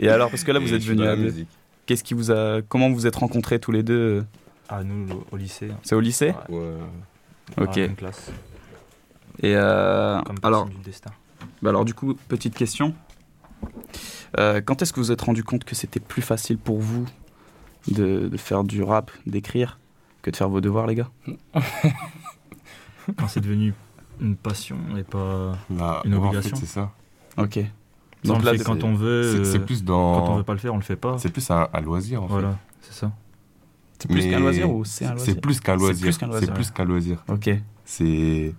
Et 0.01 0.09
alors, 0.09 0.30
parce 0.30 0.43
que 0.43 0.51
là, 0.51 0.59
vous 0.59 0.74
êtes 0.74 0.82
venus 0.82 1.07
à 1.07 1.14
musique. 1.14 1.49
Qu'est-ce 1.87 2.03
qui 2.03 2.12
vous 2.14 2.32
a, 2.32 2.61
comment 2.68 2.91
vous 2.91 3.07
êtes 3.07 3.14
rencontrés 3.14 3.61
tous 3.61 3.70
les 3.70 3.85
deux? 3.85 4.24
Ah, 4.68 4.82
nous, 4.82 5.07
au- 5.30 5.37
lycée. 5.37 5.68
C'est 5.85 5.95
au 5.95 6.01
lycée? 6.01 6.35
Ouais. 6.49 6.74
Ok. 7.57 7.76
Une 7.76 7.95
classe. 7.95 8.32
Et 9.43 9.55
euh, 9.55 10.20
Comme 10.22 10.37
alors, 10.43 10.66
du 10.66 10.76
destin. 10.78 11.12
bah 11.62 11.70
alors, 11.70 11.85
du 11.85 11.95
coup, 11.95 12.14
petite 12.28 12.55
question. 12.57 12.95
Euh, 14.41 14.61
quand 14.61 14.82
est-ce 14.82 14.93
que 14.93 14.99
vous 14.99 15.07
vous 15.07 15.12
êtes 15.12 15.20
rendu 15.22 15.45
compte 15.45 15.62
que 15.64 15.76
c'était 15.76 16.01
plus 16.01 16.22
facile 16.22 16.59
pour 16.59 16.80
vous 16.80 17.07
de, 17.87 18.26
de 18.28 18.37
faire 18.37 18.64
du 18.64 18.82
rap, 18.82 19.12
d'écrire, 19.26 19.78
que 20.22 20.30
de 20.32 20.37
faire 20.37 20.49
vos 20.49 20.61
devoirs, 20.61 20.89
les 20.89 20.97
gars? 20.97 21.11
Quand 23.16 23.28
c'est 23.28 23.41
devenu 23.41 23.72
une 24.21 24.37
passion 24.37 24.77
et 24.99 25.03
pas 25.03 25.53
Bah, 25.71 26.03
une 26.05 26.15
ouais, 26.15 26.19
en 26.19 26.23
fait, 26.23 26.37
obligation. 26.39 26.57
c'est 26.57 26.67
ça. 26.67 26.91
Ok. 27.37 27.53
Fait 27.55 27.69
c'est- 28.57 28.65
quand 28.65 28.83
on 28.85 28.95
veut. 28.95 29.45
c'est- 29.45 29.59
plus 29.59 29.85
dans. 29.85 30.21
Quand 30.27 30.33
on 30.33 30.37
veut 30.39 30.43
pas 30.45 30.53
le 30.55 30.59
faire, 30.59 30.73
on 30.73 30.79
le 30.79 30.83
fait 30.83 30.97
pas. 30.97 31.17
C'est 31.19 31.29
plus 31.31 31.51
un, 31.51 31.69
un 31.73 31.81
loisir 31.81 32.23
en 32.23 32.27
fait. 32.27 32.33
Voilà, 32.33 32.57
c'est 32.81 32.95
ça. 32.95 33.12
C'est 33.99 34.11
plus 34.11 34.27
qu'un 34.29 34.41
loisir 34.41 34.71
ou 34.71 34.85
c'est 34.85 35.05
un 35.05 35.11
loisir 35.15 35.35
C'est 35.35 35.41
plus 35.41 35.61
qu'un 35.61 35.73
C'est 35.75 35.79
loisir. 35.79 36.03
plus 36.07 36.19
qu'un 36.19 36.27
loisir, 36.27 36.49
C'est 36.49 36.55
plus 36.55 36.71
qu'un 36.71 36.85
loisir. 36.85 37.25
Ok. 37.29 37.51
C'est. 37.85 38.55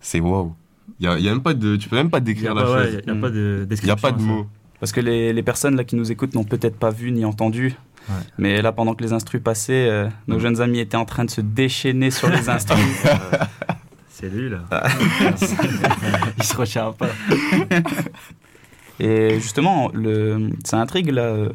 C'est 0.00 0.20
waouh. 0.20 0.54
Il 1.00 1.06
y 1.06 1.08
a, 1.08 1.18
y 1.18 1.28
a 1.28 1.32
même 1.32 1.42
pas 1.42 1.54
de. 1.54 1.76
Tu 1.76 1.88
peux 1.88 1.96
même 1.96 2.10
pas 2.10 2.18
Il 2.18 2.24
décrire 2.24 2.52
a 2.52 2.54
la 2.54 2.62
pas, 2.62 2.72
ouais, 2.76 2.84
chose. 2.92 3.00
y 3.06 3.10
a 3.10 3.14
pas 3.14 3.30
de 3.30 3.36
Il 3.36 3.58
y 3.60 3.62
a 3.62 3.66
description. 3.66 3.96
pas 3.96 4.12
de 4.12 4.22
mots. 4.22 4.46
Parce 4.80 4.92
que 4.92 5.00
les, 5.00 5.32
les 5.32 5.42
personnes 5.42 5.74
là 5.76 5.84
qui 5.84 5.96
nous 5.96 6.12
écoutent 6.12 6.34
n'ont 6.34 6.44
peut-être 6.44 6.76
pas 6.78 6.90
vu 6.90 7.10
ni 7.12 7.24
entendu. 7.24 7.74
Ouais. 8.08 8.14
Mais 8.38 8.62
là, 8.62 8.72
pendant 8.72 8.94
que 8.94 9.02
les 9.02 9.12
instrus 9.12 9.42
passaient, 9.42 9.88
euh, 9.90 10.08
nos 10.28 10.38
jeunes 10.38 10.60
amis 10.60 10.78
étaient 10.78 10.96
en 10.96 11.04
train 11.04 11.24
de 11.24 11.30
se 11.30 11.40
déchaîner 11.42 12.10
sur 12.10 12.28
les 12.30 12.48
instrus. 12.48 12.78
C'est 14.20 14.30
lui 14.30 14.48
là. 14.48 14.64
Il 16.38 16.42
se 16.42 16.56
retient 16.56 16.92
pas. 16.92 17.08
Et 19.00 19.38
justement, 19.38 19.92
le, 19.94 20.50
ça 20.64 20.80
intrigue 20.80 21.10
là, 21.10 21.22
euh, 21.22 21.52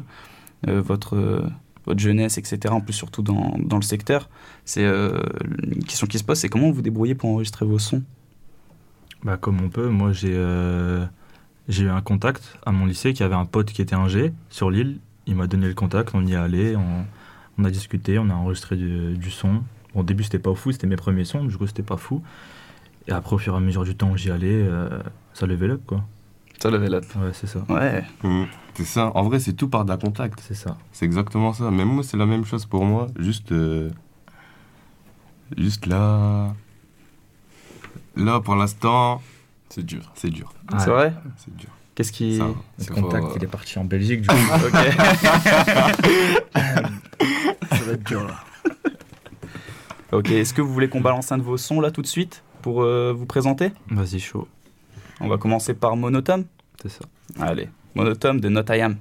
euh, 0.68 0.80
votre, 0.80 1.14
euh, 1.14 1.46
votre 1.84 2.00
jeunesse, 2.00 2.38
etc. 2.38 2.72
En 2.74 2.80
plus, 2.80 2.94
surtout 2.94 3.20
dans, 3.20 3.54
dans 3.58 3.76
le 3.76 3.82
secteur. 3.82 4.30
C'est 4.64 4.82
euh, 4.84 5.20
une 5.62 5.84
question 5.84 6.06
qui 6.06 6.18
se 6.18 6.24
pose, 6.24 6.38
c'est 6.38 6.48
comment 6.48 6.68
vous 6.68 6.76
vous 6.76 6.82
débrouillez 6.82 7.14
pour 7.14 7.28
enregistrer 7.28 7.66
vos 7.66 7.78
sons? 7.78 8.02
Bah, 9.24 9.36
comme 9.36 9.60
on 9.60 9.68
peut, 9.68 9.88
moi 9.88 10.12
j'ai 10.12 10.34
euh, 10.34 11.04
j'ai 11.68 11.84
eu 11.84 11.90
un 11.90 12.00
contact 12.00 12.58
à 12.64 12.72
mon 12.72 12.86
lycée 12.86 13.12
qui 13.12 13.22
avait 13.22 13.34
un 13.34 13.46
pote 13.46 13.72
qui 13.72 13.82
était 13.82 13.94
ingé 13.94 14.32
sur 14.48 14.70
l'île. 14.70 15.00
Il 15.26 15.34
m'a 15.34 15.46
donné 15.46 15.66
le 15.66 15.74
contact, 15.74 16.14
on 16.14 16.24
y 16.24 16.32
est 16.32 16.36
allé, 16.36 16.76
on, 16.76 17.04
on 17.58 17.64
a 17.64 17.70
discuté, 17.70 18.18
on 18.18 18.30
a 18.30 18.34
enregistré 18.34 18.76
du, 18.76 19.18
du 19.18 19.30
son. 19.30 19.62
Bon, 19.94 20.00
au 20.00 20.02
début 20.02 20.24
c'était 20.24 20.38
pas 20.38 20.54
fou, 20.54 20.72
c'était 20.72 20.86
mes 20.86 20.96
premiers 20.96 21.24
sons, 21.24 21.44
du 21.44 21.56
coup 21.58 21.66
c'était 21.66 21.82
pas 21.82 21.98
fou. 21.98 22.22
Et 23.06 23.12
après, 23.12 23.34
au 23.34 23.38
fur 23.38 23.54
et 23.54 23.56
à 23.56 23.60
mesure 23.60 23.84
du 23.84 23.94
temps 23.96 24.10
où 24.10 24.16
j'y 24.16 24.30
allais, 24.30 24.48
euh, 24.52 24.88
ça 25.34 25.46
level 25.46 25.72
up 25.72 25.82
quoi. 25.86 26.04
Ça 26.62 26.70
level 26.70 26.94
up. 26.94 27.04
Ouais, 27.16 27.30
c'est 27.32 27.46
ça. 27.46 27.60
Ouais. 27.68 28.04
Mhm. 28.22 28.46
C'est 28.74 28.84
ça. 28.84 29.12
En 29.14 29.22
vrai, 29.24 29.38
c'est 29.40 29.52
tout 29.52 29.68
par 29.68 29.84
d'un 29.84 29.96
contact. 29.98 30.40
C'est 30.46 30.54
ça. 30.54 30.76
C'est 30.92 31.04
exactement 31.04 31.52
ça. 31.52 31.70
Même 31.70 31.88
moi, 31.88 32.02
c'est 32.02 32.16
la 32.16 32.26
même 32.26 32.44
chose 32.44 32.64
pour 32.66 32.84
moi. 32.84 33.06
Juste. 33.18 33.52
euh, 33.52 33.90
Juste 35.58 35.86
là. 35.86 36.54
Là, 38.16 38.40
pour 38.40 38.54
l'instant, 38.56 39.20
C'est 39.68 39.84
dur. 39.84 40.10
c'est 40.14 40.30
dur. 40.30 40.52
C'est 40.78 40.88
vrai? 40.90 41.12
C'est 41.36 41.54
dur. 41.56 41.68
Qu'est-ce 41.94 42.12
qui. 42.12 42.38
Ça, 42.38 42.46
Le 42.88 42.94
contact, 43.02 43.24
fort. 43.24 43.34
il 43.36 43.44
est 43.44 43.48
parti 43.48 43.78
en 43.78 43.84
Belgique 43.84 44.22
du 44.22 44.28
coup. 44.28 44.34
Ok. 44.66 44.72
ça 47.70 47.84
va 47.84 47.92
être 47.92 48.04
dur 48.04 48.24
là. 48.24 48.34
ok, 50.12 50.30
est-ce 50.30 50.54
que 50.54 50.62
vous 50.62 50.72
voulez 50.72 50.88
qu'on 50.88 51.00
balance 51.00 51.30
un 51.32 51.38
de 51.38 51.42
vos 51.42 51.56
sons 51.56 51.80
là 51.80 51.90
tout 51.90 52.02
de 52.02 52.06
suite? 52.06 52.42
Pour 52.64 52.82
euh, 52.82 53.12
vous 53.12 53.26
présenter 53.26 53.72
Vas-y, 53.90 54.18
chaud. 54.18 54.48
On 55.20 55.28
va 55.28 55.36
commencer 55.36 55.74
par 55.74 55.96
Monotone. 55.96 56.46
C'est 56.80 56.88
ça. 56.88 57.04
Allez, 57.38 57.68
Monotone 57.94 58.40
de 58.40 58.48
Not 58.48 58.62
I 58.70 58.80
Am. 58.80 58.96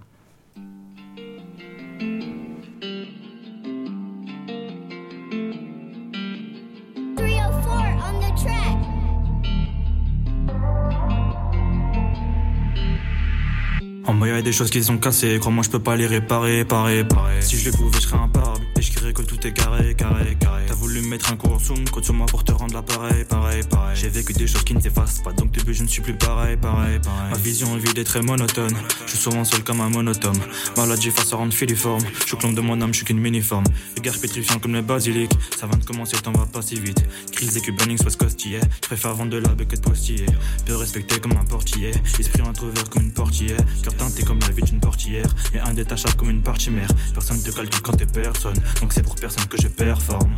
En 14.06 14.14
moi, 14.14 14.28
y 14.28 14.32
a 14.32 14.42
des 14.42 14.52
choses 14.52 14.70
qui 14.70 14.84
sont 14.84 14.98
cassées, 14.98 15.40
crois-moi, 15.40 15.64
je 15.64 15.70
peux 15.70 15.80
pas 15.80 15.96
les 15.96 16.06
réparer, 16.06 16.66
pareil, 16.66 17.06
pareil. 17.06 17.42
Si 17.42 17.56
je 17.56 17.72
les 17.72 17.78
pouvais, 17.78 17.96
je 17.96 18.02
serais 18.02 18.18
imparable. 18.18 18.63
Et 19.06 19.12
que 19.12 19.22
tout 19.22 19.46
est 19.46 19.52
carré, 19.52 19.96
carré, 19.96 20.38
carré. 20.40 20.64
T'as 20.66 20.76
voulu 20.76 21.02
me 21.02 21.10
mettre 21.10 21.34
un 21.34 21.36
coup 21.36 21.50
en 21.50 21.60
zoom, 21.60 21.84
compte 21.90 22.06
sur 22.06 22.14
moi 22.14 22.26
pour 22.26 22.46
te 22.46 22.54
rendre 22.54 22.74
l'appareil, 22.74 23.26
pareil, 23.26 23.62
pareil. 23.70 23.98
J'ai 24.00 24.08
vécu 24.08 24.32
des 24.32 24.48
choses 24.48 24.64
qui 24.64 24.74
ne 24.74 24.80
s'effacent 24.80 25.22
pas, 25.22 25.34
donc 25.34 25.52
depuis 25.52 25.74
je 25.74 25.84
ne 25.84 25.90
suis 25.90 26.02
plus 26.02 26.14
pareil, 26.14 26.56
pareil, 26.56 27.00
pareil. 27.04 27.32
Ma 27.32 27.38
vision 27.38 27.76
vide 27.76 27.98
est 27.98 28.06
très 28.06 28.22
monotone. 28.22 28.74
Je 29.06 29.12
suis 29.12 29.20
souvent 29.20 29.44
seul 29.44 29.62
comme 29.64 29.82
un 29.82 29.90
monotone. 29.90 30.40
Maladie 30.78 31.12
face 31.12 31.34
à 31.34 31.36
rendre 31.36 31.54
filiforme. 31.54 32.04
Je 32.22 32.28
suis 32.28 32.38
clone 32.38 32.56
de 32.56 32.62
mon 32.62 32.80
âme, 32.82 32.94
je 32.94 32.98
suis 33.00 33.06
qu'une 33.06 33.20
miniforme. 33.20 33.66
Regard 33.98 34.18
pétrifiant 34.20 34.60
comme 34.60 34.74
le 34.74 34.82
basilic. 34.82 35.32
Ça 35.60 35.68
vient 35.68 35.78
de 35.78 35.84
commencer, 35.84 36.16
t'en 36.24 36.32
vas 36.32 36.46
pas 36.46 36.62
si 36.62 36.80
vite. 36.80 37.04
Crise 37.34 37.54
des 37.56 37.62
Cubanings, 37.62 37.98
soit 37.98 38.16
costillé. 38.16 38.62
Je 38.84 38.88
préfère 38.88 39.16
vendre 39.16 39.32
de 39.32 39.38
la 39.38 39.50
que 39.50 39.76
de 39.76 39.82
postiller. 39.82 40.28
Peu 40.66 40.78
respecté 40.78 41.20
comme 41.20 41.34
un 41.34 41.44
portier. 41.44 41.92
Esprit 42.20 42.42
introvert 42.42 42.90
comme 42.90 43.04
une 43.04 43.14
portière. 43.14 43.60
Cœur 43.84 43.98
teinté 43.98 44.24
comme 44.24 44.40
la 44.40 44.50
vie 44.50 44.64
d'une 44.64 44.80
portière. 44.80 45.28
Et 45.54 45.60
indétachable 45.60 46.16
comme 46.16 46.30
une 46.30 46.42
partie 46.42 46.70
mère. 46.70 46.90
Personne 47.14 47.44
te 47.44 47.52
calcule 47.52 47.82
quand 47.82 47.98
t'es 47.98 48.06
personne. 48.06 48.56
Donc 48.80 48.93
c'est 48.94 49.02
pour 49.02 49.16
personne 49.16 49.46
que 49.46 49.60
je 49.60 49.68
performe. 49.68 50.38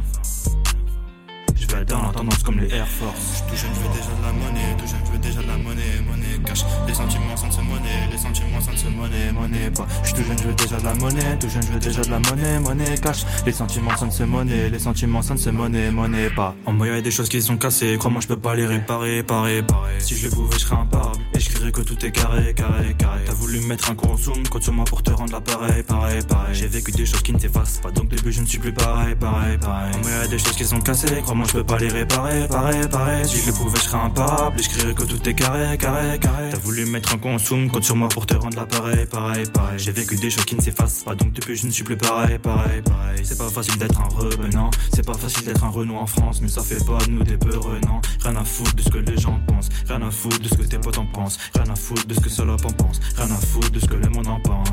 Je 1.55 1.67
vais 1.67 1.85
dans 1.85 2.01
la 2.01 2.09
tendance 2.09 2.43
comme 2.43 2.59
les 2.59 2.73
Air 2.73 2.87
Force. 2.87 3.43
Tout 3.47 3.55
jeune, 3.55 3.71
je 3.73 3.79
veux 3.79 3.93
déjà 3.93 4.11
de 4.11 4.21
la 4.21 4.33
monnaie. 4.33 4.75
Tout 4.77 4.87
jeune, 4.87 4.99
je 5.05 5.11
veux 5.11 5.17
déjà 5.17 5.41
de 5.41 5.47
la 5.47 5.57
monnaie. 5.57 6.01
Monnaie 6.05 6.39
cash. 6.45 6.63
Les 6.87 6.93
sentiments 6.93 7.37
sans 7.37 7.51
se 7.51 7.61
monnaie. 7.61 8.09
Les 8.11 8.17
sentiments 8.17 8.61
sans 8.61 8.77
se 8.77 8.87
monnaie. 8.87 9.31
Monnaie 9.31 9.71
pas. 9.71 9.87
Je 10.03 10.13
tout 10.13 10.23
jeune, 10.23 10.37
je 10.37 10.43
veux 10.43 10.53
déjà 10.53 10.77
de 10.77 10.83
la 10.83 10.93
monnaie. 10.95 11.39
Tout 11.39 11.49
jeune, 11.49 11.63
je 11.63 11.71
veux 11.71 11.79
déjà 11.79 12.01
de 12.01 12.11
la 12.11 12.19
monnaie. 12.19 12.59
Monnaie 12.59 12.97
cash. 12.97 13.25
Les 13.45 13.51
sentiments 13.53 13.95
sans 13.95 14.11
se 14.11 14.23
monnaie. 14.23 14.69
Les 14.69 14.79
sentiments 14.79 15.21
sans 15.21 15.37
se 15.37 15.49
monnaie. 15.49 15.91
Monnaie 15.91 16.29
pas. 16.29 16.55
En 16.65 16.73
moi, 16.73 16.87
y 16.87 16.89
a 16.89 17.01
des 17.01 17.11
choses 17.11 17.29
qui 17.29 17.41
sont 17.41 17.57
cassées. 17.57 17.95
Crois-moi, 17.97 18.21
je 18.21 18.27
peux 18.27 18.37
pas 18.39 18.55
les 18.55 18.65
réparer. 18.65 19.23
Pareil, 19.23 19.63
pareil. 19.63 19.95
Si 19.99 20.15
je 20.15 20.27
les 20.27 20.35
pouvais, 20.35 20.55
je 20.57 20.65
serais 20.65 20.75
imparable. 20.75 21.23
Et 21.33 21.39
je 21.39 21.49
crierais 21.49 21.71
que 21.71 21.81
tout 21.81 22.05
est 22.05 22.11
carré, 22.11 22.53
carré, 22.53 22.93
carré. 22.97 23.21
T'as 23.25 23.33
voulu 23.33 23.61
me 23.61 23.67
mettre 23.67 23.89
un 23.89 23.95
coup 23.95 24.07
en 24.07 24.17
zoom. 24.17 24.45
Compte 24.49 24.63
sur 24.63 24.73
moi 24.73 24.85
pour 24.85 25.01
te 25.01 25.11
rendre 25.11 25.31
l'appareil. 25.31 25.83
Pareil, 25.83 26.21
pareil. 26.27 26.53
J'ai 26.53 26.67
vécu 26.67 26.91
des 26.91 27.05
choses 27.05 27.21
qui 27.21 27.31
ne 27.33 27.39
s'effacent 27.39 27.79
pas. 27.79 27.91
Donc 27.91 28.09
depuis, 28.09 28.33
je 28.33 28.41
ne 28.41 28.45
suis 28.45 28.59
plus 28.59 28.73
pareil, 28.73 29.15
pareil, 29.15 29.57
pareil. 29.57 29.95
En 29.95 29.99
moi, 29.99 30.09
y 30.11 30.25
a 30.25 30.27
des 30.27 30.37
choses 30.37 30.55
qui 30.55 30.65
sont 30.65 30.81
cassées. 30.81 31.21
Crois-moi, 31.21 31.44
je 31.47 31.53
peux 31.53 31.63
pas 31.63 31.77
les 31.77 31.89
réparer. 31.89 32.47
Pareil, 32.47 32.87
pareil. 32.89 33.27
Si 33.27 33.39
je 33.39 33.45
les 33.47 33.51
pouvais, 33.51 33.77
je 33.77 33.83
serais 33.83 33.97
imparable. 33.97 34.59
Et 34.59 34.63
je 34.63 34.69
crierais 34.69 34.93
que 34.93 35.03
tout 35.03 35.29
est 35.29 35.33
carré, 35.33 35.77
carré, 35.77 36.19
carré. 36.19 36.49
T'as 36.51 36.57
voulu 36.57 36.85
me 36.85 36.91
mettre 36.91 37.15
un 37.15 37.37
zoom. 37.37 37.69
Compte 37.69 37.83
sur 37.83 37.95
moi 37.95 38.09
pour 38.09 38.25
te 38.25 38.35
rendre 38.35 38.57
l'appareil. 38.57 39.05
Pareil, 39.05 39.45
pareil. 39.51 39.79
J'ai 39.79 39.91
vécu 39.91 40.15
des 40.15 40.29
choses 40.29 40.45
qui 40.45 40.55
ne 40.55 40.61
s'effacent 40.61 41.03
pas. 41.03 41.15
Donc 41.15 41.33
depuis, 41.33 41.55
je 41.55 41.67
ne 41.67 41.71
suis 41.71 41.83
plus 41.83 41.97
pareil, 41.97 42.37
pareil, 42.39 42.81
pareil. 42.81 43.21
C'est 43.23 43.37
pas 43.37 43.49
facile 43.49 43.77
d'être 43.77 43.99
un 43.99 44.09
revenant. 44.15 44.69
C'est 44.93 45.05
pas 45.05 45.13
facile 45.13 45.45
d'être 45.45 45.63
un 45.63 45.69
Renault 45.69 45.97
en 45.97 46.07
France. 46.07 46.41
Mais 46.41 46.47
ça 46.47 46.61
fait 46.61 46.83
pas 46.85 46.97
de 47.05 47.11
nous 47.11 47.23
des 47.23 47.37
non. 47.85 48.01
Rien 48.21 48.35
à 48.35 48.43
foutre 48.43 48.75
de 48.75 48.81
ce 48.81 48.89
que 48.89 48.97
les 48.97 49.17
gens 49.17 49.39
pensent. 49.47 49.69
Rien 49.87 50.01
à 50.01 50.11
foutre 50.11 50.39
de 50.39 50.47
ce 50.47 50.55
que 50.55 50.63
tes 50.63 50.77
potes 50.77 50.97
en 50.97 51.05
pensent. 51.05 51.37
Rien 51.53 51.71
à 51.71 51.75
foutre 51.75 52.05
de 52.07 52.13
ce 52.13 52.19
que 52.19 52.29
Salope 52.29 52.65
en 52.65 52.71
pense. 52.71 52.99
Rien 53.15 53.31
à 53.31 53.37
foutre 53.37 53.71
de 53.71 53.79
ce 53.79 53.85
que 53.85 53.95
le 53.95 54.09
monde 54.09 54.27
en 54.27 54.39
pense. 54.39 54.69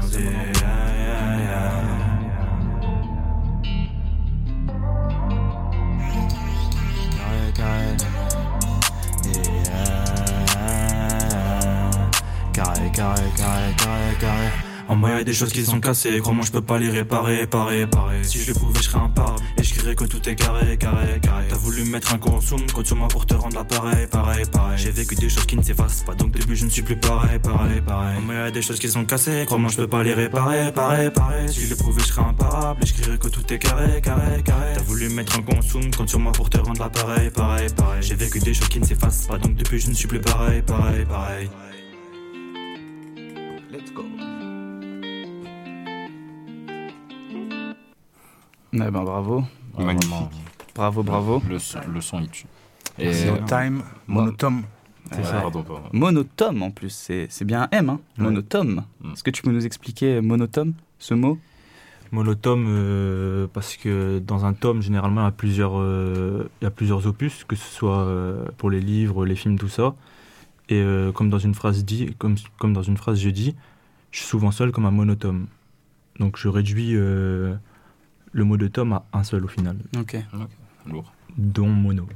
Carré, 7.55 7.97
carré. 7.99 8.13
Yeah. 9.25 9.73
Carré, 12.53 12.91
carré, 12.93 13.31
carré, 13.37 13.75
carré, 13.77 14.17
carré. 14.21 14.72
En 14.89 14.97
moi, 14.97 15.11
y 15.11 15.13
a 15.13 15.25
des 15.25 15.33
choses 15.33 15.53
qui 15.53 15.65
sont 15.65 15.81
cassées. 15.81 16.19
Crois-moi, 16.21 16.45
je 16.45 16.53
peux 16.53 16.61
pas 16.61 16.79
les 16.79 16.91
réparer, 16.91 17.47
pareil, 17.47 17.87
pareil. 17.87 18.25
Si 18.25 18.39
je 18.39 18.53
les 18.53 18.59
pouvais, 18.59 18.79
je 18.79 18.85
serais 18.85 18.99
imparable. 18.99 19.43
Et 19.59 19.63
je 19.63 19.75
crierais 19.75 19.95
que 19.95 20.05
tout 20.05 20.29
est 20.29 20.35
carré, 20.35 20.77
carré, 20.77 21.21
carré. 21.21 21.47
T'as 21.49 21.57
voulu 21.57 21.85
me 21.85 21.91
mettre 21.91 22.15
un 22.15 22.19
coup. 22.19 22.31
Compte 22.75 22.87
sur 22.87 22.97
moi 22.97 23.09
pour 23.09 23.25
te 23.25 23.35
rendre 23.35 23.57
l'appareil, 23.57 24.07
pareil, 24.07 24.45
pareil. 24.51 24.79
J'ai 24.79 24.91
vécu 24.91 25.15
des 25.15 25.29
choses 25.29 25.47
qui 25.47 25.57
ne 25.57 25.63
s'effacent 25.63 26.03
pas. 26.03 26.15
Donc, 26.15 26.33
depuis, 26.33 26.57
je 26.57 26.65
ne 26.65 26.71
suis 26.71 26.83
plus 26.83 26.97
pareil, 26.97 27.39
pareil, 27.39 27.81
pareil. 27.81 28.17
En 28.19 28.21
moi, 28.21 28.35
y 28.35 28.39
a 28.39 28.51
des 28.51 28.63
choses 28.63 28.79
qui 28.79 28.89
sont 28.89 29.05
cassées. 29.05 29.45
Crois-moi, 29.47 29.71
je 29.71 29.77
peux 29.77 29.87
pas 29.87 30.03
les 30.03 30.15
réparer, 30.15 30.73
pareil, 30.73 31.11
pareil. 31.11 31.49
Si 31.49 31.63
je 31.63 31.71
les 31.71 31.77
pouvais, 31.77 32.01
je 32.01 32.07
serais 32.07 32.23
imparable. 32.23 32.83
Et 32.83 32.87
je 32.87 32.95
crierais 32.95 33.19
que 33.19 33.29
tout 33.29 33.53
est 33.53 33.59
carré, 33.59 34.01
carré, 34.01 34.43
carré. 34.43 34.73
T'as 34.75 34.83
voulu 34.83 35.09
me 35.09 35.15
mettre 35.15 35.39
un 35.39 35.43
coup 35.43 35.57
en 35.57 35.63
zoom. 35.63 35.95
Compte 35.95 36.09
sur 36.09 36.19
moi 36.19 36.33
pour 36.33 36.51
te 36.51 36.59
rendre 36.59 36.81
l'appareil, 36.81 37.31
pareil, 37.31 37.69
pareil. 37.77 38.03
J'ai 38.03 38.15
vécu 38.15 38.39
des 38.41 38.55
choses 38.55 38.69
qui 38.69 38.81
ne 38.81 38.85
s'effacent 38.85 39.27
pas. 39.27 39.39
Donc, 39.39 39.55
depuis, 39.55 39.79
je 39.79 39.89
ne 39.89 39.95
suis 39.95 40.09
plus 40.09 40.21
pareil, 40.21 40.63
pareil, 40.63 41.05
pareil. 41.05 41.49
Eh 48.73 48.79
ben 48.79 48.91
bravo. 48.91 49.45
Magnifique. 49.79 50.09
Vraiment, 50.11 50.31
Bravo, 50.75 51.03
bravo. 51.03 51.43
Le 51.49 51.59
son, 51.59 51.81
le 51.93 52.01
son 52.01 52.21
il 52.21 52.29
tue. 52.31 52.47
C'est 52.99 53.29
euh, 53.29 53.39
No 53.41 53.47
Time, 53.47 53.83
monotone. 54.07 54.63
ouais, 55.13 55.19
pardon, 55.23 55.63
pardon. 55.63 55.89
Monotome 55.93 56.63
en 56.63 56.71
plus, 56.71 56.91
c'est 56.91 57.27
c'est 57.31 57.45
bien 57.45 57.63
un 57.63 57.69
M, 57.73 57.91
hein 57.91 58.01
Monotome. 58.17 58.85
Mm. 59.03 59.13
Est-ce 59.13 59.23
que 59.23 59.31
tu 59.31 59.43
peux 59.43 59.51
nous 59.51 59.67
expliquer 59.67 60.21
monotome, 60.21 60.73
ce 60.99 61.15
mot? 61.15 61.39
Monotome, 62.11 62.67
euh, 62.69 63.47
parce 63.53 63.77
que 63.77 64.19
dans 64.19 64.45
un 64.45 64.53
tome, 64.53 64.83
généralement, 64.83 65.23
il 65.23 65.25
y 65.25 65.29
a 65.29 65.31
plusieurs, 65.33 65.79
euh, 65.79 66.51
il 66.61 66.65
y 66.65 66.67
a 66.67 66.71
plusieurs 66.71 67.07
opus, 67.07 67.45
que 67.45 67.57
ce 67.57 67.65
soit 67.71 68.01
euh, 68.01 68.45
pour 68.59 68.71
les 68.71 68.81
livres, 68.81 69.25
les 69.25 69.35
films, 69.37 69.59
tout 69.59 69.69
ça. 69.71 69.95
Et 70.69 70.77
euh, 70.81 71.11
comme 71.13 71.31
dans 71.31 71.39
une 71.39 71.55
phrase 71.55 71.85
dit, 71.85 72.15
comme, 72.19 72.37
comme 72.59 72.73
dans 72.75 72.83
une 72.83 72.97
phrase 72.99 73.19
je 73.21 73.31
dis, 73.31 73.55
je 74.11 74.19
suis 74.19 74.27
souvent 74.29 74.51
seul 74.51 74.73
comme 74.73 74.85
un 74.87 74.91
monotome. 74.91 75.47
Donc 76.19 76.37
je 76.39 76.49
réduis 76.49 76.93
euh, 76.95 77.55
le 78.33 78.45
mot 78.45 78.57
de 78.57 78.67
tome 78.69 78.93
à 78.95 79.05
un 79.13 79.23
seul 79.25 79.45
au 79.45 79.49
final, 79.49 79.77
Ok. 79.99 80.17
Lourd. 80.91 81.13
dont 81.37 81.69
mono. 81.69 82.07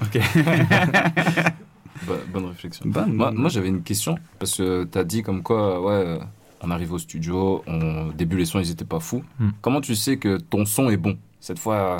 Ok. 0.00 0.18
Bo- 2.06 2.14
bonne 2.32 2.46
réflexion. 2.46 2.84
Bonne. 2.88 3.12
Moi, 3.14 3.30
moi 3.32 3.48
j'avais 3.48 3.68
une 3.68 3.82
question, 3.82 4.18
parce 4.38 4.56
que 4.56 4.84
tu 4.84 4.98
as 4.98 5.04
dit 5.04 5.22
comme 5.22 5.42
quoi, 5.42 5.80
ouais, 5.80 5.92
euh, 5.92 6.18
on 6.60 6.70
arrive 6.70 6.92
au 6.92 6.98
studio, 6.98 7.62
on... 7.66 8.08
au 8.08 8.12
début 8.12 8.36
les 8.36 8.44
sons 8.46 8.58
ils 8.60 8.70
étaient 8.70 8.84
pas 8.84 9.00
fous. 9.00 9.22
Hmm. 9.38 9.50
Comment 9.60 9.80
tu 9.80 9.94
sais 9.94 10.16
que 10.16 10.36
ton 10.38 10.64
son 10.66 10.90
est 10.90 10.96
bon 10.96 11.16
cette 11.40 11.58
fois? 11.58 11.98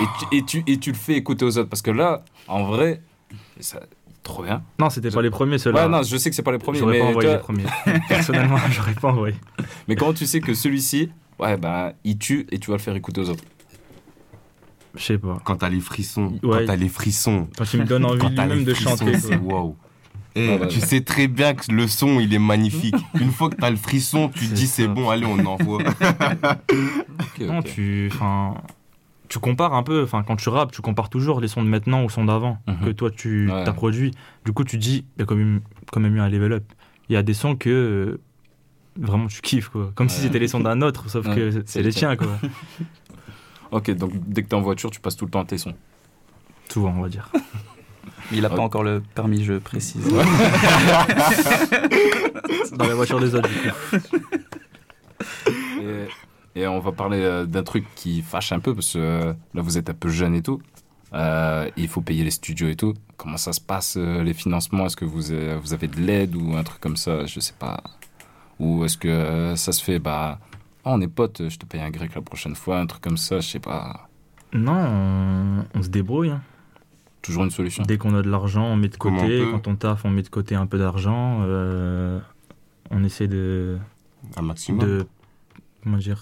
Et 0.00 0.04
tu, 0.18 0.36
et, 0.36 0.42
tu, 0.44 0.62
et 0.72 0.78
tu 0.78 0.90
le 0.92 0.96
fais 0.96 1.14
écouter 1.14 1.44
aux 1.44 1.58
autres 1.58 1.68
Parce 1.68 1.82
que 1.82 1.90
là, 1.90 2.24
en 2.46 2.64
vrai, 2.64 3.02
ça, 3.60 3.80
trop 4.22 4.44
bien. 4.44 4.62
Non, 4.78 4.88
c'était 4.90 5.10
pas 5.10 5.22
les 5.22 5.30
premiers, 5.30 5.58
ceux-là. 5.58 5.84
Ouais, 5.86 5.88
non, 5.90 6.02
je 6.04 6.16
sais 6.16 6.30
que 6.30 6.36
c'est 6.36 6.42
pas 6.42 6.52
les 6.52 6.58
premiers, 6.58 6.78
J'aurais 6.78 7.00
pas 7.00 7.04
envoyé 7.06 7.28
toi- 7.28 7.36
les 7.36 7.42
premiers. 7.42 8.00
Personnellement, 8.08 8.58
j'aurais 8.70 8.94
pas 8.94 9.08
envoyé. 9.08 9.34
Mais 9.88 9.96
comment 9.96 10.12
tu 10.14 10.24
sais 10.26 10.40
que 10.40 10.54
celui-ci, 10.54 11.10
ouais, 11.38 11.56
bah, 11.56 11.92
il 12.04 12.18
tue 12.18 12.46
et 12.50 12.58
tu 12.58 12.70
vas 12.70 12.76
le 12.76 12.82
faire 12.82 12.94
écouter 12.96 13.20
aux 13.22 13.30
autres 13.30 13.44
Je 14.96 15.02
sais 15.02 15.18
pas. 15.18 15.38
Quand 15.44 15.56
t'as 15.56 15.68
les 15.70 15.80
frissons, 15.80 16.38
Ouais. 16.42 16.60
quand 16.60 16.66
t'as 16.66 16.76
les 16.76 16.88
frissons. 16.88 17.48
Quand 17.56 17.64
il 17.74 17.80
me 17.80 17.84
donne 17.86 18.04
envie 18.04 18.28
lui-même 18.28 18.64
de 18.64 18.74
frissons, 18.74 18.96
chanter, 18.96 19.18
c'est 19.18 19.38
quoi. 19.38 19.60
waouh. 19.60 19.76
Et 20.34 20.48
Ah 20.54 20.56
bah, 20.58 20.66
tu 20.66 20.80
ouais. 20.80 20.86
sais 20.86 21.02
très 21.02 21.28
bien 21.28 21.52
que 21.54 21.70
le 21.70 21.86
son 21.86 22.18
il 22.18 22.32
est 22.32 22.38
magnifique. 22.38 22.94
Une 23.20 23.30
fois 23.30 23.50
que 23.50 23.56
t'as 23.56 23.68
le 23.70 23.76
frisson, 23.76 24.28
tu 24.30 24.40
te 24.40 24.44
C'est 24.46 24.54
dis 24.54 24.66
c'est 24.66 24.88
bon, 24.88 25.10
allez 25.10 25.26
on 25.26 25.38
envoie. 25.44 25.82
Non, 27.40 27.62
tu, 27.62 28.08
enfin, 28.12 28.54
tu 29.28 29.38
compares 29.38 29.74
un 29.74 29.82
peu. 29.82 30.02
Enfin, 30.04 30.22
quand 30.22 30.36
tu 30.36 30.48
rappes, 30.48 30.72
tu 30.72 30.80
compares 30.80 31.08
toujours 31.10 31.40
les 31.40 31.48
sons 31.48 31.62
de 31.62 31.68
maintenant 31.68 32.04
aux 32.04 32.08
sons 32.08 32.24
d'avant 32.24 32.58
Mhm. 32.68 32.76
que 32.86 32.90
toi 32.90 33.10
tu 33.10 33.50
Ouais. 33.50 33.68
as 33.68 33.72
produit. 33.72 34.12
Du 34.44 34.52
coup, 34.52 34.64
tu 34.64 34.78
dis, 34.78 35.04
il 35.16 35.20
y 35.20 35.22
a 35.22 35.26
quand 35.26 35.34
même, 35.36 35.60
quand 35.90 36.00
même 36.00 36.14
eu 36.16 36.20
un 36.20 36.28
level 36.28 36.52
up. 36.52 36.64
Il 37.08 37.14
y 37.14 37.16
a 37.16 37.22
des 37.22 37.34
sons 37.34 37.56
que 37.56 37.68
euh, 37.70 38.20
vraiment 38.96 39.26
tu 39.26 39.40
kiffes, 39.40 39.68
quoi. 39.68 39.92
Comme 39.94 40.08
si 40.08 40.20
c'était 40.20 40.38
les 40.38 40.48
sons 40.48 40.60
d'un 40.60 40.80
autre, 40.82 41.08
sauf 41.10 41.26
Ouais, 41.26 41.34
que 41.34 41.62
c'est 41.66 41.82
les 41.82 41.92
tiens, 41.92 42.16
quoi. 42.16 42.38
Ok, 43.70 43.90
donc 43.92 44.12
dès 44.28 44.42
que 44.42 44.48
t'es 44.48 44.54
en 44.54 44.60
voiture, 44.60 44.90
tu 44.90 45.00
passes 45.00 45.16
tout 45.16 45.24
le 45.24 45.30
temps 45.30 45.40
à 45.40 45.46
tes 45.46 45.56
sons. 45.56 45.72
Souvent, 46.68 46.94
on 46.94 47.00
va 47.00 47.08
dire. 47.08 47.30
Il 48.30 48.44
a 48.44 48.50
pas 48.50 48.60
encore 48.60 48.82
le 48.82 49.02
permis, 49.14 49.44
je 49.44 49.54
précise. 49.54 50.04
Dans 52.72 52.86
la 52.86 52.94
voiture 52.94 53.18
des 53.18 53.34
autres, 53.34 53.48
du 53.48 53.54
coup. 53.70 53.96
Et, 55.80 56.06
et 56.62 56.66
on 56.66 56.80
va 56.80 56.92
parler 56.92 57.20
euh, 57.22 57.46
d'un 57.46 57.62
truc 57.62 57.86
qui 57.94 58.20
fâche 58.22 58.52
un 58.52 58.60
peu 58.60 58.74
parce 58.74 58.92
que 58.92 58.98
euh, 58.98 59.32
là 59.54 59.62
vous 59.62 59.78
êtes 59.78 59.88
un 59.88 59.94
peu 59.94 60.08
jeune 60.10 60.34
et 60.34 60.42
tout. 60.42 60.60
Euh, 61.14 61.68
il 61.76 61.88
faut 61.88 62.00
payer 62.02 62.24
les 62.24 62.30
studios 62.30 62.68
et 62.68 62.76
tout. 62.76 62.94
Comment 63.16 63.36
ça 63.38 63.52
se 63.52 63.60
passe 63.60 63.96
les 63.96 64.34
financements? 64.34 64.86
Est-ce 64.86 64.96
que 64.96 65.04
vous 65.04 65.30
avez, 65.32 65.56
vous 65.56 65.72
avez 65.74 65.88
de 65.88 66.00
l'aide 66.00 66.34
ou 66.36 66.56
un 66.56 66.62
truc 66.62 66.80
comme 66.80 66.96
ça? 66.96 67.24
Je 67.26 67.40
sais 67.40 67.54
pas. 67.58 67.82
Ou 68.62 68.84
est-ce 68.84 68.96
que 68.96 69.08
euh, 69.08 69.56
ça 69.56 69.72
se 69.72 69.82
fait 69.82 69.98
bah 69.98 70.38
ah, 70.84 70.90
on 70.94 71.00
est 71.00 71.08
potes, 71.08 71.48
je 71.48 71.58
te 71.58 71.66
paye 71.66 71.80
un 71.80 71.90
grec 71.90 72.14
la 72.14 72.22
prochaine 72.22 72.54
fois, 72.56 72.78
un 72.80 72.86
truc 72.86 73.02
comme 73.02 73.16
ça, 73.16 73.40
je 73.40 73.48
sais 73.48 73.58
pas. 73.60 74.08
Non, 74.52 74.72
on, 74.74 75.64
on 75.78 75.82
se 75.82 75.88
débrouille. 75.88 76.30
hein. 76.30 76.40
Toujours 77.22 77.44
une 77.44 77.50
solution. 77.50 77.84
Dès 77.86 77.98
qu'on 77.98 78.14
a 78.16 78.22
de 78.22 78.28
l'argent, 78.30 78.64
on 78.64 78.76
met 78.76 78.88
de 78.88 78.96
côté. 78.96 79.44
Quand 79.52 79.68
on 79.68 79.76
taffe, 79.76 80.04
on 80.04 80.10
met 80.10 80.22
de 80.22 80.28
côté 80.28 80.54
un 80.56 80.66
peu 80.66 80.78
d'argent. 80.78 81.38
Euh, 81.42 82.18
on 82.90 83.04
essaie 83.04 83.28
de, 83.28 83.78
Un 84.36 84.42
maximum. 84.42 84.80
de 84.80 85.06
comment 85.84 85.98
dire 85.98 86.20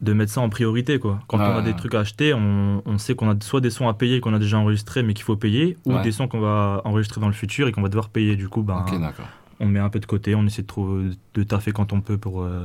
de 0.00 0.12
mettre 0.12 0.30
ça 0.32 0.40
en 0.40 0.48
priorité 0.48 1.00
quoi. 1.00 1.18
Quand 1.26 1.38
on 1.38 1.56
a 1.56 1.60
des 1.62 1.74
trucs 1.74 1.94
à 1.94 2.00
acheter, 2.00 2.32
on, 2.32 2.82
on 2.86 2.98
sait 2.98 3.16
qu'on 3.16 3.30
a 3.30 3.34
soit 3.40 3.60
des 3.60 3.70
sons 3.70 3.88
à 3.88 3.94
payer 3.94 4.20
qu'on 4.20 4.32
a 4.32 4.38
déjà 4.38 4.56
enregistrés 4.58 5.02
mais 5.02 5.12
qu'il 5.12 5.24
faut 5.24 5.36
payer, 5.36 5.76
ou 5.86 5.92
Ouais. 5.94 6.02
des 6.02 6.12
sons 6.12 6.28
qu'on 6.28 6.38
va 6.40 6.80
enregistrer 6.84 7.20
dans 7.20 7.26
le 7.26 7.32
futur 7.32 7.66
et 7.66 7.72
qu'on 7.72 7.82
va 7.82 7.88
devoir 7.88 8.08
payer. 8.08 8.36
Du 8.36 8.48
coup, 8.48 8.62
ben, 8.62 8.84
Ok, 8.86 8.98
d'accord. 9.00 9.26
On 9.60 9.66
met 9.66 9.80
un 9.80 9.88
peu 9.88 10.00
de 10.00 10.06
côté, 10.06 10.34
on 10.34 10.44
essaie 10.46 10.62
de 10.62 10.66
trouver 10.66 11.10
de 11.34 11.42
taffer 11.42 11.72
quand 11.72 11.92
on 11.92 12.00
peut 12.00 12.18
pour 12.18 12.42
euh, 12.42 12.64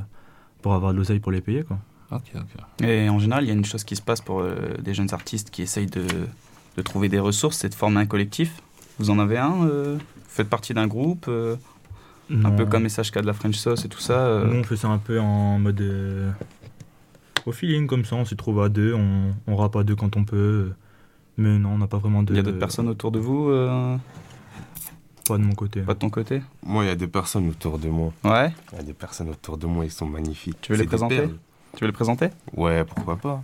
pour 0.61 0.73
avoir 0.73 0.93
de 0.93 0.97
l'oseille 0.97 1.19
pour 1.19 1.31
les 1.31 1.41
payer 1.41 1.63
quoi. 1.63 1.79
Ok, 2.11 2.31
ok. 2.35 2.85
Et 2.87 3.09
en 3.09 3.17
général, 3.19 3.43
il 3.43 3.47
y 3.47 3.51
a 3.51 3.53
une 3.53 3.65
chose 3.65 3.83
qui 3.83 3.95
se 3.95 4.01
passe 4.01 4.21
pour 4.21 4.41
euh, 4.41 4.55
des 4.79 4.93
jeunes 4.93 5.13
artistes 5.13 5.49
qui 5.49 5.63
essayent 5.63 5.87
de, 5.87 6.05
de 6.77 6.81
trouver 6.81 7.09
des 7.09 7.19
ressources, 7.19 7.57
c'est 7.57 7.69
de 7.69 7.75
former 7.75 8.01
un 8.01 8.05
collectif. 8.05 8.61
Vous 8.99 9.09
en 9.09 9.17
avez 9.17 9.37
un 9.37 9.65
euh, 9.65 9.95
Vous 9.97 10.29
faites 10.29 10.49
partie 10.49 10.73
d'un 10.73 10.85
groupe 10.87 11.25
euh, 11.27 11.55
Un 12.29 12.51
peu 12.51 12.65
comme 12.65 12.87
SHK 12.87 13.19
de 13.21 13.25
la 13.25 13.33
French 13.33 13.55
Sauce 13.55 13.85
et 13.85 13.89
tout 13.89 13.99
ça 13.99 14.19
euh, 14.19 14.45
Nous, 14.45 14.59
on 14.59 14.63
fait 14.63 14.75
ça 14.75 14.89
un 14.89 14.99
peu 14.99 15.19
en 15.19 15.57
mode 15.57 15.81
euh, 15.81 16.31
au 17.45 17.51
feeling 17.51 17.87
comme 17.87 18.05
ça, 18.05 18.15
on 18.15 18.25
s'y 18.25 18.35
trouve 18.35 18.61
à 18.61 18.69
deux, 18.69 18.93
on, 18.93 19.31
on 19.47 19.55
rappe 19.55 19.75
à 19.75 19.83
deux 19.83 19.95
quand 19.95 20.15
on 20.15 20.23
peut. 20.23 20.71
Mais 21.37 21.57
non, 21.57 21.69
on 21.69 21.77
n'a 21.79 21.87
pas 21.87 21.97
vraiment 21.97 22.23
de. 22.23 22.33
Il 22.33 22.37
y 22.37 22.39
a 22.39 22.43
d'autres 22.43 22.59
personnes 22.59 22.87
autour 22.87 23.11
de 23.11 23.19
vous 23.19 23.49
euh, 23.49 23.97
Pas 25.27 25.37
de 25.37 25.43
mon 25.43 25.55
côté. 25.55 25.81
Pas 25.81 25.93
de 25.93 25.99
ton 25.99 26.09
côté 26.09 26.41
Moi, 26.63 26.83
il 26.83 26.87
y 26.87 26.91
a 26.91 26.95
des 26.95 27.07
personnes 27.07 27.49
autour 27.49 27.79
de 27.79 27.87
moi. 27.87 28.11
Ouais 28.23 28.51
Il 28.71 28.77
y 28.77 28.79
a 28.81 28.83
des 28.83 28.93
personnes 28.93 29.29
autour 29.29 29.57
de 29.57 29.65
moi, 29.67 29.85
ils 29.85 29.91
sont 29.91 30.05
magnifiques. 30.05 30.57
Tu 30.61 30.73
veux 30.73 30.77
les 30.77 30.85
présenter 30.85 31.17
perles. 31.17 31.37
Tu 31.75 31.81
veux 31.81 31.87
les 31.87 31.93
présenter? 31.93 32.29
Ouais, 32.55 32.83
pourquoi 32.83 33.17
pas. 33.17 33.43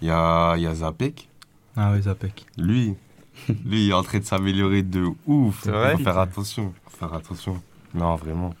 Il 0.00 0.08
y 0.08 0.10
a, 0.10 0.56
il 0.56 0.62
y 0.62 0.66
a 0.66 0.74
Zapek. 0.74 1.28
Ah 1.76 1.92
ouais, 1.92 2.02
Zapek. 2.02 2.46
Lui, 2.56 2.94
lui, 3.64 3.86
il 3.86 3.90
est 3.90 3.94
en 3.94 4.02
train 4.02 4.18
de 4.18 4.24
s'améliorer 4.24 4.82
de 4.82 5.06
ouf. 5.26 5.60
C'est 5.64 5.70
vrai? 5.70 5.92
Faut 5.96 6.02
faire 6.02 6.18
attention. 6.18 6.72
Faut 6.86 6.96
faire 6.96 7.14
attention. 7.14 7.62
Non, 7.94 8.16
vraiment. 8.16 8.54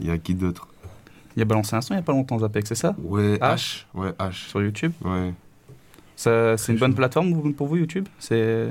Il 0.00 0.06
y 0.06 0.10
a 0.10 0.18
qui 0.18 0.34
d'autre? 0.34 0.68
Il 1.36 1.42
a 1.42 1.44
balancé 1.44 1.74
un 1.76 1.80
son 1.80 1.94
il 1.94 1.96
n'y 1.96 2.02
a 2.02 2.04
pas 2.04 2.12
longtemps, 2.12 2.38
Zapek, 2.38 2.66
c'est 2.66 2.74
ça? 2.74 2.94
Ouais, 2.98 3.36
H? 3.36 3.40
H. 3.40 3.84
Ouais, 3.94 4.10
H. 4.10 4.48
Sur 4.48 4.62
YouTube? 4.62 4.92
Ouais. 5.02 5.32
Ça, 6.16 6.56
c'est 6.58 6.72
une 6.72 6.78
bonne 6.78 6.94
plateforme 6.94 7.54
pour 7.54 7.68
vous, 7.68 7.76
YouTube? 7.76 8.06
C'est 8.18 8.68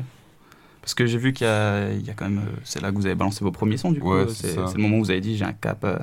parce 0.82 0.94
que 0.94 1.06
j'ai 1.06 1.18
vu 1.18 1.32
qu'il 1.34 1.46
y 1.46 1.50
a, 1.50 1.92
il 1.92 2.06
y 2.06 2.10
a 2.10 2.14
quand 2.14 2.26
même, 2.30 2.40
euh, 2.40 2.60
c'est 2.64 2.82
là 2.82 2.92
que 2.92 2.96
vous 2.96 3.06
avez 3.06 3.16
balancé 3.16 3.44
vos 3.44 3.52
premiers 3.52 3.78
sons 3.78 3.92
du 3.92 4.00
coup. 4.00 4.10
Ouais, 4.12 4.22
euh, 4.22 4.28
c'est 4.28 4.48
c'est 4.48 4.56
ça. 4.56 4.68
c'est 4.68 4.76
le 4.78 4.82
moment 4.84 4.98
où 4.98 5.04
vous 5.04 5.12
avez 5.12 5.22
dit 5.22 5.38
j'ai 5.38 5.46
un 5.46 5.54
cap, 5.54 5.84
euh, 5.84 5.98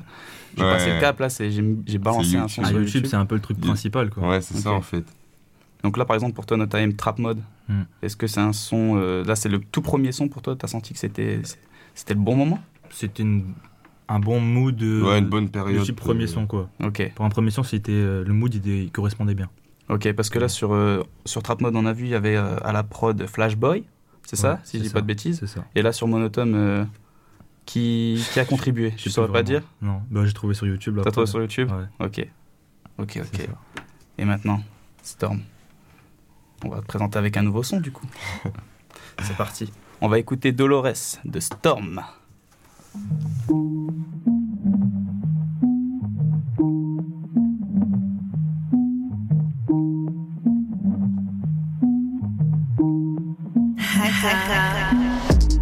j'ai 0.56 0.64
Ouais. 0.64 0.70
passé 0.70 0.90
le 0.94 1.00
cap 1.00 1.18
là, 1.20 1.28
c'est 1.28 1.50
j'ai 1.50 1.64
j'ai 1.86 1.98
balancé 1.98 2.36
un 2.36 2.48
son 2.48 2.62
Ah, 2.62 2.68
sur 2.68 2.78
YouTube, 2.78 2.94
YouTube. 2.94 3.06
c'est 3.10 3.16
un 3.16 3.26
peu 3.26 3.34
le 3.34 3.40
truc 3.40 3.60
principal 3.60 4.10
quoi. 4.10 4.28
Ouais, 4.28 4.40
c'est 4.40 4.56
ça 4.56 4.72
en 4.72 4.80
fait. 4.82 5.04
Donc 5.82 5.96
là 5.96 6.04
par 6.04 6.14
exemple 6.14 6.32
pour 6.34 6.46
toi 6.46 6.56
No 6.56 6.66
Time 6.66 6.94
Trap 6.94 7.18
Mode, 7.18 7.40
Hmm. 7.68 7.82
est-ce 8.00 8.16
que 8.16 8.26
c'est 8.26 8.40
un 8.40 8.54
son, 8.54 8.96
euh, 8.96 9.22
là 9.24 9.36
c'est 9.36 9.50
le 9.50 9.58
tout 9.60 9.82
premier 9.82 10.10
son 10.10 10.28
pour 10.28 10.40
toi, 10.40 10.56
t'as 10.56 10.68
senti 10.68 10.94
que 10.94 10.98
c'était 10.98 11.42
le 12.08 12.14
bon 12.14 12.34
moment? 12.34 12.60
C'était 12.90 13.22
une- 13.22 13.52
un 14.08 14.18
bon 14.20 14.40
mood. 14.40 14.80
euh, 14.82 15.02
Ouais, 15.02 15.18
une 15.18 15.26
bonne 15.28 15.50
période 15.50 15.86
Le 15.86 15.94
premier 15.94 16.26
son 16.26 16.46
quoi. 16.46 16.70
Ok. 16.82 17.12
Pour 17.14 17.26
un 17.26 17.28
premier 17.28 17.50
son, 17.50 17.62
c'était 17.62 17.92
euh, 17.92 18.24
le 18.24 18.32
mood 18.32 18.54
il, 18.54 18.66
il 18.66 18.90
correspondait 18.90 19.34
bien. 19.34 19.50
Ok, 19.90 20.10
parce 20.14 20.30
que 20.30 20.38
là 20.38 20.48
sur, 20.48 20.72
euh, 20.72 21.02
sur 21.26 21.42
Trap 21.42 21.60
Mode 21.60 21.76
on 21.76 21.84
a 21.84 21.92
vu 21.92 22.04
il 22.04 22.10
y 22.10 22.14
avait 22.14 22.36
euh, 22.36 22.56
à 22.64 22.72
la 22.72 22.82
prod 22.82 23.26
Flashboy, 23.26 23.84
c'est 24.28 24.36
ça 24.36 24.60
Si 24.62 24.76
je 24.76 24.82
dis 24.82 24.88
ça, 24.90 24.94
pas 24.94 25.00
de 25.00 25.06
bêtises. 25.06 25.42
Ça. 25.46 25.64
Et 25.74 25.80
là 25.80 25.90
sur 25.90 26.06
Monotone, 26.06 26.54
euh, 26.54 26.84
qui, 27.64 28.22
qui 28.34 28.38
a 28.38 28.44
contribué 28.44 28.92
Je 28.98 29.04
sais 29.04 29.10
saurais 29.10 29.32
pas 29.32 29.42
dire 29.42 29.62
Non, 29.80 30.02
bah, 30.10 30.26
j'ai 30.26 30.34
trouvé 30.34 30.52
sur 30.52 30.66
YouTube. 30.66 31.00
T'as 31.02 31.10
trouvé 31.10 31.26
sur 31.26 31.40
YouTube 31.40 31.70
Ouais. 31.70 32.06
Ok. 32.06 32.28
Ok, 32.98 33.20
ok. 33.22 33.48
Et 34.18 34.26
maintenant, 34.26 34.62
Storm. 35.02 35.40
On 36.62 36.68
va 36.68 36.82
te 36.82 36.86
présenter 36.86 37.18
avec 37.18 37.38
un 37.38 37.42
nouveau 37.42 37.62
son 37.62 37.80
du 37.80 37.90
coup. 37.90 38.06
C'est 39.22 39.36
parti. 39.36 39.72
On 40.02 40.08
va 40.08 40.18
écouter 40.18 40.52
Dolores 40.52 41.16
de 41.24 41.40
Storm. 41.40 42.02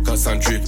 Casse 0.07 0.29
un 0.29 0.37
drip, 0.37 0.63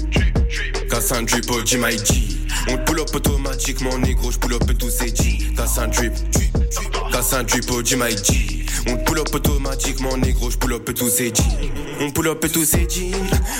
casse 0.90 1.12
un 1.12 1.24
G 1.24 2.37
On 2.68 2.76
pull 2.78 3.00
up 3.00 3.14
automatiquement 3.14 3.96
négro, 3.98 4.30
je 4.30 4.38
pull 4.38 4.54
up 4.54 4.78
tous 4.78 4.90
ces 4.90 5.14
G. 5.14 5.38
Casse 5.56 5.78
un 5.78 5.88
drip, 5.88 6.12
casse 7.12 7.32
un 7.32 7.42
drip 7.42 7.70
au 7.70 7.84
G. 7.84 7.96
On 8.86 8.96
pull 8.96 9.18
up 9.18 9.34
automatiquement 9.34 10.16
négro, 10.16 10.50
je 10.50 10.56
pull 10.56 10.72
up 10.74 10.94
tous 10.94 11.08
ces 11.08 11.28
G. 11.28 11.42
On 12.00 12.10
pull 12.10 12.28
up 12.28 12.44
tous 12.52 12.64
ces 12.64 12.88
G. 12.88 13.10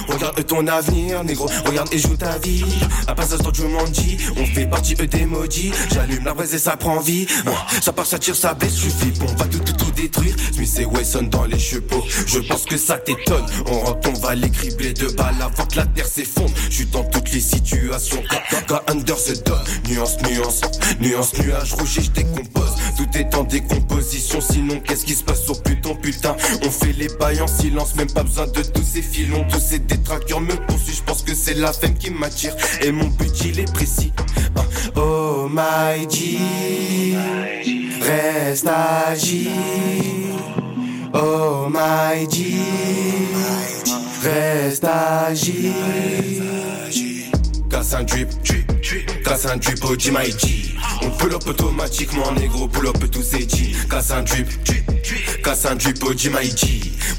Regarde 0.08 0.46
ton 0.46 0.66
avenir 0.66 1.24
négro, 1.24 1.48
regarde 1.66 1.88
et 1.92 1.98
joue 1.98 2.16
ta 2.16 2.38
vie. 2.38 2.64
À 3.06 3.14
pas 3.14 3.26
d'instant 3.26 3.50
je 3.52 3.64
m'en 3.64 3.84
dis, 3.84 4.16
on 4.36 4.46
fait 4.46 4.66
partie 4.66 4.94
eux 5.00 5.06
des 5.06 5.26
maudits. 5.26 5.72
J'allume 5.92 6.24
la 6.24 6.34
braise 6.34 6.54
et 6.54 6.58
ça 6.58 6.76
prend 6.76 7.00
vie. 7.00 7.26
Ça 7.80 7.92
part, 7.92 8.06
ça 8.06 8.18
tire, 8.18 8.36
ça 8.36 8.54
baisse, 8.54 8.74
suis 8.74 8.90
on 9.22 9.34
va 9.34 9.46
tout 9.46 9.58
tout 9.58 9.72
tout 9.72 9.90
détruire. 9.90 10.34
Smith 10.52 10.78
et 10.80 10.84
Wesson 10.84 11.22
dans 11.24 11.44
les 11.44 11.58
chevaux. 11.58 12.04
Je 12.26 12.38
pense 12.40 12.64
que 12.64 12.76
ça 12.76 12.98
t'étonne. 12.98 13.44
On 13.66 13.80
rentre, 13.80 14.08
on 14.08 14.18
va 14.20 14.34
les 14.34 14.50
cribler 14.50 14.92
de 14.92 15.08
balles 15.08 15.40
avant 15.40 15.66
que 15.66 15.76
la 15.76 15.86
terre 15.86 16.06
s'effondre. 16.06 16.52
Je 16.70 16.74
suis 16.74 16.86
dans 16.86 17.04
toutes 17.04 17.32
les 17.32 17.40
situations 17.40 18.22
under 18.86 19.14
donne 19.44 19.58
Nuance, 19.88 20.16
nuance, 20.22 20.60
nuance, 21.00 21.38
nuage 21.38 21.72
rouge 21.74 21.98
et 21.98 22.02
je 22.02 22.10
décompose. 22.10 22.74
Tout 22.96 23.08
est 23.16 23.34
en 23.34 23.44
décomposition 23.44 24.40
Sinon 24.40 24.80
qu'est-ce 24.80 25.04
qui 25.04 25.14
se 25.14 25.24
passe 25.24 25.42
Oh 25.48 25.54
putain, 25.54 25.94
putain? 25.94 26.36
On 26.64 26.70
fait 26.70 26.92
les 26.92 27.08
bails 27.18 27.40
en 27.40 27.46
silence 27.46 27.94
Même 27.96 28.10
pas 28.10 28.22
besoin 28.22 28.46
de 28.46 28.62
tous 28.62 28.82
ces 28.82 29.02
filons. 29.02 29.44
Tous 29.50 29.60
ces 29.60 29.78
détraqueurs 29.78 30.40
me 30.40 30.54
poursuivent 30.66 30.96
Je 30.96 31.02
pense 31.02 31.22
que 31.22 31.34
c'est 31.34 31.54
la 31.54 31.72
femme 31.72 31.94
qui 31.94 32.10
m'attire. 32.10 32.54
Et 32.82 32.92
mon 32.92 33.08
but 33.08 33.44
il 33.44 33.60
est 33.60 33.72
précis. 33.72 34.12
Ah, 34.56 34.62
Oh 34.96 35.48
my 35.48 36.08
G. 36.10 36.38
Reste 38.00 38.66
agile. 38.66 39.48
Oh 41.14 41.68
my 41.68 42.26
G. 42.30 42.58
Reste 44.22 44.84
agile 47.94 47.94
casse 47.94 47.94
un 47.94 48.04
drip, 48.04 48.28
drip, 48.44 48.66
drip, 48.82 49.10
un 49.46 49.56
drip 49.56 49.84
au 49.84 49.98
G 49.98 50.12
On 51.02 51.10
pull 51.10 51.34
up 51.34 51.46
automatiquement, 51.46 52.32
négro, 52.32 52.68
pull 52.68 52.86
up 52.86 53.10
tous 53.10 53.22
ces 53.22 53.48
G. 53.48 53.74
Casse 53.88 54.10
un 54.10 54.22
drip, 54.22 54.46
drip, 54.64 54.86
drip, 54.86 55.46
un 55.64 55.74
drip 55.74 56.04
au 56.04 56.12
G 56.12 56.30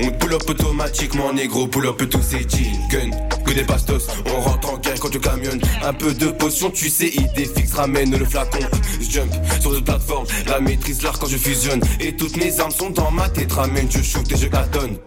On 0.01 0.11
pull 0.11 0.33
up 0.33 0.49
automatiquement, 0.49 1.33
négro, 1.33 1.67
pull 1.67 1.87
up 1.87 2.09
tous 2.09 2.21
ces 2.21 2.47
G. 2.47 2.71
Gun, 2.91 3.11
que 3.45 3.53
des 3.53 3.63
bastos, 3.63 4.07
on 4.27 4.41
rentre 4.41 4.73
en 4.73 4.77
guerre 4.77 4.99
quand 4.99 5.09
tu 5.09 5.19
camionnes. 5.19 5.61
Un 5.83 5.93
peu 5.93 6.13
de 6.13 6.27
potion, 6.27 6.69
tu 6.69 6.89
sais, 6.89 7.07
idée 7.07 7.49
fixe, 7.55 7.73
ramène 7.73 8.17
le 8.17 8.25
flacon. 8.25 8.59
Je 8.99 9.09
jump 9.09 9.33
sur 9.59 9.73
cette 9.73 9.85
plateforme, 9.85 10.25
la 10.47 10.59
maîtrise 10.59 11.01
l'art 11.01 11.17
quand 11.19 11.27
je 11.27 11.37
fusionne. 11.37 11.81
Et 11.99 12.15
toutes 12.15 12.37
mes 12.37 12.59
armes 12.59 12.71
sont 12.71 12.89
dans 12.89 13.11
ma 13.11 13.29
tête, 13.29 13.51
ramène, 13.51 13.89
je 13.89 14.01
shoot 14.01 14.31
et 14.31 14.37
je 14.37 14.47
cartonne. 14.47 14.97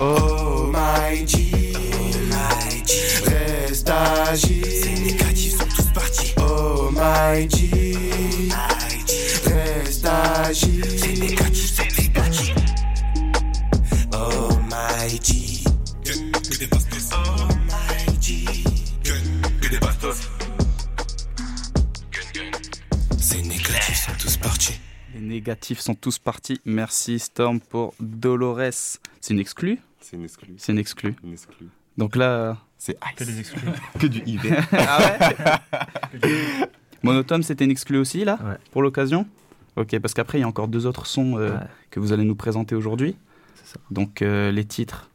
Oh 0.00 0.72
my 0.72 1.26
G, 1.26 1.69
reste 3.24 3.90
agile. 3.90 4.64
Ces 4.66 4.94
négatifs 4.94 5.56
sont 5.58 5.66
tous 5.66 5.92
partis. 5.92 6.34
Oh 6.38 6.90
my 6.92 7.48
G, 7.48 7.70
reste 9.46 10.06
agile. 10.06 10.98
Ces 10.98 11.14
négatifs 11.14 11.74
sont 11.74 11.84
tous 11.96 12.08
partis. 12.08 12.52
Oh 14.12 14.50
my 14.70 15.10
G, 15.22 15.64
que, 16.04 16.12
que 16.48 16.58
des 16.58 16.66
bastos. 16.66 17.10
Oh 17.12 17.48
my 17.66 18.20
G, 18.20 18.44
que, 19.02 19.12
que 19.60 19.68
des 19.70 19.78
bastos. 19.78 20.28
Ces 23.18 23.42
négatifs 23.42 24.06
sont 24.06 24.16
tous 24.18 24.36
partis. 24.36 24.80
Les 25.14 25.20
négatifs 25.20 25.80
sont 25.80 25.94
tous 25.94 26.18
partis. 26.18 26.60
Merci 26.64 27.18
Storm 27.18 27.60
pour 27.60 27.94
Dolores. 28.00 28.98
C'est 29.20 29.34
une 29.34 29.40
exclue? 29.40 29.78
C'est 30.00 30.16
une 30.16 30.24
exclue. 30.24 30.54
C'est 30.56 30.72
une 30.72 30.78
exclue. 30.78 31.14
Une 31.22 31.32
exclue. 31.32 31.68
Donc 32.00 32.16
là. 32.16 32.56
C'est 32.78 32.98
Que 33.14 33.24
des 33.24 33.38
exclus. 33.40 33.60
Que 34.00 34.06
du 34.06 34.22
IV. 34.24 34.40
ah 34.72 34.98
ouais 35.20 35.36
Monotone, 37.02 37.42
c'était 37.42 37.64
une 37.66 37.70
exclue 37.70 37.98
aussi 37.98 38.24
là 38.24 38.38
Ouais. 38.42 38.56
Pour 38.72 38.80
l'occasion? 38.82 39.26
Ok, 39.76 39.98
parce 40.00 40.14
qu'après, 40.14 40.38
il 40.38 40.40
y 40.40 40.44
a 40.44 40.48
encore 40.48 40.66
deux 40.68 40.86
autres 40.86 41.06
sons 41.06 41.36
euh, 41.38 41.50
Ouais. 41.52 41.60
que 41.90 42.00
vous 42.00 42.12
allez 42.12 42.24
nous 42.24 42.34
présenter 42.34 42.74
aujourd'hui. 42.74 43.16
C'est 43.54 43.74
ça. 43.74 43.80
Donc 43.90 44.22
euh, 44.22 44.50
les 44.50 44.64
titres, 44.64 45.10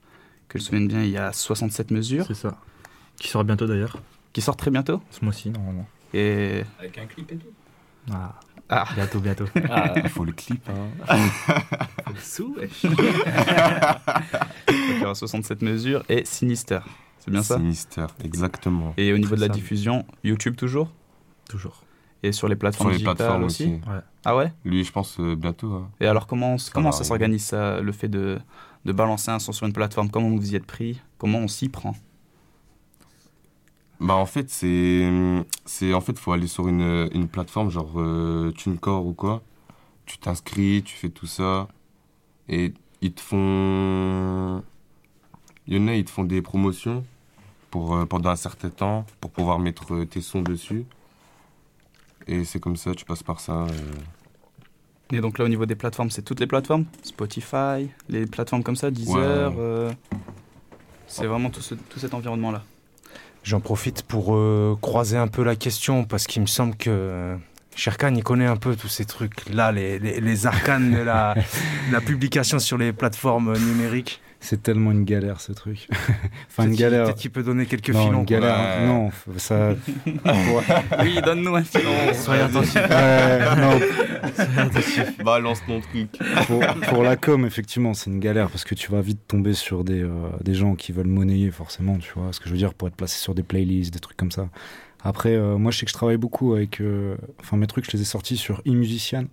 que 0.47 0.59
je 0.59 0.63
me 0.63 0.65
souvienne 0.67 0.87
bien, 0.87 1.01
il 1.01 1.09
y 1.09 1.17
a 1.17 1.33
67 1.33 1.89
mesures. 1.89 2.25
C'est 2.27 2.35
ça. 2.35 2.55
Qui 3.17 3.29
sort 3.29 3.43
bientôt 3.43 3.65
d'ailleurs. 3.65 3.97
Qui 4.31 4.41
sortent 4.41 4.59
très 4.59 4.71
bientôt 4.71 5.01
Ce 5.09 5.25
mois-ci, 5.25 5.49
normalement. 5.49 5.87
Et. 6.13 6.61
Avec 6.79 6.97
un 6.99 7.05
clip 7.07 7.31
et 7.31 7.35
tout. 7.37 7.47
Ah. 8.13 8.35
Ah. 8.69 8.85
Bientôt, 8.95 9.19
bientôt. 9.19 9.45
Il 10.03 10.09
faut 10.09 10.25
le 10.25 10.31
clip. 10.31 10.67
Hein. 10.69 11.17
Sous, 12.19 12.55
Donc, 12.55 12.69
il 14.69 14.99
y 15.01 15.03
aura 15.03 15.15
67 15.15 15.61
mesures 15.61 16.03
et 16.09 16.25
Sinister. 16.25 16.79
C'est 17.19 17.31
bien 17.31 17.43
ça? 17.43 17.57
Sinister, 17.57 18.05
exactement. 18.23 18.93
Et 18.97 19.13
au 19.13 19.17
niveau 19.17 19.35
de 19.35 19.41
la 19.41 19.49
diffusion, 19.49 20.05
YouTube 20.23 20.55
toujours? 20.55 20.91
Toujours. 21.49 21.83
Et 22.23 22.31
sur 22.31 22.47
les 22.47 22.55
plateformes 22.55 22.89
Sur 22.89 22.91
les 22.93 22.97
digitales 22.97 23.15
plateformes 23.15 23.43
aussi, 23.43 23.63
aussi. 23.65 23.73
Ouais. 23.89 23.99
Ah 24.25 24.35
ouais? 24.35 24.51
Lui, 24.63 24.83
je 24.83 24.91
pense 24.91 25.19
euh, 25.19 25.35
bientôt. 25.35 25.73
hein. 25.73 25.89
Et 25.99 26.07
alors 26.07 26.25
comment, 26.25 26.57
ça 26.57 27.03
s'organise 27.03 27.43
ça, 27.45 27.79
le 27.81 27.91
fait 27.91 28.07
de, 28.07 28.39
de 28.85 28.91
balancer 28.91 29.29
un 29.31 29.37
son 29.39 29.51
sur 29.51 29.67
une 29.67 29.73
plateforme? 29.73 30.09
Comment 30.09 30.29
vous 30.29 30.51
y 30.53 30.55
êtes 30.55 30.65
pris? 30.65 31.01
Comment 31.19 31.39
on 31.39 31.47
s'y 31.47 31.69
prend? 31.69 31.95
Bah 34.01 34.15
en 34.15 34.25
fait 34.25 34.49
c'est 34.49 35.09
c'est 35.65 35.93
en 35.93 36.01
fait 36.01 36.19
faut 36.19 36.33
aller 36.33 36.47
sur 36.47 36.67
une, 36.67 37.09
une 37.13 37.27
plateforme 37.27 37.69
genre 37.69 37.91
euh, 37.95 38.51
TuneCore 38.51 39.05
ou 39.05 39.13
quoi. 39.13 39.41
Tu 40.05 40.17
t'inscris, 40.17 40.83
tu 40.83 40.95
fais 40.95 41.09
tout 41.09 41.27
ça 41.27 41.67
et 42.49 42.73
ils 43.01 43.13
te 43.13 43.21
font 43.21 44.61
il 45.67 45.77
y 45.77 45.79
en 45.79 45.87
a 45.87 45.95
ils 45.95 46.03
te 46.05 46.11
font 46.11 46.23
des 46.25 46.41
promotions 46.41 47.03
pour 47.71 47.95
euh, 47.95 48.05
pendant 48.05 48.29
un 48.29 48.35
certain 48.35 48.69
temps 48.69 49.05
pour 49.21 49.31
pouvoir 49.31 49.59
mettre 49.59 49.93
euh, 49.93 50.05
tes 50.05 50.21
sons 50.21 50.41
dessus. 50.41 50.85
Et 52.27 52.43
c'est 52.43 52.59
comme 52.59 52.75
ça, 52.75 52.93
tu 52.95 53.05
passes 53.05 53.23
par 53.23 53.39
ça. 53.39 53.53
euh. 53.65 53.67
Et 55.11 55.21
donc 55.21 55.37
là 55.37 55.45
au 55.45 55.47
niveau 55.47 55.65
des 55.65 55.75
plateformes, 55.75 56.09
c'est 56.09 56.21
toutes 56.23 56.39
les 56.39 56.47
plateformes? 56.47 56.85
Spotify, 57.03 57.89
les 58.09 58.25
plateformes 58.25 58.63
comme 58.63 58.75
ça, 58.75 58.91
Deezer 58.91 59.55
Ouais. 59.55 59.97
C'est 61.07 61.27
vraiment 61.27 61.49
tout, 61.51 61.61
ce- 61.61 61.75
tout 61.75 61.99
cet 61.99 62.13
environnement-là. 62.13 62.63
J'en 63.45 63.59
profite 63.59 64.01
pour 64.01 64.35
euh, 64.35 64.75
croiser 64.81 65.17
un 65.17 65.27
peu 65.27 65.43
la 65.43 65.55
question 65.55 66.03
parce 66.03 66.25
qu'il 66.25 66.41
me 66.41 66.47
semble 66.47 66.75
que 66.75 66.89
euh, 66.89 67.35
Sherkan 67.75 68.15
il 68.15 68.23
connaît 68.23 68.47
un 68.47 68.55
peu 68.55 68.75
tous 68.75 68.87
ces 68.87 69.05
trucs 69.05 69.47
là, 69.53 69.71
les, 69.71 69.99
les, 69.99 70.19
les 70.19 70.47
arcanes 70.47 70.91
de 70.91 70.97
la, 70.97 71.35
de 71.35 71.41
la 71.93 72.01
publication 72.01 72.57
sur 72.57 72.79
les 72.79 72.91
plateformes 72.91 73.55
numériques. 73.55 74.19
C'est 74.45 74.61
tellement 74.61 74.91
une 74.91 75.05
galère 75.05 75.41
ce 75.41 75.51
truc. 75.53 75.87
enfin, 75.91 76.63
une 76.63 76.69
Peut-être 76.69 76.69
qu'il- 76.69 76.77
galère. 76.79 77.05
Peut-être 77.05 77.17
qu'il 77.17 77.31
peut 77.31 77.43
donner 77.43 77.65
quelques 77.65 77.89
non, 77.89 78.05
filons. 78.05 78.19
une 78.19 78.25
galère. 78.25 78.79
Ouais. 78.79 78.85
Non, 78.87 79.09
ça. 79.37 79.69
Oui, 81.03 81.19
donne-nous 81.23 81.55
un 81.55 81.63
filon. 81.63 81.91
Soyez 82.13 82.41
attentifs. 82.43 82.75
Ouais, 82.75 83.39
non, 83.57 83.79
Balance 85.23 85.61
ton 85.65 85.81
truc. 85.81 86.09
pour, 86.47 86.59
pour 86.89 87.03
la 87.03 87.15
com, 87.15 87.45
effectivement, 87.45 87.93
c'est 87.93 88.09
une 88.09 88.19
galère 88.19 88.49
parce 88.49 88.63
que 88.63 88.75
tu 88.75 88.91
vas 88.91 89.01
vite 89.01 89.19
tomber 89.27 89.53
sur 89.53 89.83
des, 89.83 90.03
euh, 90.03 90.09
des 90.43 90.53
gens 90.53 90.75
qui 90.75 90.91
veulent 90.91 91.07
monnayer, 91.07 91.51
forcément, 91.51 91.97
tu 91.97 92.11
vois. 92.15 92.31
Ce 92.31 92.39
que 92.39 92.45
je 92.47 92.51
veux 92.51 92.57
dire, 92.57 92.73
pour 92.73 92.87
être 92.87 92.95
placé 92.95 93.17
sur 93.17 93.35
des 93.35 93.43
playlists, 93.43 93.93
des 93.93 93.99
trucs 93.99 94.17
comme 94.17 94.31
ça. 94.31 94.49
Après, 95.03 95.33
euh, 95.35 95.57
moi, 95.57 95.71
je 95.71 95.79
sais 95.79 95.85
que 95.85 95.89
je 95.91 95.95
travaille 95.95 96.17
beaucoup 96.17 96.53
avec. 96.53 96.81
euh, 96.81 97.15
Enfin, 97.39 97.57
mes 97.57 97.67
trucs, 97.67 97.85
je 97.89 97.95
les 97.97 98.01
ai 98.01 98.05
sortis 98.05 98.37
sur 98.37 98.61
eMusician. 98.65 99.25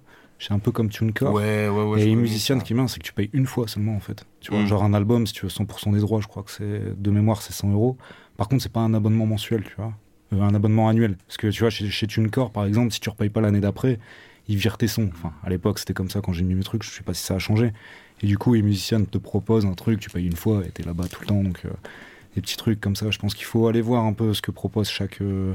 C'est 0.44 0.52
un 0.52 0.58
peu 0.58 0.72
comme 0.72 0.88
TuneCore. 0.88 1.32
Ouais, 1.32 1.68
ouais, 1.68 1.84
ouais. 1.84 2.02
et 2.08 2.28
ça. 2.38 2.58
ce 2.58 2.64
qui 2.64 2.74
bien, 2.74 2.88
c'est 2.88 2.98
que 2.98 3.04
tu 3.04 3.12
payes 3.12 3.30
une 3.32 3.46
fois 3.46 3.68
seulement, 3.68 3.94
en 3.94 4.00
fait. 4.00 4.26
Tu 4.40 4.50
vois, 4.50 4.62
Mm. 4.62 4.66
genre 4.66 4.82
un 4.82 4.92
album, 4.94 5.26
si 5.26 5.32
tu 5.32 5.42
veux 5.46 5.50
100% 5.50 5.92
des 5.92 6.00
droits, 6.00 6.20
je 6.20 6.26
crois 6.26 6.42
que 6.42 6.50
c'est. 6.50 7.00
De 7.00 7.10
mémoire, 7.10 7.42
c'est 7.42 7.52
100 7.52 7.70
euros. 7.70 7.96
Par 8.36 8.48
contre, 8.48 8.62
c'est 8.62 8.72
pas 8.72 8.80
un 8.80 8.92
abonnement 8.94 9.26
mensuel, 9.26 9.62
tu 9.62 9.74
vois. 9.76 9.92
Euh, 10.32 10.40
un 10.42 10.54
abonnement 10.54 10.88
annuel. 10.88 11.16
Parce 11.26 11.36
que, 11.36 11.46
tu 11.48 11.60
vois, 11.60 11.70
chez, 11.70 11.88
chez 11.90 12.06
TuneCore, 12.06 12.50
par 12.50 12.64
exemple, 12.64 12.92
si 12.92 12.98
tu 13.00 13.08
repayes 13.08 13.28
pas 13.30 13.40
l'année 13.40 13.60
d'après, 13.60 14.00
ils 14.48 14.56
virent 14.56 14.78
tes 14.78 14.88
sons. 14.88 15.10
Enfin, 15.12 15.32
à 15.44 15.50
l'époque, 15.50 15.78
c'était 15.78 15.94
comme 15.94 16.10
ça 16.10 16.20
quand 16.20 16.32
j'ai 16.32 16.42
mis 16.44 16.54
mes 16.54 16.64
trucs. 16.64 16.82
Je 16.82 16.90
sais 16.90 17.02
pas 17.04 17.14
si 17.14 17.22
ça 17.24 17.34
a 17.34 17.38
changé. 17.38 17.72
Et 18.22 18.26
du 18.26 18.36
coup, 18.38 18.54
les 18.54 18.62
musiciens 18.62 19.02
te 19.04 19.18
proposent 19.18 19.66
un 19.66 19.74
truc, 19.74 20.00
tu 20.00 20.10
payes 20.10 20.26
une 20.26 20.36
fois 20.36 20.62
et 20.66 20.70
t'es 20.70 20.82
là-bas 20.82 21.06
tout 21.08 21.20
le 21.20 21.26
temps. 21.28 21.42
Donc, 21.42 21.60
euh, 21.64 21.70
des 22.34 22.40
petits 22.40 22.56
trucs 22.56 22.80
comme 22.80 22.96
ça. 22.96 23.10
Je 23.10 23.18
pense 23.18 23.34
qu'il 23.34 23.44
faut 23.44 23.68
aller 23.68 23.80
voir 23.82 24.04
un 24.04 24.12
peu 24.12 24.32
ce 24.34 24.42
que 24.42 24.50
propose 24.50 24.88
chaque. 24.88 25.20
euh, 25.20 25.54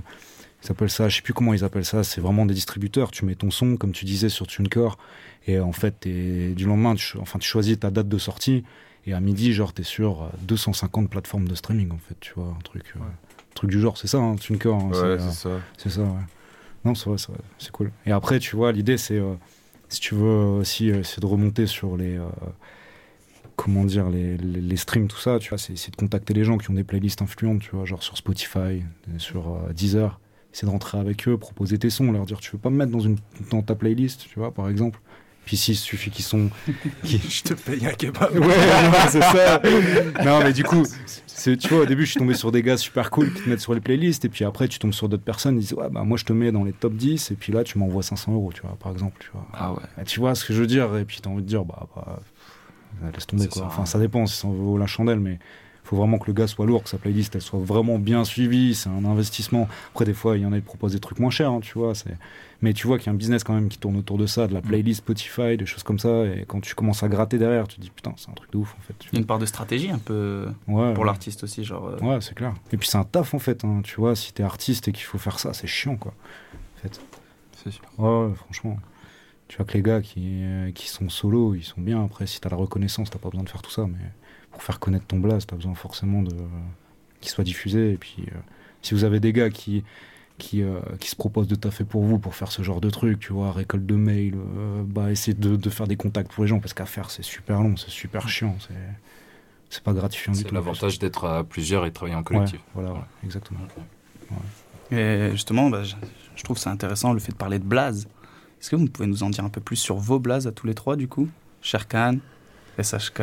ils 0.63 0.71
appellent 0.71 0.89
ça, 0.89 1.07
je 1.09 1.17
sais 1.17 1.21
plus 1.21 1.33
comment 1.33 1.53
ils 1.53 1.63
appellent 1.63 1.85
ça. 1.85 2.03
C'est 2.03 2.21
vraiment 2.21 2.45
des 2.45 2.53
distributeurs. 2.53 3.11
Tu 3.11 3.25
mets 3.25 3.35
ton 3.35 3.51
son, 3.51 3.77
comme 3.77 3.91
tu 3.91 4.05
disais, 4.05 4.29
sur 4.29 4.47
TuneCore. 4.47 4.97
Et 5.45 5.59
en 5.59 5.71
fait, 5.71 6.07
du 6.07 6.65
lendemain, 6.65 6.95
tu, 6.95 7.17
enfin, 7.19 7.39
tu 7.39 7.47
choisis 7.47 7.79
ta 7.79 7.91
date 7.91 8.09
de 8.09 8.17
sortie. 8.17 8.63
Et 9.05 9.13
à 9.13 9.19
midi, 9.21 9.53
genre, 9.53 9.71
t'es 9.73 9.83
sur 9.83 10.23
euh, 10.23 10.27
250 10.41 11.09
plateformes 11.09 11.47
de 11.47 11.55
streaming, 11.55 11.91
en 11.91 11.97
fait. 11.97 12.15
Tu 12.19 12.33
vois, 12.35 12.47
un 12.57 12.61
truc, 12.61 12.83
euh, 12.97 12.99
un 12.99 13.53
truc 13.55 13.69
du 13.69 13.79
genre. 13.79 13.97
C'est 13.97 14.07
ça, 14.07 14.17
hein, 14.17 14.35
TuneCore. 14.35 14.81
hein, 14.81 14.89
Ouais, 14.89 14.97
euh, 14.97 15.19
c'est 15.19 15.35
ça. 15.35 15.49
c'est 15.77 15.89
ça, 15.89 16.01
ouais. 16.01 16.09
Non, 16.83 16.93
c'est 16.95 17.09
vrai, 17.09 17.17
c'est 17.57 17.71
cool. 17.71 17.91
Et 18.05 18.11
après, 18.11 18.39
tu 18.39 18.55
vois, 18.57 18.71
l'idée, 18.73 18.97
c'est, 18.97 19.17
euh, 19.17 19.35
si 19.89 19.99
tu 20.01 20.15
veux 20.15 20.27
aussi, 20.59 20.91
euh, 20.91 21.03
c'est 21.03 21.21
de 21.21 21.25
remonter 21.25 21.67
sur 21.67 21.95
les, 21.95 22.17
euh, 22.17 22.25
comment 23.55 23.83
dire, 23.85 24.09
les, 24.09 24.37
les, 24.37 24.61
les 24.61 24.77
streams, 24.77 25.07
tout 25.07 25.17
ça, 25.19 25.39
tu 25.39 25.49
vois, 25.49 25.57
c'est 25.57 25.75
c'est 25.77 25.91
de 25.91 25.95
contacter 25.95 26.33
les 26.33 26.43
gens 26.43 26.57
qui 26.57 26.69
ont 26.69 26.73
des 26.73 26.83
playlists 26.83 27.21
influentes, 27.21 27.61
tu 27.61 27.71
vois, 27.75 27.85
genre 27.85 28.03
sur 28.03 28.17
Spotify, 28.17 28.83
sur 29.17 29.47
euh, 29.53 29.73
Deezer. 29.73 30.19
C'est 30.59 30.65
de 30.65 30.71
rentrer 30.71 30.97
avec 30.97 31.27
eux, 31.27 31.37
proposer 31.37 31.77
tes 31.77 31.91
sons, 31.91 32.11
leur 32.11 32.25
dire, 32.25 32.39
tu 32.39 32.49
veux 32.49 32.57
pas 32.57 32.71
me 32.71 32.77
mettre 32.77 32.91
dans, 32.91 32.99
une, 32.99 33.17
dans 33.51 33.61
ta 33.61 33.75
playlist, 33.75 34.25
tu 34.27 34.39
vois, 34.39 34.51
par 34.51 34.69
exemple. 34.69 34.99
Puis 35.45 35.55
s'il 35.55 35.75
suffit 35.75 36.09
qu'ils 36.09 36.25
sont... 36.25 36.49
Je 37.03 37.43
te 37.43 37.53
paye 37.53 37.85
un 37.85 37.91
kebab. 37.91 38.33
Ouais, 38.39 38.55
c'est 39.07 39.21
ça. 39.21 39.61
Non, 40.25 40.39
mais 40.39 40.53
du 40.53 40.63
coup, 40.63 40.83
c'est, 41.27 41.57
tu 41.57 41.67
vois, 41.67 41.83
au 41.83 41.85
début, 41.85 42.07
je 42.07 42.09
suis 42.09 42.19
tombé 42.19 42.33
sur 42.33 42.51
des 42.51 42.63
gars 42.63 42.75
super 42.75 43.11
cool 43.11 43.31
qui 43.31 43.43
te 43.43 43.49
mettent 43.49 43.61
sur 43.61 43.75
les 43.75 43.81
playlists, 43.81 44.25
et 44.25 44.29
puis 44.29 44.45
après, 44.45 44.67
tu 44.67 44.79
tombes 44.79 44.93
sur 44.93 45.07
d'autres 45.07 45.21
personnes, 45.21 45.57
ils 45.57 45.61
disent, 45.61 45.73
ouais, 45.73 45.89
bah, 45.91 46.01
moi, 46.03 46.17
je 46.17 46.25
te 46.25 46.33
mets 46.33 46.51
dans 46.51 46.63
les 46.63 46.73
top 46.73 46.95
10, 46.95 47.29
et 47.29 47.35
puis 47.35 47.53
là, 47.53 47.63
tu 47.63 47.77
m'envoies 47.77 48.01
500 48.01 48.33
euros, 48.33 48.51
tu 48.51 48.61
vois, 48.61 48.75
par 48.79 48.91
exemple, 48.91 49.17
tu 49.19 49.29
vois. 49.31 49.45
Ah 49.53 49.73
ouais. 49.73 49.83
Et 50.01 50.05
tu 50.05 50.19
vois 50.19 50.33
ce 50.33 50.43
que 50.43 50.55
je 50.55 50.61
veux 50.61 50.67
dire, 50.67 50.97
et 50.97 51.05
puis 51.05 51.19
t'as 51.21 51.29
envie 51.29 51.43
de 51.43 51.47
dire, 51.47 51.65
bah, 51.65 51.87
bah 51.95 52.19
laisse 53.13 53.27
tomber, 53.27 53.47
quoi. 53.47 53.61
ça, 53.61 53.67
Enfin, 53.67 53.83
hein. 53.83 53.85
ça 53.85 53.99
dépend 53.99 54.25
si 54.25 54.37
ça 54.37 54.47
en 54.47 54.53
vaut 54.53 54.79
la 54.79 54.87
chandelle, 54.87 55.19
mais 55.19 55.37
faut 55.87 55.95
vraiment 55.95 56.17
que 56.19 56.27
le 56.27 56.33
gars 56.33 56.47
soit 56.47 56.65
lourd, 56.65 56.83
que 56.83 56.89
sa 56.89 56.97
playlist, 56.97 57.35
elle 57.35 57.41
soit 57.41 57.59
vraiment 57.59 57.97
bien 57.99 58.23
suivie, 58.25 58.75
c'est 58.75 58.89
un 58.89 59.05
investissement. 59.05 59.67
Après, 59.91 60.05
des 60.05 60.13
fois, 60.13 60.37
il 60.37 60.43
y 60.43 60.45
en 60.45 60.51
a 60.53 60.57
qui 60.57 60.61
proposent 60.65 60.93
des 60.93 60.99
trucs 60.99 61.19
moins 61.19 61.29
chers, 61.31 61.51
hein, 61.51 61.59
tu 61.61 61.77
vois, 61.77 61.95
c'est... 61.95 62.17
Mais 62.61 62.73
tu 62.73 62.87
vois 62.87 62.97
qu'il 62.97 63.05
y 63.05 63.09
a 63.09 63.13
un 63.13 63.15
business 63.15 63.43
quand 63.43 63.53
même 63.53 63.69
qui 63.69 63.77
tourne 63.77 63.95
autour 63.97 64.17
de 64.17 64.25
ça, 64.25 64.47
de 64.47 64.53
la 64.53 64.61
playlist 64.61 64.97
Spotify, 64.99 65.57
des 65.57 65.65
choses 65.67 65.83
comme 65.83 65.99
ça, 65.99 66.25
et 66.25 66.43
quand 66.47 66.59
tu 66.59 66.73
commences 66.73 67.03
à 67.03 67.07
gratter 67.07 67.37
derrière, 67.37 67.67
tu 67.67 67.75
te 67.75 67.81
dis, 67.81 67.91
putain, 67.91 68.13
c'est 68.17 68.29
un 68.29 68.33
truc 68.33 68.51
de 68.51 68.57
ouf, 68.57 68.75
en 68.77 68.81
fait. 68.81 68.95
tu 68.97 69.09
Il 69.11 69.15
y 69.15 69.17
a 69.17 69.19
une 69.19 69.27
part 69.27 69.37
de 69.39 69.45
stratégie 69.45 69.91
un 69.91 69.99
peu 69.99 70.47
Ouais, 70.67 70.91
pour 70.93 71.01
ouais. 71.03 71.05
l'artiste 71.05 71.43
aussi, 71.43 71.63
genre. 71.63 71.87
euh, 71.87 71.99
Ouais, 71.99 72.19
c'est 72.19 72.33
clair. 72.33 72.53
Et 72.71 72.77
puis 72.77 72.87
c'est 72.87 72.97
un 72.97 73.03
taf 73.03 73.33
en 73.35 73.39
fait, 73.39 73.63
hein. 73.63 73.81
tu 73.83 73.95
vois, 73.99 74.15
si 74.15 74.33
t'es 74.33 74.43
artiste 74.43 74.87
et 74.87 74.91
qu'il 74.91 75.03
faut 75.05 75.19
faire 75.19 75.37
ça, 75.39 75.53
c'est 75.53 75.67
chiant 75.67 75.97
quoi. 75.97 76.13
En 76.77 76.81
fait. 76.81 76.99
C'est 77.63 77.71
sûr. 77.71 77.83
Ouais, 77.99 78.25
ouais, 78.27 78.33
franchement. 78.35 78.77
Tu 79.47 79.57
vois 79.57 79.65
que 79.65 79.73
les 79.75 79.81
gars 79.83 80.01
qui, 80.01 80.41
euh, 80.43 80.71
qui 80.71 80.89
sont 80.89 81.09
solo, 81.09 81.53
ils 81.55 81.63
sont 81.63 81.79
bien. 81.79 82.03
Après, 82.03 82.25
si 82.27 82.41
t'as 82.41 82.49
la 82.49 82.57
reconnaissance, 82.57 83.09
t'as 83.09 83.19
pas 83.19 83.29
besoin 83.29 83.43
de 83.43 83.49
faire 83.49 83.61
tout 83.61 83.71
ça. 83.71 83.85
Mais 83.87 84.03
pour 84.51 84.63
faire 84.63 84.79
connaître 84.79 85.05
ton 85.05 85.19
blast, 85.19 85.49
t'as 85.49 85.55
besoin 85.55 85.75
forcément 85.75 86.21
de 86.21 86.33
qu'il 87.21 87.29
soit 87.31 87.43
diffusé. 87.43 87.93
Et 87.93 87.97
puis, 87.97 88.25
euh, 88.27 88.37
si 88.81 88.93
vous 88.93 89.03
avez 89.03 89.19
des 89.19 89.33
gars 89.33 89.49
qui, 89.49 89.83
qui, 90.37 90.61
euh, 90.61 90.79
qui 90.99 91.09
se 91.09 91.15
proposent 91.15 91.47
de 91.47 91.55
taffer 91.55 91.83
pour 91.83 92.03
vous, 92.03 92.19
pour 92.19 92.35
faire 92.35 92.51
ce 92.51 92.61
genre 92.61 92.79
de 92.81 92.89
truc, 92.89 93.19
tu 93.19 93.33
vois, 93.33 93.51
récolte 93.51 93.85
de 93.85 93.95
mails, 93.95 94.35
euh, 94.35 94.83
bah, 94.85 95.11
essayer 95.11 95.33
de, 95.33 95.55
de 95.55 95.69
faire 95.69 95.87
des 95.87 95.95
contacts 95.97 96.31
pour 96.31 96.43
les 96.43 96.47
gens, 96.47 96.59
parce 96.59 96.73
qu'à 96.73 96.85
faire, 96.85 97.09
c'est 97.09 97.23
super 97.23 97.61
long, 97.61 97.75
c'est 97.75 97.89
super 97.89 98.29
chiant. 98.29 98.55
C'est, 98.59 98.73
c'est 99.69 99.83
pas 99.83 99.93
gratifiant 99.93 100.31
du 100.33 100.39
C'est 100.39 100.45
tout. 100.45 100.53
l'avantage 100.55 100.99
d'être 100.99 101.25
à 101.25 101.43
plusieurs 101.43 101.85
et 101.85 101.89
de 101.89 101.93
travailler 101.93 102.15
en 102.15 102.23
collectif. 102.23 102.59
Ouais, 102.75 102.83
voilà, 102.83 102.93
ouais, 102.93 103.05
exactement. 103.23 103.59
Et 104.91 105.29
justement, 105.31 105.69
bah, 105.69 105.83
je, 105.83 105.95
je 106.35 106.43
trouve 106.43 106.57
ça 106.57 106.69
intéressant 106.71 107.13
le 107.13 107.19
fait 107.19 107.31
de 107.31 107.37
parler 107.37 107.59
de 107.59 107.65
blaze. 107.65 108.07
Est-ce 108.61 108.69
que 108.69 108.75
vous 108.75 108.87
pouvez 108.87 109.07
nous 109.07 109.23
en 109.23 109.29
dire 109.29 109.43
un 109.43 109.49
peu 109.49 109.61
plus 109.61 109.75
sur 109.75 109.97
vos 109.97 110.19
blazes 110.19 110.47
à 110.47 110.51
tous 110.51 110.67
les 110.67 110.73
trois, 110.75 110.95
du 110.95 111.07
coup? 111.07 111.27
Sherkan, 111.61 112.17
SHK, 112.81 113.21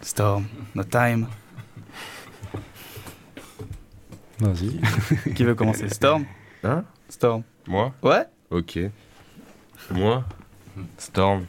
Storm, 0.00 0.46
No 0.74 0.82
Time. 0.84 1.26
Vas-y. 4.38 4.80
Qui 5.34 5.44
veut 5.44 5.54
commencer? 5.54 5.88
Storm? 5.88 6.24
Hein? 6.64 6.84
Storm. 7.08 7.42
Moi? 7.66 7.92
Ouais 8.02 8.24
Ok. 8.50 8.78
Moi? 9.90 10.24
Storm. 10.96 11.44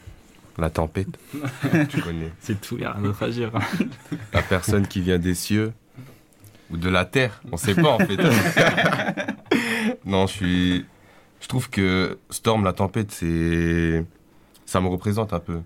La 0.58 0.68
tempête. 0.68 1.18
tu 1.88 2.02
connais. 2.02 2.30
C'est 2.40 2.60
tout, 2.60 2.76
il 2.78 2.84
a 2.84 2.92
rien 2.92 3.02
d'autre 3.02 3.22
à 3.22 3.30
dire. 3.30 3.50
La 4.34 4.42
personne 4.42 4.86
qui 4.86 5.00
vient 5.00 5.18
des 5.18 5.34
cieux. 5.34 5.72
Ou 6.70 6.76
de 6.76 6.90
la 6.90 7.04
terre. 7.06 7.40
On 7.50 7.56
sait 7.56 7.74
pas 7.74 7.90
en 7.90 7.98
fait. 7.98 8.16
non, 10.04 10.26
je 10.26 10.32
suis. 10.32 10.86
Je 11.40 11.48
trouve 11.48 11.70
que 11.70 12.18
Storm, 12.30 12.64
la 12.64 12.72
tempête, 12.72 13.10
c'est. 13.10 14.04
Ça 14.66 14.80
me 14.80 14.88
représente 14.88 15.32
un 15.32 15.40
peu. 15.40 15.60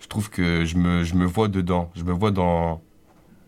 Je 0.00 0.06
trouve 0.08 0.30
que 0.30 0.64
je 0.64 0.76
me, 0.76 1.02
je 1.04 1.14
me 1.14 1.24
vois 1.24 1.48
dedans. 1.48 1.90
Je 1.94 2.02
me 2.04 2.12
vois 2.12 2.30
dans. 2.30 2.80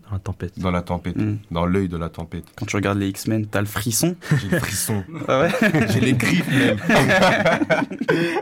Dans 0.09 0.13
la 0.13 0.19
tempête. 0.21 0.59
Dans 0.59 0.71
la 0.71 0.83
tempête. 0.83 1.17
Mm. 1.17 1.37
Dans 1.51 1.67
l'œil 1.67 1.89
de 1.89 1.97
la 1.97 2.09
tempête. 2.09 2.45
Quand 2.57 2.65
tu 2.67 2.77
regardes 2.77 2.99
les 2.99 3.09
X-Men, 3.09 3.47
t'as 3.47 3.61
le 3.61 3.67
frisson 3.67 4.15
J'ai 4.41 4.49
le 4.49 4.59
frisson. 4.61 5.03
Ah 5.29 5.41
ouais 5.41 5.51
J'ai 5.93 6.01
les 6.01 6.13
griffes 6.15 6.49
même. 6.49 6.79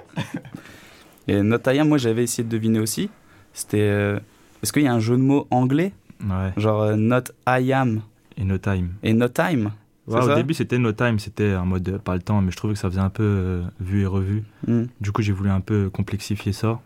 Et 1.27 1.41
Not 1.43 1.59
I 1.67 1.79
Am, 1.79 1.89
moi 1.89 1.99
j'avais 1.99 2.25
essayé 2.25 2.45
de 2.45 2.49
deviner 2.51 2.79
aussi. 2.81 3.09
C'était. 3.53 3.79
euh, 3.81 4.19
Est-ce 4.63 4.73
qu'il 4.73 4.83
y 4.83 4.87
a 4.87 4.93
un 4.93 5.01
jeu 5.01 5.17
de 5.17 5.23
mots 5.23 5.47
anglais? 5.51 5.93
Ouais. 6.23 6.53
Genre 6.57 6.83
euh, 6.83 6.97
Not 6.97 7.25
I 7.49 7.73
Am 7.73 8.03
Et 8.37 8.45
No 8.45 8.59
Time. 8.59 8.91
et 9.03 9.13
No 9.15 9.29
Time 9.29 9.71
Ouais, 10.07 10.19
au 10.19 10.27
ça? 10.27 10.35
début, 10.35 10.53
c'était 10.53 10.77
No 10.77 10.93
Time, 10.93 11.19
c'était 11.19 11.55
en 11.55 11.65
mode 11.65 11.89
euh, 11.89 11.99
pas 11.99 12.15
le 12.15 12.21
temps, 12.21 12.43
mais 12.43 12.51
je 12.51 12.57
trouvais 12.59 12.75
que 12.75 12.79
ça 12.81 12.91
faisait 12.91 13.01
un 13.01 13.09
peu 13.09 13.23
euh, 13.23 13.63
vu 13.81 14.03
et 14.03 14.07
revu. 14.07 14.43
Mm. 14.67 14.83
Du 15.01 15.13
coup, 15.13 15.23
j'ai 15.23 15.33
voulu 15.33 15.49
un 15.49 15.61
peu 15.61 15.89
complexifier 15.89 16.53
ça. 16.53 16.79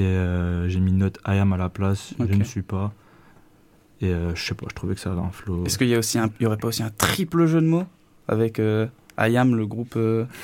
Et 0.00 0.04
euh, 0.06 0.68
j'ai 0.68 0.80
mis 0.80 0.92
Not 0.92 1.10
I 1.26 1.36
am 1.38 1.52
à 1.52 1.56
la 1.58 1.68
place, 1.68 2.14
je 2.18 2.34
ne 2.34 2.44
suis 2.44 2.62
pas. 2.62 2.92
Et 4.00 4.06
euh, 4.08 4.34
je 4.34 4.42
sais 4.42 4.54
pas, 4.54 4.64
je 4.70 4.74
trouvais 4.74 4.94
que 4.94 5.00
ça 5.00 5.12
avait 5.12 5.20
un 5.20 5.30
flow. 5.30 5.64
Est-ce 5.66 5.76
qu'il 5.76 5.88
y, 5.88 5.94
a 5.94 5.98
aussi 5.98 6.18
un... 6.18 6.30
il 6.40 6.44
y 6.44 6.46
aurait 6.46 6.56
pas 6.56 6.68
aussi 6.68 6.82
un 6.82 6.88
triple 6.88 7.44
jeu 7.44 7.60
de 7.60 7.66
mots 7.66 7.84
avec 8.28 8.58
euh, 8.58 8.86
I 9.18 9.36
Am, 9.36 9.54
le 9.54 9.66
groupe. 9.66 9.94
euh, 9.96 10.24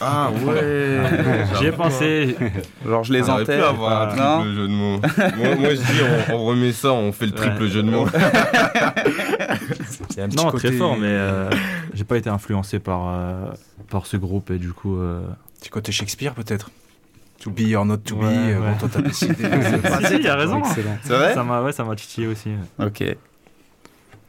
Ah 0.00 0.32
ouais. 0.44 0.98
J'y 1.60 1.66
ai 1.66 1.70
pensé. 1.72 2.34
Genre 2.84 3.04
je 3.04 3.12
les 3.12 3.30
On 3.30 3.34
aurait 3.34 3.44
pu 3.44 3.52
enterre. 3.52 3.68
avoir 3.68 4.10
un 4.10 4.16
Non 4.16 4.40
triple 4.42 4.56
jeu 4.56 4.62
de 4.66 4.72
mots. 4.72 4.98
moi, 5.36 5.54
moi, 5.60 5.70
je 5.70 5.76
dis, 5.76 6.00
on, 6.30 6.34
on 6.34 6.44
remet 6.46 6.72
ça, 6.72 6.92
on 6.92 7.12
fait 7.12 7.26
le 7.26 7.32
triple 7.32 7.62
Ouais. 7.62 7.68
jeu 7.68 7.84
de 7.84 7.90
mots. 7.90 8.08
Un 10.18 10.28
petit 10.28 10.36
Non, 10.36 10.50
côté, 10.50 10.68
très 10.68 10.76
fort, 10.76 10.96
mais 10.96 11.06
euh, 11.06 11.48
j'ai 11.92 12.02
pas 12.04 12.16
été 12.16 12.28
influencé 12.30 12.78
par, 12.80 13.08
euh, 13.08 13.46
par 13.88 14.06
ce 14.06 14.16
groupe 14.16 14.50
et 14.50 14.58
du 14.58 14.72
coup. 14.72 14.96
euh, 14.98 15.22
petit 15.60 15.70
côté 15.70 15.92
Shakespeare 15.92 16.34
peut-être. 16.34 16.70
To 17.40 17.50
be 17.50 17.74
or 17.74 17.84
not 17.84 17.98
to 17.98 18.16
be. 18.16 18.20
Ouais, 18.22 18.26
euh, 18.28 18.60
ouais. 18.60 18.70
Bon, 18.72 18.78
toi, 18.78 18.88
t'as 18.92 19.02
décidé. 19.02 19.34
Si, 20.00 20.06
si, 20.06 20.14
il 20.16 20.28
a 20.28 20.36
raison. 20.36 20.58
Excellent. 20.60 20.98
C'est 21.02 21.12
vrai 21.12 21.34
Ça 21.34 21.44
m'a 21.44 21.62
ouais, 21.62 21.72
ça 21.72 21.84
m'a 21.84 21.96
titillé 21.96 22.26
aussi. 22.26 22.50
Ok. 22.78 23.02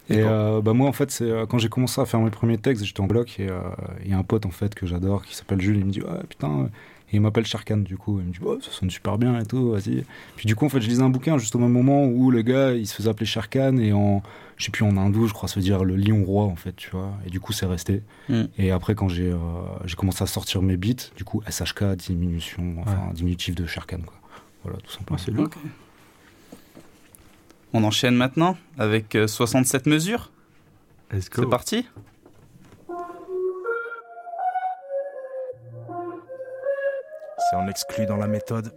Et 0.08 0.22
euh, 0.22 0.62
bah 0.62 0.74
moi 0.74 0.88
en 0.88 0.92
fait 0.92 1.10
c'est 1.10 1.24
euh, 1.24 1.48
quand 1.48 1.58
j'ai 1.58 1.70
commencé 1.70 2.00
à 2.00 2.06
faire 2.06 2.20
mes 2.20 2.30
premiers 2.30 2.60
textes 2.60 2.86
j'étais 2.86 3.02
en 3.02 3.08
bloc 3.08 3.40
et 3.40 3.50
euh, 3.50 3.60
il 4.04 4.12
y 4.12 4.14
a 4.14 4.18
un 4.20 4.24
pote 4.24 4.46
en 4.46 4.52
fait 4.52 4.76
que 4.76 4.86
j'adore 4.86 5.26
qui 5.26 5.36
s'appelle 5.36 5.60
Jules 5.60 5.78
il 5.78 5.86
me 5.86 5.92
dit 5.92 6.04
ah 6.08 6.20
putain 6.30 6.52
euh, 6.52 6.68
et 7.16 7.18
il 7.18 7.22
m'appelle 7.22 7.46
Sharkan 7.46 7.78
du 7.78 7.98
coup. 7.98 8.20
Il 8.20 8.28
me 8.28 8.32
dit 8.34 8.40
oh, 8.44 8.58
ça 8.62 8.72
sonne 8.72 8.90
super 8.90 9.18
bien 9.18 9.40
et 9.40 9.46
tout 9.46 9.72
vas-y. 9.72 10.04
Puis 10.36 10.46
du 10.46 10.56
coup 10.56 10.66
en 10.66 10.70
fait 10.70 10.82
je 10.82 10.88
lisais 10.88 11.02
un 11.02 11.10
bouquin 11.10 11.38
juste 11.38 11.56
au 11.56 11.60
même 11.60 11.72
moment 11.72 12.06
où 12.06 12.30
le 12.30 12.42
gars 12.42 12.74
il 12.74 12.86
se 12.86 12.94
faisait 12.94 13.10
appeler 13.10 13.26
Sharkan 13.26 13.78
et 13.78 13.94
en 13.94 14.22
je 14.58 14.66
sais 14.66 14.72
plus 14.72 14.84
en 14.84 14.98
hindou 14.98 15.28
je 15.28 15.34
crois 15.34 15.48
ça 15.48 15.56
veut 15.56 15.62
dire 15.62 15.84
le 15.84 15.96
lion 15.96 16.24
roi 16.24 16.44
en 16.44 16.56
fait 16.56 16.76
tu 16.76 16.90
vois. 16.92 17.14
Et 17.26 17.30
du 17.30 17.40
coup 17.40 17.54
c'est 17.54 17.66
resté. 17.66 18.04
Mm. 18.30 18.44
et 18.58 18.72
après 18.72 18.96
quand 18.96 19.08
j'ai 19.08 19.32
euh, 19.32 19.38
j'ai 19.86 19.96
commencé 19.96 20.24
à 20.24 20.28
sortir 20.28 20.62
mes 20.62 20.78
beats 20.78 21.12
du 21.16 21.24
coup 21.24 21.42
SHK 21.50 21.96
diminution 21.96 22.76
enfin 22.80 23.12
diminutif 23.14 23.56
de 23.56 23.66
Sharkan 23.66 24.00
quoi. 24.06 24.18
Voilà 24.64 24.80
tout 24.80 24.92
simplement. 24.92 25.18
C'est 25.18 25.32
lourd. 25.32 25.46
Ok. 25.46 25.58
On 27.74 27.84
enchaîne 27.84 28.16
maintenant 28.16 28.58
avec 28.78 29.16
euh, 29.16 29.28
67 29.28 29.86
mesures. 29.86 30.32
Let's 31.12 31.30
C'est 31.34 31.50
parti 31.50 31.86
C'est 37.56 37.62
en 37.62 37.68
exclu 37.70 38.06
dans 38.06 38.18
la 38.18 38.28
méthode. 38.28 38.74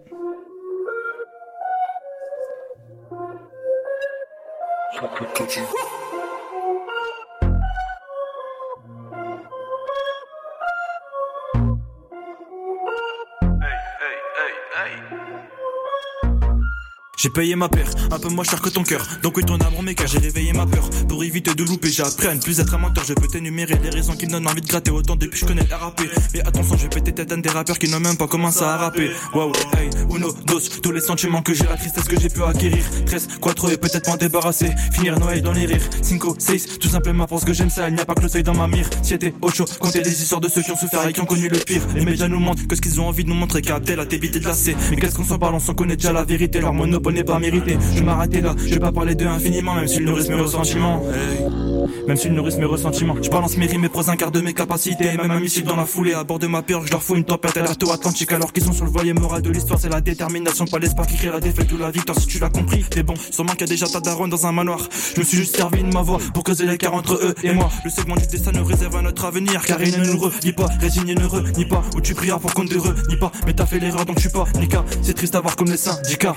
J'ai 17.18 17.30
payé 17.30 17.56
ma 17.56 17.68
paire, 17.68 17.90
un 18.12 18.18
peu 18.20 18.28
moins 18.28 18.44
cher 18.44 18.62
que 18.62 18.68
ton 18.68 18.84
cœur. 18.84 19.04
Donc 19.24 19.36
oui, 19.36 19.42
ton 19.44 19.56
amour 19.56 19.82
mes 19.82 19.96
car 19.96 20.06
j'ai 20.06 20.20
réveillé 20.20 20.52
ma 20.52 20.66
peur. 20.66 20.88
Pour 21.08 21.24
éviter 21.24 21.52
de 21.52 21.64
louper, 21.64 21.90
j'ai 21.90 22.04
appris 22.04 22.28
à 22.28 22.34
ne 22.34 22.40
plus 22.40 22.60
être 22.60 22.72
un 22.72 22.78
menteur. 22.78 23.02
Je 23.04 23.14
peux 23.14 23.26
t'énumérer 23.26 23.74
les 23.82 23.90
raisons 23.90 24.12
qui 24.12 24.26
me 24.26 24.30
donnent 24.30 24.46
envie 24.46 24.60
de 24.60 24.68
gratter 24.68 24.92
autant 24.92 25.16
depuis 25.16 25.30
que 25.30 25.36
je 25.38 25.44
connais 25.44 25.66
le 25.68 25.74
RAP. 25.74 26.00
Mais 26.32 26.46
attention, 26.46 26.76
je 26.76 26.84
vais 26.84 26.88
péter 26.90 27.12
tête 27.12 27.34
des 27.40 27.48
rappeurs 27.48 27.76
qui 27.80 27.90
n'ont 27.90 27.98
même 27.98 28.16
pas 28.16 28.28
commencé 28.28 28.62
à 28.62 28.76
rapper. 28.76 29.10
Wow, 29.34 29.50
hey, 29.76 29.90
uno, 30.14 30.32
dos, 30.46 30.60
tous 30.80 30.92
les 30.92 31.00
sentiments 31.00 31.42
que 31.42 31.54
j'ai, 31.54 31.64
la 31.64 31.76
tristesse 31.76 32.04
que 32.04 32.20
j'ai 32.20 32.28
pu 32.28 32.40
acquérir. 32.44 32.84
13, 33.06 33.28
quattro 33.40 33.68
et 33.68 33.78
peut-être 33.78 34.08
m'en 34.08 34.16
débarrasser. 34.16 34.70
Finir 34.92 35.18
Noël 35.18 35.42
dans 35.42 35.52
les 35.52 35.66
rires. 35.66 35.90
5, 36.00 36.22
6, 36.38 36.78
tout 36.78 36.88
simplement 36.88 37.26
parce 37.26 37.44
que 37.44 37.52
j'aime 37.52 37.70
ça. 37.70 37.88
Il 37.88 37.96
n'y 37.96 38.00
a 38.00 38.04
pas 38.04 38.14
que 38.14 38.22
le 38.22 38.28
seuil 38.28 38.44
dans 38.44 38.54
ma 38.54 38.68
mire. 38.68 38.88
Si 39.02 39.14
était 39.14 39.34
au 39.42 39.50
chaud, 39.50 39.64
comptez 39.80 40.04
les 40.04 40.22
histoires 40.22 40.40
de 40.40 40.48
ceux 40.48 40.62
qui 40.62 40.70
ont 40.70 40.76
souffert 40.76 41.04
et 41.08 41.12
qui 41.12 41.20
ont 41.20 41.26
connu 41.26 41.48
le 41.48 41.58
pire. 41.58 41.82
Les 41.96 42.04
médias 42.04 42.28
nous 42.28 42.38
montrent 42.38 42.68
que 42.68 42.76
ce 42.76 42.80
qu'ils 42.80 43.00
ont 43.00 43.08
envie 43.08 43.24
de 43.24 43.28
nous 43.28 43.34
montrer, 43.34 43.60
capter 43.60 43.96
la 43.96 44.06
t'éviter 44.06 44.38
de 44.38 44.44
lasser. 44.44 44.76
Mais 44.90 44.96
qu'est-ce 44.96 45.16
qu'on 45.16 45.24
s'en 45.24 45.40
parle, 45.40 45.56
on 45.56 45.74
connaît 45.74 45.96
déjà 45.96 46.12
la 46.12 46.22
vérité. 46.22 46.60
Leur 46.60 46.72
monopole 46.72 47.07
n'est 47.10 47.24
pas 47.24 47.38
mérité. 47.38 47.76
Je 47.94 48.02
m'arrêter 48.02 48.40
là, 48.40 48.54
je 48.58 48.74
vais 48.74 48.80
pas 48.80 48.92
parler 48.92 49.14
d'eux 49.14 49.26
infiniment, 49.26 49.74
même 49.74 49.88
s'ils 49.88 50.04
nourrissent 50.04 50.28
mes 50.28 50.34
ressentiments. 50.40 51.02
Même 52.06 52.16
s'ils 52.16 52.32
nourrissent 52.32 52.58
mes 52.58 52.64
ressentiments. 52.64 53.16
Je 53.22 53.30
balance 53.30 53.56
mes 53.56 53.66
rimes, 53.66 53.82
mes 53.82 53.88
pros, 53.88 54.08
un 54.08 54.16
quart 54.16 54.30
de 54.30 54.40
mes 54.40 54.54
capacités. 54.54 55.16
Même 55.16 55.30
un 55.30 55.40
missile 55.40 55.64
dans 55.64 55.76
la 55.76 55.86
foulée, 55.86 56.14
à 56.14 56.24
bord 56.24 56.38
de 56.38 56.46
ma 56.46 56.62
peur, 56.62 56.86
je 56.86 56.92
leur 56.92 57.02
fous 57.02 57.16
une 57.16 57.24
tempête 57.24 57.56
alerte-atlantique 57.56 58.32
alors 58.32 58.52
qu'ils 58.52 58.64
sont 58.64 58.72
sur 58.72 58.84
le 58.84 58.90
voilier 58.90 59.12
moral 59.12 59.42
de 59.42 59.50
l'histoire. 59.50 59.78
C'est 59.80 59.88
la 59.88 60.00
détermination, 60.00 60.64
pas 60.66 60.78
l'espoir 60.78 61.06
qui 61.06 61.16
crée 61.16 61.30
la 61.30 61.40
défaite 61.40 61.70
ou 61.72 61.78
la 61.78 61.90
victoire. 61.90 62.18
Si 62.18 62.26
tu 62.26 62.38
l'as 62.38 62.50
compris, 62.50 62.84
t'es 62.88 63.02
bon. 63.02 63.14
Sûrement 63.30 63.52
qu'il 63.52 63.62
y 63.62 63.64
a 63.64 63.66
déjà 63.68 63.86
ta 63.86 64.00
daronne 64.00 64.30
dans 64.30 64.46
un 64.46 64.52
manoir. 64.52 64.88
Je 65.14 65.20
me 65.20 65.24
suis 65.24 65.38
juste 65.38 65.56
servi 65.56 65.82
de 65.82 65.92
ma 65.92 66.02
voix 66.02 66.18
pour 66.34 66.44
creuser 66.44 66.66
l'écart 66.66 66.94
entre 66.94 67.14
eux 67.14 67.34
et 67.42 67.52
moi. 67.52 67.70
Le 67.84 67.90
segment 67.90 68.16
du 68.16 68.26
destin 68.26 68.52
nous 68.52 68.64
réserve 68.64 68.96
à 68.96 69.02
notre 69.02 69.24
avenir, 69.24 69.64
car 69.64 69.82
il 69.82 69.98
ne 69.98 70.04
nous 70.04 70.18
redit 70.18 70.52
pas. 70.52 70.68
Résigné, 70.80 71.14
ne 71.14 71.56
nie 71.56 71.66
pas. 71.66 71.82
Où 71.94 72.00
tu 72.00 72.14
prieras 72.14 72.38
pour 72.38 72.54
qu'on 72.54 72.66
te 72.66 72.74
nie 73.08 73.16
pas. 73.16 73.32
Mais 73.46 73.54
t'as 73.54 73.66
fait 73.66 73.78
l'erreur 73.78 74.04
donc 74.04 74.16
je 74.16 74.22
suis 74.22 74.30
pas 74.30 74.44
Nika. 74.58 74.84
C'est 75.02 75.14
triste 75.14 75.34
à 75.34 75.40
voir 75.40 75.56
comme 75.56 75.70
les 75.70 75.76
syndicats. 75.76 76.36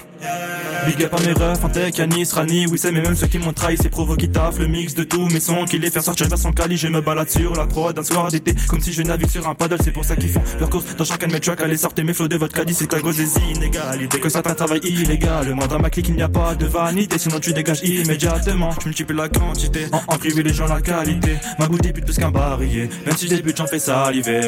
Big 0.87 1.03
up 1.03 1.13
à 1.13 1.21
mes 1.21 1.33
refs, 1.33 1.63
Antec, 1.63 1.97
Yanis, 1.99 2.29
Rani, 2.33 2.65
Wissem 2.65 2.97
et 2.97 3.01
même 3.01 3.15
ceux 3.15 3.27
qui 3.27 3.37
m'ont 3.37 3.53
trahi, 3.53 3.77
c'est 3.79 3.89
provo 3.89 4.15
qui 4.15 4.29
taf, 4.29 4.57
le 4.57 4.65
mix 4.65 4.95
de 4.95 5.03
tous 5.31 5.33
mes 5.33 5.39
sons 5.39 5.65
qui 5.65 5.79
les 5.79 5.89
fait 5.89 6.01
sortir 6.01 6.27
vers 6.27 6.37
son 6.37 6.51
cali, 6.51 6.75
je 6.77 6.87
me 6.87 6.99
balade 6.99 7.29
sur 7.29 7.53
la 7.53 7.65
prod 7.65 7.97
un 7.97 8.03
soir 8.03 8.29
d'été, 8.29 8.53
comme 8.67 8.81
si 8.81 8.91
je 8.91 9.01
navigue 9.01 9.29
sur 9.29 9.47
un 9.47 9.55
paddle, 9.55 9.77
c'est 9.81 9.91
pour 9.91 10.03
ça 10.03 10.15
qu'ils 10.15 10.29
font 10.29 10.41
leur 10.59 10.69
course 10.69 10.95
dans 10.97 11.05
chacun 11.05 11.27
de 11.27 11.33
mes 11.33 11.39
tracks, 11.39 11.61
allez 11.61 11.77
sortez 11.77 12.03
mes 12.03 12.13
flots 12.13 12.27
de 12.27 12.35
votre 12.37 12.53
caddie, 12.53 12.73
c'est 12.73 12.93
à 12.93 12.99
cause 12.99 13.17
des 13.17 13.37
inégalités, 13.51 14.19
que 14.19 14.29
certains 14.29 14.53
travaillent 14.53 14.81
illégalement, 14.83 15.67
dans 15.67 15.79
ma 15.79 15.89
clique 15.89 16.09
il 16.09 16.15
n'y 16.15 16.21
a 16.21 16.29
pas 16.29 16.55
de 16.55 16.65
vanité, 16.65 17.17
sinon 17.17 17.39
tu 17.39 17.53
dégages 17.53 17.81
immédiatement, 17.83 18.71
je 18.81 18.87
multiplie 18.87 19.15
la 19.15 19.29
quantité, 19.29 19.85
en, 19.91 20.17
privilégiant 20.17 20.67
la 20.67 20.81
qualité, 20.81 21.37
ma 21.59 21.67
bouteille 21.67 21.93
débute 21.93 22.05
plus 22.05 22.17
qu'un 22.17 22.31
barillet, 22.31 22.89
même 23.05 23.15
si 23.15 23.27
je 23.27 23.35
débute 23.35 23.57
j'en 23.57 23.67
fais 23.67 23.79
saliver, 23.79 24.41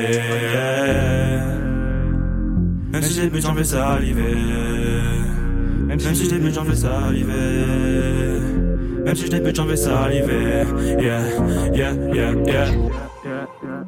même 2.92 3.04
si 3.04 3.14
je 3.14 3.22
débute 3.22 3.42
j'en 3.42 3.56
fais 3.56 3.64
saliver. 3.64 4.34
Même 5.86 6.00
si 6.00 6.26
je 6.26 6.30
débute, 6.32 6.56
j'en 6.56 6.66
fais 6.66 6.76
saliver. 6.76 8.13
Même 9.04 9.16
si 9.16 9.26
je 9.26 9.32
débute, 9.32 9.56
j'en 9.56 9.68
fais 9.68 9.76
saliver. 9.76 10.64
Yeah, 11.00 11.22
yeah, 11.74 11.94
yeah, 12.14 12.32
yeah. 12.46 13.84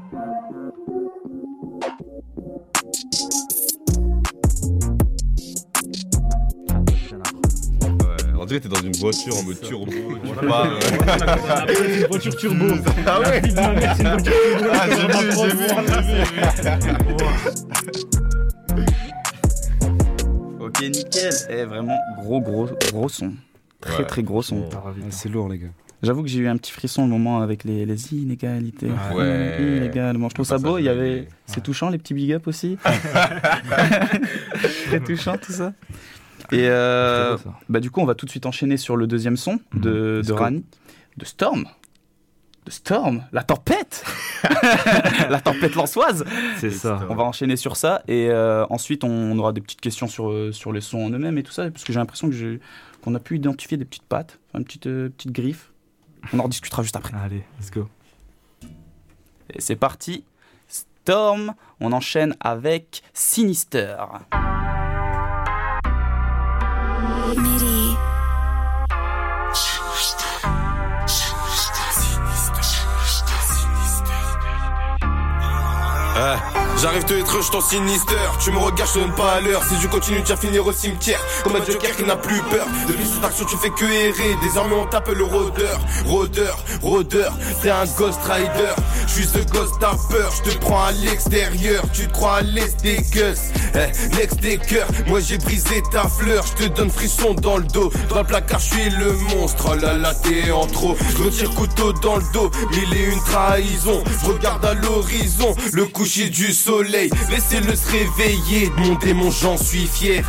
Ouais, 6.95 8.33
on 8.39 8.45
dirait 8.45 8.59
que 8.59 8.67
t'es 8.67 8.69
dans 8.73 8.81
une 8.81 8.95
voiture 8.95 9.35
en 9.37 9.43
mode 9.43 9.59
turbo. 9.61 9.91
Tu 9.91 10.45
parles. 10.47 10.79
C'est 11.67 11.99
une 12.01 12.07
voiture 12.07 12.35
turbo. 12.35 12.65
Ah 13.05 13.19
ouais 13.19 13.41
c'est 13.43 13.49
une 13.49 14.09
voiture 14.09 14.23
turbo. 14.23 14.65
Ah, 14.71 14.87
j'ai 14.89 14.95
Vraiment 14.95 15.21
vu, 15.21 15.31
j'ai 15.37 15.47
vu, 15.47 15.65
j'ai 15.87 16.01
vu. 16.01 17.05
Ok, 20.59 20.81
nickel. 20.81 21.33
Eh, 21.49 21.63
vraiment, 21.65 21.97
gros, 22.21 22.41
gros, 22.41 22.69
gros 22.91 23.09
son. 23.09 23.33
Très, 23.85 23.97
Ouais. 23.99 24.05
très 24.05 24.23
gros 24.23 24.41
son. 24.41 24.67
C'est 25.09 25.29
lourd 25.29 25.47
les 25.49 25.59
gars 25.59 25.67
J'avoue 26.03 26.21
que 26.23 26.27
j'ai 26.29 26.39
eu 26.39 26.47
un 26.47 26.57
petit 26.57 26.71
frisson 26.73 27.03
au 27.03 27.07
moment 27.07 27.39
avec 27.41 27.63
les, 27.63 27.85
les 27.85 28.13
inégalités. 28.13 28.89
Ouais. 29.15 29.57
Inégalement. 29.77 30.27
Je 30.29 30.33
trouve 30.35 30.45
ça 30.45 30.57
beau. 30.57 30.77
Il 30.77 30.83
y 30.83 30.89
avait. 30.89 31.27
C'est 31.45 31.61
touchant, 31.63 31.89
les 31.89 31.97
petits 31.97 32.13
big 32.13 32.33
up 32.33 32.47
aussi. 32.47 32.77
Très 34.87 34.99
touchant, 34.99 35.37
tout 35.37 35.51
ça. 35.51 35.73
Et 36.51 36.67
euh, 36.69 37.35
Très 37.37 37.43
beau, 37.45 37.51
ça. 37.51 37.59
bah, 37.69 37.79
du 37.79 37.89
coup, 37.91 38.01
on 38.01 38.05
va 38.05 38.15
tout 38.15 38.25
de 38.25 38.31
suite 38.31 38.45
enchaîner 38.45 38.77
sur 38.77 38.97
le 38.97 39.07
deuxième 39.07 39.37
son 39.37 39.59
de, 39.73 40.17
Let's 40.19 40.27
de. 40.27 40.33
Rani, 40.33 40.65
de 41.17 41.25
Storm. 41.25 41.65
de 42.65 42.71
Storm, 42.71 43.23
la 43.31 43.41
tempête 43.43 44.03
La 45.29 45.39
tempête 45.39 45.75
lançoise 45.75 46.23
C'est 46.57 46.69
ça. 46.71 46.99
On 47.09 47.15
va 47.15 47.23
enchaîner 47.23 47.55
sur 47.55 47.77
ça 47.77 48.03
et 48.07 48.27
euh, 48.29 48.65
ensuite 48.69 49.03
on 49.03 49.37
aura 49.39 49.53
des 49.53 49.61
petites 49.61 49.81
questions 49.81 50.07
sur, 50.07 50.29
euh, 50.29 50.51
sur 50.51 50.71
les 50.73 50.81
sons 50.81 50.99
en 51.05 51.09
eux-mêmes 51.11 51.37
et 51.37 51.43
tout 51.43 51.51
ça 51.51 51.69
parce 51.71 51.83
que 51.83 51.93
j'ai 51.93 51.99
l'impression 51.99 52.27
que 52.27 52.35
j'ai- 52.35 52.59
qu'on 53.05 53.13
a 53.13 53.19
pu 53.19 53.35
identifier 53.35 53.77
des 53.77 53.85
petites 53.85 54.03
pattes, 54.03 54.39
enfin, 54.49 54.59
une 54.59 54.65
petite, 54.65 54.87
euh, 54.87 55.09
petite 55.09 55.31
griffe. 55.31 55.71
On 56.33 56.39
en 56.39 56.43
rediscutera 56.43 56.81
juste 56.81 56.95
après. 56.95 57.13
Allez, 57.15 57.43
let's 57.59 57.69
go. 57.69 57.87
Et 59.53 59.61
c'est 59.61 59.75
parti. 59.75 60.25
Storm, 60.67 61.53
on 61.79 61.91
enchaîne 61.91 62.35
avec 62.39 63.03
Sinister. 63.13 63.97
Midi. 67.37 67.95
Eh, 76.17 76.54
J'arrive 76.85 77.05
te 77.05 77.13
être 77.15 77.41
je 77.41 77.49
t'en 77.49 77.61
sinister. 77.61 78.13
Tu 78.39 78.51
me 78.51 78.59
regardes, 78.59 78.87
je 78.87 78.93
te 78.93 78.99
donne 78.99 79.15
pas 79.15 79.31
à 79.31 79.41
l'heure. 79.41 79.63
Si 79.63 79.75
tu 79.81 79.87
continues, 79.87 80.21
tu 80.21 80.29
vas 80.29 80.37
finir 80.37 80.67
au 80.67 80.71
cimetière. 80.71 81.19
Comme 81.43 81.55
un 81.55 81.65
joker 81.65 81.95
qui 81.95 82.03
n'a 82.03 82.15
plus 82.15 82.39
peur. 82.43 82.67
Depuis 82.87 83.07
cette 83.07 83.23
action, 83.23 83.43
tu 83.45 83.57
fais 83.57 83.71
que 83.71 83.85
errer. 83.85 84.35
Désormais, 84.43 84.75
on 84.75 84.85
t'appelle 84.85 85.17
le 85.17 85.23
rôdeur. 85.23 85.79
Rôdeur, 86.05 86.59
rôdeur. 86.83 87.33
T'es 87.63 87.71
un 87.71 87.85
ghost 87.97 88.19
rider. 88.25 88.75
Je 89.07 89.13
suis 89.13 89.25
ce 89.25 89.39
ghost, 89.51 89.73
t'as 89.79 89.95
peur 90.11 90.31
Je 90.37 90.51
te 90.51 90.57
prends 90.59 90.83
à 90.83 90.91
l'extérieur. 90.91 91.81
Tu 91.91 92.05
te 92.05 92.13
crois 92.13 92.35
à 92.35 92.41
l'est 92.43 92.79
des 92.83 92.97
gueuses. 92.97 93.49
Eh, 93.73 94.15
L'ex 94.15 94.35
des 94.35 94.59
cœurs. 94.59 94.87
Moi, 95.07 95.21
j'ai 95.21 95.39
brisé 95.39 95.81
ta 95.91 96.07
fleur. 96.07 96.45
Je 96.45 96.65
te 96.65 96.69
donne 96.71 96.91
frisson 96.91 97.33
dans 97.33 97.57
le 97.57 97.63
dos. 97.63 97.91
Dans 98.09 98.19
le 98.19 98.25
placard, 98.25 98.59
je 98.59 98.75
suis 98.75 98.89
le 98.91 99.11
monstre. 99.35 99.69
Oh 99.71 99.75
là 99.75 99.97
là, 99.97 100.13
t'es 100.13 100.51
en 100.51 100.67
trop. 100.67 100.95
Je 101.17 101.23
retire 101.23 101.49
couteau 101.55 101.93
dans 101.93 102.17
le 102.17 102.23
dos. 102.31 102.51
Mille 102.69 102.93
et 102.93 103.05
une 103.05 103.23
trahison 103.23 104.03
Je 104.21 104.27
regarde 104.27 104.63
à 104.63 104.75
l'horizon. 104.75 105.55
Le 105.73 105.85
coucher 105.87 106.29
du 106.29 106.53
soleil 106.53 106.74
Laissez-le 106.83 107.75
se 107.75 107.91
réveiller 107.91 108.71
mon 108.77 108.95
démon 108.95 109.31
j'en 109.31 109.57
suis 109.57 109.87
fier. 109.87 110.23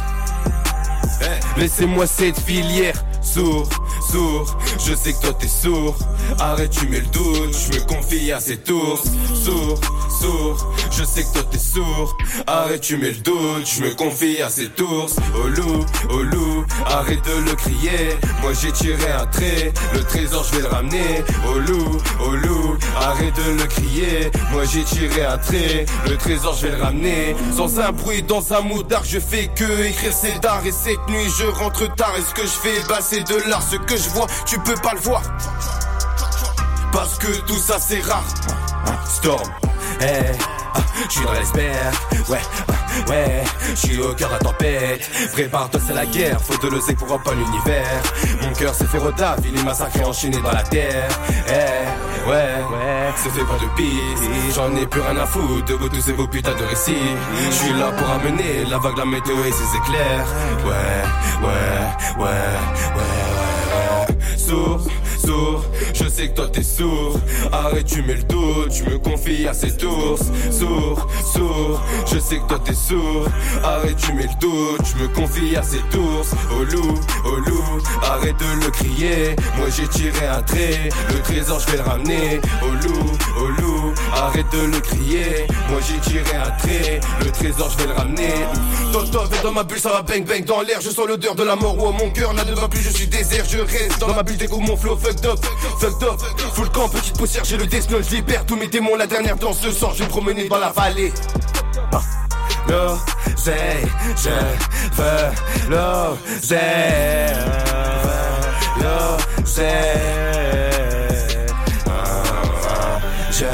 Eh, 1.22 1.60
Laissez-moi 1.60 2.06
cette 2.06 2.38
filière 2.38 2.94
Sourd, 3.26 3.68
sourd, 4.10 4.56
je 4.78 4.94
sais 4.94 5.12
que 5.12 5.20
toi 5.20 5.34
t'es 5.34 5.48
sourd. 5.48 5.96
Arrête 6.38 6.70
tu 6.70 6.88
mets 6.88 7.00
le 7.00 7.06
doute, 7.06 7.54
je 7.54 7.78
me 7.78 7.84
confie 7.86 8.32
à 8.32 8.40
cette 8.40 8.70
ours 8.70 9.02
Sourd, 9.34 9.80
sourd, 10.20 10.74
je 10.90 11.04
sais 11.04 11.24
que 11.24 11.32
toi 11.34 11.42
t'es 11.50 11.58
sourd. 11.58 12.16
Arrête 12.46 12.80
tu 12.80 12.96
mets 12.96 13.10
le 13.10 13.18
doute, 13.18 13.66
je 13.66 13.82
me 13.82 13.94
confie 13.94 14.40
à 14.40 14.48
cette 14.48 14.80
ours 14.80 15.16
Au 15.34 15.48
loup, 15.48 15.84
au 16.10 16.22
loup, 16.22 16.64
arrête 16.86 17.22
de 17.24 17.50
le 17.50 17.54
crier. 17.56 18.16
Moi 18.42 18.52
j'ai 18.54 18.72
tiré 18.72 19.12
un 19.12 19.26
trait, 19.26 19.72
le 19.92 20.02
trésor 20.04 20.44
je 20.44 20.56
vais 20.56 20.62
le 20.62 20.68
ramener. 20.68 21.24
Au 21.52 21.58
loup, 21.58 21.98
au 22.24 22.30
loup, 22.30 22.76
arrête 23.00 23.34
de 23.36 23.60
le 23.60 23.66
crier. 23.66 24.30
Moi 24.52 24.62
j'ai 24.64 24.84
tiré 24.84 25.24
un 25.24 25.38
trait, 25.38 25.84
le 26.08 26.16
trésor 26.16 26.56
je 26.60 26.68
vais 26.68 26.76
le 26.76 26.82
ramener. 26.82 27.36
Sans 27.54 27.80
un 27.80 27.92
bruit 27.92 28.22
dans 28.22 28.52
un 28.52 28.60
moudard, 28.60 29.04
je 29.04 29.18
fais 29.18 29.48
que 29.48 29.84
écrire 29.84 30.12
c'est 30.12 30.40
d'art 30.40 30.64
Et 30.64 30.72
cette 30.72 31.08
nuit 31.08 31.28
je 31.38 31.44
rentre 31.44 31.92
tard. 31.96 32.14
Et 32.16 32.22
ce 32.22 32.32
que 32.34 32.42
je 32.42 32.48
fais 32.48 32.80
c'est 33.16 33.28
de 33.28 33.48
l'art 33.48 33.62
Ce 33.62 33.76
que 33.76 33.96
je 33.96 34.08
vois, 34.10 34.26
tu 34.44 34.58
peux 34.58 34.74
pas 34.74 34.92
le 34.92 35.00
voir. 35.00 35.22
Parce 36.92 37.18
que 37.18 37.32
tout 37.46 37.58
ça 37.58 37.78
c'est 37.78 38.00
rare. 38.00 38.24
Storm, 39.06 39.48
hey, 40.00 40.32
ah, 40.40 40.55
je 41.08 41.12
suis 41.12 41.24
dans 41.24 41.32
l'iceberg, 41.32 41.94
ouais, 42.28 42.40
ouais, 43.08 43.44
je 43.70 43.74
suis 43.74 44.00
au 44.00 44.14
cœur 44.14 44.28
de 44.28 44.34
la 44.34 44.38
tempête. 44.40 45.10
Prépare-toi, 45.32 45.80
c'est 45.86 45.94
la 45.94 46.06
guerre, 46.06 46.40
faut 46.40 46.56
de 46.56 46.72
l'oseille 46.72 46.96
pour 46.96 47.12
un 47.12 47.18
pas 47.18 47.32
l'univers. 47.34 48.02
Mon 48.42 48.52
cœur 48.52 48.74
s'est 48.74 48.86
fait 48.86 48.98
rodave, 48.98 49.38
il 49.44 49.58
est 49.58 49.62
massacré, 49.64 50.04
enchaîné 50.04 50.38
dans 50.40 50.52
la 50.52 50.62
terre. 50.62 51.08
Eh, 51.48 52.28
ouais, 52.28 52.34
ouais, 52.34 53.12
c'est 53.16 53.30
fait 53.30 53.44
pas 53.44 53.58
de 53.60 53.68
piste, 53.76 54.54
j'en 54.54 54.74
ai 54.76 54.86
plus 54.86 55.00
rien 55.00 55.16
à 55.16 55.26
foutre 55.26 55.64
de 55.64 55.74
vos 55.74 55.88
tous 55.88 56.00
ces 56.00 56.12
beaux 56.12 56.26
putains 56.26 56.54
de 56.54 56.64
récits. 56.64 56.94
Je 57.50 57.54
suis 57.54 57.72
là 57.74 57.90
pour 57.92 58.08
amener 58.10 58.64
la 58.68 58.78
vague, 58.78 58.96
la 58.98 59.04
météo 59.04 59.36
et 59.44 59.52
ses 59.52 59.76
éclairs. 59.76 60.26
Ouais, 60.64 61.46
ouais, 61.46 62.24
ouais, 62.24 62.24
ouais, 62.24 62.96
ouais. 62.96 63.55
Sourd, 64.36 64.80
sourd, 65.18 65.64
je 65.92 66.08
sais 66.08 66.28
que 66.28 66.34
toi 66.34 66.48
t'es 66.52 66.62
sourd. 66.62 67.18
Arrête, 67.52 67.86
tu 67.86 68.02
mets 68.02 68.14
le 68.14 68.22
doute, 68.22 68.70
tu 68.70 68.84
me 68.84 68.98
confies 68.98 69.48
à 69.48 69.54
cette 69.54 69.82
ours. 69.82 70.22
Sourd, 70.50 71.08
sourd, 71.32 71.82
je 72.12 72.18
sais 72.18 72.36
que 72.38 72.46
toi 72.46 72.60
t'es 72.64 72.74
sourd. 72.74 73.26
Arrête, 73.64 73.96
tu 73.96 74.12
mets 74.12 74.24
le 74.24 74.38
doute, 74.40 74.82
tu 74.84 75.02
me 75.02 75.08
confies 75.08 75.56
à 75.56 75.62
cette 75.62 75.94
ours. 75.94 76.30
Au 76.52 76.64
loup, 76.64 76.94
au 77.24 77.36
loup, 77.36 77.82
arrête 78.02 78.36
de 78.38 78.64
le 78.64 78.70
crier. 78.70 79.36
Moi 79.56 79.68
j'ai 79.74 79.88
tiré 79.88 80.26
un 80.28 80.42
trait, 80.42 80.90
le 81.08 81.20
trésor 81.22 81.58
je 81.60 81.70
vais 81.72 81.78
le 81.78 81.82
ramener. 81.82 82.40
Au 82.62 82.86
loup, 82.86 83.12
au 83.40 83.46
loup, 83.60 83.94
arrête 84.14 84.46
de 84.52 84.66
le 84.66 84.80
crier. 84.80 85.46
Moi 85.70 85.80
j'ai 85.80 85.98
tiré 86.10 86.36
un 86.36 86.50
trait, 86.62 87.00
le 87.24 87.30
trésor 87.30 87.70
je 87.70 87.78
vais 87.78 87.88
le 87.88 87.94
ramener. 87.94 88.34
Toto, 88.92 89.20
dans 89.42 89.52
ma 89.52 89.64
bulle, 89.64 89.80
ça 89.80 89.90
va 89.90 90.02
bang 90.02 90.24
bang 90.24 90.44
dans 90.44 90.60
l'air. 90.60 90.80
Je 90.80 90.90
sens 90.90 91.06
l'odeur 91.06 91.34
de 91.34 91.42
la 91.42 91.56
mort, 91.56 91.76
oh 91.80 91.92
mon 91.92 92.10
cœur 92.10 92.32
là 92.32 92.44
ne 92.44 92.54
va 92.54 92.68
plus, 92.68 92.82
je 92.82 92.90
suis 92.90 93.06
désert. 93.06 93.44
Je 93.48 93.58
reste 93.58 93.98
dans 93.98 94.14
ma 94.14 94.22
bulle, 94.26 94.36
découvre 94.36 94.66
mon 94.66 94.76
flow, 94.76 94.96
fucked 94.96 95.24
up, 95.24 95.38
fucked 95.78 96.02
up. 96.02 96.20
Full 96.54 96.68
camp, 96.70 96.88
petite 96.88 97.16
poussière, 97.16 97.44
j'ai 97.44 97.56
le 97.56 97.66
Death 97.66 97.88
je 97.88 98.16
libère 98.16 98.44
tous 98.44 98.56
mes 98.56 98.66
démons. 98.66 98.96
La 98.96 99.06
dernière 99.06 99.36
danse 99.36 99.60
ce 99.60 99.70
soir, 99.70 99.92
je 99.94 100.00
vais 100.00 100.04
me 100.04 100.10
promener 100.10 100.48
dans 100.48 100.58
la 100.58 100.70
vallée. 100.70 101.12
Ah. 101.92 102.02
L'oseille, 102.68 103.86
je 104.16 104.30
veux 104.96 105.30
l'oseille, 105.70 107.36
l'oseille. 108.80 110.16
Je 113.30 113.44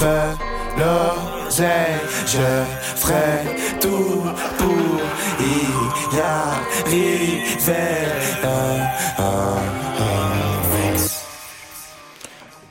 veux 0.00 0.36
l'oseille, 0.76 2.00
je 2.26 2.64
ferai 3.00 3.78
tout 3.80 4.22
pour 4.58 5.00
y 5.40 6.20
arriver. 6.20 7.32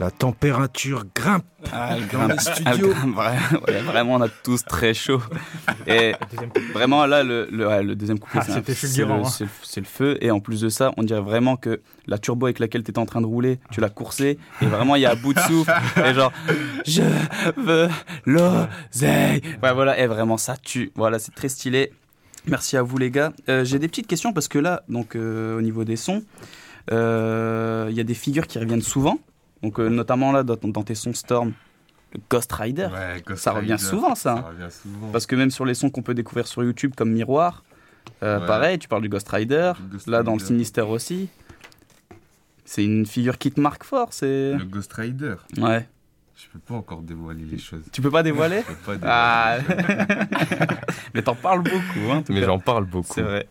La 0.01 0.09
température 0.09 1.03
grimpe 1.13 1.45
Ah, 1.71 1.95
elle 1.95 2.07
dans 2.07 2.25
les 2.27 2.39
studios. 2.39 2.89
grimpe, 2.89 3.15
vra- 3.15 3.35
ouais, 3.67 3.81
vraiment, 3.83 4.15
on 4.15 4.21
a 4.21 4.29
tous 4.29 4.65
très 4.65 4.95
chaud. 4.95 5.21
Et 5.85 6.13
vraiment, 6.73 7.05
là, 7.05 7.21
le, 7.23 7.47
le, 7.51 7.67
ouais, 7.67 7.83
le 7.83 7.95
deuxième 7.95 8.17
couplet, 8.17 8.39
Ah, 8.41 8.45
c'est 8.47 8.51
un- 8.53 8.55
le, 8.55 8.61
hein. 9.13 9.29
c'est 9.61 9.79
le- 9.81 9.85
feu. 9.85 10.17
Et 10.21 10.31
en 10.31 10.39
plus 10.39 10.61
de 10.61 10.69
ça, 10.69 10.91
on 10.97 11.03
dirait 11.03 11.21
vraiment 11.21 11.55
que 11.55 11.81
la 12.07 12.17
turbo 12.17 12.47
avec 12.47 12.57
laquelle 12.57 12.83
tu 12.83 12.89
étais 12.89 12.97
en 12.99 13.05
train 13.05 13.21
de 13.21 13.27
rouler, 13.27 13.59
tu 13.69 13.79
l'as 13.79 13.89
coursée. 13.91 14.39
Et 14.63 14.65
vraiment, 14.65 14.95
il 14.95 15.03
y 15.03 15.05
a 15.05 15.11
à 15.11 15.15
bout 15.15 15.35
de 15.35 15.39
souffle. 15.39 15.71
et 16.03 16.15
genre, 16.15 16.33
je 16.87 17.03
veux 17.57 17.87
l'oseille. 18.25 19.43
Ouais, 19.61 19.71
voilà, 19.73 19.99
et 19.99 20.07
vraiment, 20.07 20.37
ça 20.37 20.57
tue. 20.57 20.91
Voilà, 20.95 21.19
c'est 21.19 21.35
très 21.35 21.47
stylé. 21.49 21.91
Merci 22.47 22.75
à 22.75 22.81
vous, 22.81 22.97
les 22.97 23.11
gars. 23.11 23.33
Euh, 23.49 23.63
J'ai 23.63 23.77
des 23.77 23.87
petites 23.87 24.07
questions 24.07 24.33
parce 24.33 24.47
que 24.47 24.57
là, 24.57 24.81
donc, 24.89 25.15
euh, 25.15 25.59
au 25.59 25.61
niveau 25.61 25.83
des 25.83 25.95
sons, 25.95 26.23
euh, 26.91 27.85
il 27.91 27.95
y 27.95 27.99
a 27.99 28.03
des 28.03 28.15
figures 28.15 28.47
qui 28.47 28.57
reviennent 28.57 28.81
souvent. 28.81 29.19
Donc, 29.63 29.79
euh, 29.79 29.89
notamment 29.89 30.31
là, 30.31 30.43
dans, 30.43 30.55
dans 30.61 30.83
tes 30.83 30.95
sons 30.95 31.13
Storm, 31.13 31.53
le 32.13 32.19
Ghost 32.29 32.51
Rider. 32.51 32.89
Ouais, 32.91 33.21
Ghost 33.25 33.43
ça 33.43 33.51
revient 33.51 33.77
souvent, 33.79 34.15
ça. 34.15 34.21
ça 34.21 34.33
hein. 34.39 34.45
revient 34.47 34.71
souvent. 34.71 35.07
Parce 35.11 35.25
que 35.25 35.35
même 35.35 35.51
sur 35.51 35.65
les 35.65 35.73
sons 35.75 35.89
qu'on 35.89 36.01
peut 36.01 36.13
découvrir 36.13 36.47
sur 36.47 36.63
YouTube, 36.63 36.93
comme 36.95 37.11
Miroir, 37.11 37.63
euh, 38.23 38.39
Ouais. 38.39 38.47
pareil, 38.47 38.79
tu 38.79 38.87
parles 38.87 39.03
du 39.03 39.09
Ghost 39.09 39.29
Rider. 39.29 39.73
Ghost 39.91 40.07
là, 40.07 40.23
dans 40.23 40.33
le. 40.33 40.39
Sinister 40.39 40.81
aussi. 40.81 41.29
C'est 42.65 42.83
une 42.85 43.05
figure 43.05 43.37
qui 43.37 43.51
te 43.51 43.59
marque 43.59 43.83
fort. 43.83 44.09
C'est. 44.11 44.53
Le 44.53 44.65
Ghost 44.65 44.91
Rider. 44.93 45.35
Ouais. 45.57 45.87
Je 46.35 46.47
peux 46.53 46.59
pas 46.59 46.73
encore 46.73 47.01
dévoiler 47.03 47.43
les 47.45 47.57
choses. 47.59 47.83
Tu 47.91 48.01
peux 48.01 48.09
pas 48.09 48.23
dévoiler 48.23 48.63
Je 48.67 48.73
peux 48.73 48.97
pas 48.97 49.07
Ah. 49.07 49.57
dévoiler. 49.59 50.05
Mais 51.13 51.21
t'en 51.21 51.35
parles 51.35 51.61
beaucoup, 51.63 52.11
hein, 52.11 52.23
Mais 52.29 52.41
j'en 52.43 52.57
parle 52.59 52.85
beaucoup. 52.85 53.13
C'est 53.13 53.21
vrai. 53.21 53.47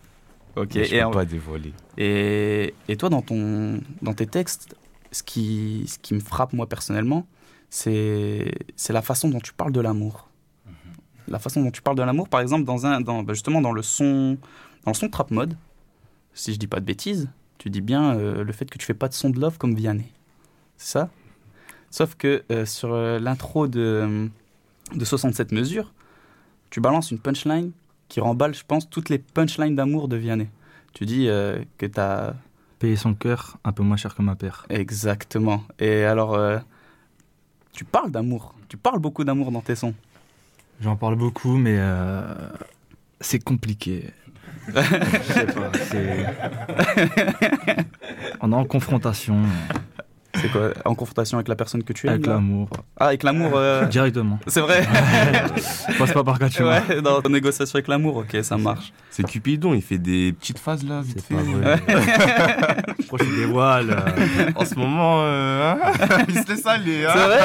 Ok. 0.57 0.75
Mais 0.75 0.85
je 0.85 0.95
et 0.97 0.99
peux 1.01 1.05
en- 1.07 1.11
pas 1.13 1.25
dévoiler. 1.25 1.73
Et, 1.99 2.75
et 2.89 2.97
toi, 2.97 3.09
dans, 3.09 3.23
ton, 3.23 3.81
dans 4.03 4.15
tes 4.15 4.27
textes, 4.27 4.75
ce 5.13 5.23
qui, 5.23 5.85
ce 5.89 5.99
qui 5.99 6.15
me 6.15 6.21
frappe, 6.21 6.53
moi, 6.53 6.69
personnellement, 6.69 7.27
c'est 7.69 8.53
la 8.89 9.03
façon 9.03 9.29
dont 9.29 9.41
tu 9.41 9.53
parles 9.53 9.73
de 9.73 9.81
l'amour. 9.81 10.29
La 11.29 11.39
façon 11.39 11.63
dont 11.63 11.71
tu 11.71 11.83
parles 11.83 11.97
de 11.97 12.03
l'amour, 12.03 12.29
par 12.29 12.41
exemple, 12.41 12.65
dans 12.65 12.87
un, 12.87 13.01
dans, 13.01 13.23
bah, 13.23 13.35
justement 13.35 13.61
dans 13.61 13.73
le 13.73 13.83
son, 13.83 14.37
dans 14.85 14.91
le 14.91 14.97
son 14.97 15.09
trap 15.09 15.31
mode, 15.31 15.57
si 16.35 16.53
je 16.53 16.59
dis 16.59 16.67
pas 16.67 16.81
de 16.81 16.85
bêtises, 16.85 17.29
tu 17.59 17.71
dis 17.71 17.81
bien 17.81 18.17
euh, 18.17 18.43
le 18.43 18.53
fait 18.53 18.69
que 18.69 18.79
tu 18.79 18.87
fais 18.87 18.95
pas 18.95 19.09
de 19.09 19.15
son 19.15 19.31
de 19.31 19.39
love 19.39 19.59
comme 19.59 19.75
Vianney. 19.75 20.11
C'est 20.77 20.93
ça? 20.93 21.11
Sauf 21.91 22.15
que 22.15 22.43
euh, 22.51 22.65
sur 22.65 22.93
euh, 22.95 23.19
l'intro 23.19 23.69
de, 23.69 24.29
de 24.95 25.05
67 25.05 25.53
mesures, 25.53 25.93
tu 26.71 26.81
balances 26.81 27.11
une 27.11 27.19
punchline 27.19 27.73
qui 28.09 28.21
remballe, 28.21 28.55
je 28.55 28.65
pense, 28.67 28.89
toutes 28.89 29.09
les 29.09 29.19
punchlines 29.19 29.77
d'amour 29.77 30.09
de 30.09 30.17
Vianney. 30.17 30.49
Tu 30.95 31.07
dis 31.07 31.27
que 31.27 31.87
tu 31.87 32.01
as... 32.01 32.35
Payer 32.81 32.97
son 32.97 33.13
cœur 33.13 33.59
un 33.63 33.73
peu 33.73 33.83
moins 33.83 33.97
cher 33.99 34.15
que 34.15 34.23
ma 34.23 34.35
paire. 34.37 34.65
Exactement. 34.71 35.63
Et 35.79 36.05
alors, 36.05 36.35
euh, 36.35 36.59
tu 37.73 37.85
parles 37.85 38.11
d'amour. 38.11 38.55
Tu 38.69 38.79
parles 38.79 38.99
beaucoup 38.99 39.23
d'amour 39.23 39.53
dans 39.53 39.61
tes 39.61 39.77
sons. 39.77 39.95
J'en 40.81 40.97
parle 40.97 41.17
beaucoup, 41.17 41.59
mais 41.59 41.77
euh, 41.79 42.25
c'est 43.21 43.39
compliqué. 43.39 44.11
Je 44.69 44.73
sais 45.33 45.47
pas, 45.47 45.71
On 48.41 48.51
est 48.51 48.57
en 48.57 48.65
confrontation. 48.65 49.43
C'est 50.41 50.51
quoi 50.51 50.71
En 50.85 50.95
confrontation 50.95 51.39
avec 51.39 51.49
la 51.49 51.57
personne 51.57 51.83
que 51.83 51.93
tu 51.93 52.07
aimes 52.07 52.15
Avec 52.15 52.27
l'amour. 52.27 52.69
Ah, 52.99 53.07
avec 53.07 53.23
l'amour 53.23 53.53
euh, 53.55 53.85
Directement. 53.87 54.39
C'est 54.47 54.61
vrai 54.61 54.87
Passe 55.99 56.13
pas 56.13 56.25
par 56.25 56.39
quatre 56.39 56.53
chemins. 56.55 56.81
Ouais, 56.89 57.03
dans 57.03 57.21
négociation 57.29 57.77
avec 57.77 57.89
l'amour, 57.89 58.17
ok, 58.19 58.37
ça 58.43 58.57
marche. 58.57 58.93
C'est 59.11 59.25
Cupidon, 59.25 59.75
il 59.75 59.83
fait 59.83 59.99
des 59.99 60.33
petites 60.33 60.59
phases 60.59 60.85
là, 60.85 61.01
vite 61.03 61.21
fait. 61.23 61.35
pas 61.35 61.43
vrai. 61.43 61.81
Pourquoi 63.09 63.27
tu 63.27 63.37
dévoiles 63.37 63.91
euh, 63.91 64.51
En 64.55 64.65
ce 64.65 64.75
moment, 64.77 65.23
euh, 65.23 65.73
hein, 65.75 65.79
il 66.29 66.35
se 66.43 66.49
laisse 66.49 66.67
aller. 66.67 67.05
Hein. 67.07 67.11
C'est 67.15 67.25
vrai 67.27 67.41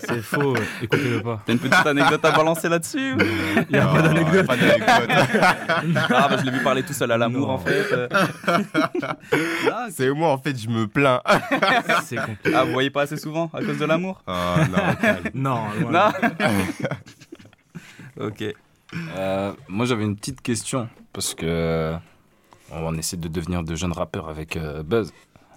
C'est 0.00 0.22
faux, 0.22 0.54
écoutez-le 0.82 1.22
pas. 1.22 1.42
T'as 1.46 1.52
une 1.54 1.58
petite 1.58 1.86
anecdote 1.86 2.24
à 2.24 2.30
balancer 2.30 2.68
là-dessus 2.68 3.14
ou- 3.14 3.18
Il 3.70 3.76
y 3.76 3.78
a 3.78 3.86
pas 3.86 4.02
d'anecdote. 4.02 4.46
Pas 4.46 4.56
d'anecdote. 4.56 5.08
Ah, 6.10 6.28
bah 6.28 6.36
je 6.38 6.44
l'ai 6.44 6.50
vu 6.50 6.62
parler 6.62 6.82
tout 6.82 6.92
seul 6.92 7.10
à 7.10 7.16
l'amour 7.16 7.50
en 7.50 7.58
fait. 7.58 7.86
C'est 9.90 10.10
moi 10.10 10.30
en 10.32 10.38
fait, 10.38 10.58
je 10.58 10.68
me 10.68 10.86
plains. 10.86 11.20
C'est 12.04 12.16
compliqué. 12.16 12.54
Ah, 12.54 12.64
vous 12.64 12.72
voyez 12.72 12.90
pas 12.90 13.02
assez 13.02 13.16
souvent 13.16 13.50
à 13.52 13.62
cause 13.62 13.78
de 13.78 13.84
l'amour 13.84 14.22
Ah 14.26 14.56
non. 14.70 15.30
Non. 15.80 15.90
Non 15.90 16.12
Ok. 18.20 18.44
Euh, 19.16 19.52
moi, 19.68 19.84
j'avais 19.86 20.04
une 20.04 20.16
petite 20.16 20.40
question 20.40 20.88
parce 21.12 21.34
que 21.34 21.44
euh, 21.46 21.96
on 22.72 22.94
essaie 22.94 23.16
de 23.16 23.28
devenir 23.28 23.62
de 23.62 23.74
jeunes 23.74 23.92
rappeurs 23.92 24.28
avec 24.28 24.56
euh, 24.56 24.82
Buzz. 24.82 25.12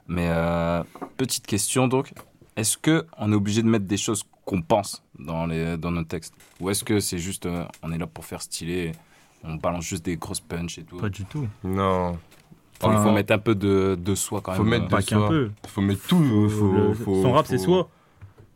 Mais 0.07 0.27
euh, 0.29 0.83
petite 1.17 1.45
question 1.45 1.87
donc, 1.87 2.11
est-ce 2.55 2.77
que 2.77 3.05
on 3.17 3.31
est 3.31 3.35
obligé 3.35 3.61
de 3.61 3.67
mettre 3.67 3.85
des 3.85 3.97
choses 3.97 4.23
qu'on 4.43 4.61
pense 4.61 5.03
dans 5.19 5.45
les 5.45 5.77
dans 5.77 5.91
nos 5.91 6.03
textes? 6.03 6.33
Ou 6.59 6.69
est-ce 6.71 6.83
que 6.83 6.99
c'est 6.99 7.19
juste 7.19 7.45
euh, 7.45 7.63
on 7.83 7.91
est 7.91 7.97
là 7.97 8.07
pour 8.07 8.25
faire 8.25 8.41
stylé, 8.41 8.93
on 9.43 9.55
balance 9.55 9.85
juste 9.85 10.03
des 10.03 10.17
grosses 10.17 10.39
punch 10.39 10.79
et 10.79 10.83
tout? 10.83 10.97
Pas 10.97 11.09
du 11.09 11.23
tout. 11.25 11.47
Non. 11.63 12.17
Enfin, 12.81 12.97
il 12.97 13.03
faut 13.03 13.11
mettre 13.11 13.33
un 13.33 13.37
peu 13.39 13.55
de, 13.55 13.95
de 14.01 14.15
soi 14.15 14.41
quand 14.41 14.53
Faut 14.53 14.63
même. 14.63 14.81
mettre 14.81 14.83
euh, 14.83 14.87
de 14.87 14.91
Pas 14.91 15.01
qu'un 15.01 15.27
peu. 15.27 15.51
Faut 15.67 15.81
mettre 15.81 16.07
tout. 16.07 16.49
Faut, 16.49 16.71
Le- 16.71 16.93
faut- 16.93 17.21
son 17.21 17.31
rap, 17.33 17.45
faut- 17.45 17.51
c'est 17.51 17.57
soi. 17.57 17.89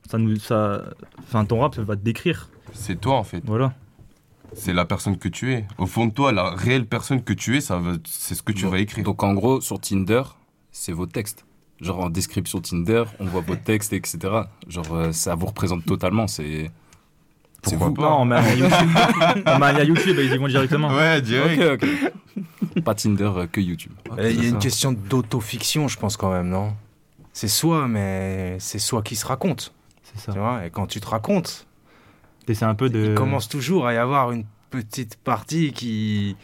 Ça 0.09 0.17
nous, 0.17 0.36
ça, 0.38 0.84
enfin, 1.19 1.43
ton 1.45 1.59
rap, 1.61 1.76
ça 1.76 1.82
va 1.84 1.95
te 1.95 2.01
décrire. 2.03 2.49
C'est 2.74 2.99
toi 2.99 3.15
en 3.15 3.24
fait. 3.24 3.41
Voilà. 3.45 3.74
C'est 4.53 4.74
la 4.74 4.86
personne 4.86 5.17
que 5.17 5.28
tu 5.30 5.53
es. 5.53 5.65
Au 5.78 5.86
fond 5.88 6.05
de 6.07 6.11
toi, 6.13 6.32
la 6.32 6.51
réelle 6.51 6.86
personne 6.86 7.24
que 7.24 7.34
tu 7.34 7.57
es, 7.57 7.61
ça 7.61 7.78
va, 7.80 7.93
c'est 8.05 8.36
ce 8.36 8.43
que 8.43 8.51
tu 8.51 8.63
Donc- 8.63 8.71
vas 8.71 8.80
écrire. 8.80 9.03
Donc 9.03 9.24
en 9.24 9.34
gros, 9.34 9.61
sur 9.61 9.80
Tinder, 9.80 10.21
c'est 10.71 10.91
vos 10.91 11.05
textes. 11.07 11.45
Genre 11.82 11.99
en 11.99 12.09
description 12.09 12.61
Tinder, 12.61 13.03
on 13.19 13.26
voit 13.26 13.41
vos 13.41 13.55
textes, 13.65 13.93
etc. 13.93 14.19
Genre 14.67 14.93
euh, 14.93 15.11
ça 15.11 15.36
vous 15.36 15.47
représente 15.47 15.86
totalement. 15.86 16.28
C'est 16.28 16.71
Pourquoi 17.64 17.88
vous. 17.88 17.93
pas 17.93 18.01
Non, 18.03 18.22
on 18.22 18.26
met 18.26 18.36
un 18.36 18.41
lien 18.41 18.55
YouTube. 18.55 18.89
on 19.45 19.59
met 19.59 19.66
un 19.66 19.84
YouTube 19.84 20.20
et 20.20 20.26
ils 20.26 20.34
y 20.34 20.38
vont 20.38 20.47
directement. 20.47 20.89
Ouais, 20.93 21.22
direct. 21.22 21.61
Ok, 21.84 21.89
ok. 22.76 22.84
Pas 22.84 22.95
Tinder, 22.95 23.32
euh, 23.36 23.47
que 23.47 23.61
YouTube. 23.61 23.91
Eh, 24.18 24.32
Il 24.32 24.36
y 24.36 24.39
a 24.39 24.41
c'est 24.43 24.49
une 24.49 24.59
question 24.59 24.91
d'autofiction, 24.91 25.88
je 25.88 25.97
pense 25.97 26.18
quand 26.18 26.32
même, 26.32 26.49
non? 26.49 26.74
C'est 27.32 27.47
soi, 27.47 27.88
mais 27.88 28.57
c'est 28.59 28.80
soi 28.80 29.01
qui 29.01 29.16
se 29.16 29.26
raconte. 29.26 29.74
C'est 30.03 30.20
ça. 30.20 30.34
Tu 30.34 30.39
vois 30.39 30.66
Et 30.66 30.70
quand 30.70 30.86
tu 30.88 30.99
te 30.99 31.07
racontes, 31.07 31.66
T'essaies 32.45 32.66
un 32.66 32.76
peu 32.76 32.89
de. 32.89 33.09
il 33.11 33.14
commence 33.16 33.47
toujours 33.47 33.88
à 33.88 33.93
y 33.93 33.97
avoir 33.97 34.32
une 34.32 34.43
petite 34.70 35.16
partie 35.18 35.72
qui. 35.72 36.36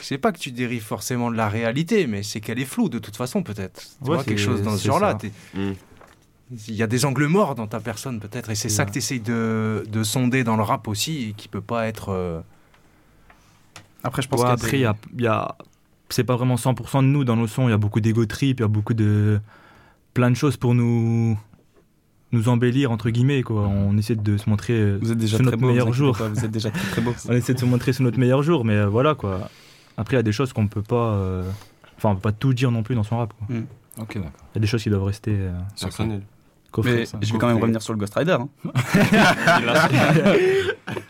Je 0.00 0.04
sais 0.06 0.18
pas 0.18 0.32
que 0.32 0.38
tu 0.38 0.50
dérives 0.50 0.82
forcément 0.82 1.30
de 1.30 1.36
la 1.36 1.48
réalité, 1.48 2.06
mais 2.08 2.22
c'est 2.24 2.40
qu'elle 2.40 2.58
est 2.58 2.64
floue 2.64 2.88
de 2.88 2.98
toute 2.98 3.14
façon, 3.16 3.42
peut-être. 3.44 3.82
Tu 4.02 4.10
Ouais, 4.10 4.16
vois, 4.16 4.24
quelque 4.24 4.38
c'est- 4.38 4.44
chose 4.46 4.62
dans 4.62 4.72
ce 4.72 4.78
c'est 4.78 4.86
genre-là. 4.88 5.16
Il 6.68 6.74
y 6.74 6.82
a 6.82 6.86
des 6.86 7.04
angles 7.04 7.26
morts 7.26 7.54
dans 7.54 7.66
ta 7.66 7.80
personne, 7.80 8.20
peut-être, 8.20 8.50
et 8.50 8.54
c'est 8.54 8.68
ça 8.68 8.84
que 8.84 8.92
tu 8.92 8.98
essayes 8.98 9.20
de, 9.20 9.84
de 9.90 10.02
sonder 10.02 10.44
dans 10.44 10.56
le 10.56 10.62
rap 10.62 10.86
aussi, 10.88 11.28
et 11.30 11.32
qui 11.32 11.48
peut 11.48 11.60
pas 11.62 11.86
être. 11.86 12.10
euh, 12.10 12.40
Après, 14.04 14.22
je 14.22 14.28
pense 14.28 14.40
Ouais, 14.40 14.56
qu'il 14.56 14.80
y 14.80 14.84
a 14.84 14.90
après, 14.90 15.06
il 15.16 15.20
des- 15.20 15.24
y 15.24 15.26
a, 15.28 15.54
il 15.54 15.56
y 15.56 15.56
a- 15.56 15.56
c'est 16.10 16.24
pas 16.24 16.36
vraiment 16.36 16.56
100% 16.56 17.02
de 17.02 17.08
nous 17.08 17.24
dans 17.24 17.36
nos 17.36 17.46
sons. 17.46 17.68
Il 17.68 17.70
y 17.70 17.74
a 17.74 17.78
beaucoup 17.78 18.00
d'ego 18.00 18.26
trip, 18.26 18.60
il 18.60 18.62
y 18.62 18.64
a 18.64 18.68
beaucoup 18.68 18.94
de 18.94 19.40
plein 20.14 20.30
de 20.30 20.36
choses 20.36 20.56
pour 20.56 20.74
nous 20.74 21.38
nous 22.32 22.48
embellir 22.48 22.90
entre 22.90 23.10
guillemets 23.10 23.42
quoi. 23.42 23.62
On 23.68 23.96
essaie 23.98 24.16
de 24.16 24.36
se 24.38 24.48
montrer 24.50 24.72
euh, 24.74 24.98
Vous 25.02 25.12
êtes 25.12 25.18
déjà 25.18 25.36
sur 25.36 25.44
très 25.44 25.52
notre 25.52 25.58
beau, 25.58 25.68
meilleur 25.68 25.86
vous 25.86 25.92
jour. 25.92 26.16
pas, 26.16 26.28
vous 26.28 26.44
êtes 26.44 26.50
déjà 26.50 26.70
très 26.70 26.86
très 26.90 27.00
beau. 27.02 27.12
On 27.28 27.32
essaie 27.32 27.52
de 27.54 27.58
se 27.58 27.64
montrer 27.66 27.92
sur 27.92 28.02
notre 28.04 28.18
meilleur 28.18 28.42
jour, 28.42 28.64
mais 28.64 28.74
euh, 28.74 28.88
voilà 28.88 29.14
quoi. 29.14 29.48
Après, 29.98 30.14
il 30.16 30.18
y 30.18 30.20
a 30.20 30.22
des 30.22 30.32
choses 30.32 30.52
qu'on 30.52 30.66
peut 30.66 30.82
pas. 30.82 31.14
euh, 31.14 31.50
Enfin, 31.98 32.10
on 32.10 32.14
peut 32.16 32.20
pas 32.22 32.32
tout 32.32 32.52
dire 32.54 32.70
non 32.72 32.82
plus 32.82 32.94
dans 32.96 33.02
son 33.04 33.18
rap. 33.18 33.32
quoi. 33.38 33.56
Ok, 33.98 34.14
d'accord. 34.16 34.30
Il 34.52 34.56
y 34.56 34.58
a 34.58 34.60
des 34.60 34.66
choses 34.66 34.82
qui 34.82 34.90
doivent 34.90 35.04
rester. 35.04 35.30
euh, 35.34 35.52
Personnel. 35.80 36.22
Mais 36.84 37.04
ça. 37.06 37.18
je 37.20 37.32
vais 37.32 37.38
quand 37.38 37.48
même 37.48 37.58
revenir 37.58 37.82
sur 37.82 37.92
le 37.92 37.98
Ghost 37.98 38.14
Rider. 38.14 38.38
hein. 38.40 38.48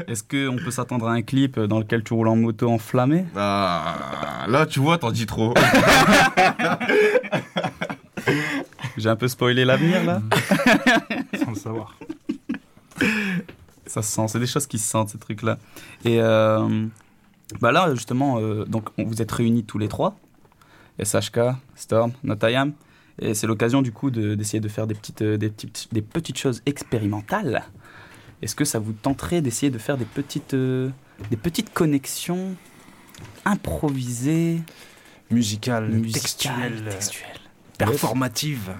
Est-ce 0.08 0.22
qu'on 0.22 0.56
peut 0.56 0.70
s'attendre 0.70 1.06
à 1.08 1.12
un 1.12 1.22
clip 1.22 1.58
dans 1.58 1.78
lequel 1.78 2.02
tu 2.02 2.12
roules 2.14 2.28
en 2.28 2.36
moto 2.36 2.68
enflammé? 2.70 3.24
Ah, 3.36 4.44
là, 4.48 4.66
tu 4.66 4.80
vois, 4.80 4.98
t'en 4.98 5.10
dis 5.10 5.26
trop. 5.26 5.54
J'ai 8.96 9.08
un 9.08 9.16
peu 9.16 9.28
spoilé 9.28 9.64
l'avenir 9.64 10.04
là 10.04 10.20
Sans 11.44 11.50
le 11.50 11.56
savoir. 11.56 11.96
Ça 13.86 14.02
se 14.02 14.12
sent, 14.12 14.28
c'est 14.28 14.38
des 14.38 14.46
choses 14.46 14.66
qui 14.66 14.78
se 14.78 14.88
sentent 14.88 15.08
ces 15.10 15.18
trucs-là. 15.18 15.58
Et 16.04 16.20
euh, 16.20 16.86
bah 17.60 17.72
là 17.72 17.94
justement, 17.94 18.38
euh, 18.38 18.64
donc 18.64 18.88
on 18.98 19.04
vous 19.04 19.20
êtes 19.22 19.32
réunis 19.32 19.64
tous 19.64 19.78
les 19.78 19.88
trois, 19.88 20.16
SHK, 21.02 21.40
Storm, 21.74 22.12
Notayam, 22.22 22.72
et 23.20 23.34
c'est 23.34 23.46
l'occasion 23.46 23.82
du 23.82 23.92
coup 23.92 24.10
de- 24.10 24.34
d'essayer 24.34 24.60
de, 24.60 24.68
faire 24.68 24.86
des 24.86 24.94
petites, 24.94 25.22
euh, 25.22 25.36
des 25.36 25.48
petites, 25.50 25.88
des 25.92 26.02
petites 26.02 26.38
choses 26.38 26.62
expérimentales. 26.66 27.64
Est-ce 28.42 28.54
que 28.54 28.64
ça 28.64 28.78
vous 28.78 28.92
tenterait 28.92 29.40
d'essayer 29.42 29.70
de 29.70 29.78
faire 29.78 29.96
des 29.96 30.04
petites, 30.04 30.54
euh, 30.54 30.90
des 31.30 31.36
petites 31.36 31.72
connexions 31.72 32.54
improvisées, 33.44 34.60
musicales, 35.30 35.88
musicales, 35.90 36.12
textuelles, 36.22 36.84
textuelles 36.88 37.28
performatives. 37.78 38.72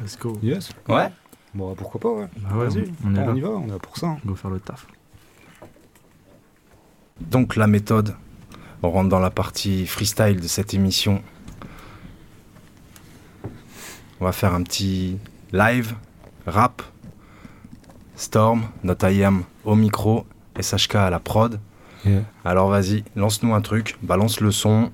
Let's 0.00 0.18
go. 0.18 0.38
Yes. 0.42 0.70
Ouais. 0.88 1.08
Bon, 1.54 1.74
pourquoi 1.74 2.00
pas, 2.00 2.08
ouais. 2.12 2.26
Bah 2.38 2.56
ouais, 2.56 2.68
Vas-y, 2.68 2.84
on 3.04 3.08
on 3.16 3.26
là. 3.26 3.32
y 3.34 3.40
va, 3.40 3.48
on 3.50 3.64
est 3.66 3.70
là 3.70 3.78
pour 3.78 3.96
ça. 3.96 4.06
hein. 4.08 4.18
Go 4.24 4.34
faire 4.36 4.50
le 4.50 4.60
taf. 4.60 4.86
Donc 7.20 7.56
la 7.56 7.66
méthode, 7.66 8.14
on 8.82 8.90
rentre 8.90 9.08
dans 9.08 9.18
la 9.18 9.30
partie 9.30 9.86
freestyle 9.86 10.40
de 10.40 10.46
cette 10.48 10.72
émission. 10.74 11.22
On 14.20 14.26
va 14.26 14.32
faire 14.32 14.52
un 14.52 14.62
petit 14.62 15.16
live, 15.52 15.94
rap, 16.46 16.82
Storm, 18.16 18.64
Notayam 18.84 19.44
au 19.64 19.74
micro, 19.74 20.26
SHK 20.60 20.96
à 20.96 21.10
la 21.10 21.20
prod. 21.20 21.58
Yeah. 22.04 22.24
Alors 22.44 22.68
vas-y, 22.68 23.02
lance-nous 23.16 23.54
un 23.54 23.62
truc, 23.62 23.96
balance 24.02 24.40
le 24.40 24.50
son. 24.50 24.90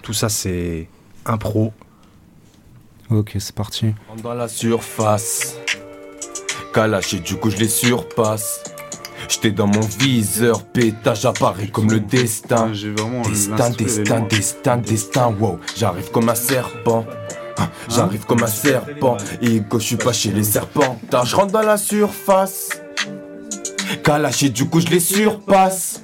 Tout 0.00 0.14
ça 0.14 0.30
c'est 0.30 0.88
impro. 1.26 1.74
Ok, 3.10 3.36
c'est 3.38 3.54
parti. 3.54 3.94
Dans 4.22 4.32
la 4.32 4.48
surface. 4.48 5.58
Kalash 6.72 7.12
et 7.12 7.20
du 7.20 7.36
coup 7.36 7.50
je 7.50 7.58
les 7.58 7.68
surpasse. 7.68 8.64
J'étais 9.28 9.50
dans 9.50 9.66
mon 9.66 9.80
viseur, 9.80 10.64
pétage 10.64 11.26
apparaît 11.26 11.68
comme 11.68 11.90
le 11.90 12.00
destin. 12.00 12.70
Destin, 12.70 13.70
destin, 13.70 14.20
destin, 14.20 14.76
destin, 14.78 15.34
wow. 15.38 15.60
J'arrive 15.76 16.10
comme 16.10 16.30
un 16.30 16.34
serpent. 16.34 17.06
Ah, 17.58 17.68
J'arrive 17.88 18.24
comme 18.26 18.42
un 18.42 18.46
serpent. 18.46 19.16
Ego, 19.40 19.78
je 19.78 19.84
suis 19.84 19.96
pas 19.96 20.12
chez 20.12 20.30
les 20.30 20.44
serpents. 20.44 20.98
Je 21.24 21.36
rentre 21.36 21.52
dans 21.52 21.62
la 21.62 21.76
surface. 21.76 22.70
Kalash 24.02 24.42
et 24.44 24.48
du 24.48 24.66
coup 24.68 24.80
je 24.80 24.88
les 24.88 25.00
surpasse. 25.00 26.02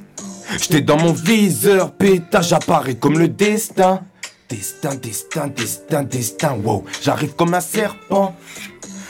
J'étais 0.53 0.81
dans 0.81 0.97
mon 0.99 1.13
viseur, 1.13 1.93
pétage 1.93 2.53
apparaît 2.53 2.95
comme 2.97 3.19
le 3.19 3.29
destin. 3.29 4.01
Destin, 4.49 4.95
destin, 4.95 5.49
destin, 5.49 6.03
destin, 6.05 6.57
wow. 6.65 6.85
J'arrive 7.03 7.35
comme 7.35 7.53
un 7.53 7.61
serpent. 7.61 8.35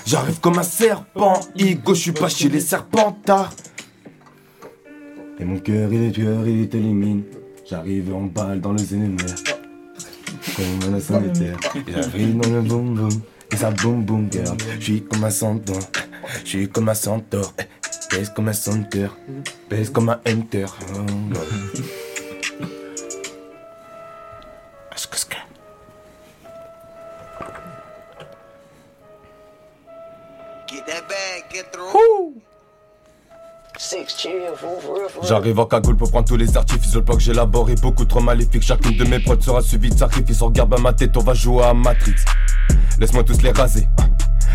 J'arrive 0.05 0.41
comme 0.41 0.59
un 0.59 0.65
serpent. 0.65 1.41
Ego, 1.57 1.95
je 1.95 2.01
suis 2.01 2.13
pas 2.13 2.29
chez 2.29 2.49
les 2.49 2.61
serpentards. 2.61 3.53
Et 5.39 5.45
mon 5.45 5.59
cœur, 5.61 5.93
il 5.93 6.09
est 6.09 6.11
tueur, 6.11 6.47
il 6.49 6.69
t'élimine. 6.69 7.23
J'arrive 7.69 8.13
en 8.15 8.23
balle 8.23 8.61
dans 8.61 8.73
le 8.73 8.79
zénémer. 8.79 9.17
Comme 10.57 10.95
un 10.95 11.21
d'éther. 11.21 11.57
Et 11.87 11.93
j'arrive 11.93 12.37
dans 12.39 12.51
le 12.51 12.63
boum 12.63 12.95
boum. 12.95 13.23
Et 13.53 13.57
ça 13.57 13.71
boum 13.71 14.05
boum 14.05 14.29
girl. 14.31 14.57
J'suis 14.79 15.03
comme 15.03 15.25
un 15.25 15.31
centaure. 15.31 15.79
J'suis 16.45 16.69
comme 16.69 16.89
un 16.89 16.95
centaure. 16.95 17.55
Pèse 18.11 18.31
comme 18.31 18.49
un 18.49 18.53
centaure. 18.53 19.17
Pèse 19.69 19.91
comme 19.91 20.09
un 20.09 20.21
hunter. 20.27 20.67
Oh, 20.95 21.39
J'arrive 35.23 35.59
en 35.59 35.67
cagoule 35.67 35.97
pour 35.97 36.11
prendre 36.11 36.29
tous 36.29 36.37
les 36.37 36.57
artifices. 36.57 36.95
Le 36.95 37.03
plan 37.03 37.17
que 37.17 37.23
j'élabore 37.23 37.71
est 37.71 37.81
beaucoup 37.81 38.05
trop 38.05 38.21
maléfique. 38.21 38.63
Chacune 38.63 38.97
de 38.97 39.05
mes 39.05 39.19
prods 39.19 39.41
sera 39.41 39.63
suivie 39.63 39.91
de 39.91 39.99
sacrifice. 39.99 40.43
Regarde 40.43 40.75
à 40.75 40.79
ma 40.79 40.93
tête, 40.93 41.17
on 41.17 41.23
va 41.23 41.35
jouer 41.35 41.65
à 41.65 41.75
Matrix. 41.75 42.17
Laisse-moi 42.99 43.25
tous 43.25 43.41
les 43.43 43.53
raser. 43.53 43.87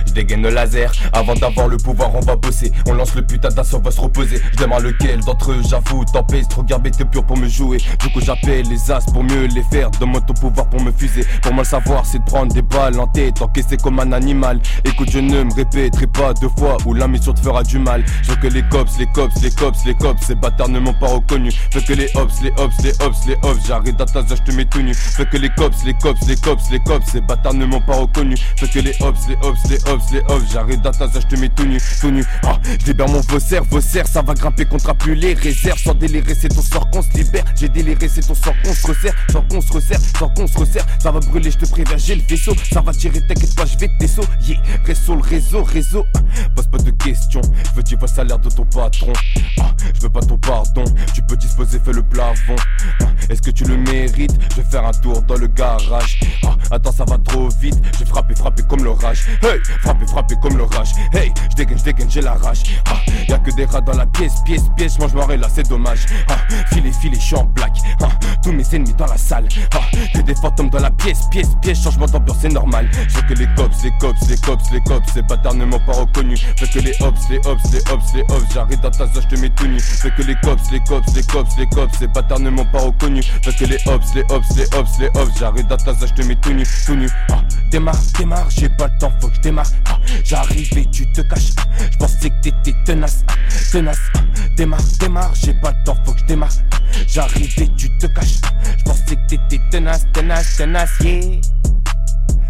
Je 0.07 0.13
dégaine 0.13 0.41
le 0.41 0.49
laser. 0.49 0.91
Avant 1.13 1.35
d'avoir 1.35 1.67
le 1.67 1.77
pouvoir, 1.77 2.13
on 2.15 2.19
va 2.21 2.35
bosser. 2.35 2.71
On 2.87 2.93
lance 2.93 3.15
le 3.15 3.21
putain 3.21 3.49
d'assaut, 3.49 3.79
va 3.79 3.91
se 3.91 4.01
reposer. 4.01 4.41
Je 4.53 4.57
demande 4.57 4.83
lequel 4.83 5.19
d'entre 5.21 5.51
eux, 5.51 5.61
j'avoue, 5.67 6.03
tempête. 6.05 6.47
Trop 6.49 6.63
garbé, 6.63 6.91
t'es 6.91 7.05
pur 7.05 7.23
pour 7.23 7.37
me 7.37 7.47
jouer. 7.47 7.77
Du 7.99 8.09
coup, 8.11 8.21
j'appelle 8.21 8.67
les 8.67 8.91
as 8.91 9.05
pour 9.11 9.23
mieux 9.23 9.45
les 9.47 9.63
faire. 9.63 9.89
Donne-moi 9.91 10.21
ton 10.21 10.33
pouvoir 10.33 10.67
pour 10.69 10.81
me 10.81 10.91
fuser. 10.91 11.25
Pour 11.41 11.53
moi, 11.53 11.63
le 11.63 11.69
savoir, 11.69 12.05
c'est 12.05 12.19
de 12.19 12.23
prendre 12.25 12.53
des 12.53 12.61
balles 12.61 12.99
en 12.99 13.07
tête. 13.07 13.41
Encaisser 13.41 13.77
comme 13.77 13.99
un 13.99 14.11
animal. 14.11 14.59
Écoute, 14.85 15.09
je 15.11 15.19
ne 15.19 15.43
me 15.43 15.53
répéterai 15.53 16.07
pas 16.07 16.33
deux 16.33 16.49
fois 16.57 16.77
où 16.85 16.93
la 16.93 17.07
mission 17.07 17.33
te 17.33 17.39
fera 17.39 17.63
du 17.63 17.79
mal. 17.79 18.03
Je 18.23 18.31
veux 18.31 18.37
que 18.37 18.47
les 18.47 18.63
cops, 18.63 18.97
les 18.97 19.07
cops, 19.07 19.41
les 19.41 19.51
cops, 19.51 19.85
les 19.85 19.95
cops, 19.95 20.25
ces 20.25 20.35
bâtards 20.35 20.69
ne 20.69 20.79
m'ont 20.79 20.93
pas 20.93 21.07
reconnu. 21.07 21.51
Fais 21.71 21.81
que 21.81 21.93
les 21.93 22.09
hops, 22.15 22.41
les 22.41 22.51
hops, 22.57 22.75
les 22.83 22.93
hops, 23.01 23.25
les 23.27 23.35
hops. 23.43 23.67
J'arrête 23.67 23.99
à 23.99 24.05
ta 24.05 24.21
je 24.21 24.41
te 24.41 24.51
mets 24.51 24.65
tout 24.65 24.81
nu. 24.81 24.93
Fais 24.93 25.25
que 25.25 25.37
les 25.37 25.49
cops, 25.49 25.83
les 25.85 25.93
cops, 25.93 26.25
les 26.27 26.35
cops, 26.35 26.69
les 26.71 26.79
cops, 26.79 27.05
ces 27.11 27.21
bâtards 27.21 27.53
ne 27.53 27.65
m'ont 27.65 27.81
pas 27.81 27.95
reconnu. 27.95 28.35
Fais 28.57 28.67
que 28.67 28.79
les 28.79 28.95
hops, 29.01 29.27
les 29.27 29.37
hops, 29.41 29.59
les 29.69 29.77
hops, 29.89 30.11
les 30.11 30.19
hops. 30.29 30.45
J'arrête 30.51 30.81
ta 30.81 30.91
je 30.91 31.27
te 31.27 31.35
mets 31.39 31.49
tout 31.49 31.65
nu, 31.65 31.79
tout 31.99 32.11
nu. 32.11 32.23
Ah, 32.43 32.59
mon 33.07 33.21
faussaire, 33.23 33.63
faussaire, 33.69 34.07
ça 34.07 34.21
va 34.21 34.33
grimper 34.33 34.65
contre 34.65 34.95
plus 34.95 35.15
les 35.15 35.33
réserves. 35.33 35.79
Sans 35.79 35.93
délirer, 35.93 36.35
c'est 36.35 36.49
ton 36.49 36.61
sort 36.61 36.89
qu'on 36.91 37.01
se 37.01 37.11
libère. 37.13 37.43
J'ai 37.59 37.69
déliré, 37.69 38.07
c'est 38.07 38.25
ton 38.25 38.35
sort 38.35 38.55
qu'on 38.63 38.73
se 38.73 38.87
resserre. 38.87 39.13
Sans 39.31 39.41
qu'on 39.43 39.61
se 39.61 39.73
resserre, 39.73 39.99
sans 40.17 40.29
qu'on 40.29 40.47
se 40.47 40.57
resserre. 40.57 40.85
Ça 41.01 41.11
va 41.11 41.19
brûler, 41.19 41.51
je 41.51 41.57
te 41.57 41.65
préviens, 41.69 41.97
j'ai 41.97 42.15
le 42.15 42.23
vaisseau. 42.23 42.53
Ça 42.71 42.81
va 42.81 42.93
tirer, 42.93 43.19
t'inquiète 43.27 43.55
pas, 43.55 43.65
je 43.65 43.77
vais 43.77 43.87
te. 43.87 44.03
Yeah, 44.41 44.57
réseau, 44.85 45.15
le 45.15 45.21
réseau, 45.21 45.63
réseau. 45.63 46.05
Ah, 46.15 46.19
Pose 46.55 46.67
pas 46.67 46.77
de 46.77 46.91
questions. 46.91 47.41
Veux 47.75 47.83
tu 47.83 47.95
vois 47.95 48.07
salaire 48.07 48.39
de 48.39 48.49
ton 48.49 48.65
patron. 48.65 49.13
Ah, 49.59 49.71
je 49.95 50.01
veux 50.01 50.09
pas 50.09 50.19
ton 50.21 50.37
pardon. 50.37 50.83
Tu 51.13 51.21
peux 51.23 51.37
disposer, 51.37 51.79
fais 51.83 51.93
le 51.93 52.03
plafond. 52.03 52.55
Ah, 53.01 53.05
Est-ce 53.29 53.41
que 53.41 53.51
tu 53.51 53.63
le 53.63 53.77
mérites? 53.77 54.37
Je 54.51 54.61
vais 54.61 54.67
faire 54.69 54.85
un 54.85 54.91
tour 54.91 55.21
dans 55.23 55.37
le 55.37 55.47
garage. 55.47 56.19
Ah, 56.43 56.55
attends, 56.71 56.91
ça 56.91 57.05
va 57.05 57.17
trop 57.17 57.49
vite. 57.61 57.75
Je 57.93 57.99
vais 57.99 58.05
frapper, 58.05 58.35
frapper 58.35 58.63
comme 58.63 58.83
l'orage. 58.83 59.21
Hey, 59.41 59.59
frapper, 59.81 60.07
frapper 60.07 60.35
comme 60.41 60.57
l'orage. 60.57 60.91
Hey, 61.13 61.31
je 61.51 61.55
dégaine, 61.55 61.77
je 61.77 61.83
dégaine, 61.83 62.09
j'ai 62.09 62.21
la 62.21 62.33
rage. 62.33 62.63
Ah, 62.89 62.99
y 63.27 63.33
a 63.33 63.37
que 63.39 63.51
des 63.51 63.65
rats 63.65 63.81
dans 63.81 63.97
la 63.97 64.05
pièce, 64.05 64.41
pièce, 64.45 64.63
pièce. 64.75 64.97
Moi 64.99 65.07
je 65.11 65.35
là, 65.35 65.47
c'est 65.53 65.67
dommage. 65.67 66.05
Ah, 66.29 66.37
filet, 66.73 66.91
filet, 66.91 67.15
je 67.15 67.21
suis 67.21 67.35
en 67.35 67.45
black. 67.45 67.73
Ah, 68.01 68.09
tous 68.41 68.51
mes 68.51 68.63
ennemis 68.73 68.93
dans 68.93 69.07
la 69.07 69.17
salle. 69.17 69.47
Ah, 69.73 69.79
que 70.13 70.21
des 70.21 70.35
fantômes 70.35 70.69
dans 70.69 70.79
la 70.79 70.91
pièce, 70.91 71.27
pièce, 71.31 71.49
pièce. 71.61 71.83
Changement 71.83 72.05
d'ambiance, 72.05 72.37
c'est 72.41 72.49
normal. 72.49 72.89
Je 73.07 73.19
que 73.21 73.33
les 73.33 73.47
cops, 73.55 73.83
les 73.83 73.91
cops, 73.99 74.27
les 74.29 74.37
cops, 74.37 74.71
les 74.71 74.81
cops. 74.81 75.13
Ces 75.13 75.21
bâtards 75.21 75.55
ne 75.55 75.65
m'ont 75.65 75.79
pas 75.79 75.93
reconnu. 75.93 76.37
Fais 76.57 76.67
que 76.67 76.79
les 76.79 76.95
hops, 77.01 77.29
les 77.29 77.37
hops, 77.45 77.71
les 77.71 77.79
hops, 77.91 78.13
les 78.13 78.21
hops. 78.21 78.53
J'arrête 78.53 78.81
dans 78.81 78.91
ta 78.91 79.05
zone, 79.07 79.23
je 79.23 79.35
te 79.35 79.41
mets 79.41 79.49
tout 79.49 79.67
nu. 79.67 79.79
Fais 79.79 80.11
que 80.11 80.21
les 80.23 80.35
cops, 80.35 80.71
les 80.71 80.79
cops, 80.81 81.15
les 81.15 81.23
cops, 81.23 81.57
les 81.57 81.67
cops. 81.67 81.97
Ces 81.97 82.07
bâtards 82.07 82.39
ne 82.39 82.49
m'ont 82.49 82.65
pas 82.65 82.81
reconnu. 82.81 83.21
Fais 83.43 83.53
que 83.53 83.65
les 83.65 83.79
hops, 83.87 84.13
les 84.15 84.23
hops, 84.29 84.55
les 84.55 84.65
hops, 84.75 84.99
les 84.99 85.07
hops. 85.15 85.31
J'arrête 85.39 85.67
dans 85.67 85.77
ta 85.77 85.93
zone, 85.93 86.09
je 86.09 86.21
te 86.21 86.27
mets 86.27 86.35
tout 86.35 86.53
nu, 86.53 86.63
tout 86.85 86.95
nu. 86.95 87.09
Ah, 87.29 87.41
démarre, 87.71 87.95
démarre, 88.17 88.49
j'ai 88.49 88.69
pas 88.69 88.87
le 88.87 88.97
temps, 88.99 89.11
faut 89.19 89.27
que 89.27 89.35
je 89.35 89.41
démarre. 89.41 89.62
Ah, 89.85 89.99
J'arrive 90.23 90.77
et 90.77 90.85
tu 90.91 91.11
te 91.11 91.21
caches. 91.21 91.51
Ah, 91.57 91.63
Je 91.91 91.97
pensais 91.97 92.29
que 92.29 92.41
t'étais 92.41 92.73
tenace, 92.85 93.23
ah, 93.27 93.33
tenace. 93.71 93.97
Ah, 94.15 94.19
Démarre, 94.57 94.81
démarre, 94.99 95.33
j'ai 95.35 95.53
pas 95.55 95.71
le 95.71 95.83
temps, 95.85 95.97
faut 96.05 96.13
que 96.13 96.19
je 96.19 96.25
démarre. 96.25 96.49
Ah, 96.71 96.77
J'arrive 97.07 97.53
et 97.61 97.67
tu 97.75 97.89
te 97.97 98.07
caches. 98.07 98.37
Ah, 98.45 98.49
Je 98.77 98.83
pensais 98.83 99.15
que 99.15 99.27
t'étais 99.27 99.59
tenace, 99.71 100.05
tenace, 100.13 100.55
tenace, 100.57 100.91
yeah. 101.01 101.21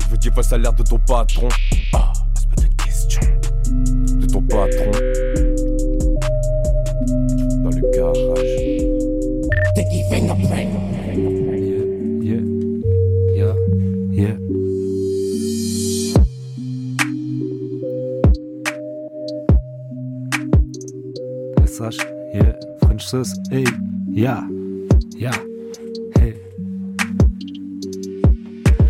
Je 0.05 0.09
veux 0.11 0.17
dire, 0.17 0.33
face 0.33 0.51
à 0.53 0.57
l'air 0.57 0.73
de 0.73 0.83
ton 0.83 0.99
patron? 0.99 1.49
Ah, 1.93 2.11
pose 2.35 2.45
pas 2.45 2.61
de 2.61 2.83
questions. 2.83 3.21
De 4.19 4.25
ton 4.27 4.41
patron. 4.41 4.91
Dans 7.63 7.69
le 7.69 7.91
garage. 7.95 8.59
Fingerprint. 10.09 10.69
Yeah, 12.21 12.43
yeah, 13.33 13.53
yeah. 14.11 14.35
Yeah, 21.79 22.53
French 22.83 23.03
sauce, 23.03 23.33
hey, 23.49 23.65
yeah, 24.07 24.43
yeah, 25.17 25.33
hey. 26.19 26.35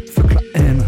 Fuck 0.07 0.33
la 0.33 0.41
haine, 0.53 0.83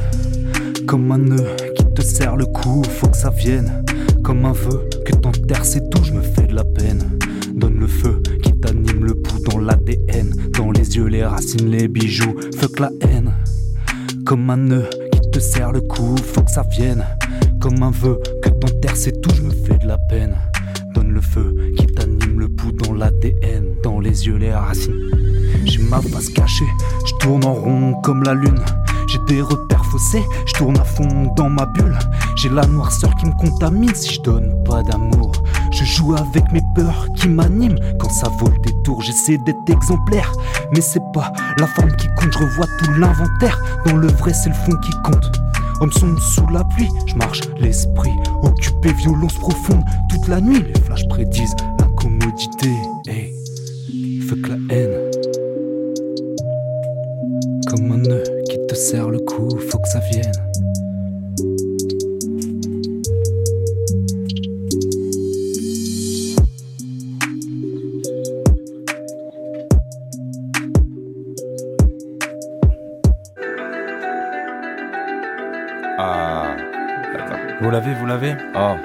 comme 0.85 1.09
un 1.13 1.19
nœud 1.19 1.55
qui 1.77 1.85
te 1.93 2.01
serre 2.01 2.35
le 2.35 2.47
cou, 2.47 2.83
faut 2.83 3.07
que 3.07 3.15
ça 3.15 3.29
vienne. 3.29 3.85
Comme 4.25 4.43
un 4.43 4.51
vœu 4.51 4.89
que 5.05 5.13
t'enterres, 5.13 5.63
c'est 5.63 5.89
tout, 5.89 6.03
je 6.03 6.11
me 6.11 6.21
fais 6.21 6.47
de 6.47 6.55
la 6.55 6.65
peine. 6.65 7.17
Donne 7.53 7.79
le 7.79 7.87
feu 7.87 8.21
qui 8.43 8.51
t'anime 8.51 9.05
le 9.05 9.15
pouls 9.15 9.39
dans 9.49 9.59
l'ADN, 9.59 10.35
dans 10.57 10.71
les 10.71 10.97
yeux, 10.97 11.07
les 11.07 11.23
racines, 11.23 11.71
les 11.71 11.87
bijoux. 11.87 12.35
Fuck 12.57 12.79
la 12.81 12.91
haine, 13.03 13.31
comme 14.25 14.49
un 14.49 14.57
nœud 14.57 14.89
qui 15.13 15.31
te 15.31 15.39
serre 15.39 15.71
le 15.71 15.79
cou, 15.79 16.17
faut 16.17 16.41
que 16.41 16.51
ça 16.51 16.63
vienne. 16.69 17.05
Comme 17.61 17.81
un 17.81 17.91
vœu 17.91 18.19
que 18.43 18.49
t'enterres, 18.49 18.97
c'est 18.97 19.21
tout, 19.21 19.33
je 19.33 19.43
me 19.43 19.51
fais 19.51 19.77
de 19.77 19.87
la 19.87 19.97
peine. 19.97 20.35
Donne 20.95 21.11
le 21.11 21.21
feu 21.21 21.53
qui 21.77 21.85
t'anime 21.87 22.39
le 22.39 22.47
pouls 22.47 22.71
dans 22.71 22.93
l'ADN, 22.93 23.75
dans 23.83 23.99
les 23.99 24.27
yeux, 24.27 24.37
les 24.37 24.53
racines. 24.53 24.93
J'ai 25.65 25.79
ma 25.83 26.01
face 26.01 26.29
cachée, 26.29 26.65
je 27.05 27.11
tourne 27.19 27.43
en 27.43 27.53
rond 27.53 27.95
comme 28.01 28.23
la 28.23 28.33
lune. 28.33 28.63
J'ai 29.07 29.19
des 29.27 29.41
repères 29.41 29.85
faussés, 29.85 30.23
je 30.45 30.53
tourne 30.53 30.77
à 30.77 30.85
fond 30.85 31.33
dans 31.35 31.49
ma 31.49 31.65
bulle. 31.65 31.99
J'ai 32.37 32.47
la 32.47 32.65
noirceur 32.65 33.13
qui 33.15 33.25
me 33.25 33.33
contamine 33.33 33.93
si 33.93 34.13
je 34.13 34.21
donne 34.21 34.63
pas 34.63 34.83
d'amour. 34.83 35.33
Je 35.71 35.83
joue 35.83 36.15
avec 36.15 36.49
mes 36.53 36.61
peurs 36.75 37.07
qui 37.17 37.27
m'animent 37.27 37.79
quand 37.99 38.09
ça 38.09 38.29
vole 38.39 38.59
des 38.61 38.73
tours. 38.83 39.01
J'essaie 39.01 39.37
d'être 39.37 39.69
exemplaire, 39.69 40.31
mais 40.73 40.81
c'est 40.81 41.03
pas 41.13 41.33
la 41.59 41.67
forme 41.67 41.91
qui 41.97 42.07
compte. 42.15 42.31
Je 42.31 42.39
revois 42.39 42.67
tout 42.79 42.91
l'inventaire. 42.93 43.59
Dans 43.85 43.97
le 43.97 44.07
vrai, 44.07 44.33
c'est 44.33 44.49
le 44.49 44.55
fond 44.55 44.75
qui 44.81 44.91
compte. 45.03 45.44
Homme 45.82 45.91
sombre 45.91 46.21
sous 46.21 46.47
la 46.47 46.63
pluie, 46.63 46.89
je 47.05 47.15
marche 47.15 47.41
l'esprit 47.59 48.13
occupé, 48.43 48.93
violence 48.93 49.36
profonde 49.36 49.84
toute 50.09 50.28
la 50.28 50.39
nuit. 50.39 50.63
Les 50.73 50.82
flashs 50.82 51.07
prédisent 51.07 51.55
l'incommodité. 51.80 52.71
Hey, 53.07 53.34
fuck 54.21 54.47
la 54.47 54.55
haine. 54.73 55.11
Comme 57.67 57.91
un 57.91 57.97
nœud 57.97 58.23
qui 58.49 58.57
te 58.67 58.76
serre 58.76 59.09
le 59.09 59.19
cou, 59.19 59.49
faut 59.69 59.80
que 59.80 59.89
ça 59.89 59.99
vienne. 60.11 60.44
L'avez, 77.76 77.93
vous 77.93 78.05
l'avez 78.05 78.36
Ah. 78.55 78.78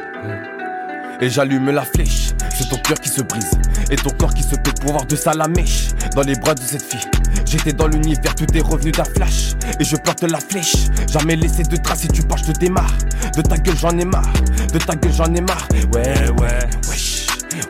Et 1.21 1.31
j'allume 1.31 1.71
la 1.71 1.83
flèche, 1.83 2.31
c'est 2.53 2.69
ton 2.69 2.77
cœur 2.79 2.99
qui 2.99 3.09
se 3.09 3.23
brise 3.23 3.51
Et 3.91 3.95
ton 3.97 4.11
corps 4.11 4.35
qui 4.35 4.43
se 4.43 4.57
pète 4.57 4.81
pour 4.81 4.93
voir 4.93 5.07
de 5.07 5.15
ça 5.15 5.33
la 5.35 5.47
mèche 5.47 5.89
Dans 6.17 6.23
les 6.23 6.35
bras 6.35 6.55
de 6.55 6.61
cette 6.61 6.83
fille. 6.83 7.07
J'étais 7.45 7.73
dans 7.73 7.87
l'univers, 7.87 8.35
tout 8.35 8.47
est 8.53 8.61
revenu 8.61 8.91
d'un 8.91 9.05
flash 9.05 9.53
Et 9.79 9.85
je 9.85 9.95
porte 9.97 10.23
la 10.23 10.41
flèche. 10.41 10.87
Jamais 11.09 11.37
laissé 11.37 11.63
de 11.63 11.77
traces, 11.77 12.01
si 12.01 12.09
tu 12.09 12.23
pars 12.23 12.39
je 12.39 12.53
te 12.53 12.59
démarre. 12.59 12.93
De 13.37 13.43
ta 13.43 13.59
gueule 13.59 13.77
j'en 13.77 13.97
ai 13.97 14.05
marre, 14.05 14.33
de 14.73 14.79
ta 14.79 14.97
gueule 14.97 15.13
j'en 15.13 15.33
ai 15.35 15.41
marre. 15.41 15.69
Ouais 15.93 16.31
ouais, 16.41 16.59
wesh, 16.89 17.27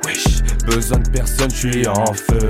wesh 0.07 0.25
Besoin 0.65 0.99
de 1.01 1.09
personne, 1.11 1.51
je 1.51 1.57
suis 1.57 1.87
en 1.87 2.15
feu. 2.15 2.49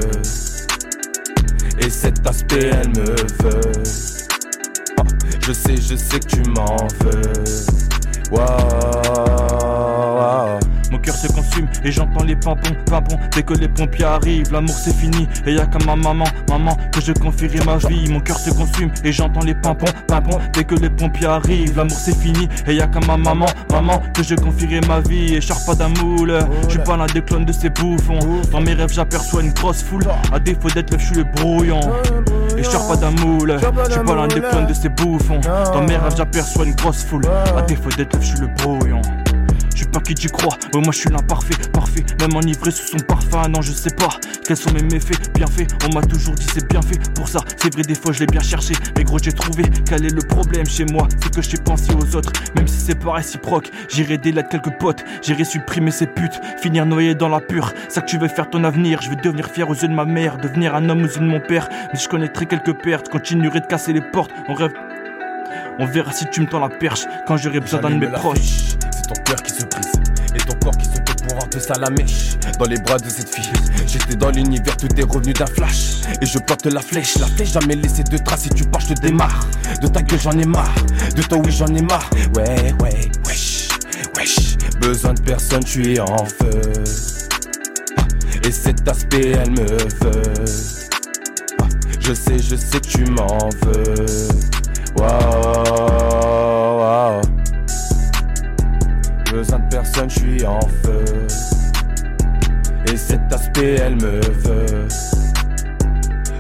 Et 1.80 1.90
cet 1.90 2.24
aspect 2.24 2.70
elle 2.72 2.90
me 2.90 3.16
veut. 3.42 3.72
Ah, 4.98 5.02
Je 5.40 5.52
sais, 5.52 5.76
je 5.76 5.96
sais 5.96 6.20
que 6.20 6.26
tu 6.26 6.42
m'en 6.50 6.76
veux 7.00 7.69
Waouh 8.30 9.50
Mon 10.90 10.98
cœur 10.98 11.14
se 11.14 11.28
consume 11.28 11.68
et 11.84 11.92
j'entends 11.92 12.24
les 12.24 12.34
pimpons, 12.34 12.74
pimpons 12.86 13.18
Dès 13.32 13.42
que 13.42 13.54
les 13.54 13.68
pompiers 13.68 14.04
arrivent, 14.04 14.52
l'amour 14.52 14.74
c'est 14.76 14.94
fini. 14.94 15.28
Et 15.46 15.54
y'a 15.54 15.66
qu'à 15.66 15.78
ma 15.84 15.94
maman, 15.94 16.24
maman 16.48 16.76
que 16.92 17.00
je 17.00 17.12
confierai 17.12 17.64
ma 17.64 17.76
vie. 17.76 18.10
Mon 18.10 18.20
cœur 18.20 18.38
se 18.38 18.50
consume 18.50 18.90
et 19.04 19.12
j'entends 19.12 19.44
les 19.44 19.54
pimpons, 19.54 19.86
pimpons 20.08 20.38
Dès 20.52 20.64
que 20.64 20.74
les 20.74 20.90
pompiers 20.90 21.26
arrivent, 21.26 21.76
l'amour 21.76 21.96
c'est 21.96 22.16
fini. 22.16 22.48
Et 22.66 22.74
y'a 22.74 22.88
qu'à 22.88 23.00
ma 23.06 23.16
maman, 23.16 23.46
maman 23.70 24.02
que 24.14 24.22
je 24.22 24.34
confierai 24.34 24.80
ma 24.88 25.00
vie. 25.00 25.34
Et 25.36 25.40
pas 25.66 25.74
d'un 25.74 25.88
moule, 26.02 26.38
je 26.64 26.70
suis 26.70 26.78
pas 26.80 26.96
l'un 26.96 27.06
des 27.06 27.22
clones 27.22 27.44
de 27.44 27.52
ces 27.52 27.70
bouffons. 27.70 28.18
Dans 28.50 28.60
mes 28.60 28.74
rêves 28.74 28.92
j'aperçois 28.92 29.42
une 29.42 29.52
grosse 29.52 29.82
foule. 29.82 30.04
À 30.32 30.38
défaut 30.38 30.68
d'être 30.68 30.92
le 30.92 30.98
je 30.98 31.06
suis 31.06 31.16
le 31.16 31.24
brouillon. 31.24 31.80
Et 32.56 32.62
je 32.62 32.70
pas 32.70 32.96
d'un 32.96 33.10
moule, 33.10 33.58
je 33.86 33.92
suis 33.92 34.04
pas 34.04 34.14
l'un 34.14 34.28
des 34.28 34.40
clones 34.40 34.66
de 34.66 34.74
ces 34.74 34.88
bouffons. 34.88 35.40
Dans 35.72 35.82
mes 35.82 35.96
rêves 35.96 36.14
j'aperçois 36.16 36.64
une 36.64 36.74
grosse 36.74 37.04
foule. 37.04 37.22
À 37.56 37.62
défaut 37.62 37.90
d'être 37.96 38.16
je 38.20 38.26
suis 38.26 38.40
le 38.40 38.48
brouillon 38.48 39.00
pas 39.90 40.00
qui 40.00 40.14
tu 40.14 40.28
crois, 40.28 40.56
ouais 40.74 40.80
moi 40.80 40.92
je 40.92 40.98
suis 40.98 41.10
l'imparfait, 41.10 41.54
parfait, 41.72 42.04
même 42.20 42.34
enivré 42.36 42.70
sous 42.70 42.86
son 42.86 43.04
parfum, 43.04 43.48
non 43.48 43.62
je 43.62 43.72
sais 43.72 43.94
pas. 43.94 44.10
Quels 44.46 44.56
sont 44.56 44.72
mes 44.72 44.82
méfaits, 44.82 45.32
bien 45.34 45.46
fait, 45.46 45.66
on 45.86 45.94
m'a 45.94 46.02
toujours 46.02 46.34
dit 46.34 46.46
c'est 46.52 46.68
bien 46.68 46.82
fait, 46.82 46.98
pour 47.14 47.28
ça 47.28 47.40
c'est 47.56 47.72
vrai 47.72 47.82
des 47.82 47.94
fois 47.94 48.12
je 48.12 48.20
l'ai 48.20 48.26
bien 48.26 48.42
cherché, 48.42 48.74
mais 48.96 49.04
gros 49.04 49.18
j'ai 49.18 49.32
trouvé 49.32 49.64
quel 49.88 50.04
est 50.04 50.14
le 50.14 50.22
problème 50.22 50.66
chez 50.66 50.84
moi, 50.84 51.06
c'est 51.20 51.34
que 51.34 51.42
je 51.42 51.50
sais 51.50 51.62
penser 51.62 51.92
aux 51.94 52.16
autres, 52.16 52.32
même 52.56 52.66
si 52.66 52.80
c'est 52.80 52.98
pas 52.98 53.12
réciproque, 53.12 53.70
j'irai 53.88 54.18
délater 54.18 54.50
quelques 54.50 54.78
potes, 54.78 55.04
j'irai 55.22 55.44
supprimer 55.44 55.90
ces 55.90 56.06
putes, 56.06 56.40
finir 56.60 56.86
noyé 56.86 57.14
dans 57.14 57.28
la 57.28 57.40
pure, 57.40 57.72
ça 57.88 58.00
que 58.00 58.06
tu 58.06 58.18
veux 58.18 58.28
faire 58.28 58.50
ton 58.50 58.64
avenir, 58.64 59.00
je 59.02 59.10
vais 59.10 59.16
devenir 59.16 59.46
fier 59.46 59.68
aux 59.68 59.74
yeux 59.74 59.88
de 59.88 59.94
ma 59.94 60.04
mère, 60.04 60.38
devenir 60.38 60.74
un 60.74 60.88
homme 60.88 61.02
aux 61.02 61.06
yeux 61.06 61.20
de 61.20 61.24
mon 61.24 61.40
père, 61.40 61.68
mais 61.92 61.98
je 61.98 62.08
connaîtrai 62.08 62.46
quelques 62.46 62.74
pertes, 62.74 63.08
continuerai 63.08 63.60
de 63.60 63.66
casser 63.66 63.92
les 63.92 64.00
portes, 64.00 64.32
on 64.48 64.54
rêve. 64.54 64.72
On 65.78 65.86
verra 65.86 66.12
si 66.12 66.26
tu 66.30 66.40
me 66.40 66.46
tends 66.46 66.60
la 66.60 66.68
perche 66.68 67.06
quand 67.26 67.36
j'aurai 67.36 67.60
besoin 67.60 67.80
d'un 67.80 67.90
de 67.90 67.94
mes 67.96 68.08
proches. 68.08 68.76
Ton 69.12 69.22
cœur 69.22 69.42
qui 69.42 69.52
se 69.52 69.64
brise 69.64 69.92
et 70.34 70.38
ton 70.38 70.54
corps 70.62 70.76
qui 70.76 70.84
se 70.84 71.00
peut 71.00 71.14
pour 71.22 71.32
avoir 71.32 71.48
de 71.48 71.58
ça 71.58 71.74
la 71.80 71.90
mèche. 71.90 72.36
Dans 72.58 72.66
les 72.66 72.78
bras 72.78 72.98
de 72.98 73.08
cette 73.08 73.34
fille, 73.34 73.50
j'étais 73.86 74.14
dans 74.14 74.30
l'univers, 74.30 74.76
tout 74.76 74.88
est 74.96 75.02
revenu 75.02 75.32
d'un 75.32 75.46
flash. 75.46 76.02
Et 76.22 76.26
je 76.26 76.38
porte 76.38 76.66
la 76.66 76.80
flèche, 76.80 77.18
la 77.18 77.26
flèche 77.26 77.52
jamais 77.52 77.74
laissé 77.74 78.04
de 78.04 78.16
traces. 78.18 78.42
Si 78.42 78.50
tu 78.50 78.64
pars, 78.64 78.80
je 78.80 78.94
te 78.94 79.00
démarre. 79.00 79.46
De 79.82 79.88
ta 79.88 80.02
gueule, 80.02 80.20
j'en 80.20 80.38
ai 80.38 80.44
marre. 80.44 80.74
De 81.16 81.22
toi, 81.22 81.38
oui, 81.44 81.50
j'en 81.50 81.66
ai 81.66 81.82
marre. 81.82 82.08
Ouais, 82.36 82.72
ouais, 82.80 83.10
wesh, 83.26 83.68
wesh. 84.16 84.56
Besoin 84.80 85.14
de 85.14 85.20
personne, 85.20 85.62
je 85.66 85.70
suis 85.70 86.00
en 86.00 86.24
feu. 86.24 86.60
Et 88.44 88.52
cet 88.52 88.88
aspect, 88.88 89.30
elle 89.30 89.50
me 89.50 89.66
veut. 89.66 90.44
Je 92.00 92.14
sais, 92.14 92.38
je 92.38 92.56
sais 92.56 92.80
tu 92.80 93.04
m'en 93.06 93.48
veux. 93.62 94.06
Wow, 94.96 96.09
Besoin 99.40 99.58
de 99.60 99.68
personne, 99.70 100.10
je 100.10 100.18
suis 100.18 100.44
en 100.44 100.60
feu. 100.60 101.02
Et 102.92 102.96
cet 102.98 103.32
aspect, 103.32 103.76
elle 103.76 103.96
me 103.96 104.20
veut. 104.20 104.86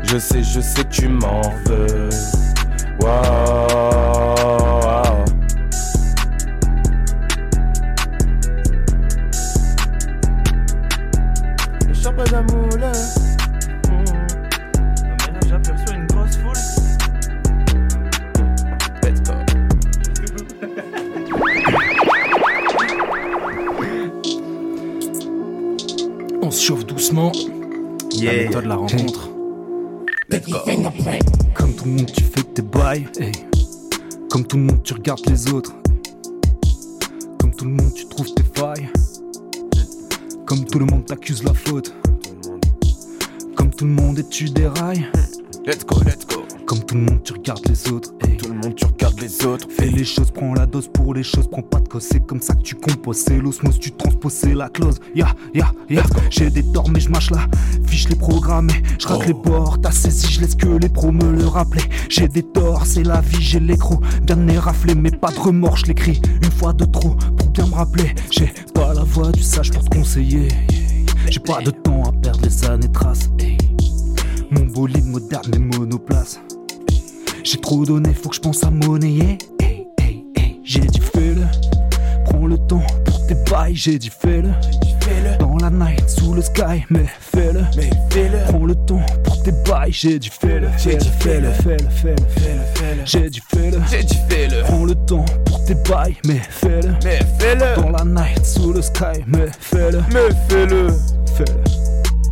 Je 0.02 0.18
sais, 0.18 0.42
je 0.42 0.60
sais 0.60 0.84
tu 0.84 1.08
m'en 1.08 1.40
veux. 1.64 2.10
Wow. 3.00 3.64
Le 11.88 11.94
chapeau 11.94 12.24
d'amour, 12.24 12.68
On 26.50 26.52
se 26.52 26.64
chauffe 26.64 26.84
doucement. 26.84 27.30
La 28.18 28.18
Yeah. 28.18 28.46
méthode 28.48 28.64
de 28.64 28.68
la 28.70 28.74
rencontre. 28.74 29.30
Let's 30.30 30.48
go. 30.48 30.58
Comme 31.54 31.74
tout 31.76 31.84
le 31.84 31.90
monde, 31.92 32.10
tu 32.12 32.24
fais 32.24 32.42
tes 32.42 32.62
bails. 32.62 33.06
hey. 33.20 33.30
Comme 34.28 34.44
tout 34.44 34.56
le 34.56 34.64
monde, 34.64 34.82
tu 34.82 34.94
regardes 34.94 35.24
les 35.30 35.52
autres. 35.52 35.72
Comme 37.38 37.54
tout 37.54 37.66
le 37.66 37.70
monde, 37.70 37.94
tu 37.94 38.04
trouves 38.06 38.34
tes 38.34 38.42
failles. 38.42 38.88
Comme 40.44 40.64
tout 40.64 40.80
le 40.80 40.86
monde, 40.86 41.06
t'accuse 41.06 41.44
la 41.44 41.54
faute. 41.54 41.94
Comme 43.54 43.70
tout 43.70 43.84
le 43.84 43.92
monde, 43.92 44.18
et 44.18 44.24
tu 44.28 44.46
dérailles. 44.50 45.06
Let's 45.64 45.86
go, 45.86 46.00
let's 46.04 46.26
go. 46.26 46.29
Comme 46.70 46.84
tout 46.84 46.94
le 46.94 47.00
monde, 47.00 47.20
tu 47.24 47.32
regardes 47.32 47.66
les 47.68 47.90
autres. 47.90 48.12
hey. 48.20 48.36
Tout 48.36 48.46
le 48.46 48.54
monde, 48.54 48.76
tu 48.76 48.84
regardes 48.84 49.18
les 49.20 49.44
autres. 49.44 49.66
Fais 49.76 49.88
les 49.88 50.04
choses, 50.04 50.30
prends 50.30 50.54
la 50.54 50.66
dose 50.66 50.86
pour 50.86 51.14
les 51.14 51.24
choses, 51.24 51.48
prends 51.50 51.62
pas 51.62 51.80
de 51.80 51.88
cause, 51.88 52.04
c'est 52.08 52.24
comme 52.24 52.40
ça 52.40 52.54
que 52.54 52.62
tu 52.62 52.76
composes. 52.76 53.24
C'est 53.26 53.38
l'osmose, 53.38 53.80
tu 53.80 53.90
transposes, 53.90 54.34
c'est 54.34 54.54
la 54.54 54.68
clause. 54.68 55.00
Ya, 55.12 55.34
ya, 55.52 55.72
ya. 55.88 56.04
J'ai 56.30 56.48
des 56.48 56.62
torts, 56.62 56.88
mais 56.88 57.00
je 57.00 57.08
mâche 57.08 57.32
la 57.32 57.48
fiche 57.88 58.08
les 58.08 58.14
programmés. 58.14 58.84
Je 59.00 59.08
rate 59.08 59.26
les 59.26 59.32
bords, 59.32 59.80
t'as 59.80 59.90
saisi, 59.90 60.28
je 60.30 60.42
laisse 60.42 60.54
que 60.54 60.68
les 60.68 60.88
pros 60.88 61.10
me 61.10 61.32
le 61.32 61.44
rappeler. 61.44 61.82
J'ai 62.08 62.28
des 62.28 62.44
torts, 62.44 62.86
c'est 62.86 63.02
la 63.02 63.20
vie, 63.20 63.42
j'ai 63.42 63.58
l'écrou. 63.58 63.98
Bien 64.22 64.36
de 64.36 64.42
nez 64.42 64.58
raflé, 64.58 64.94
mais 64.94 65.10
pas 65.10 65.32
de 65.32 65.40
remords, 65.40 65.78
je 65.78 65.86
l'écris 65.86 66.22
une 66.40 66.52
fois 66.52 66.72
de 66.72 66.84
trop 66.84 67.16
pour 67.36 67.48
bien 67.48 67.66
me 67.66 67.74
rappeler. 67.74 68.14
J'ai 68.30 68.54
pas 68.74 68.94
la 68.94 69.02
voix 69.02 69.32
du 69.32 69.42
sage 69.42 69.72
pour 69.72 69.82
te 69.82 69.88
conseiller. 69.96 70.46
J'ai 71.28 71.40
pas 71.40 71.62
de 71.62 71.72
temps 71.72 72.04
à 72.04 72.12
perdre, 72.12 72.42
les 72.44 72.64
années 72.64 72.92
tracent. 72.92 73.28
hey. 73.40 73.58
Mon 74.52 74.66
bolide 74.66 75.06
moderne 75.06 75.52
est 75.52 75.58
monoplace. 75.58 76.38
J'ai 77.42 77.58
trop 77.58 77.84
donné, 77.84 78.12
faut 78.14 78.28
que 78.28 78.36
je 78.36 78.40
pense 78.40 78.62
à 78.64 78.70
monnayer. 78.70 79.38
Hey, 79.60 79.86
hey, 80.00 80.24
hey, 80.36 80.60
J'ai 80.64 80.80
dit 80.80 81.00
fais-le. 81.00 81.42
Prends 82.26 82.46
le 82.46 82.58
temps 82.58 82.82
pour 83.04 83.26
tes 83.26 83.34
bails, 83.50 83.74
j'ai 83.74 83.98
dit 83.98 84.10
fais-le. 84.10 84.50
Dans 85.38 85.56
la 85.56 85.70
night, 85.70 86.08
sous 86.08 86.34
le 86.34 86.42
sky, 86.42 86.84
mais 86.90 87.06
fais-le. 87.20 87.64
Prends 88.48 88.64
le 88.64 88.74
temps 88.74 89.04
pour 89.24 89.42
tes 89.42 89.52
bails, 89.68 89.90
j'ai 89.92 90.18
dit 90.18 90.30
fais-le. 90.30 90.68
J'ai 90.78 90.96
dit 90.96 91.10
fais-le, 91.18 91.50
fais-le, 91.50 91.88
fais-le, 91.88 92.24
fais-le. 92.28 93.02
J'ai 93.04 93.28
dit 93.30 93.40
fais-le. 93.48 93.78
J'ai 93.90 94.04
dit 94.04 94.18
fais-le. 94.28 94.62
Prends 94.62 94.84
le 94.84 94.94
temps 94.94 95.24
pour 95.46 95.64
tes 95.64 95.74
bails, 95.74 96.16
mais 96.26 96.40
fais-le. 96.48 96.94
Mais 97.02 97.18
fais-le. 97.38 97.82
Dans 97.82 97.90
la 97.90 98.04
night, 98.04 98.44
sous 98.44 98.72
le 98.72 98.82
sky, 98.82 99.24
mais 99.26 99.46
fais-le. 99.58 100.02
Mais 100.12 100.28
fais-le. 100.48 100.88
Fais-le. 101.36 101.62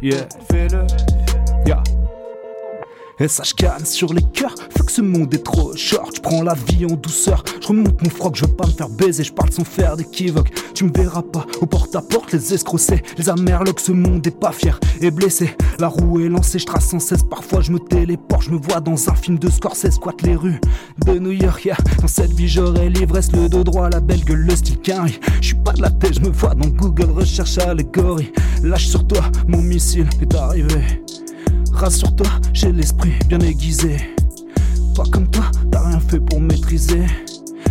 Yeah. 0.01 0.29
Fais-le. 0.51 0.87
Yeah. 1.67 1.83
Je 3.21 3.55
canne 3.55 3.85
sur 3.85 4.15
les 4.15 4.23
cœurs, 4.23 4.55
que 4.87 4.93
ce 4.93 5.03
monde 5.03 5.35
est 5.35 5.43
trop 5.43 5.75
short. 5.75 6.15
Je 6.15 6.21
prends 6.21 6.43
la 6.43 6.55
vie 6.55 6.87
en 6.87 6.95
douceur, 6.95 7.43
je 7.61 7.67
remonte 7.67 8.01
mon 8.01 8.11
froc, 8.11 8.37
je 8.37 8.45
veux 8.45 8.53
pas 8.53 8.67
me 8.67 8.73
faire 8.73 8.89
baiser, 8.89 9.25
je 9.25 9.33
parle 9.33 9.51
sans 9.51 9.65
faire 9.65 9.97
d'équivoque. 9.97 10.53
Tu 10.73 10.85
me 10.85 10.93
verras 10.93 11.23
pas 11.23 11.45
au 11.61 11.67
porte-à-porte, 11.67 12.33
les 12.33 12.55
escrocs, 12.55 12.81
les 13.17 13.29
amerlocs, 13.29 13.81
ce 13.81 13.91
monde 13.91 14.25
est 14.25 14.39
pas 14.39 14.53
fier 14.53 14.79
et 15.01 15.11
blessé. 15.11 15.57
La 15.81 15.89
roue 15.89 16.21
est 16.21 16.29
lancée, 16.29 16.61
je 16.61 16.67
trace 16.67 16.91
sans 16.91 17.01
cesse, 17.01 17.25
parfois 17.25 17.61
je 17.61 17.73
me 17.73 17.81
téléporte, 17.81 18.45
je 18.45 18.51
me 18.51 18.57
vois 18.57 18.81
dans 18.81 19.11
un 19.11 19.15
film 19.15 19.39
de 19.39 19.51
Scorsese, 19.51 19.95
squatte 19.95 20.23
les 20.23 20.37
rues 20.37 20.61
de 21.05 21.19
New 21.19 21.33
York. 21.33 21.65
yeah. 21.65 21.77
Dans 22.01 22.07
cette 22.07 22.33
vie 22.33 22.49
j'aurai 22.49 22.89
l'ivresse, 22.89 23.33
le 23.33 23.49
dos 23.49 23.65
droit, 23.65 23.91
la 23.91 23.99
belle 23.99 24.25
gueule, 24.25 24.47
le 24.47 24.55
style. 24.55 24.79
Je 25.41 25.47
suis 25.47 25.57
pas 25.57 25.73
de 25.73 25.83
la 25.83 25.91
tête, 25.91 26.15
je 26.15 26.21
me 26.21 26.31
vois 26.31 26.55
dans 26.55 26.69
Google, 26.69 27.11
recherche 27.11 27.59
allégorie. 27.59 28.33
Lâche 28.63 28.87
sur 28.87 29.05
toi, 29.07 29.25
mon 29.49 29.61
missile 29.61 30.09
est 30.23 30.35
arrivé. 30.37 31.03
Rassure-toi, 31.79 32.27
j'ai 32.53 32.73
l'esprit 32.73 33.13
bien 33.29 33.39
aiguisé. 33.39 33.99
Toi 34.97 35.05
comme 35.13 35.31
toi, 35.31 35.45
t'as 35.71 35.87
rien 35.87 36.01
fait 36.01 36.19
pour 36.19 36.41
maîtriser. 36.41 37.07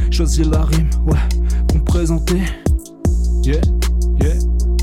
Choisir 0.10 0.50
la 0.50 0.64
rime, 0.64 0.90
ouais, 1.06 1.18
pour 1.68 1.78
me 1.78 1.84
présenter. 1.84 2.42
Yeah, 3.44 3.60
yeah. 4.22 4.34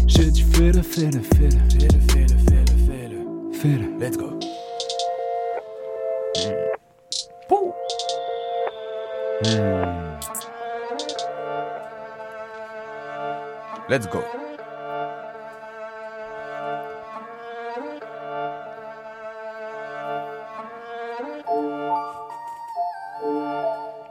J'ai 0.06 0.30
dit 0.30 0.42
fais-le, 0.42 0.82
fais-le, 0.82 1.22
fais-le. 1.22 1.58
Fais-le, 1.70 2.00
fais-le, 2.12 2.36
fais-le. 2.86 3.18
Fais-le. 3.54 3.98
Let's 3.98 4.18
go. 4.18 4.38
Let's 13.88 14.06
go. 14.06 14.22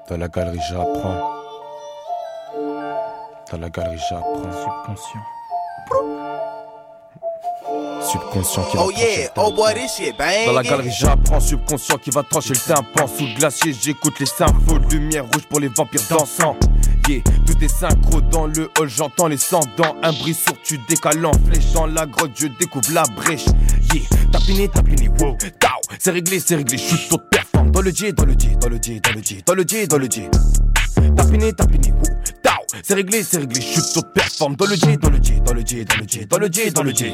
Dans 0.10 0.18
la 0.18 0.28
galerie, 0.28 0.60
j'apprends. 0.70 1.32
Dans 3.52 3.58
la 3.58 3.70
galerie, 3.70 4.00
j'apprends. 4.10 4.52
Subconscient. 4.52 5.22
Subconscient 8.02 8.64
qui 8.64 8.78
va 8.78 8.84
Oh 8.84 8.92
yeah, 8.92 9.30
oh 9.38 9.54
boy, 9.54 9.74
this 9.74 9.96
shit 9.96 10.18
bang. 10.18 10.48
Dans 10.48 10.54
la 10.54 10.64
galerie, 10.64 10.92
j'apprends 10.92 11.40
subconscient 11.40 11.98
qui 11.98 12.10
va 12.10 12.22
trancher 12.24 12.50
le 12.50 12.60
tympan. 12.60 13.08
Sous 13.08 13.28
le 13.28 13.36
glacier, 13.36 13.74
j'écoute 13.74 14.20
les 14.20 14.26
symphos 14.26 14.80
de 14.80 14.98
lumière 14.98 15.24
rouge 15.24 15.48
pour 15.50 15.62
les 15.62 15.70
vampires 15.70 16.02
dansants. 16.10 16.58
Yeah, 17.08 17.22
tout 17.46 17.64
est 17.64 17.68
synchro 17.68 18.22
dans 18.22 18.48
le 18.48 18.70
hall, 18.80 18.90
j'entends 18.90 19.28
les 19.28 19.38
sangs 19.38 19.60
dans 19.78 19.96
un 20.04 20.14
bris 20.14 20.34
sourd, 20.34 20.56
tu 20.64 20.78
décales 20.88 21.26
en 21.26 21.34
flèche 21.34 21.72
dans 21.74 21.86
la 21.86 22.06
grotte, 22.06 22.32
je 22.36 22.48
découvre 22.48 22.94
la 22.94 23.04
brèche. 23.04 23.46
Yeah, 23.94 24.04
tapiné, 24.32 24.70
tapiné, 24.70 25.10
wow, 25.20 25.38
c'est 26.00 26.12
réglé, 26.12 26.40
c'est 26.40 26.56
réglé, 26.56 26.78
je 26.78 26.84
suis 26.84 27.08
toute 27.10 27.24
performe. 27.30 27.72
Dans 27.72 27.82
le 27.82 27.92
J, 27.92 28.14
dans 28.14 28.26
le 28.26 28.34
J, 28.34 28.56
dans 28.60 28.70
le 28.70 28.78
J, 28.82 29.02
dans 29.02 29.12
le 29.14 29.22
J, 29.22 29.42
dans 29.46 29.56
le 29.56 29.64
J, 29.68 29.88
dans 29.88 29.98
le 29.98 30.06
J. 30.10 30.22
Tapiné, 31.16 31.54
tapiné, 31.54 31.94
tao, 32.42 32.54
c'est 32.82 32.94
réglé, 32.94 33.24
c'est 33.24 33.38
réglé, 33.38 33.62
je 33.62 33.68
suis 33.80 33.94
toute 33.94 34.14
performe. 34.14 34.56
Dans 34.56 34.66
le 34.66 34.76
J, 34.76 34.98
dans 34.98 35.10
le 35.10 35.18
J, 35.22 35.42
dans 35.42 35.54
le 35.54 35.62
J, 35.66 35.86
dans 35.86 35.98
le 35.98 36.08
J, 36.08 36.26
dans 36.26 36.38
le 36.38 36.48
J, 36.52 36.72
dans 36.72 36.84
le 36.84 36.92
J. 36.92 37.14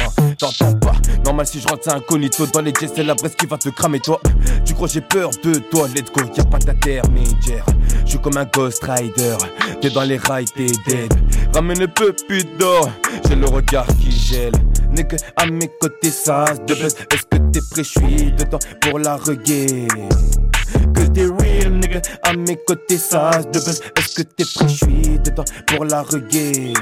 Hein, 0.00 0.34
T'entends 0.38 0.74
pas, 0.74 0.94
normal 1.24 1.46
si 1.46 1.60
je 1.60 1.66
rentre 1.66 1.82
c'est 1.84 1.92
incognito 1.92 2.46
Dans 2.46 2.60
les 2.60 2.72
jets 2.72 2.88
c'est 2.94 3.02
la 3.02 3.14
bresse 3.14 3.34
qui 3.34 3.46
va 3.46 3.58
te 3.58 3.68
cramer 3.68 3.98
toi 3.98 4.20
Tu 4.64 4.74
crois 4.74 4.86
j'ai 4.86 5.00
peur 5.00 5.30
de 5.42 5.54
toi, 5.54 5.88
let's 5.88 6.12
go, 6.12 6.22
y'a 6.36 6.44
pas 6.44 6.58
d'intermédiaire 6.58 7.66
Je 8.08 8.12
suis 8.12 8.20
comme 8.22 8.38
un 8.38 8.46
Ghost 8.46 8.82
Rider, 8.84 9.36
t'es 9.82 9.90
dans 9.90 10.02
les 10.02 10.16
rails, 10.16 10.46
t'es 10.46 10.68
dead. 10.86 11.12
Ramène 11.54 11.82
un 11.82 11.88
peu 11.88 12.14
plus 12.26 12.42
d'or, 12.58 12.90
j'ai 13.28 13.36
le 13.36 13.44
regard 13.44 13.86
qui 14.00 14.10
gèle. 14.10 14.54
Nigga 14.96 15.18
à 15.36 15.44
mes 15.44 15.70
côtés 15.78 16.10
ça 16.10 16.46
de 16.66 16.74
buzz 16.74 16.94
Est-ce 17.12 17.24
que 17.24 17.36
t'es 17.52 17.60
prêt, 17.70 17.84
je 17.84 17.90
suis 17.90 18.32
dedans 18.32 18.58
pour 18.80 18.98
la 18.98 19.16
reggae. 19.16 19.88
Que 20.94 21.02
t'es 21.02 21.26
nigga 21.88 22.00
À 22.22 22.32
mes 22.34 22.56
côtés 22.56 22.98
ça 22.98 23.30
de 23.42 23.58
buzz 23.58 23.80
Est-ce 23.96 24.14
que 24.14 24.22
t'es 24.22 24.44
prêt, 24.54 24.68
je 24.68 24.76
suis 24.76 25.18
dedans 25.18 25.44
pour 25.66 25.84
la 25.84 26.02
reggae 26.02 26.72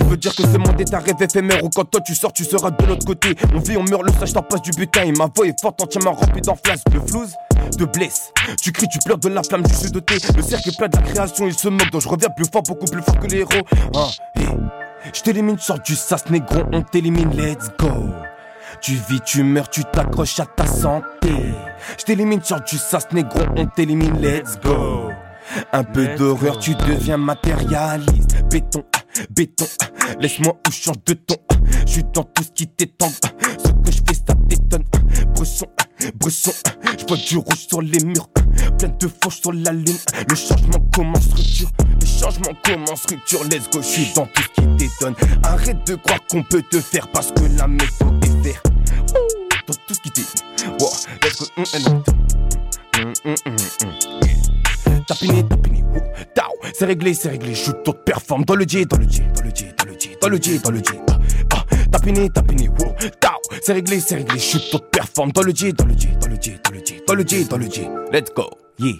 on 0.00 0.04
peut 0.04 0.16
dire 0.16 0.34
que 0.34 0.42
ce 0.42 0.58
monde 0.58 0.80
est 0.80 0.94
un 0.94 1.00
rêve 1.00 1.20
éphémère 1.20 1.64
Ou 1.64 1.70
quand 1.70 1.84
toi 1.84 2.00
tu 2.00 2.14
sors 2.14 2.32
tu 2.32 2.44
seras 2.44 2.70
de 2.70 2.86
l'autre 2.86 3.04
côté. 3.04 3.34
On 3.52 3.58
vit 3.58 3.76
on 3.76 3.82
meurt 3.82 4.02
le 4.04 4.12
sage 4.12 4.32
t'en 4.32 4.42
passe 4.42 4.62
du 4.62 4.70
butin 4.70 5.02
Et 5.02 5.12
ma 5.12 5.26
voix 5.34 5.46
est 5.46 5.60
forte 5.60 5.82
entièrement 5.82 6.12
remplie 6.12 6.40
d'enflasse 6.40 6.84
De 6.84 7.00
flouze, 7.00 7.34
de 7.76 7.84
blesse. 7.84 8.32
Tu 8.62 8.70
cries 8.70 8.86
tu 8.88 8.98
pleures 9.04 9.18
de 9.18 9.28
la 9.28 9.42
flamme 9.42 9.64
je 9.68 9.74
suis 9.74 9.90
doté 9.90 10.18
Le 10.36 10.42
cercle 10.42 10.68
est 10.68 10.76
plein 10.76 10.88
de 10.88 10.96
la 10.96 11.02
création 11.02 11.46
il 11.48 11.54
se 11.54 11.68
moque 11.68 11.90
Donc 11.90 12.02
je 12.02 12.08
reviens 12.08 12.28
plus 12.28 12.46
fort 12.52 12.62
beaucoup 12.62 12.86
plus 12.86 13.02
fort 13.02 13.18
que 13.18 13.26
les 13.26 13.38
héros. 13.38 13.66
Hein, 13.94 14.08
hey. 14.36 14.46
Je 15.12 15.20
t'élimine 15.20 15.58
sors 15.58 15.80
du 15.80 15.96
sas 15.96 16.30
négro 16.30 16.60
On 16.72 16.82
t'élimine 16.82 17.30
let's 17.36 17.68
go 17.78 17.88
Tu 18.80 18.94
vis, 18.94 19.20
tu 19.24 19.42
meurs, 19.42 19.68
tu 19.68 19.82
t'accroches 19.84 20.38
à 20.40 20.46
ta 20.46 20.66
santé. 20.66 21.34
Je 21.98 22.04
t'élimine 22.04 22.42
sur 22.42 22.60
du 22.60 22.78
sas 22.78 23.06
négro, 23.12 23.40
on 23.56 23.66
t'élimine, 23.66 24.20
let's 24.20 24.58
go. 24.62 25.10
Un 25.72 25.84
peu 25.84 26.14
d'horreur, 26.16 26.58
tu 26.58 26.74
deviens 26.74 27.16
matérialiste. 27.16 28.44
Béton, 28.50 28.84
béton, 29.30 29.66
laisse-moi 30.20 30.54
ou 30.66 30.70
change 30.70 31.02
de 31.06 31.14
ton. 31.14 31.36
Je 31.86 31.92
suis 31.92 32.04
dans 32.04 32.22
tout 32.22 32.42
ce 32.42 32.50
qui 32.52 32.68
t'étend. 32.68 33.10
Ce 33.10 33.68
que 33.68 33.90
je 33.90 33.98
fais, 34.06 34.14
ça 34.14 34.34
t'étonne. 34.48 34.84
Bresson, 35.34 35.66
bresson, 36.14 36.52
je 36.98 37.06
vois 37.06 37.16
du 37.16 37.36
rouge 37.36 37.66
sur 37.68 37.82
les 37.82 38.04
murs. 38.04 38.28
Plein 38.78 38.88
de 38.88 39.08
fauches 39.22 39.40
sur 39.40 39.52
la 39.52 39.72
lune. 39.72 39.98
Le 40.28 40.34
changement 40.34 40.80
commence 40.94 41.24
structure. 41.24 41.70
Le 42.00 42.06
changement 42.06 42.52
commence 42.64 43.00
structure. 43.00 43.42
Let's 43.44 43.68
go, 43.70 43.80
je 43.82 43.86
suis 43.86 44.12
dans 44.14 44.26
tout 44.26 44.42
ce 44.42 44.60
qui 44.60 44.68
t'étonne. 44.76 45.14
Arrête 45.42 45.86
de 45.86 45.96
croire 45.96 46.20
qu'on 46.30 46.42
peut 46.42 46.62
te 46.62 46.80
faire 46.80 47.08
parce 47.08 47.32
que 47.32 47.42
la 47.58 47.66
méthode 47.66 48.17
Dans 49.68 49.74
tout 49.86 49.92
ce 49.92 50.00
qui 50.00 50.10
t'étonne. 50.10 50.78
Wow, 50.80 50.88
let's 51.22 51.38
go. 51.38 51.46
mm, 51.58 51.62
mm, 51.62 51.90
mm. 51.90 52.02
Mm, 52.96 53.12
mm, 53.24 53.36
mm, 53.44 53.56
mm. 53.84 55.04
Tapiné, 55.06 55.46
tapiné, 55.46 55.82
wouh, 55.82 56.00
tao, 56.34 56.52
c'est 56.72 56.86
réglé, 56.86 57.12
c'est 57.12 57.28
réglé, 57.28 57.54
shoot, 57.54 57.76
tout 57.84 57.92
performe 57.92 58.46
dans 58.46 58.54
le 58.54 58.64
J, 58.66 58.86
dans 58.86 58.96
le 58.96 59.06
J, 59.06 59.20
dans 59.34 59.42
le 59.44 59.50
J, 59.54 59.66
dans 59.76 59.84
le 59.84 59.98
J, 59.98 60.16
dans 60.22 60.28
le 60.28 60.38
J, 60.38 60.58
dans 60.58 60.70
le 60.70 60.78
J. 60.78 60.84
Ah, 61.52 61.64
ah, 61.70 61.76
tapiné, 61.92 62.30
tapiné, 62.30 62.68
wouh, 62.70 62.94
tao, 63.20 63.38
c'est 63.62 63.74
réglé, 63.74 64.00
c'est 64.00 64.16
réglé, 64.16 64.38
shoot, 64.38 64.62
tout 64.70 64.80
performe 64.90 65.32
dans 65.32 65.42
le 65.42 65.54
J, 65.54 65.74
dans 65.74 65.84
le 65.84 65.92
J, 65.92 66.08
dans 66.18 66.28
le 66.28 66.36
J, 66.40 66.56
dans 66.64 66.70
le 66.72 66.82
J, 66.82 67.02
dans 67.06 67.14
le 67.14 67.26
J, 67.26 67.44
dans 67.44 67.58
le 67.58 67.70
J. 67.70 67.88
Let's 68.10 68.32
go, 68.34 68.48
yeah. 68.78 68.94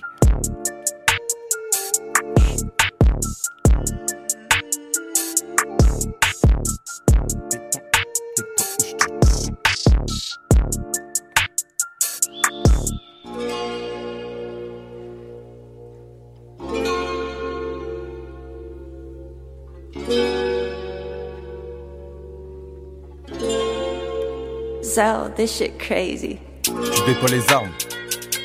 So, 24.82 25.30
this 25.36 25.56
shit 25.56 25.78
crazy. 25.78 26.38
Tu 26.64 27.04
déploies 27.06 27.30
les 27.30 27.52
armes 27.52 27.70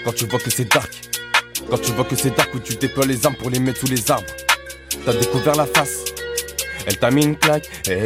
quand 0.06 0.14
tu 0.14 0.26
vois 0.28 0.40
que 0.40 0.52
c'est 0.52 0.72
dark. 0.72 0.91
Quand 1.70 1.82
tu 1.82 1.91
vois 1.94 2.06
que 2.06 2.16
c'est 2.16 2.36
dark, 2.36 2.54
où 2.54 2.60
tu 2.60 2.76
déploies 2.76 3.08
les 3.08 3.26
armes 3.26 3.36
pour 3.36 3.50
les 3.50 3.60
mettre 3.60 3.80
sous 3.80 3.88
les 3.88 4.12
arbres. 4.12 4.28
T'as 5.04 5.14
découvert 5.14 5.56
la 5.56 5.66
face. 5.66 6.06
Elle 6.86 6.98
t'a 6.98 7.10
mis 7.10 7.24
une 7.24 7.38
claque, 7.38 7.70
hey, 7.88 8.04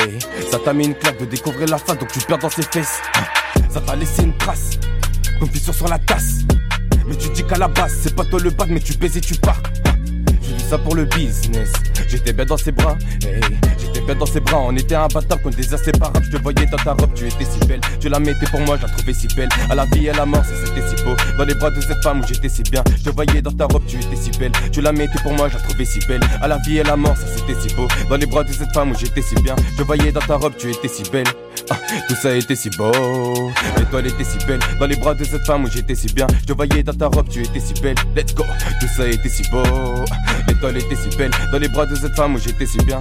ça 0.49 0.59
t'a 0.59 0.71
mis 0.71 0.85
une 0.85 0.95
claque 0.95 1.19
de 1.19 1.25
découvrir 1.25 1.67
la 1.67 1.77
face, 1.77 1.97
donc 1.97 2.11
tu 2.11 2.19
perds 2.19 2.37
dans 2.37 2.49
ses 2.49 2.63
fesses. 2.63 3.01
Ça 3.69 3.81
t'a 3.81 3.95
laissé 3.95 4.23
une 4.23 4.35
trace, 4.37 4.79
comme 5.39 5.49
fissure 5.49 5.73
sur 5.73 5.87
la 5.87 5.99
tasse. 5.99 6.39
Mais 7.07 7.15
tu 7.15 7.29
dis 7.29 7.43
qu'à 7.43 7.57
la 7.57 7.67
base, 7.67 7.95
c'est 8.01 8.15
pas 8.15 8.25
toi 8.25 8.39
le 8.39 8.49
bad, 8.49 8.69
mais 8.69 8.79
tu 8.79 8.93
baises 8.95 9.17
et 9.17 9.21
tu 9.21 9.35
pars. 9.35 9.61
J'ai 10.41 10.53
vu 10.53 10.59
ça 10.59 10.77
pour 10.77 10.95
le 10.95 11.05
business. 11.05 11.71
J'étais 12.07 12.33
bien 12.33 12.45
dans 12.45 12.57
ses 12.57 12.71
bras, 12.71 12.97
dans 14.15 14.25
ses 14.25 14.39
bras. 14.39 14.59
On 14.59 14.75
était 14.75 14.95
imbattable 14.95 15.41
comme 15.41 15.53
des 15.53 15.73
inséparables. 15.73 16.25
Je 16.25 16.37
te 16.37 16.41
voyais 16.41 16.65
dans 16.65 16.77
ta 16.77 16.93
robe, 16.93 17.13
tu 17.15 17.27
étais 17.27 17.45
si 17.45 17.59
belle. 17.67 17.81
Tu 17.99 18.09
la 18.09 18.19
mettais 18.19 18.45
pour 18.47 18.59
moi, 18.61 18.77
je 18.77 18.83
la 18.83 18.89
trouvais 18.89 19.13
si 19.13 19.27
belle. 19.35 19.49
À 19.69 19.75
la 19.75 19.85
vie 19.85 20.05
et 20.05 20.09
à 20.09 20.13
la 20.13 20.25
mort, 20.25 20.43
c'était 20.45 20.87
si 20.87 21.03
beau. 21.03 21.15
Dans 21.37 21.45
les 21.45 21.53
bras 21.55 21.71
de 21.71 21.81
cette 21.81 22.01
femme 22.03 22.21
où 22.21 22.27
j'étais 22.27 22.49
si 22.49 22.63
bien. 22.63 22.83
Je 22.97 23.03
te 23.03 23.09
voyais 23.09 23.41
dans 23.41 23.51
ta 23.51 23.65
robe, 23.65 23.83
tu 23.87 23.97
étais 23.97 24.15
si 24.15 24.31
belle. 24.37 24.51
Tu 24.71 24.81
la 24.81 24.91
mettais 24.91 25.19
pour 25.23 25.33
moi, 25.33 25.49
je 25.49 25.55
la 25.55 25.61
trouvais 25.61 25.85
si 25.85 25.99
belle. 26.07 26.21
À 26.41 26.47
la 26.47 26.57
vie 26.59 26.77
et 26.77 26.81
à 26.81 26.83
la 26.83 26.95
mort, 26.95 27.15
ça 27.17 27.25
c'était 27.27 27.59
si 27.59 27.73
beau. 27.75 27.87
Dans 28.09 28.17
les 28.17 28.25
bras 28.25 28.43
de 28.43 28.51
cette 28.51 28.73
femme 28.73 28.91
où 28.91 28.95
j'étais 28.95 29.21
si 29.21 29.35
bien. 29.41 29.55
Je 29.71 29.77
te 29.77 29.83
voyais 29.83 30.11
dans 30.11 30.21
ta 30.21 30.35
robe, 30.35 30.53
tu 30.57 30.71
étais 30.71 30.87
si 30.87 31.03
belle. 31.09 31.27
Ah, 31.69 31.77
tout 32.07 32.15
ça 32.15 32.33
était 32.33 32.55
si 32.55 32.69
beau. 32.71 32.91
L'étoile 33.77 34.07
était 34.07 34.23
si 34.23 34.37
belle. 34.45 34.59
Dans 34.79 34.85
les 34.85 34.95
bras 34.95 35.13
de 35.13 35.23
cette 35.23 35.45
femme 35.45 35.65
où 35.65 35.69
j'étais 35.69 35.95
si 35.95 36.07
bien. 36.13 36.27
Je 36.41 36.45
te 36.45 36.53
voyais 36.53 36.83
dans 36.83 36.93
ta 36.93 37.07
robe, 37.07 37.27
tu 37.29 37.41
étais 37.43 37.59
si 37.59 37.73
belle. 37.81 37.97
Let's 38.15 38.33
go. 38.33 38.43
Tout 38.79 38.87
ça 38.95 39.07
était 39.07 39.29
si 39.29 39.43
beau. 39.51 39.63
L'étoile 40.47 40.77
était 40.77 40.95
si 40.95 41.15
belle. 41.17 41.31
Dans 41.51 41.59
les 41.59 41.67
bras 41.67 41.85
de 41.85 41.95
cette 41.95 42.15
femme 42.15 42.35
où 42.35 42.39
j'étais 42.39 42.65
si 42.65 42.77
bien. 42.85 42.99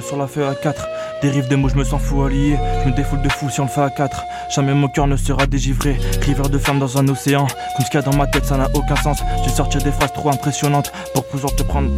Sur 0.00 0.16
la 0.16 0.26
feuille 0.26 0.44
à 0.44 0.54
4. 0.54 0.88
Dérive 1.22 1.48
des 1.48 1.56
mots, 1.56 1.68
je 1.68 1.76
me 1.76 1.84
sens 1.84 2.00
fou 2.00 2.22
allié. 2.22 2.58
Je 2.82 2.90
me 2.90 2.96
défoule 2.96 3.22
de 3.22 3.28
fou 3.28 3.50
si 3.50 3.60
on 3.60 3.64
le 3.64 3.70
fait 3.70 3.82
à 3.82 3.90
4. 3.90 4.22
Jamais 4.54 4.74
mon 4.74 4.88
cœur 4.88 5.06
ne 5.06 5.16
sera 5.16 5.46
dégivré. 5.46 5.98
River 6.22 6.48
de 6.48 6.58
flamme 6.58 6.78
dans 6.78 6.98
un 6.98 7.06
océan. 7.08 7.46
Comme 7.46 7.84
ce 7.84 7.90
qu'il 7.90 8.00
y 8.00 8.02
a 8.02 8.10
dans 8.10 8.16
ma 8.16 8.26
tête, 8.26 8.44
ça 8.46 8.56
n'a 8.56 8.68
aucun 8.74 8.96
sens. 8.96 9.22
J'ai 9.44 9.50
sorti 9.50 9.78
des 9.78 9.92
phrases 9.92 10.12
trop 10.12 10.30
impressionnantes 10.30 10.92
pour 11.14 11.26
pouvoir 11.28 11.54
te 11.54 11.62
prendre. 11.62 11.90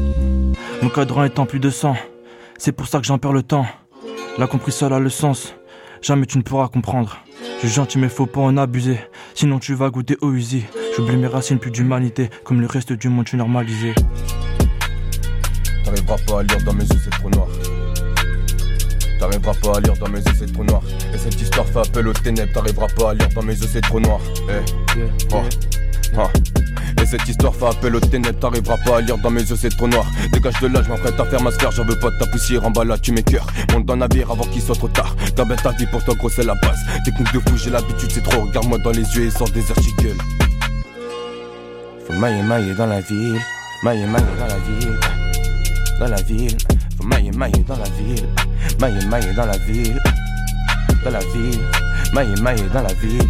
Mon 0.83 0.89
cadran 0.89 1.25
étant 1.25 1.47
plus 1.47 1.61
de 1.61 1.71
sang. 1.71 1.97
C'est 2.59 2.73
pour 2.73 2.89
ça 2.89 2.99
que 2.99 3.05
j'en 3.07 3.19
perds 3.19 3.33
le 3.33 3.43
temps. 3.43 3.67
La 4.39 4.47
compris 4.47 4.73
seul 4.73 4.93
a 4.93 4.99
le 4.99 5.11
sens. 5.11 5.55
Jamais 6.03 6.27
tu 6.27 6.39
ne 6.39 6.43
pourras 6.43 6.69
comprendre. 6.69 7.19
Je 7.63 7.69
suis 7.69 7.77
gentil 7.77 7.99
mais 7.99 8.09
faut 8.09 8.27
pas 8.27 8.41
en 8.41 8.57
abuser. 8.57 8.99
Sinon 9.35 9.59
tu 9.59 9.75
vas 9.75 9.91
goûter 9.91 10.17
au 10.21 10.33
usé. 10.33 10.65
J'oublie 10.97 11.17
mes 11.17 11.29
racines 11.29 11.59
plus 11.59 11.71
d'humanité. 11.71 12.29
Comme 12.45 12.61
le 12.61 12.67
reste 12.67 12.93
du 12.93 13.09
monde, 13.09 13.25
tu 13.25 13.37
normalisé. 13.37 13.95
T'arriveras 15.85 16.17
pas 16.27 16.41
à 16.41 16.43
lire 16.43 16.63
dans 16.65 16.75
mes 16.75 16.85
yeux, 16.85 17.01
c'est 17.03 17.11
trop 17.11 17.31
noir. 17.31 17.47
T'arriveras 19.23 19.55
pas 19.63 19.77
à 19.77 19.81
lire 19.81 19.95
dans 19.99 20.09
mes 20.09 20.19
yeux, 20.19 20.35
c'est 20.37 20.53
trop 20.53 20.65
noir. 20.65 20.83
Et 21.15 21.17
cette 21.17 21.41
histoire 21.41 21.65
fait 21.65 21.79
appel 21.79 22.09
aux 22.09 22.13
ténèbres. 22.13 22.53
T'arriveras 22.53 22.89
pas 22.89 23.11
à 23.11 23.15
lire 23.15 23.29
dans 23.37 23.43
mes 23.45 23.55
yeux, 23.55 23.69
c'est 23.73 23.81
trop 23.81 24.01
noir. 24.01 24.19
Eh, 24.49 24.99
oh, 25.33 25.43
ah. 26.19 26.29
Et 27.01 27.07
cette 27.07 27.29
histoire 27.29 27.55
fait 27.55 27.67
appel 27.67 27.95
aux 27.95 28.01
ténèbres. 28.01 28.41
T'arriveras 28.41 28.79
pas 28.79 28.97
à 28.97 29.01
lire 29.01 29.17
dans 29.19 29.31
mes 29.31 29.43
yeux, 29.43 29.55
c'est 29.55 29.69
trop 29.77 29.87
noir. 29.87 30.05
Dégage 30.33 30.59
de 30.61 30.67
là, 30.67 30.83
je 30.83 30.89
m'apprête 30.89 31.21
à 31.21 31.25
faire 31.25 31.41
ma 31.41 31.53
sphère. 31.53 31.71
J'en 31.71 31.85
veux 31.85 31.97
pas 32.01 32.11
de 32.11 32.19
ta 32.19 32.27
poussière 32.27 32.67
en 32.67 32.73
bas 32.73 32.85
là, 32.85 32.99
tu 32.99 33.13
m'écœures. 33.13 33.47
Monte 33.73 33.87
dans 33.87 33.95
le 33.95 34.01
navire 34.01 34.29
avant 34.29 34.43
qu'il 34.43 34.61
soit 34.61 34.75
trop 34.75 34.89
tard. 34.89 35.15
Ta 35.37 35.45
bête 35.45 35.63
ta 35.63 35.71
vie 35.71 35.87
pour 35.87 36.03
toi, 36.05 36.17
gros, 36.17 36.29
c'est 36.29 36.43
la 36.45 36.57
base. 36.57 36.81
Technique 37.05 37.33
de 37.33 37.39
fou, 37.49 37.57
j'ai 37.57 37.71
l'habitude, 37.71 38.11
c'est 38.11 38.25
trop. 38.25 38.41
Regarde-moi 38.41 38.79
dans 38.79 38.91
les 38.91 39.05
yeux 39.17 39.27
et 39.27 39.31
sors 39.31 39.49
des 39.51 39.63
gueule. 40.03 40.19
Faut 42.09 42.15
mailler, 42.15 42.43
mailler 42.43 42.75
dans 42.75 42.87
la 42.87 43.01
ville. 43.01 43.41
Mailler, 43.85 44.07
mailler 44.07 44.25
dans 44.37 44.49
la 44.49 44.59
ville 44.59 44.99
dans 46.03 46.09
la 46.09 46.23
ville. 46.23 46.57
Faut 47.13 47.19
mailler, 47.19 47.31
mailler 47.33 47.65
dans 47.67 47.77
la 47.77 47.85
ville. 47.85 48.29
Mailler, 48.81 49.07
mailler 49.07 49.33
dans 49.35 49.47
la 49.47 49.59
ville. 49.59 49.99
Dans 51.05 51.11
la 51.11 51.19
ville. 51.19 51.61
Mailler, 52.15 52.41
mailler 52.41 52.69
dans 52.73 52.83
la 52.83 52.93
ville. 52.95 53.29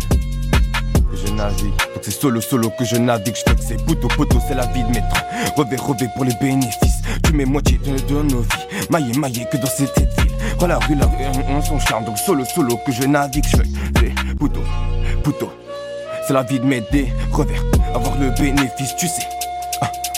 Je 1.15 1.33
navigue. 1.33 1.69
Donc 1.69 2.03
c'est 2.03 2.11
solo, 2.11 2.41
solo 2.41 2.71
que 2.79 2.85
je 2.85 2.97
navigue. 2.97 3.35
Je 3.35 3.43
fais 3.51 3.57
que 3.57 3.63
c'est 3.63 3.85
poteau, 3.85 4.09
poteau, 4.09 4.39
c'est 4.49 4.55
la 4.55 4.67
vie 4.67 4.83
de 4.83 4.89
métro. 4.89 5.17
Revers, 5.57 5.85
revers 5.85 6.13
pour 6.15 6.25
les 6.25 6.35
bénéfices. 6.41 7.03
Tu 7.23 7.33
mets 7.35 7.45
moitié 7.45 7.79
de, 7.79 8.23
nos 8.23 8.41
vies. 8.41 8.89
Mailler, 8.91 9.19
mailler 9.19 9.47
que 9.51 9.59
dans 9.59 9.67
cette 9.67 9.97
ville. 9.99 10.09
Oh 10.61 10.67
la 10.67 10.79
rue, 10.79 10.95
la 10.95 11.07
rue, 11.07 11.25
on, 11.49 11.57
on 11.57 11.63
son 11.63 11.79
charme. 11.81 12.05
Donc 12.05 12.19
solo, 12.19 12.45
solo 12.45 12.79
que 12.87 12.93
je 12.93 13.03
navigue. 13.03 13.45
Je 13.47 13.57
fais 13.57 13.63
c'est 13.99 14.39
poteau, 14.39 14.63
poteau. 15.23 15.53
C'est 16.27 16.33
la 16.33 16.43
vie 16.43 16.61
de 16.61 16.65
m'aider. 16.65 17.13
Revers, 17.31 17.63
avoir 17.95 18.17
le 18.19 18.31
bénéfice, 18.31 18.97
tu 18.97 19.07
sais. 19.07 19.27
Yeah, 19.83 20.12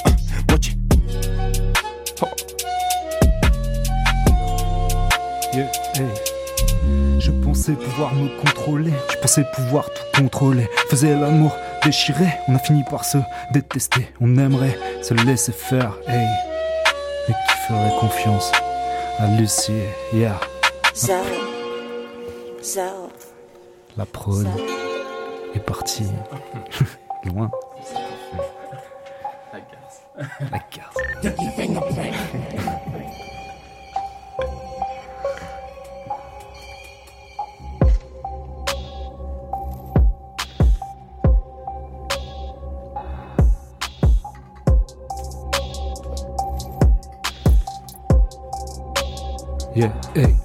pensais 7.65 7.82
pouvoir 7.82 8.15
me 8.15 8.28
contrôler, 8.43 8.93
je 9.11 9.16
pensais 9.19 9.45
pouvoir 9.55 9.86
tout 9.86 10.20
contrôler. 10.20 10.69
Faisais 10.91 11.15
l'amour 11.19 11.57
déchiré, 11.82 12.27
on 12.47 12.55
a 12.55 12.59
fini 12.59 12.85
par 12.91 13.07
se 13.07 13.16
détester. 13.53 14.07
On 14.20 14.36
aimerait 14.36 14.78
se 15.03 15.15
laisser 15.15 15.53
faire, 15.53 15.97
hey. 16.07 16.27
Mais 17.27 17.35
qui 17.35 17.57
ferait 17.66 18.01
confiance 18.01 18.53
à 19.19 19.28
Lucie, 19.39 19.73
yeah. 20.12 20.39
Zo. 20.95 21.15
Zo. 22.62 22.81
La 23.97 24.05
prod 24.05 24.47
est 25.55 25.61
partie 25.61 26.05
loin. 27.24 27.51
La 30.53 30.59
carte. 30.59 30.99
Yeah, 49.74 49.90
hey. 50.14 50.43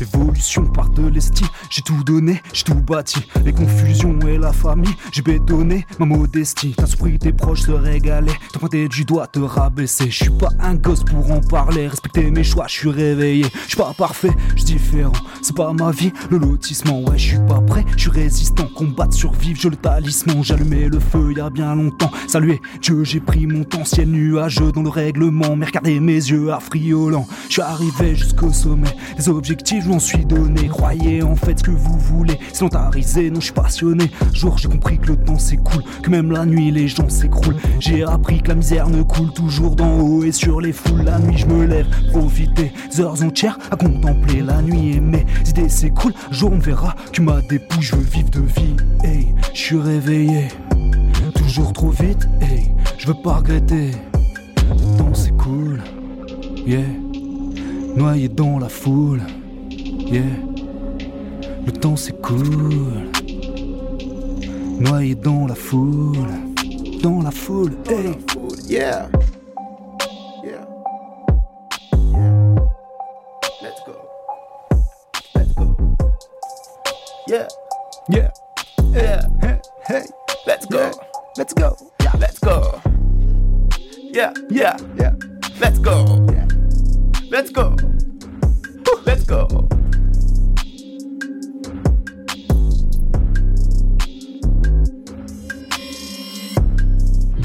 L'évolution 0.00 0.64
part 0.64 0.90
de 0.90 1.06
l'estime, 1.08 1.48
j'ai 1.70 1.82
tout 1.82 2.04
donné, 2.04 2.40
j'ai 2.52 2.62
tout 2.62 2.74
bâti. 2.74 3.20
Les 3.44 3.52
confusions 3.52 4.18
et 4.28 4.38
la 4.38 4.52
famille, 4.52 4.94
j'ai 5.12 5.22
bétonné 5.22 5.86
ma 5.98 6.06
modestie. 6.06 6.74
T'as 6.76 6.86
surpris 6.86 7.18
tes 7.18 7.32
proches 7.32 7.62
se 7.62 7.72
régaler, 7.72 8.32
pointé 8.52 8.88
du 8.88 9.04
doigt 9.04 9.26
te 9.26 9.40
rabaisser. 9.40 10.10
Je 10.10 10.24
suis 10.24 10.30
pas 10.30 10.50
un 10.60 10.74
gosse 10.74 11.02
pour 11.02 11.30
en 11.30 11.40
parler, 11.40 11.88
respecter 11.88 12.30
mes 12.30 12.44
choix, 12.44 12.66
je 12.68 12.74
suis 12.74 12.90
réveillé. 12.90 13.46
Je 13.64 13.68
suis 13.68 13.76
pas 13.76 13.92
parfait, 13.92 14.30
je 14.56 14.64
différent, 14.64 15.12
c'est 15.42 15.56
pas 15.56 15.72
ma 15.72 15.90
vie, 15.90 16.12
le 16.30 16.38
lotissement. 16.38 17.00
Ouais, 17.00 17.18
je 17.18 17.30
suis 17.30 17.46
pas 17.48 17.60
prêt, 17.60 17.84
je 17.96 18.02
suis 18.02 18.10
résistant, 18.10 18.68
combattre, 18.76 19.14
survivre, 19.14 19.58
je 19.60 19.68
le 19.68 19.76
talisman. 19.76 20.42
Allumé 20.50 20.88
le 20.88 21.00
feu 21.00 21.28
il 21.32 21.38
y 21.38 21.40
a 21.40 21.50
bien 21.50 21.74
longtemps. 21.74 22.10
Saluez 22.28 22.60
Dieu, 22.80 23.02
j'ai 23.02 23.20
pris 23.20 23.46
mon 23.46 23.64
temps, 23.64 23.84
ciel 23.84 24.08
nuageux 24.08 24.70
dans 24.70 24.82
le 24.82 24.90
règlement. 24.90 25.56
Mais 25.56 25.66
regardez 25.66 25.98
mes 25.98 26.12
yeux 26.12 26.52
affriolants, 26.52 27.26
je 27.48 27.54
suis 27.54 27.62
arrivé 27.62 28.14
jusqu'au 28.14 28.52
sommet. 28.52 28.94
Les 29.18 29.28
objectifs, 29.28 29.87
je 29.88 29.92
m'en 29.94 29.98
suis 29.98 30.26
donné. 30.26 30.68
Croyez 30.68 31.22
en 31.22 31.34
fait 31.34 31.58
ce 31.58 31.64
que 31.64 31.70
vous 31.70 31.98
voulez, 31.98 32.38
sinon 32.52 32.68
t'as 32.68 32.90
risé, 32.90 33.30
non, 33.30 33.40
je 33.40 33.46
suis 33.46 33.54
passionné. 33.54 34.10
Jour, 34.34 34.58
j'ai 34.58 34.68
compris 34.68 34.98
que 34.98 35.06
le 35.06 35.16
temps 35.16 35.38
s'écoule, 35.38 35.82
que 36.02 36.10
même 36.10 36.30
la 36.30 36.44
nuit 36.44 36.70
les 36.70 36.88
gens 36.88 37.08
s'écroulent. 37.08 37.56
J'ai 37.80 38.04
appris 38.04 38.42
que 38.42 38.48
la 38.48 38.56
misère 38.56 38.90
ne 38.90 39.02
coule 39.02 39.32
toujours 39.32 39.76
d'en 39.76 39.98
haut 40.00 40.24
et 40.24 40.32
sur 40.32 40.60
les 40.60 40.74
foules. 40.74 41.04
La 41.04 41.18
nuit, 41.18 41.38
je 41.38 41.46
me 41.46 41.64
lève, 41.64 41.86
profiter 42.10 42.70
heures 42.98 43.22
entières 43.22 43.58
à 43.70 43.76
contempler 43.76 44.42
la 44.42 44.60
nuit 44.60 44.96
et 44.96 45.00
mes 45.00 45.24
idées 45.48 45.70
s'écoulent. 45.70 46.14
Jour, 46.30 46.52
on 46.52 46.58
verra 46.58 46.94
que 47.10 47.22
ma 47.22 47.40
dépouille, 47.40 47.82
je 47.82 47.96
veux 47.96 48.02
vivre 48.02 48.30
de 48.30 48.40
vie. 48.40 48.76
Hey, 49.02 49.34
je 49.54 49.58
suis 49.58 49.78
réveillé, 49.78 50.48
toujours 51.34 51.72
trop 51.72 51.90
vite. 51.90 52.28
Hey, 52.42 52.70
je 52.98 53.06
veux 53.06 53.22
pas 53.22 53.36
regretter. 53.36 53.92
Le 54.68 54.98
temps 54.98 55.14
s'écoule, 55.14 55.80
yeah. 56.66 56.80
Noyé 57.96 58.28
dans 58.28 58.58
la 58.58 58.68
foule, 58.68 59.22
yeah. 60.10 60.22
Le 61.66 61.72
temps 61.72 61.96
s'écoule. 61.96 63.08
Noyé 64.80 65.14
dans 65.14 65.46
la 65.46 65.54
foule, 65.54 66.16
dans 67.02 67.20
la 67.20 67.30
foule, 67.30 67.76
hey. 67.88 68.16
Yeah. 68.68 69.08
Yeah. 70.44 70.64
Let's 73.60 73.80
go. 73.84 73.96
Let's 75.34 75.52
go. 75.54 75.76
Yeah. 77.26 77.48
Yeah. 78.08 78.30
Yeah. 78.94 79.22
Hey. 79.42 79.60
Hey. 79.86 80.04
Let's 80.46 80.66
go. 80.66 80.90
Let's 81.36 81.54
go. 81.54 81.76
Yeah. 82.00 82.12
Let's 82.20 82.38
go. 82.38 82.80
Yeah. 84.12 84.32
Yeah. 84.48 84.76
Yeah. 84.96 85.14
Let's 85.60 85.78
go. 85.80 86.26
Yeah. 86.32 86.46
Let's 87.30 87.50
go. 87.50 87.76
Let's 89.06 89.24
go. 89.26 89.46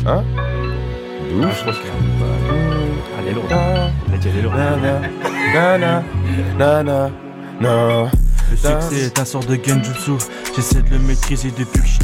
Hein? 0.06 0.24
Ah, 0.36 1.52
je 1.52 1.64
pense 1.64 1.78
que. 1.78 1.88
Elle 3.20 3.28
est 3.28 3.34
lourde. 3.34 3.52
Elle 4.12 4.38
est 4.38 4.42
lourde. 4.42 4.58
Na 5.54 5.78
na 5.78 6.04
na 6.58 6.84
na 6.84 7.10
na. 7.62 8.12
Le 8.52 8.58
succès 8.58 9.06
est 9.06 9.20
un 9.20 9.26
sort 9.26 9.46
de 9.46 9.56
genjutsu. 9.56 10.12
J'essaie 10.56 10.82
de 10.82 10.90
le 10.92 11.00
maîtriser 11.00 11.52
depuis 11.58 11.82
que 11.82 11.88
je 11.88 11.94
suis 11.94 12.03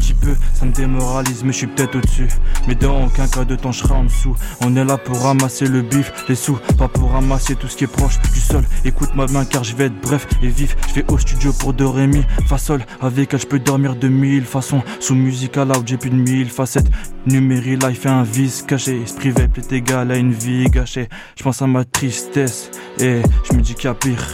Ça 0.54 0.66
me 0.66 0.72
démoralise, 0.72 1.44
mais 1.44 1.52
je 1.52 1.58
suis 1.58 1.68
peut-être 1.68 1.96
au-dessus. 1.96 2.28
Mais 2.68 2.76
dans 2.76 3.06
aucun 3.06 3.28
cas 3.28 3.46
de 3.46 3.56
temps, 3.56 3.72
je 3.72 3.80
serai 3.80 3.94
en 3.94 4.04
dessous. 4.04 4.36
On 4.62 4.76
est 4.76 4.84
là 4.84 4.98
pour 4.98 5.22
ramasser 5.22 5.68
le 5.68 5.82
bif, 5.82 6.12
les 6.28 6.36
sous, 6.36 6.60
pas 6.78 6.88
pour 6.88 7.12
ramasser 7.12 7.56
tout 7.56 7.68
ce 7.68 7.78
qui 7.78 7.86
est 7.86 7.88
proche 7.88 8.20
du 8.34 8.40
sol. 8.40 8.64
Écoute 8.86 9.16
ma 9.16 9.26
main 9.28 9.46
car 9.46 9.64
je 9.64 9.76
vais 9.76 9.86
être 9.86 10.02
bref 10.02 10.28
et 10.42 10.48
vif. 10.48 10.76
Je 10.90 10.96
vais 10.96 11.06
au 11.08 11.18
studio 11.18 11.54
pour 11.54 11.74
do 11.74 11.92
ré 11.92 12.08
mi, 12.08 12.24
fa 12.48 12.58
sol. 12.58 12.84
Avec 13.02 13.34
elle, 13.34 13.40
je 13.40 13.48
peux 13.48 13.60
dormir 13.60 13.96
de 13.96 14.08
mille 14.08 14.46
façons. 14.46 14.82
Sous 15.00 15.16
musique 15.16 15.58
à 15.58 15.66
loud, 15.66 15.84
j'ai 15.86 15.98
plus 15.98 16.10
de 16.10 16.16
mille 16.16 16.50
facettes. 16.50 16.90
Numéri 17.26 17.78
life 17.78 18.06
et 18.06 18.10
un 18.10 18.24
vice 18.24 18.64
caché. 18.64 19.02
Esprit 19.02 19.32
vape 19.32 19.58
est 19.58 19.72
égal 19.72 20.12
à 20.12 20.18
une 20.18 20.34
vie 20.34 20.66
gâchée. 20.66 21.10
Je 21.38 21.44
pense 21.44 21.62
à 21.62 21.68
ma 21.68 21.86
tristesse 21.86 22.72
et 23.00 23.22
je 23.50 23.56
me 23.56 23.62
dis 23.62 23.76
qu'il 23.76 23.86
y 23.86 23.88
a 23.88 23.94
pire. 23.94 24.26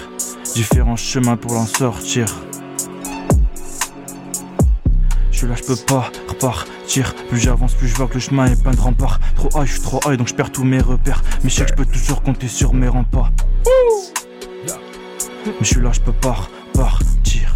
Différents 0.55 0.95
chemins 0.95 1.37
pour 1.37 1.53
en 1.53 1.65
sortir. 1.65 2.25
Je 5.35 5.39
suis 5.39 5.47
là, 5.49 5.55
je 5.55 5.63
peux 5.63 5.75
pas 5.75 6.09
repartir. 6.29 7.13
Plus 7.27 7.39
j'avance, 7.39 7.73
plus 7.73 7.89
je 7.89 7.95
vois 7.95 8.07
que 8.07 8.13
le 8.13 8.19
chemin 8.21 8.45
est 8.45 8.63
plein 8.63 8.71
de 8.71 8.79
remparts. 8.79 9.19
Trop 9.35 9.49
high, 9.59 9.67
je 9.67 9.73
suis 9.73 9.81
trop 9.81 9.99
high, 10.07 10.15
donc 10.15 10.29
je 10.29 10.33
perds 10.33 10.49
tous 10.49 10.63
mes 10.63 10.79
repères. 10.79 11.21
Mais 11.43 11.49
je 11.49 11.55
sais 11.55 11.63
que 11.65 11.71
je 11.71 11.75
peux 11.75 11.85
toujours 11.85 12.23
compter 12.23 12.47
sur 12.47 12.73
mes 12.73 12.87
remparts. 12.87 13.31
Mais 15.45 15.53
je 15.59 15.65
suis 15.65 15.81
là, 15.81 15.91
je 15.91 15.99
peux 15.99 16.13
pas 16.13 16.47
repartir. 16.73 17.53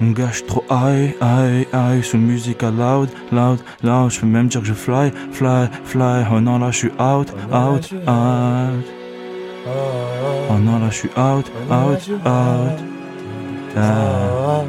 Mon 0.00 0.10
gars, 0.10 0.30
je 0.32 0.38
suis 0.38 0.46
trop 0.46 0.64
high, 0.68 1.14
high, 1.22 1.68
high. 1.72 2.02
Sous 2.02 2.18
musique 2.18 2.64
à 2.64 2.72
loud, 2.72 3.10
loud, 3.30 3.60
loud. 3.84 4.10
Je 4.10 4.18
peux 4.18 4.26
même 4.26 4.48
dire 4.48 4.62
que 4.62 4.66
je 4.66 4.74
fly, 4.74 5.12
fly, 5.30 5.68
fly. 5.84 6.26
Oh 6.32 6.40
non, 6.40 6.58
là, 6.58 6.72
je 6.72 6.78
suis 6.78 6.92
out, 6.98 7.32
out, 7.52 7.92
out. 8.08 8.84
Oh 10.50 10.58
non, 10.58 10.80
là, 10.80 10.90
je 10.90 10.96
suis 10.96 11.10
out, 11.16 11.48
out, 11.70 12.10
out. 12.26 12.91
Ah. 13.76 14.62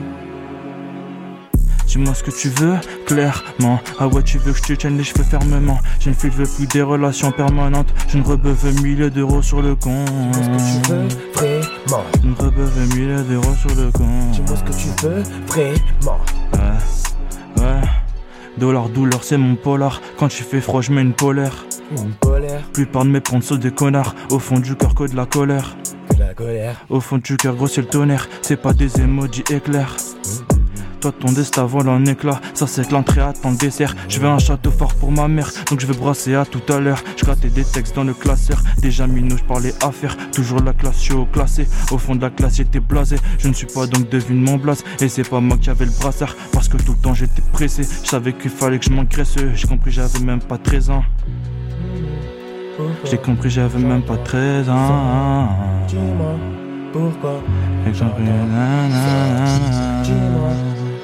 Dis-moi 1.85 2.13
ce 2.15 2.23
que 2.23 2.31
tu 2.31 2.49
veux, 2.49 2.75
clairement. 3.05 3.79
Ah 3.99 4.07
ouais, 4.07 4.23
tu 4.23 4.39
veux 4.39 4.51
que 4.51 4.57
je 4.57 4.63
te 4.63 4.73
tienne 4.73 4.97
les 4.97 5.03
cheveux 5.03 5.23
fermement. 5.23 5.77
Je 5.99 6.09
ne 6.09 6.15
veux 6.15 6.45
plus 6.45 6.65
des 6.67 6.81
relations 6.81 7.31
permanentes. 7.31 7.93
Je 8.07 8.17
ne 8.17 8.23
rebeuve 8.23 8.81
milliers 8.81 9.11
d'euros 9.11 9.43
sur 9.43 9.61
le 9.61 9.75
compte. 9.75 10.09
Dis-moi 10.31 10.57
ce 10.57 10.79
que 10.79 10.81
tu 10.81 10.91
veux 10.91 11.07
vraiment. 11.35 12.03
Je 12.21 12.27
ne 12.27 12.35
rebeuve 12.35 12.95
milliers 12.95 13.23
d'euros 13.23 13.53
sur 13.53 13.69
le 13.75 13.91
compte. 13.91 14.31
Dis-moi 14.31 14.55
ce 14.55 14.63
que 14.63 14.71
tu 14.71 14.87
veux 15.05 15.23
vraiment. 15.45 16.19
Ouais, 16.53 17.63
ouais. 17.63 17.81
Dollar 18.57 18.89
douleur, 18.89 19.23
c'est 19.23 19.37
mon 19.37 19.55
polar. 19.55 20.01
Quand 20.17 20.29
tu 20.29 20.43
fais 20.43 20.61
froid, 20.61 20.81
je 20.81 20.91
mets 20.91 21.01
une 21.01 21.13
polaire. 21.13 21.65
Une 21.91 22.13
polaire. 22.13 22.61
Plupart 22.73 23.05
de 23.05 23.09
mes 23.09 23.21
ponts 23.21 23.41
sont 23.41 23.55
des 23.55 23.71
connards. 23.71 24.15
Au 24.31 24.39
fond 24.39 24.59
du 24.59 24.75
cœur, 24.75 24.95
que 24.95 25.03
de 25.03 25.15
la 25.15 25.27
colère. 25.27 25.75
Au 26.89 26.99
fond 26.99 27.17
du 27.17 27.37
cœur, 27.37 27.55
gros, 27.55 27.67
le 27.77 27.85
tonnerre. 27.85 28.27
C'est 28.41 28.57
pas 28.57 28.73
des 28.73 29.01
emojis 29.01 29.43
éclairs. 29.51 29.95
Toi, 30.99 31.11
ton 31.11 31.31
destin 31.31 31.65
vole 31.65 31.89
en 31.89 32.05
éclat. 32.05 32.39
Ça, 32.53 32.65
c'est 32.65 32.87
que 32.87 32.93
l'entrée 32.93 33.21
attend 33.21 33.51
le 33.51 33.57
dessert. 33.57 33.93
Je 34.07 34.19
veux 34.19 34.27
un 34.27 34.39
château 34.39 34.71
fort 34.71 34.95
pour 34.95 35.11
ma 35.11 35.27
mère. 35.27 35.51
Donc, 35.69 35.81
je 35.81 35.85
vais 35.85 35.93
brasser 35.93 36.33
à 36.33 36.45
tout 36.45 36.61
à 36.71 36.79
l'heure. 36.79 37.03
Je 37.17 37.25
grattais 37.25 37.49
des 37.49 37.65
textes 37.65 37.95
dans 37.95 38.05
le 38.05 38.13
classeur. 38.13 38.61
Déjà 38.81 39.05
minot, 39.05 39.37
je 39.37 39.43
parlais 39.43 39.73
affaires. 39.83 40.15
Toujours 40.31 40.61
la 40.61 40.73
classe, 40.73 40.99
je 40.99 41.01
suis 41.01 41.13
au 41.13 41.25
classé. 41.25 41.67
Au 41.91 41.97
fond 41.97 42.15
de 42.15 42.21
la 42.21 42.29
classe, 42.29 42.55
j'étais 42.55 42.79
blasé. 42.79 43.17
Je 43.37 43.49
ne 43.49 43.53
suis 43.53 43.67
pas 43.67 43.85
donc 43.85 44.09
devine 44.09 44.41
mon 44.41 44.55
blase. 44.55 44.83
Et 45.01 45.09
c'est 45.09 45.27
pas 45.27 45.41
moi 45.41 45.57
qui 45.57 45.69
avais 45.69 45.85
le 45.85 45.91
brassard. 45.91 46.35
Parce 46.51 46.69
que 46.69 46.77
tout 46.77 46.93
le 46.93 46.99
temps, 46.99 47.13
j'étais 47.13 47.43
pressé. 47.51 47.83
Je 48.03 48.09
savais 48.09 48.33
qu'il 48.33 48.51
fallait 48.51 48.79
que 48.79 48.85
je 48.85 48.91
m'engraisse. 48.91 49.35
J'ai 49.55 49.67
compris, 49.67 49.91
j'avais 49.91 50.19
même 50.19 50.41
pas 50.41 50.57
13 50.57 50.89
ans. 50.89 51.03
J'ai 53.05 53.17
compris, 53.17 53.49
j'avais 53.49 53.79
même 53.79 54.01
pas 54.01 54.17
13 54.17 54.69
ans. 54.69 55.49
Dis-moi 55.87 56.35
pourquoi. 56.91 57.41
Et 57.85 57.91
que 57.91 57.97
j'en 57.97 58.09
prie, 58.09 58.23
nanana. 58.23 60.01
Dis-moi 60.03 60.49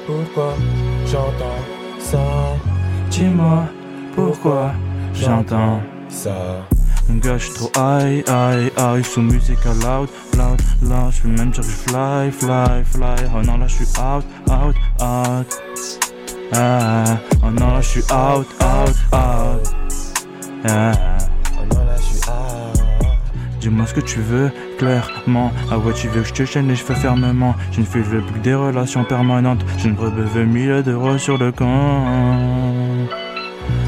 pourquoi 0.06 0.54
j'entends 1.06 1.62
ça. 1.98 2.18
Dis-moi 3.10 3.64
pourquoi 4.14 4.72
j'entends 5.14 5.80
ça. 6.08 6.66
Gars, 7.08 7.38
je 7.38 7.44
suis 7.46 7.54
trop 7.54 7.70
high, 7.76 8.24
high, 8.28 8.72
high. 8.78 9.04
Sous 9.04 9.20
musique 9.20 9.58
à 9.66 9.74
loud, 9.74 10.08
loud, 10.36 10.62
loud. 10.82 11.12
Je 11.12 11.22
peux 11.22 11.28
même 11.28 11.50
dire 11.50 11.62
que 11.62 11.68
fly, 11.68 12.30
fly, 12.30 12.84
fly. 12.84 13.28
Oh 13.34 13.42
non, 13.44 13.58
là, 13.58 13.66
je 13.66 13.74
suis 13.74 14.00
out, 14.00 14.24
out, 14.48 14.76
out. 15.02 15.60
Ah, 16.52 17.04
oh 17.44 17.50
non, 17.50 17.74
là, 17.74 17.80
je 17.80 17.88
suis 17.88 18.02
out, 18.12 18.46
out, 18.62 18.96
out. 19.12 19.74
Ah. 20.64 20.92
Non, 21.74 21.84
là, 21.84 21.96
je 21.96 22.02
suis 22.02 22.28
out. 22.28 22.80
Dis-moi 23.60 23.86
ce 23.86 23.94
que 23.94 24.00
tu 24.00 24.20
veux, 24.20 24.50
clairement. 24.78 25.52
Ah 25.70 25.78
ouais, 25.78 25.92
tu 25.92 26.08
veux 26.08 26.22
que 26.22 26.28
je 26.28 26.32
te 26.32 26.44
chaîne 26.46 26.68
les 26.68 26.76
cheveux 26.76 26.94
fermement? 26.94 27.54
Je 27.72 27.80
ne 27.80 27.84
fais 27.84 28.00
plus 28.00 28.22
que 28.22 28.38
des 28.38 28.54
relations 28.54 29.04
permanentes. 29.04 29.64
Je 29.78 29.88
ne 29.88 29.96
rebeuve 29.98 30.46
mille 30.46 30.82
d'euros 30.82 31.18
sur 31.18 31.36
le 31.36 31.52
compte. 31.52 31.68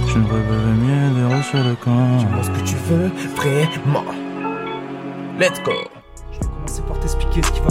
Je 0.09 0.19
ne 0.19 0.27
rebeuve 0.27 0.75
mille 0.77 1.15
d'euros 1.15 1.43
sur 1.43 1.65
le 1.65 1.75
compte. 1.75 2.19
Dis-moi 2.19 2.43
ce 2.43 2.51
que 2.51 2.61
tu 2.67 2.77
veux 2.89 3.11
vraiment. 3.35 4.05
Let's 5.41 5.63
go. 5.65 5.73
Je 6.33 6.39
vais 6.39 6.45
commencer 6.45 6.83
par 6.87 7.01
t'expliquer 7.01 7.43
ce 7.43 7.51
qui 7.53 7.61
va 7.61 7.71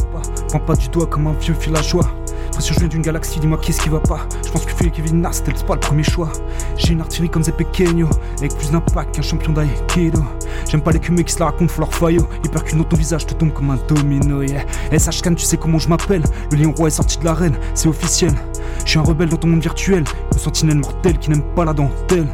Prends 0.52 0.60
pas 0.60 0.76
du 0.76 0.90
doigt 0.90 1.06
comme 1.06 1.28
un 1.28 1.32
vieux 1.32 1.54
villageois. 1.54 2.06
Pression, 2.52 2.74
je 2.74 2.80
viens 2.80 2.90
d'une 2.90 3.02
galaxie, 3.02 3.40
dis-moi 3.40 3.58
qu'est-ce 3.62 3.80
qui 3.80 3.88
va 3.88 4.02
pas. 4.02 4.28
Je 4.46 4.52
pense 4.52 4.66
que 4.66 4.74
fais 4.74 4.90
Kevin 4.90 5.22
Nash, 5.22 5.36
c'était 5.36 5.54
pas 5.64 5.76
le 5.76 5.80
premier 5.80 6.04
choix. 6.04 6.30
J'ai 6.76 6.92
une 6.92 7.00
artillerie 7.00 7.30
comme 7.30 7.42
Zé 7.42 7.54
Pequeño, 7.54 8.10
avec 8.38 8.54
plus 8.58 8.70
d'impact 8.70 9.16
qu'un 9.16 9.22
champion 9.22 9.54
d'aïkido. 9.54 10.22
J'aime 10.70 10.82
pas 10.82 10.92
les 10.92 11.00
cumés 11.00 11.24
qui 11.24 11.32
se 11.32 11.40
la 11.40 11.46
racontent, 11.46 11.74
leur 11.78 11.94
faillot. 11.94 12.28
Hyper 12.44 12.66
qu'une 12.66 12.84
ton 12.84 12.98
visage 12.98 13.26
te 13.28 13.34
tombe 13.34 13.54
comme 13.54 13.70
un 13.70 13.80
domino, 13.88 14.42
yeah. 14.42 14.66
SH 14.92 15.22
Can, 15.22 15.36
tu 15.36 15.46
sais 15.46 15.56
comment 15.56 15.80
je 15.80 15.88
m'appelle. 15.88 16.24
Le 16.52 16.58
lion 16.58 16.74
roi 16.78 16.90
est 16.90 16.98
sorti 16.98 17.18
de 17.18 17.24
l'arène, 17.24 17.56
c'est 17.74 17.88
officiel. 17.88 18.34
Je 18.84 18.90
suis 18.90 19.00
un 19.00 19.04
rebelle 19.04 19.30
dans 19.30 19.38
ton 19.38 19.48
monde 19.48 19.62
virtuel, 19.62 20.04
une 20.34 20.38
sentinelle 20.38 20.80
mortelle 20.80 21.18
qui 21.18 21.30
n'aime 21.30 21.44
pas 21.56 21.64
la 21.64 21.72
dentelle. 21.72 22.28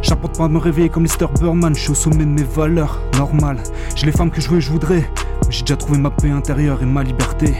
J'apporte 0.00 0.38
pas 0.38 0.44
à 0.44 0.48
me 0.48 0.58
réveiller 0.58 0.88
comme 0.88 1.02
Lester 1.02 1.26
Burman, 1.40 1.74
je 1.74 1.80
suis 1.80 1.90
au 1.90 1.94
sommet 1.94 2.24
de 2.24 2.30
mes 2.30 2.44
valeurs, 2.44 3.00
normal. 3.16 3.58
J'ai 3.94 4.06
les 4.06 4.12
femmes 4.12 4.30
que 4.30 4.40
je 4.40 4.48
veux 4.48 4.58
et 4.58 4.60
je 4.60 4.70
voudrais, 4.70 5.10
mais 5.44 5.50
j'ai 5.50 5.62
déjà 5.62 5.76
trouvé 5.76 5.98
ma 5.98 6.10
paix 6.10 6.30
intérieure 6.30 6.82
et 6.82 6.86
ma 6.86 7.02
liberté. 7.02 7.54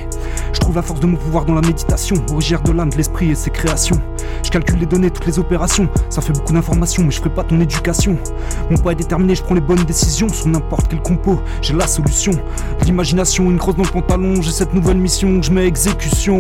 Je 0.53 0.61
trouve 0.61 0.77
la 0.77 0.83
force 0.83 1.01
de 1.01 1.07
mon 1.07 1.17
pouvoir 1.17 1.45
dans 1.45 1.55
la 1.55 1.61
méditation, 1.61 2.17
originaire 2.33 2.63
de 2.63 2.73
l'âme, 2.73 2.91
de 2.91 2.97
l'esprit 2.97 3.31
et 3.31 3.35
ses 3.35 3.51
créations. 3.51 4.01
Je 4.43 4.51
calcule 4.51 4.79
les 4.79 4.87
données, 4.87 5.11
toutes 5.11 5.27
les 5.27 5.39
opérations. 5.39 5.89
Ça 6.09 6.23
fait 6.23 6.33
beaucoup 6.33 6.53
d'informations, 6.53 7.05
mais 7.05 7.11
je 7.11 7.19
ferai 7.19 7.31
pas 7.31 7.45
ton 7.45 7.61
éducation. 7.61 8.17
Mon 8.71 8.77
pas 8.79 8.93
est 8.93 8.97
déterminé, 8.97 9.35
je 9.35 9.43
prends 9.43 9.55
les 9.55 9.61
bonnes 9.61 9.85
décisions 9.85 10.29
sur 10.29 10.49
n'importe 10.49 10.89
quel 10.89 11.03
compo. 11.03 11.41
J'ai 11.61 11.75
la 11.75 11.87
solution. 11.87 12.33
L'imagination, 12.85 13.51
une 13.51 13.59
crosse 13.59 13.77
dans 13.77 13.83
le 13.83 13.91
pantalon. 13.91 14.41
J'ai 14.41 14.53
cette 14.53 14.73
nouvelle 14.73 14.97
mission, 14.97 15.43
je 15.43 15.51
mets 15.53 15.67
exécution. 15.67 16.39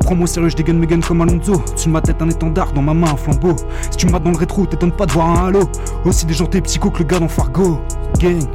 Prends-moi 0.00 0.24
au 0.24 0.26
sérieux, 0.26 0.48
je 0.48 0.56
dégaine 0.56 0.78
mes 0.78 0.86
gaines 0.86 1.02
comme 1.02 1.20
Alonso. 1.20 1.62
Dessus 1.74 1.88
de 1.88 1.92
ma 1.92 2.00
tête, 2.00 2.22
un 2.22 2.28
étendard, 2.28 2.72
dans 2.72 2.82
ma 2.82 2.94
main, 2.94 3.12
un 3.12 3.16
flambeau. 3.16 3.56
Si 3.90 3.98
tu 3.98 4.06
mates 4.06 4.22
dans 4.22 4.30
le 4.30 4.38
rétro, 4.38 4.64
t'étonnes 4.66 4.92
pas 4.92 5.06
de 5.06 5.12
voir 5.12 5.28
un 5.28 5.39
halo. 5.46 5.62
Aussi 6.04 6.26
déjanté 6.26 6.60
psycho 6.60 6.90
que 6.90 6.98
le 6.98 7.04
gars 7.04 7.18
dans 7.18 7.28
Fargo. 7.28 7.80
Gang. 8.18 8.46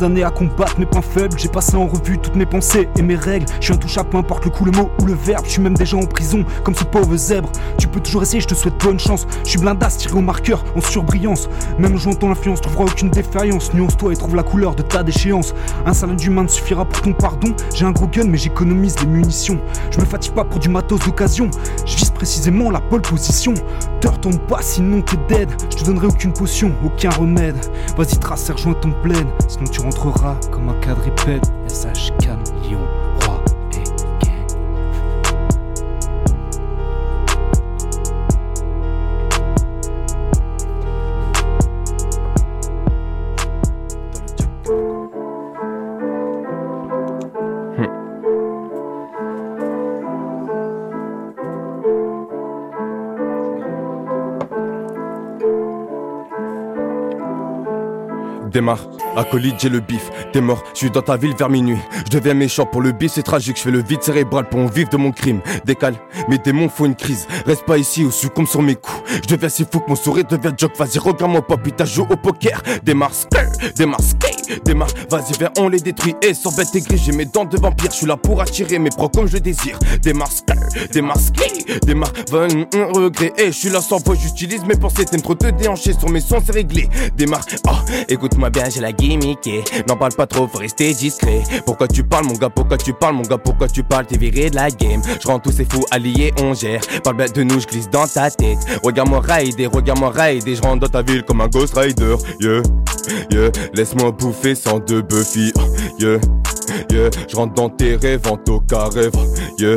Des 0.00 0.06
années 0.06 0.24
à 0.24 0.30
combattre 0.30 0.78
mes 0.78 0.86
points 0.86 1.02
faibles, 1.02 1.38
j'ai 1.38 1.48
passé 1.48 1.76
en 1.76 1.86
revue 1.86 2.18
toutes 2.18 2.36
mes 2.36 2.46
pensées 2.46 2.88
et 2.96 3.02
mes 3.02 3.16
règles. 3.16 3.46
Je 3.60 3.66
suis 3.66 3.74
intouchable, 3.74 4.08
peu 4.10 4.16
importe 4.18 4.44
le 4.44 4.50
coup, 4.50 4.64
le 4.64 4.72
mot 4.72 4.90
ou 5.00 5.06
le 5.06 5.14
verbe. 5.14 5.44
Je 5.44 5.50
suis 5.50 5.62
même 5.62 5.76
déjà 5.76 5.96
en 5.96 6.06
prison, 6.06 6.44
comme 6.64 6.74
ce 6.74 6.84
pauvre 6.84 7.16
zèbre. 7.16 7.50
Tu 7.78 7.86
peux 7.86 8.00
toujours 8.00 8.22
essayer, 8.22 8.40
je 8.40 8.46
te 8.46 8.54
souhaite 8.54 8.78
bonne 8.82 8.98
chance. 8.98 9.26
Je 9.44 9.50
suis 9.50 9.58
blindasse, 9.58 9.98
tiré 9.98 10.14
au 10.14 10.20
marqueur, 10.20 10.64
en 10.76 10.80
surbrillance. 10.80 11.48
Même 11.78 11.96
jouant 11.98 12.14
ton 12.14 12.30
influence, 12.30 12.60
trouveras 12.60 12.84
aucune 12.84 13.10
défaillance. 13.10 13.74
Nuance-toi 13.74 14.12
et 14.12 14.16
trouve 14.16 14.36
la 14.36 14.42
couleur 14.42 14.74
de 14.74 14.82
ta 14.82 15.02
déchéance. 15.02 15.54
Un 15.84 15.92
salade 15.92 16.16
d'humain 16.16 16.44
ne 16.44 16.48
suffira 16.48 16.84
pour 16.84 17.02
ton 17.02 17.12
pardon. 17.12 17.54
J'ai 17.74 17.84
un 17.84 17.92
gros 17.92 18.06
gun, 18.06 18.24
mais 18.24 18.38
j'économise 18.38 18.98
les 19.00 19.06
munitions. 19.06 19.58
Je 19.90 20.00
me 20.00 20.04
fatigue 20.04 20.32
pas 20.32 20.44
pour 20.44 20.60
du 20.60 20.68
matos 20.68 21.00
d'occasion. 21.00 21.50
Je 21.84 21.96
précisément 22.20 22.70
la 22.70 22.82
pole 22.82 23.00
position. 23.00 23.54
Te 24.02 24.08
retourne 24.08 24.38
pas, 24.40 24.60
sinon 24.60 25.00
t'es 25.00 25.16
dead. 25.26 25.48
Je 25.70 25.76
te 25.78 25.84
donnerai 25.86 26.08
aucune 26.08 26.34
potion, 26.34 26.70
aucun 26.84 27.08
remède. 27.08 27.56
Vas-y, 27.96 28.18
trace 28.18 28.50
rejoins 28.50 28.74
ton 28.74 28.92
plaid. 29.02 29.26
Sinon 29.48 29.64
tu 29.64 29.80
rentreras 29.80 30.36
comme 30.52 30.68
un 30.68 30.78
quadripède. 30.82 31.46
SH 31.66 32.12
Lyon, 32.20 32.84
Démarre, 58.60 58.90
acolyte, 59.16 59.54
j'ai 59.58 59.70
le 59.70 59.80
bif. 59.80 60.10
T'es 60.34 60.42
mort, 60.42 60.62
je 60.74 60.80
suis 60.80 60.90
dans 60.90 61.00
ta 61.00 61.16
ville 61.16 61.34
vers 61.34 61.48
minuit. 61.48 61.78
Je 62.04 62.18
deviens 62.18 62.34
méchant 62.34 62.66
pour 62.66 62.82
le 62.82 62.92
bif, 62.92 63.12
c'est 63.12 63.22
tragique. 63.22 63.56
Je 63.56 63.62
fais 63.62 63.70
le 63.70 63.82
vide 63.82 64.02
cérébral 64.02 64.50
pour 64.50 64.60
en 64.60 64.66
vivre 64.66 64.90
de 64.90 64.98
mon 64.98 65.12
crime. 65.12 65.40
Décale, 65.64 65.94
mes 66.28 66.36
démons 66.36 66.68
font 66.68 66.84
une 66.84 66.94
crise. 66.94 67.26
Reste 67.46 67.64
pas 67.64 67.78
ici 67.78 68.04
ou 68.04 68.10
succombe 68.10 68.46
sur 68.46 68.60
mes 68.60 68.74
coups. 68.74 69.00
Je 69.22 69.34
deviens 69.34 69.48
si 69.48 69.64
fou 69.64 69.80
que 69.80 69.88
mon 69.88 69.96
sourire 69.96 70.26
devient 70.26 70.52
joke. 70.54 70.76
Vas-y, 70.76 70.98
regarde 70.98 71.32
mon 71.32 71.40
pop, 71.40 71.58
putain, 71.62 71.86
joue 71.86 72.06
au 72.10 72.16
poker. 72.16 72.62
Démarre, 72.82 73.12
démarre, 73.76 74.00
démarre. 74.64 74.88
Vas-y, 75.10 75.38
viens, 75.38 75.50
on 75.58 75.68
les 75.68 75.80
détruit. 75.80 76.14
Et 76.22 76.34
sans 76.34 76.52
bête 76.52 76.74
et 76.74 76.80
gris, 76.80 77.00
j'ai 77.04 77.12
mes 77.12 77.26
dents 77.26 77.44
de 77.44 77.58
vampire. 77.58 77.90
Je 77.90 77.96
suis 77.96 78.06
là 78.06 78.16
pour 78.16 78.40
attirer 78.40 78.78
mes 78.78 78.90
pros 78.90 79.08
comme 79.08 79.28
je 79.28 79.38
désire. 79.38 79.78
Démarre, 80.02 80.30
skate, 80.30 81.84
démarre. 81.86 82.12
Va 82.30 82.40
un 82.44 82.92
regret. 82.92 83.32
Et 83.38 83.46
je 83.46 83.56
suis 83.56 83.70
là 83.70 83.80
sans 83.80 83.98
voix, 83.98 84.14
j'utilise 84.14 84.64
mes 84.64 84.76
pensées. 84.76 85.04
T'aimes 85.04 85.22
trop 85.22 85.34
te 85.34 85.48
déhancher 85.48 85.92
sur 85.92 86.08
mes 86.08 86.20
sons, 86.20 86.42
c'est 86.44 86.52
réglé. 86.52 86.88
Démarre, 87.16 87.44
oh, 87.68 87.76
écoute-moi 88.08 88.50
bien, 88.50 88.64
j'ai 88.68 88.80
la 88.80 88.92
gimmick. 88.92 89.48
N'en 89.88 89.96
parle 89.96 90.12
pas 90.12 90.26
trop, 90.26 90.46
faut 90.46 90.58
rester 90.58 90.92
discret. 90.94 91.42
Pourquoi 91.66 91.88
tu 91.88 92.02
parles, 92.04 92.26
mon 92.26 92.34
gars, 92.34 92.50
pourquoi 92.50 92.76
tu 92.76 92.92
parles, 92.92 93.14
mon 93.14 93.22
gars, 93.22 93.38
pourquoi 93.38 93.68
tu 93.68 93.82
parles, 93.82 94.06
t'es 94.06 94.16
viré 94.16 94.50
de 94.50 94.56
la 94.56 94.70
game. 94.70 95.02
Je 95.20 95.26
rends 95.26 95.38
tous 95.38 95.52
ces 95.52 95.64
fous 95.64 95.84
alliés, 95.90 96.32
on 96.42 96.54
gère. 96.54 96.80
Parle 97.04 97.16
bien 97.16 97.26
de 97.26 97.42
nous, 97.42 97.60
je 97.60 97.66
glisse 97.66 97.90
dans 97.90 98.06
ta 98.06 98.30
tête. 98.30 98.58
Regarde-moi 98.82 99.20
rider, 99.20 99.66
regarde-moi 99.66 100.10
rider. 100.14 100.56
Je 100.56 100.62
rentre 100.62 100.80
dans 100.80 100.88
ta 100.88 101.02
ville 101.02 101.22
comme 101.22 101.40
un 101.40 101.48
Ghost 101.48 101.76
Rider. 101.76 102.16
Yeah, 102.40 102.62
yeah, 103.30 103.50
laisse-moi 103.74 104.10
bouffer 104.12 104.39
sans 104.54 104.78
de 104.78 105.00
Buffy. 105.00 105.52
Yeah, 105.98 106.18
yeah, 106.90 107.10
je 107.28 107.36
rentre 107.36 107.54
dans 107.54 107.68
tes 107.68 107.96
rêves 107.96 108.26
en 108.30 108.36
toca 108.36 108.88
rêve. 108.88 109.12
Yeah. 109.58 109.76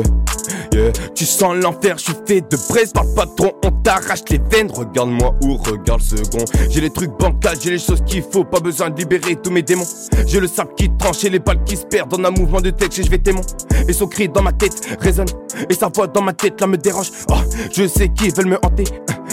Tu 1.14 1.24
sens 1.24 1.54
l'enfer, 1.54 1.96
je 1.98 2.04
suis 2.04 2.14
fait 2.26 2.40
de 2.40 2.56
braise 2.68 2.92
par 2.92 3.04
le 3.04 3.14
patron, 3.14 3.52
on 3.64 3.70
t'arrache 3.70 4.22
les 4.28 4.40
veines. 4.50 4.70
Regarde-moi 4.72 5.34
ou 5.42 5.56
regarde 5.56 6.02
second. 6.02 6.44
J'ai 6.68 6.80
les 6.80 6.90
trucs 6.90 7.12
bancals, 7.18 7.56
j'ai 7.60 7.70
les 7.70 7.78
choses 7.78 8.02
qu'il 8.04 8.22
faut, 8.22 8.44
pas 8.44 8.58
besoin 8.58 8.90
de 8.90 8.98
libérer 8.98 9.36
tous 9.36 9.50
mes 9.50 9.62
démons. 9.62 9.86
J'ai 10.26 10.40
le 10.40 10.48
sable 10.48 10.74
qui 10.76 10.90
tranche 10.98 11.22
et 11.24 11.30
les 11.30 11.38
balles 11.38 11.62
qui 11.64 11.76
se 11.76 11.84
perdent 11.84 12.10
dans 12.10 12.28
un 12.28 12.32
mouvement 12.32 12.60
de 12.60 12.70
tête, 12.70 12.94
je 12.94 13.08
vais 13.08 13.18
témoin. 13.18 13.42
Et 13.86 13.92
son 13.92 14.08
cri 14.08 14.28
dans 14.28 14.42
ma 14.42 14.52
tête 14.52 14.96
résonne, 15.00 15.28
et 15.68 15.74
sa 15.74 15.88
voix 15.94 16.08
dans 16.08 16.22
ma 16.22 16.32
tête 16.32 16.60
là 16.60 16.66
me 16.66 16.76
dérange. 16.76 17.12
Oh, 17.28 17.34
je 17.72 17.86
sais 17.86 18.08
qui 18.08 18.30
veulent 18.30 18.46
me 18.46 18.58
hanter. 18.64 18.84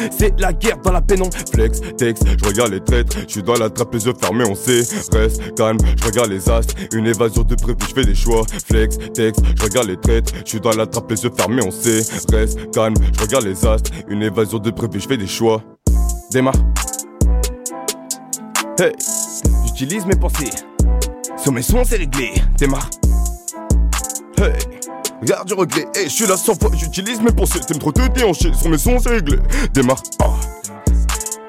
C'est 0.10 0.40
la 0.40 0.54
guerre 0.54 0.78
dans 0.78 0.92
la 0.92 1.02
pénombre. 1.02 1.36
Flex, 1.54 1.82
texte, 1.98 2.24
je 2.26 2.46
regarde 2.46 2.72
les 2.72 2.80
traîtres. 2.80 3.18
Je 3.28 3.32
suis 3.32 3.44
dans 3.44 3.56
la 3.56 3.70
trappe, 3.70 3.94
les 3.94 4.06
yeux 4.06 4.14
fermés, 4.20 4.46
on 4.50 4.56
sait. 4.56 4.82
Reste 5.12 5.56
calme, 5.56 5.78
je 6.00 6.06
regarde 6.06 6.30
les 6.30 6.50
astres. 6.50 6.76
Une 6.94 7.08
évasion 7.08 7.44
de 7.44 7.56
prévu, 7.56 7.78
je 7.88 7.94
fais 7.94 8.06
des 8.06 8.16
choix. 8.16 8.44
Flex, 8.66 8.98
texte, 9.14 9.42
je 9.56 9.64
regarde 9.64 9.88
les 9.88 9.98
traîtres. 9.98 10.34
Je 10.46 10.50
suis 10.50 10.60
dans 10.60 10.72
la 10.72 10.86
trappe, 10.86 11.10
les 11.12 11.24
yeux 11.24 11.32
fermés, 11.36 11.64
on 11.66 11.72
sait. 11.72 12.02
Reste 12.32 12.72
calme, 12.72 12.96
je 13.16 13.22
regarde 13.22 13.46
les 13.46 13.66
astres. 13.66 13.92
Une 14.08 14.24
évasion 14.24 14.60
de 14.60 14.72
prévu, 14.72 15.00
je 15.00 15.08
fais 15.08 15.18
des 15.18 15.28
choix. 15.28 15.62
Démarre. 16.32 16.56
Hey, 18.80 18.94
j'utilise 19.66 20.06
mes 20.06 20.16
pensées. 20.16 20.50
Sur 21.38 21.52
mes 21.52 21.62
sons, 21.62 21.84
c'est 21.86 21.98
réglé. 21.98 22.34
Démarre. 22.58 22.90
Hey. 24.38 24.81
Regarde 25.22 25.48
du 25.48 25.54
regret, 25.54 25.86
et 25.96 26.06
je 26.06 26.10
suis 26.10 26.26
là 26.26 26.36
sans 26.36 26.56
fois, 26.56 26.72
j'utilise 26.74 27.22
mes 27.22 27.32
pensées, 27.32 27.60
t'aimes 27.60 27.78
trop 27.78 27.92
te 27.92 28.08
déhancher, 28.08 28.52
sur 28.54 28.70
mes 28.70 28.78
sons 28.80 28.98
c'est 29.00 29.10
réglé, 29.10 29.38
démarre. 29.72 30.02
Oh. 30.24 30.34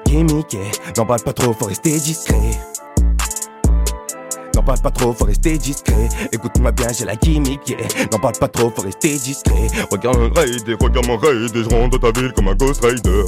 Gimmick, 0.05 0.55
n'en 0.95 1.05
parle 1.07 1.21
pas 1.21 1.33
trop, 1.33 1.53
faut 1.53 1.65
rester 1.65 1.99
discret. 1.99 2.37
N'en 4.55 4.61
parle 4.61 4.79
pas 4.79 4.91
trop, 4.91 5.11
faut 5.11 5.25
rester 5.25 5.57
discret. 5.57 6.07
Écoute-moi 6.31 6.71
bien, 6.71 6.87
j'ai 6.95 7.05
la 7.05 7.15
gimmick. 7.15 7.75
N'en 8.11 8.19
parle 8.19 8.35
pas 8.39 8.47
trop, 8.47 8.69
faut 8.69 8.83
rester 8.83 9.17
discret. 9.17 9.67
Regarde 9.91 10.19
mon 10.19 10.29
raid, 10.29 10.61
regarde 10.79 11.07
mon 11.07 11.17
raid, 11.17 11.51
je 11.55 11.75
rentre 11.75 11.97
dans 11.97 12.11
ta 12.11 12.19
ville 12.19 12.31
comme 12.33 12.49
un 12.49 12.55
Ghost 12.55 12.85
Rider. 12.85 13.23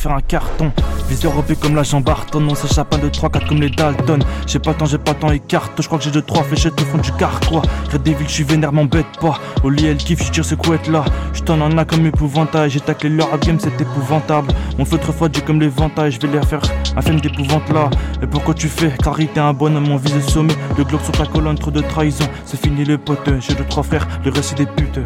Faire 0.00 0.12
un 0.12 0.20
carton. 0.20 0.72
Viseur 1.08 1.36
OP 1.36 1.52
comme 1.60 1.76
l'agent 1.76 2.00
Barton, 2.00 2.42
on 2.48 2.54
s'échappe 2.54 2.94
un 2.94 2.98
de 2.98 3.08
3-4 3.08 3.48
comme 3.48 3.60
les 3.60 3.68
Dalton. 3.68 4.20
J'ai 4.46 4.58
pas 4.58 4.70
le 4.70 4.76
temps, 4.78 4.86
j'ai 4.86 4.96
pas 4.96 5.12
le 5.12 5.18
temps, 5.18 5.30
écarte. 5.30 5.72
Je 5.78 5.86
crois 5.86 5.98
que 5.98 6.04
j'ai 6.04 6.10
2-3 6.10 6.44
fléchettes 6.44 6.80
au 6.80 6.84
fond 6.84 6.98
du 6.98 7.12
carquois. 7.12 7.62
Red 7.92 8.02
Devil, 8.02 8.24
je 8.26 8.32
suis 8.32 8.44
vénère, 8.44 8.72
m'embête 8.72 9.18
pas. 9.20 9.38
Au 9.62 9.68
lit, 9.68 9.86
elle 9.86 9.98
kiffe, 9.98 10.24
je 10.24 10.30
tire 10.30 10.44
ce 10.44 10.54
couette 10.54 10.88
là. 10.88 11.04
Je 11.34 11.42
t'en 11.42 11.60
en 11.60 11.76
a 11.76 11.84
comme 11.84 12.06
épouvantail. 12.06 12.70
J'ai 12.70 12.80
taclé 12.80 13.10
leur 13.10 13.38
game, 13.40 13.58
c'est 13.60 13.78
épouvantable. 13.78 14.48
Mon 14.78 14.86
feu 14.86 14.96
trop 14.96 15.12
j'ai 15.32 15.42
comme 15.42 15.60
l'éventail. 15.60 16.12
Je 16.12 16.20
vais 16.20 16.28
les 16.28 16.46
faire 16.46 16.62
un 16.96 17.02
film 17.02 17.20
d'épouvante 17.20 17.68
là. 17.68 17.90
Et 18.22 18.26
pourquoi 18.26 18.54
tu 18.54 18.68
fais 18.68 18.90
Clary, 19.02 19.28
t'es 19.28 19.40
un 19.40 19.52
bonhomme, 19.52 19.88
mon 19.88 19.96
visé 19.96 20.22
sommet. 20.22 20.54
Le 20.78 20.84
glock 20.84 21.02
sur 21.02 21.12
ta 21.12 21.26
colonne, 21.26 21.58
trop 21.58 21.70
de 21.70 21.82
trahison. 21.82 22.24
C'est 22.46 22.60
fini 22.60 22.84
le 22.84 22.96
pote, 22.96 23.28
j'ai 23.40 23.54
deux 23.54 23.64
trois 23.64 23.82
frères, 23.82 24.08
le 24.24 24.30
récit 24.30 24.54
des 24.54 24.66
putes. 24.66 25.00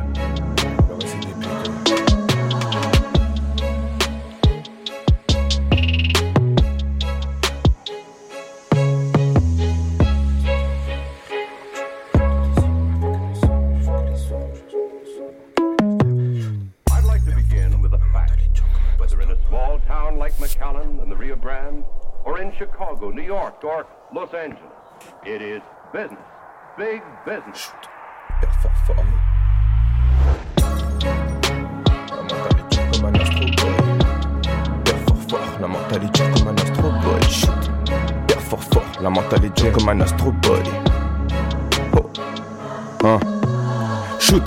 It 25.26 25.40
is 25.40 25.62
business. 25.90 26.20
Big 26.76 27.00
business. 27.24 27.70
comme 32.92 33.06
un 33.06 33.14
astro 33.14 33.40
boy. 33.40 33.72
Père 34.84 34.98
fort 35.06 35.16
fort, 35.26 35.60
la 35.62 35.68
mentalité 35.68 36.22
comme 36.34 36.48
un 36.48 36.54
astro 36.56 36.90
boy. 36.90 37.22
Shoot. 37.30 37.70
Père 38.26 38.40
fort 38.42 38.62
fort, 38.64 38.82
la 39.00 39.08
mentalité 39.08 39.70
comme 39.70 39.88
un 39.88 40.00
astro 40.02 40.30
boy. 40.30 40.62
Oh. 41.96 42.10
Hein. 43.04 43.18
Shoot. 44.20 44.42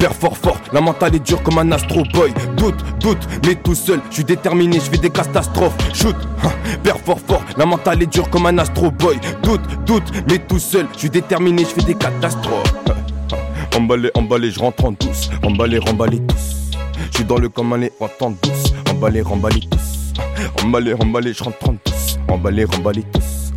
Père 0.00 0.14
fort 0.14 0.34
fort, 0.34 0.56
la 0.72 0.80
mentale 0.80 1.16
est 1.16 1.18
dure 1.18 1.42
comme 1.42 1.58
un 1.58 1.72
astro 1.72 2.02
boy. 2.14 2.32
Doute, 2.56 2.82
doute, 3.00 3.28
mais 3.44 3.54
tout 3.54 3.74
seul, 3.74 4.00
je 4.08 4.14
suis 4.14 4.24
déterminé, 4.24 4.80
je 4.80 4.90
fais 4.90 4.96
des 4.96 5.10
catastrophes. 5.10 5.76
Shoot, 5.92 6.16
hein. 6.42 6.48
père 6.82 6.98
fort 6.98 7.20
fort, 7.20 7.39
la 7.56 7.66
mentale 7.66 8.02
est 8.02 8.06
dure 8.06 8.28
comme 8.30 8.46
un 8.46 8.58
astro 8.58 8.90
boy. 8.90 9.18
Doute, 9.42 9.60
doute, 9.84 10.10
mais 10.28 10.38
tout 10.38 10.58
seul, 10.58 10.86
je 10.94 11.00
suis 11.00 11.10
déterminé, 11.10 11.64
je 11.64 11.68
fais 11.68 11.82
des 11.82 11.94
catastrophes. 11.94 12.74
Emballé, 13.76 14.10
emballé, 14.14 14.50
je 14.50 14.58
rentre 14.58 14.84
en 14.84 14.92
douce. 14.92 15.30
Emballé, 15.42 15.78
remballé 15.78 16.18
tous. 16.26 16.76
Je 17.10 17.16
suis 17.16 17.24
dans 17.24 17.38
le 17.38 17.48
comme 17.48 17.72
un 17.72 17.82
entend 18.00 18.30
douce. 18.30 18.74
Emballé, 18.90 19.22
remballé 19.22 19.60
tous. 19.60 20.62
Emballé, 20.62 20.94
emballé, 20.94 21.32
je 21.32 21.44
rentre 21.44 21.68
en 21.68 21.72
douce. 21.84 22.18
Emballé, 22.28 22.64
remballé 22.64 23.04
tous. 23.12 23.52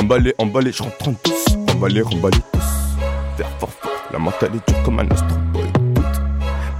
Emballé, 0.00 0.34
emballé, 0.38 0.72
je 0.72 0.82
rentre 0.82 1.08
en 1.08 1.14
douce. 1.24 1.56
Emballé, 1.74 2.00
remballé 2.00 2.38
tous. 2.52 3.36
Père 3.36 3.50
fort 3.58 3.70
fort, 3.70 3.90
la 4.12 4.18
mentale 4.18 4.50
est 4.54 4.68
dure 4.70 4.82
comme 4.82 5.00
un 5.00 5.08
astro 5.10 5.36
boy. 5.52 5.70
Doute, 5.94 6.04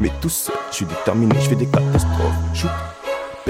mais 0.01 0.11
tout 0.21 0.29
seul, 0.29 0.55
je 0.71 0.77
suis 0.77 0.87
déterminé, 0.87 1.35
je 1.41 1.49
fais 1.49 1.55
des 1.57 1.67
catastrophes. 1.67 2.96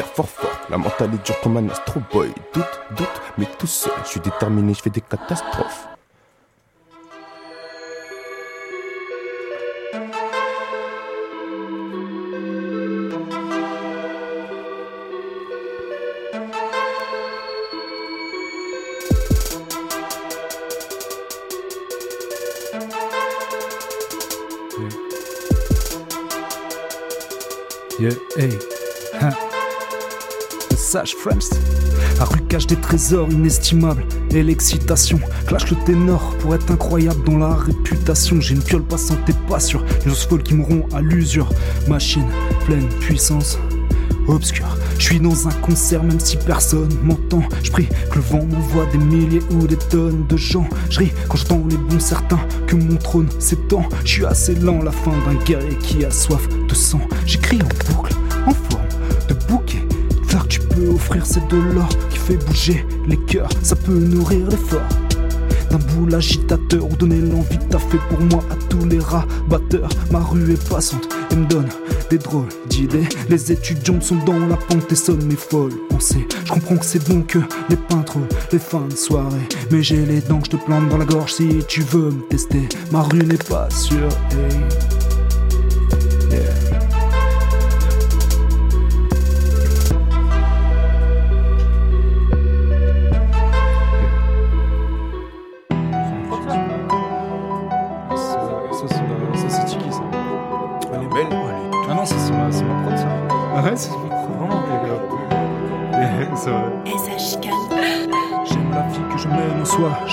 Fort 0.02 0.30
fort, 0.30 0.60
la 0.70 0.78
mentale 0.78 1.12
est 1.12 1.26
dure 1.26 1.38
comme 1.42 1.58
un 1.58 1.68
astro 1.68 2.00
boy. 2.10 2.32
Doute, 2.54 2.64
doute, 2.96 3.06
mais 3.36 3.44
tout 3.58 3.66
seul, 3.66 3.92
je 4.04 4.12
suis 4.12 4.20
déterminé, 4.20 4.72
je 4.72 4.80
fais 4.80 4.88
des 4.88 5.02
catastrophes. 5.02 5.86
Yeah, 27.98 28.12
hey. 28.36 29.45
Sage. 30.86 31.16
La 32.18 32.24
rue 32.24 32.40
cache 32.42 32.68
des 32.68 32.76
trésors 32.76 33.28
inestimables 33.28 34.04
et 34.30 34.44
l'excitation 34.44 35.18
clash 35.48 35.68
le 35.68 35.76
ténor 35.84 36.36
pour 36.38 36.54
être 36.54 36.70
incroyable 36.70 37.24
dans 37.24 37.38
la 37.38 37.56
réputation. 37.56 38.40
J'ai 38.40 38.54
une 38.54 38.62
piole 38.62 38.84
passante 38.84 39.28
et 39.28 39.32
pas 39.48 39.58
sûr, 39.58 39.84
les 40.04 40.12
os 40.12 40.26
folles 40.26 40.44
qui 40.44 40.54
mourront 40.54 40.86
à 40.94 41.00
l'usure. 41.00 41.50
Machine 41.88 42.28
pleine 42.66 42.88
puissance 43.00 43.58
obscure. 44.28 44.76
Je 44.98 45.04
suis 45.06 45.20
dans 45.20 45.48
un 45.48 45.52
concert 45.54 46.04
même 46.04 46.20
si 46.20 46.36
personne 46.36 46.94
m'entend. 47.02 47.42
Je 47.64 47.72
prie 47.72 47.88
que 48.10 48.16
le 48.16 48.20
vent 48.20 48.44
m'envoie 48.44 48.86
des 48.86 48.98
milliers 48.98 49.42
ou 49.50 49.66
des 49.66 49.76
tonnes 49.76 50.24
de 50.28 50.36
gens. 50.36 50.68
Je 50.88 51.00
ris 51.00 51.12
quand 51.28 51.36
j'entends 51.36 51.64
les 51.68 51.76
bons 51.76 51.98
certains 51.98 52.40
que 52.68 52.76
mon 52.76 52.96
trône 52.96 53.28
s'étend. 53.40 53.82
Je 54.04 54.08
suis 54.08 54.24
assez 54.24 54.54
lent, 54.54 54.82
la 54.82 54.92
fin 54.92 55.12
d'un 55.26 55.34
guerrier 55.44 55.76
qui 55.78 56.04
a 56.04 56.12
soif 56.12 56.46
de 56.48 56.74
sang. 56.74 57.00
J'écris 57.26 57.58
en 57.60 57.92
boucle, 57.92 58.14
offrir, 61.06 61.26
c'est 61.26 61.46
de 61.48 61.56
l'or 61.56 61.88
qui 62.10 62.18
fait 62.18 62.36
bouger 62.36 62.86
les 63.06 63.16
cœurs. 63.16 63.48
Ça 63.62 63.76
peut 63.76 63.92
nourrir 63.92 64.48
l'effort 64.48 64.80
d'un 65.70 65.78
boule 65.78 66.14
agitateur 66.14 66.84
ou 66.84 66.94
donner 66.96 67.20
l'envie 67.20 67.58
de 67.58 67.64
taffer 67.64 67.98
pour 68.08 68.20
moi 68.20 68.42
à 68.50 68.54
tous 68.68 68.84
les 68.86 68.98
rabatteurs. 68.98 69.88
Ma 70.10 70.20
rue 70.20 70.52
est 70.52 70.68
passante 70.68 71.08
et 71.30 71.36
me 71.36 71.46
donne 71.46 71.68
des 72.10 72.18
drôles 72.18 72.48
d'idées. 72.68 73.08
Les 73.28 73.50
étudiants 73.50 74.00
sont 74.00 74.16
dans 74.24 74.38
la 74.46 74.56
pente 74.56 74.90
et 74.90 74.94
sonnent 74.94 75.26
mes 75.26 75.36
folles 75.36 75.74
pensées. 75.88 76.26
Je 76.44 76.52
comprends 76.52 76.76
que 76.76 76.86
c'est 76.86 77.08
bon 77.08 77.22
que 77.22 77.40
les 77.68 77.76
peintres, 77.76 78.18
les 78.52 78.58
fins 78.58 78.86
de 78.88 78.96
soirée. 78.96 79.48
Mais 79.70 79.82
j'ai 79.82 80.04
les 80.06 80.20
dents 80.20 80.38
que 80.38 80.46
je 80.46 80.50
te 80.52 80.64
plante 80.64 80.88
dans 80.88 80.98
la 80.98 81.04
gorge 81.04 81.34
si 81.34 81.64
tu 81.68 81.82
veux 81.82 82.10
me 82.10 82.22
tester. 82.28 82.68
Ma 82.92 83.02
rue 83.02 83.24
n'est 83.24 83.36
pas 83.36 83.68
sûre. 83.70 84.08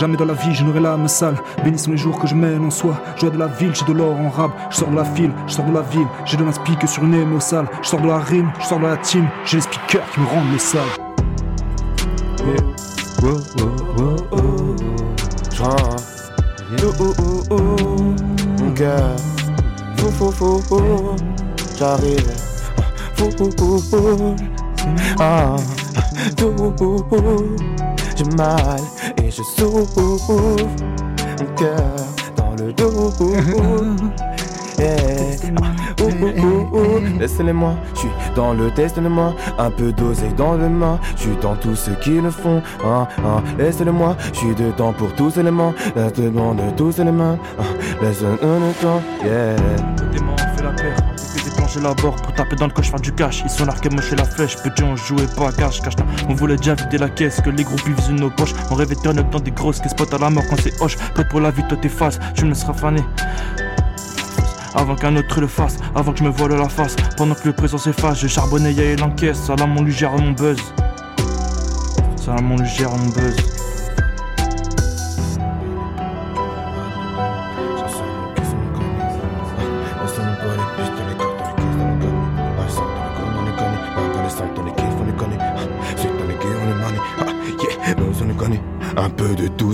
Jamais 0.04 0.18
dans 0.18 0.26
la 0.26 0.34
vie 0.34 0.54
je 0.54 0.66
n'aurai 0.66 0.82
l'âme 0.82 1.08
sale. 1.08 1.38
Bénis 1.64 1.80
sont 1.80 1.92
les 1.92 1.96
jours 1.96 2.20
que 2.20 2.28
je 2.28 2.36
mène 2.36 2.66
en 2.66 2.70
soi. 2.70 3.00
Joie 3.16 3.30
de 3.30 3.38
la 3.38 3.48
ville, 3.48 3.74
j'ai 3.74 3.86
de 3.86 3.94
l'or 3.94 4.20
en 4.20 4.30
rab. 4.30 4.52
Je 4.70 4.76
sors 4.76 4.90
de 4.90 4.98
la 4.98 5.06
file, 5.06 5.32
je 5.48 5.54
sors 5.54 5.64
de 5.64 5.72
la 5.72 5.80
ville. 5.80 6.08
J'ai 6.26 6.36
de 6.36 6.44
l'inspi 6.44 6.76
que 6.76 6.86
sur 6.86 7.06
une 7.06 7.14
émo 7.14 7.40
sale. 7.40 7.68
Je 7.82 7.88
sors 7.88 8.02
de 8.02 8.08
la 8.10 8.18
rime, 8.18 8.52
je 8.60 8.66
sors 8.66 8.80
de 8.80 8.86
la 8.86 8.98
team. 8.98 9.30
J'ai 9.46 9.56
les 9.56 9.62
speakers 9.62 10.02
qui 10.12 10.20
me 10.20 10.26
rendent 10.26 10.52
les 10.52 10.60
salles. 10.60 10.82
Yeah. 12.46 12.64
Wow, 13.22 13.40
wow, 13.56 13.72
wow, 13.98 14.18
oh. 14.34 14.76
Genre, 15.56 15.96
oh 16.84 16.92
oh 17.00 17.14
oh 17.22 17.44
oh, 17.50 17.60
mon 20.02 20.12
fou 20.12 20.32
fou 20.32 20.32
fou 20.32 20.60
fou, 20.68 21.16
j'arrive, 21.80 22.30
fou 23.16 23.32
fou 23.38 23.50
fou 23.58 23.78
fou, 23.80 24.36
ah, 25.18 25.56
tout, 26.36 26.76
j'ai 28.18 28.26
mal 28.36 28.82
je 29.36 29.42
souffre, 29.42 30.00
mon 30.30 31.56
cœur 31.56 31.82
dans 32.36 32.52
le 32.64 32.72
dos, 32.74 33.12
yeah. 34.78 34.96
Ouh, 36.02 36.06
ouh, 36.06 36.72
ouh, 36.72 36.78
ouh. 36.78 37.20
Laissez-les-moi, 37.20 37.74
je 37.96 38.00
suis 38.02 38.10
dans 38.36 38.54
le 38.54 38.70
destin-moi, 38.70 39.34
un 39.58 39.72
peu 39.72 39.92
dosé 39.92 40.28
dans 40.38 40.54
le 40.54 40.70
main, 40.70 41.00
je 41.16 41.22
suis 41.22 41.36
dans 41.42 41.56
tous 41.56 41.76
ceux 41.76 41.96
qui 41.96 42.22
le 42.22 42.30
font, 42.30 42.62
hein, 42.86 43.08
hein. 43.26 43.42
Laissez-le-moi, 43.58 44.16
je 44.34 44.38
suis 44.38 44.56
dedans 44.56 44.94
pour 44.94 45.12
tous 45.16 45.38
éléments, 45.38 45.74
laisse-le-moi 45.96 46.54
de 46.54 46.76
tous 46.76 47.00
mains, 47.00 47.40
hein. 47.60 47.64
laisse-le 48.02 48.38
le 48.60 48.82
temps, 48.82 49.02
yeah. 49.24 50.53
On 51.74 51.80
fait 51.80 51.82
la 51.82 51.96
pour 51.96 52.34
taper 52.36 52.56
dans 52.56 52.68
le 52.68 52.72
coche, 52.72 52.92
faire 52.92 53.00
du 53.00 53.12
cash. 53.14 53.42
Ils 53.44 53.50
sont 53.50 53.66
largués, 53.66 53.90
moi 53.90 54.02
je 54.02 54.08
suis 54.08 54.16
la 54.16 54.26
flèche. 54.26 54.58
Petit, 54.58 54.84
on 54.84 54.96
jouait 54.96 55.26
pas 55.36 55.48
à 55.48 55.52
cash, 55.52 55.82
cache 55.82 55.94
On 56.30 56.34
voulait 56.34 56.56
déjà 56.56 56.76
vider 56.76 57.00
la 57.00 57.10
caisse, 57.10 57.42
que 57.42 57.50
les 57.50 57.64
groupes 57.64 57.84
visent 57.88 58.12
nos 58.12 58.30
poches. 58.30 58.54
On 58.70 58.76
rêvait 58.76 58.96
turn 58.96 59.18
up 59.18 59.30
dans 59.32 59.40
des 59.40 59.52
grosses 59.52 59.80
caisses, 59.80 59.94
potes 59.94 60.14
à 60.14 60.20
la 60.20 60.30
mort 60.30 60.44
quand 60.50 60.58
c'est 60.62 60.80
hoche. 60.82 60.98
Prête 60.98 61.30
pour 61.30 61.40
la 61.40 61.50
vie, 61.50 61.64
toi 61.68 61.78
t'es 61.82 61.90
face, 61.90 62.20
tu 62.36 62.46
me 62.46 62.50
laisseras 62.50 62.74
faner. 62.74 63.04
Avant 64.76 64.96
qu'un 64.96 65.16
autre 65.16 65.42
le 65.42 65.48
fasse, 65.48 65.78
avant 65.96 66.12
que 66.12 66.20
je 66.20 66.24
me 66.24 66.30
voile 66.30 66.54
la 66.54 66.70
face. 66.70 66.96
Pendant 67.18 67.34
que 67.34 67.48
le 67.48 67.54
présent 67.54 67.78
s'efface, 67.78 68.20
je 68.20 68.28
charbonnais, 68.28 68.74
y'a 68.74 68.96
l'encaisse. 68.96 69.42
Ça 69.42 69.56
là, 69.56 69.66
mon 69.66 69.82
lui 69.82 69.94
gère 69.94 70.12
mon 70.12 70.32
buzz. 70.32 70.60
Ça 72.18 72.36
là, 72.36 72.42
mon 72.42 72.58
lui 72.58 72.68
gère 72.68 72.92
mon 72.92 73.08
buzz. 73.08 73.63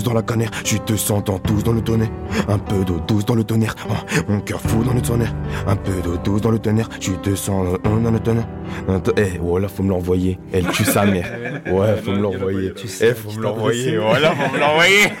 Dans 0.02 0.14
la 0.14 0.22
canère, 0.22 0.50
je 0.64 0.76
te 0.78 0.96
sens 0.96 1.22
tous 1.44 1.62
dans 1.62 1.72
le 1.72 1.80
tonnerre. 1.80 2.10
Un 2.48 2.58
peu 2.58 2.84
d'eau 2.84 3.00
douce 3.06 3.24
dans 3.24 3.34
le 3.34 3.44
tonnerre, 3.44 3.74
oh, 3.88 3.94
mon 4.28 4.40
cœur 4.40 4.60
fou 4.60 4.82
dans 4.84 4.94
le 4.94 5.00
tonnerre. 5.00 5.34
Un 5.66 5.76
peu 5.76 5.92
d'eau 6.02 6.16
douce 6.16 6.40
dans 6.40 6.50
le 6.50 6.58
tonnerre, 6.58 6.88
je 7.00 7.12
te 7.12 7.34
sens 7.34 7.78
dans 7.82 8.10
le 8.10 8.20
tonnerre. 8.20 8.48
Eh, 9.16 9.38
voilà, 9.40 9.68
faut 9.68 9.82
me 9.82 9.90
l'envoyer. 9.90 10.38
Elle 10.52 10.66
tue 10.68 10.84
sa 10.84 11.04
mère. 11.04 11.28
Ouais, 11.70 11.96
faut 11.96 12.12
me 12.12 12.20
l'envoyer. 12.20 12.72
Eh, 13.00 13.14
faut 13.14 13.30
me 13.32 13.42
l'envoyer. 13.42 13.96
Voilà, 13.98 14.34
faut 14.34 14.52
me 14.52 14.58
l'envoyer. 14.58 15.12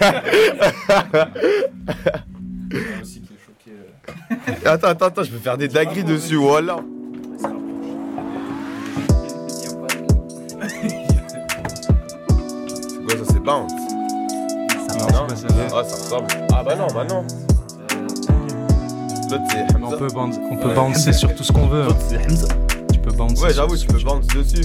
Attends, 4.64 4.88
attends, 4.88 5.06
attends, 5.06 5.22
je 5.24 5.30
peux 5.30 5.38
faire 5.38 5.58
des 5.58 5.68
dingueries 5.68 6.04
dessus, 6.04 6.36
voilà. 6.36 6.76
C'est 12.88 13.04
quoi 13.04 13.16
ça, 13.16 13.24
c'est 13.32 13.42
bounce 13.42 13.89
Non, 15.00 15.26
Ah, 15.74 15.84
ça 15.84 15.96
ressemble. 15.96 16.26
Ah 16.52 16.62
bah 16.64 16.74
non, 16.76 16.86
bah 16.94 17.04
non. 17.08 17.24
L'autre 19.30 19.44
c'est 19.50 19.76
Hamza. 19.76 19.86
On 19.86 19.98
peut, 19.98 20.08
bounce- 20.12 20.40
on 20.50 20.56
peut 20.56 20.74
bouncer 20.74 21.12
sur 21.12 21.34
tout 21.34 21.44
ce 21.44 21.52
qu'on 21.52 21.66
veut. 21.66 21.84
L'autre 21.84 22.00
c'est 22.08 22.18
Hamza. 22.18 22.48
Tu 22.92 22.98
peux 22.98 23.12
bouncer 23.12 23.42
Ouais, 23.42 23.52
j'avoue, 23.54 23.76
tu 23.76 23.86
peux 23.86 23.98
bounce 24.02 24.26
dessus. 24.28 24.64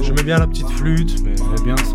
Je 0.00 0.12
mets 0.12 0.22
bien 0.22 0.38
la 0.38 0.46
petite 0.46 0.68
flûte. 0.70 1.18
Je 1.18 1.22
mets 1.24 1.62
bien 1.64 1.76
ça. 1.76 1.94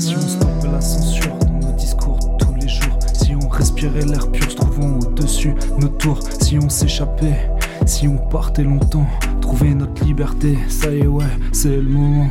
Si 0.00 0.16
on 0.16 0.20
stoppe 0.20 0.64
la 0.72 0.80
censure 0.80 1.36
dans 1.36 1.68
nos 1.68 1.72
discours 1.76 2.18
tous 2.38 2.54
les 2.60 2.68
jours, 2.68 2.98
si 3.12 3.34
on 3.34 3.48
respirait 3.48 4.04
l'air 4.04 4.30
pur 4.30 4.50
se 4.50 4.56
trouvant 4.56 4.98
au-dessus 4.98 5.54
nos 5.78 5.88
tours, 5.88 6.20
si 6.40 6.58
on 6.58 6.68
s'échappait, 6.68 7.50
si 7.86 8.08
on 8.08 8.16
partait 8.16 8.64
longtemps, 8.64 9.06
trouver 9.54 9.74
notre 9.74 10.02
liberté, 10.04 10.56
ça 10.68 10.90
y 10.90 11.00
est 11.00 11.06
ouais, 11.06 11.24
c'est 11.52 11.76
le 11.76 11.82
moment. 11.82 12.26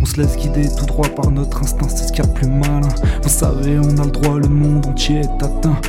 On 0.00 0.04
se 0.04 0.20
laisse 0.20 0.36
guider 0.36 0.68
tout 0.78 0.86
droit 0.86 1.08
par 1.08 1.30
notre 1.32 1.62
instinct, 1.62 1.88
c'est 1.88 2.06
ce 2.06 2.12
qu'il 2.12 2.24
y 2.24 2.28
a 2.28 2.30
de 2.30 2.32
plus 2.32 2.46
malin. 2.46 2.88
Vous 3.22 3.28
savez, 3.28 3.76
on 3.78 3.98
a 3.98 4.04
le 4.04 4.10
droit, 4.12 4.38
le 4.38 4.48
monde 4.48 4.86
entier 4.86 5.20
est 5.20 5.42
atteint. 5.42 5.80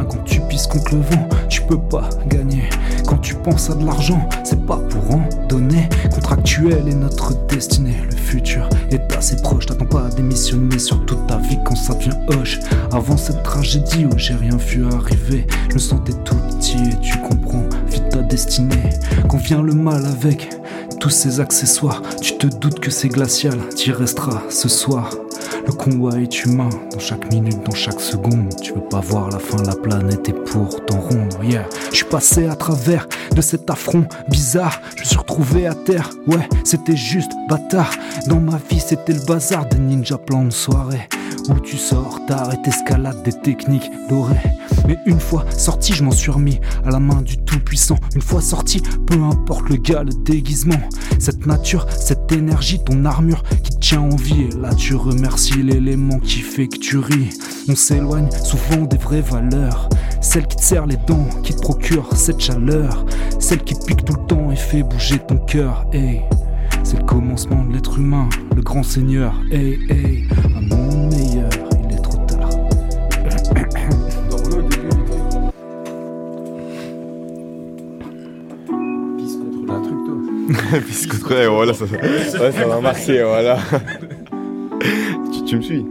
Quand 0.00 0.24
tu 0.24 0.40
pisses 0.40 0.66
contre 0.66 0.94
le 0.94 1.02
vent, 1.02 1.28
tu 1.50 1.60
peux 1.62 1.78
pas 1.78 2.08
gagner. 2.26 2.62
Quand 3.06 3.18
tu 3.18 3.34
penses 3.34 3.68
à 3.68 3.74
de 3.74 3.84
l'argent, 3.84 4.26
c'est 4.42 4.64
pas 4.64 4.78
pour 4.78 5.16
en 5.16 5.28
donner. 5.48 5.86
Contractuel 6.10 6.88
est 6.88 6.94
notre 6.94 7.34
destinée, 7.46 7.96
le 8.10 8.16
futur 8.16 8.70
est 8.90 9.14
assez 9.14 9.36
proche. 9.36 9.66
T'attends 9.66 9.84
pas 9.84 10.06
à 10.06 10.08
démissionner 10.08 10.78
sur 10.78 11.04
toute 11.04 11.26
ta 11.26 11.36
vie 11.36 11.58
quand 11.66 11.76
ça 11.76 11.92
devient 11.92 12.16
hoche. 12.28 12.58
Avant 12.90 13.18
cette 13.18 13.42
tragédie 13.42 14.06
où 14.06 14.16
j'ai 14.16 14.34
rien 14.34 14.56
vu 14.56 14.86
arriver, 14.86 15.46
je 15.68 15.74
me 15.74 15.78
sentais 15.78 16.14
tout 16.24 16.36
petit 16.36 16.78
et 16.78 17.00
tu 17.02 17.18
comprends 17.18 17.64
vite 17.86 18.08
ta 18.08 18.22
destinée. 18.22 18.90
Quand 19.28 19.38
vient 19.38 19.62
le 19.62 19.74
mal 19.74 20.06
avec 20.06 20.48
tous 21.00 21.10
ces 21.10 21.40
accessoires, 21.40 22.00
tu 22.22 22.38
te 22.38 22.46
doutes 22.46 22.80
que 22.80 22.90
c'est 22.90 23.08
glacial, 23.08 23.58
t'y 23.74 23.92
resteras 23.92 24.42
ce 24.48 24.70
soir. 24.70 25.10
Le 25.66 25.72
combat 25.72 26.18
est 26.18 26.44
humain, 26.44 26.68
dans 26.92 26.98
chaque 26.98 27.30
minute, 27.32 27.62
dans 27.64 27.74
chaque 27.74 28.00
seconde. 28.00 28.54
Tu 28.62 28.72
peux 28.72 28.80
pas 28.80 29.00
voir 29.00 29.30
la 29.30 29.38
fin, 29.38 29.62
la 29.62 29.74
planète 29.74 30.28
est 30.28 30.44
pour 30.44 30.84
t'en 30.86 31.00
rondre. 31.00 31.42
Yeah, 31.44 31.66
je 31.90 31.96
suis 31.96 32.04
passé 32.04 32.46
à 32.46 32.56
travers 32.56 33.06
de 33.34 33.40
cet 33.40 33.70
affront 33.70 34.06
bizarre. 34.28 34.80
Je 34.96 35.02
me 35.02 35.06
suis 35.06 35.18
retrouvé 35.18 35.66
à 35.66 35.74
terre, 35.74 36.10
ouais, 36.26 36.48
c'était 36.64 36.96
juste 36.96 37.32
bâtard. 37.48 37.92
Dans 38.26 38.40
ma 38.40 38.58
vie, 38.70 38.80
c'était 38.80 39.12
le 39.12 39.24
bazar 39.26 39.66
des 39.66 39.78
ninjas 39.78 40.18
plans 40.18 40.44
de 40.44 40.50
soirée. 40.50 41.08
Où 41.48 41.58
tu 41.60 41.76
sors 41.76 42.24
tard 42.26 42.52
et 42.52 42.62
t'escalades 42.62 43.22
des 43.24 43.32
techniques 43.32 43.90
dorées. 44.08 44.36
Mais 44.86 44.98
une 45.06 45.20
fois 45.20 45.44
sorti, 45.50 45.92
je 45.92 46.02
m'en 46.04 46.10
suis 46.10 46.30
remis 46.30 46.60
à 46.84 46.90
la 46.90 46.98
main 46.98 47.22
du 47.22 47.36
Tout-Puissant. 47.38 47.96
Une 48.14 48.22
fois 48.22 48.40
sorti, 48.40 48.82
peu 49.06 49.22
importe 49.22 49.68
le 49.68 49.76
gars, 49.76 50.02
le 50.02 50.12
déguisement. 50.24 50.80
Cette 51.18 51.46
nature, 51.46 51.86
cette 51.90 52.32
énergie, 52.32 52.82
ton 52.84 53.04
armure 53.04 53.42
qui 53.62 53.78
tient 53.78 54.00
en 54.00 54.16
vie. 54.16 54.48
Et 54.50 54.60
là, 54.60 54.74
tu 54.74 54.94
remercies 54.94 55.62
l'élément 55.62 56.18
qui 56.18 56.40
fait 56.40 56.68
que 56.68 56.78
tu 56.78 56.98
ris. 56.98 57.30
On 57.68 57.76
s'éloigne 57.76 58.30
souvent 58.44 58.84
des 58.84 58.98
vraies 58.98 59.20
valeurs. 59.20 59.88
Celle 60.20 60.46
qui 60.46 60.56
te 60.56 60.62
serre 60.62 60.86
les 60.86 60.98
dents, 61.06 61.28
qui 61.42 61.54
te 61.54 61.60
procure 61.60 62.16
cette 62.16 62.40
chaleur. 62.40 63.04
Celle 63.38 63.62
qui 63.62 63.74
pique 63.86 64.04
tout 64.04 64.14
le 64.14 64.26
temps 64.26 64.50
et 64.50 64.56
fait 64.56 64.82
bouger 64.82 65.18
ton 65.18 65.38
cœur. 65.38 65.86
Hey. 65.92 66.22
C'est 66.84 66.98
le 66.98 67.04
commencement 67.04 67.64
de 67.64 67.72
l'être 67.72 67.98
humain, 67.98 68.28
le 68.54 68.62
grand 68.62 68.82
seigneur. 68.82 69.40
Hey, 69.50 69.78
hey, 69.88 70.26
un 70.56 70.60
monde 70.60 71.14
meilleur, 71.14 71.31
Pisse 80.86 81.06
contre 81.06 81.34
ouais, 81.34 81.46
voilà, 81.46 81.72
ça, 81.74 81.86
ça, 81.86 81.96
ouais, 81.96 82.52
ça 82.52 82.66
va 82.66 82.80
marcher, 82.80 83.22
voilà. 83.22 83.58
tu, 85.32 85.44
tu 85.44 85.56
me 85.56 85.62
suis 85.62 85.84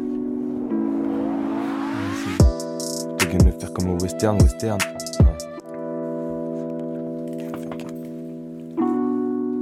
T'es 3.18 3.26
gonna 3.28 3.44
me 3.46 3.52
faire 3.52 3.72
comme 3.74 3.90
au 3.90 3.98
western, 4.00 4.42
western. 4.42 4.78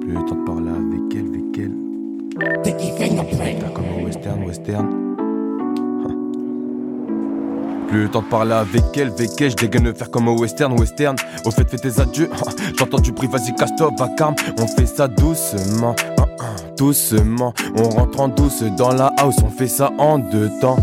Plus 0.01 0.13
le 0.13 0.25
temps 0.25 0.35
de 0.35 0.45
parler 0.45 0.71
avec 0.71 1.15
elle, 1.15 1.27
avec 1.27 1.57
elle. 1.57 1.75
Faire 3.59 3.73
comme 3.73 3.85
au 4.01 4.05
western, 4.05 4.43
western. 4.43 5.08
Plus 7.89 8.03
le 8.03 8.09
temps 8.09 8.21
de 8.21 8.27
parler 8.27 8.53
avec 8.53 8.83
elle, 8.95 9.07
avec 9.07 9.41
elle, 9.41 9.49
je 9.49 9.55
dégaine 9.55 9.83
le 9.83 9.93
faire 9.93 10.11
comme 10.11 10.27
au 10.27 10.37
western, 10.37 10.79
western. 10.79 11.15
Au 11.45 11.49
fait, 11.49 11.67
fais 11.67 11.77
tes 11.77 11.99
adieux. 11.99 12.29
J'entends 12.77 12.99
du 12.99 13.11
bruit, 13.11 13.27
vas-y, 13.27 13.55
casse-toi, 13.55 13.91
vacarme. 13.97 14.35
On 14.59 14.67
fait 14.67 14.85
ça 14.85 15.07
doucement, 15.07 15.95
hein, 16.19 16.25
hein, 16.39 16.55
doucement. 16.77 17.53
On 17.75 17.89
rentre 17.89 18.19
en 18.19 18.27
douce 18.27 18.61
dans 18.77 18.91
la 18.91 19.11
house, 19.17 19.37
on 19.43 19.49
fait 19.49 19.67
ça 19.67 19.91
en 19.97 20.19
deux 20.19 20.51
temps. 20.61 20.77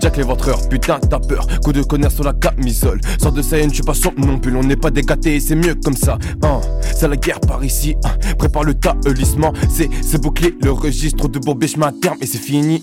Jack 0.00 0.16
les 0.16 0.24
ventreurs, 0.24 0.68
putain 0.68 0.98
t'as 0.98 1.18
peur 1.18 1.46
Coup 1.62 1.72
de 1.72 1.82
connard 1.82 2.10
sur 2.10 2.24
la 2.24 2.34
camisole 2.34 3.00
Sors 3.18 3.32
de 3.32 3.40
Saiyan, 3.40 3.68
je 3.70 3.76
suis 3.76 3.82
pas 3.82 3.94
sombre 3.94 4.26
non 4.26 4.38
plus 4.38 4.54
On 4.54 4.62
n'est 4.62 4.76
pas 4.76 4.90
dégaté, 4.90 5.40
c'est 5.40 5.54
mieux 5.54 5.76
comme 5.76 5.96
ça 5.96 6.18
hein. 6.42 6.60
C'est 6.94 7.08
la 7.08 7.16
guerre 7.16 7.40
par 7.40 7.64
ici 7.64 7.96
hein. 8.04 8.10
Prépare 8.36 8.64
le 8.64 8.74
talissement 8.74 9.54
C'est 9.70 10.20
bouclé 10.20 10.54
le 10.60 10.72
registre 10.72 11.28
de 11.28 11.66
chemin 11.66 11.86
à 11.86 11.92
terme 11.92 12.18
Et 12.20 12.26
c'est 12.26 12.36
fini 12.36 12.80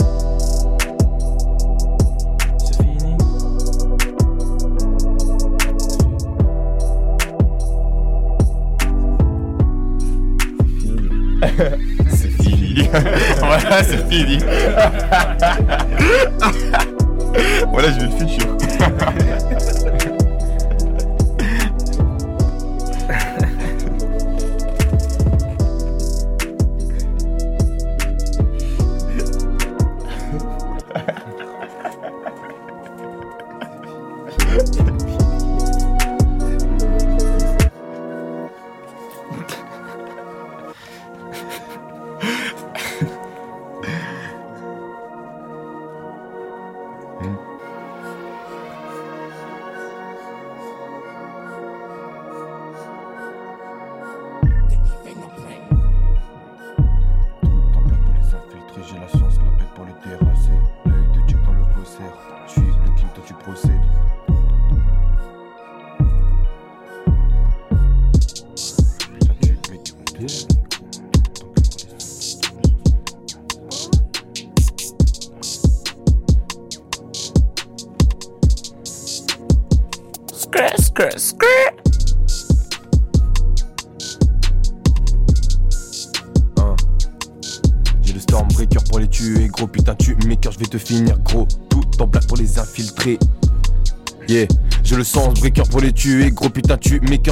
c'est 13.83 14.09
fini. 14.09 14.37
voilà, 17.71 17.89
je 17.91 17.99
vais 17.99 18.05
le 18.05 18.11
futur. 18.11 18.50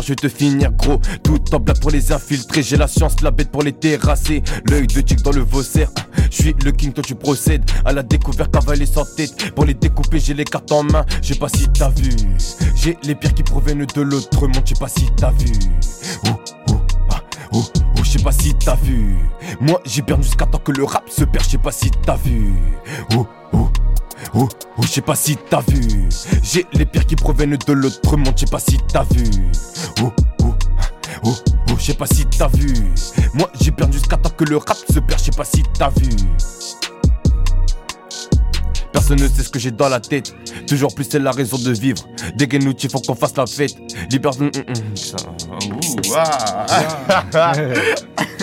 Je 0.10 0.14
vais 0.14 0.16
te 0.16 0.28
finir 0.28 0.72
gros. 0.72 1.00
Tout 1.24 1.40
en 1.54 1.60
blague 1.60 1.80
pour 1.80 1.92
les 1.92 2.12
infiltrer, 2.12 2.64
j'ai 2.64 2.78
la 2.78 2.88
science, 2.88 3.22
la 3.22 3.30
bête 3.30 3.52
pour 3.52 3.62
les 3.62 3.74
terrasser. 3.74 4.42
L'œil 4.68 4.88
de 4.88 5.02
tic 5.02 5.22
dans 5.22 5.32
le 5.32 5.42
vaussaire, 5.42 5.92
je 6.32 6.36
suis 6.36 6.56
le 6.66 6.72
king, 6.72 6.94
toi 6.94 7.04
tu 7.06 7.14
procèdes 7.14 7.70
à 7.86 7.94
la 7.94 8.02
découverte, 8.02 8.52
cavaler 8.52 8.88
sans 8.88 9.06
tête. 9.06 9.54
Pour 9.54 9.66
les 9.66 9.76
découper, 9.76 10.20
j'ai 10.20 10.34
les 10.34 10.46
cartes 10.46 10.72
en 10.72 10.82
main, 10.82 11.06
je 11.22 11.34
sais 11.34 11.40
pas 11.40 11.50
si 11.50 11.68
t'as 11.70 11.90
vu. 11.90 12.10
J'ai 12.76 12.98
les 13.04 13.14
pierres 13.14 13.36
qui 13.36 13.44
proviennent 13.44 13.86
de 13.86 14.02
l'autre 14.02 14.48
monde, 14.48 14.64
je 14.66 14.74
sais 14.74 14.80
pas 14.80 14.88
si 14.88 15.08
t'as 15.16 15.32
vu. 15.32 15.52
Oh, 16.26 16.30
oh, 16.70 16.78
ah, 17.12 17.22
oh, 17.54 17.64
je 18.04 18.10
sais 18.10 18.24
pas 18.24 18.32
si 18.32 18.56
t'as 18.56 18.78
vu. 18.78 19.16
Moi 19.62 19.80
j'ai 19.86 20.02
perdu 20.02 20.24
jusqu'à 20.24 20.48
temps 20.48 20.58
que 20.58 20.72
le 20.72 20.86
rap 20.86 21.08
se 21.08 21.24
perd, 21.24 21.46
je 21.46 21.52
sais 21.52 21.58
pas 21.60 21.72
si 21.72 21.92
t'as 21.92 22.18
vu. 22.18 22.52
Oh, 23.16 23.28
oh. 23.54 23.70
Oh, 24.34 24.48
oh, 24.78 24.82
je 24.84 24.88
sais 24.88 25.02
pas 25.02 25.16
si 25.16 25.38
t'as 25.50 25.62
vu. 25.68 26.10
J'ai 26.44 26.66
les 26.74 26.86
pierres 26.86 27.06
qui 27.06 27.16
proviennent 27.16 27.58
de 27.58 27.74
l'autre 27.74 28.18
monde, 28.18 28.34
je 28.36 28.42
sais 28.42 28.52
pas 28.52 28.60
si 28.60 28.78
t'as 28.92 29.04
vu. 29.12 29.24
Oh, 30.02 30.12
oh, 30.44 30.54
oh, 31.24 31.34
oh, 31.70 31.74
je 31.78 31.84
sais 31.84 31.94
pas 31.94 32.06
si 32.06 32.26
t'as 32.26 32.48
vu. 32.50 32.74
Moi 33.34 33.50
j'ai 33.60 33.72
perdu 33.72 33.98
jusqu'à 33.98 34.18
temps 34.18 34.30
que 34.30 34.44
le 34.46 34.58
rap 34.58 34.78
se 34.92 35.00
perd, 35.00 35.20
je 35.20 35.26
sais 35.26 35.32
pas 35.32 35.46
si 35.46 35.64
t'as 35.78 35.90
vu. 35.90 36.10
Personne 38.92 39.20
ne 39.20 39.28
sait 39.28 39.44
ce 39.44 39.50
que 39.50 39.60
j'ai 39.60 39.72
dans 39.72 39.90
la 39.90 40.00
tête. 40.00 40.34
Toujours 40.68 40.94
plus 40.94 41.08
c'est 41.10 41.20
la 41.20 41.32
raison 41.32 41.58
de 41.58 41.72
vivre. 41.72 42.04
Dégaine-nous, 42.36 42.74
il 42.74 42.90
faut 42.90 43.00
qu'on 43.00 43.16
fasse 43.16 43.36
la 43.36 43.46
fête. 43.46 43.76
Liberté. 44.12 44.52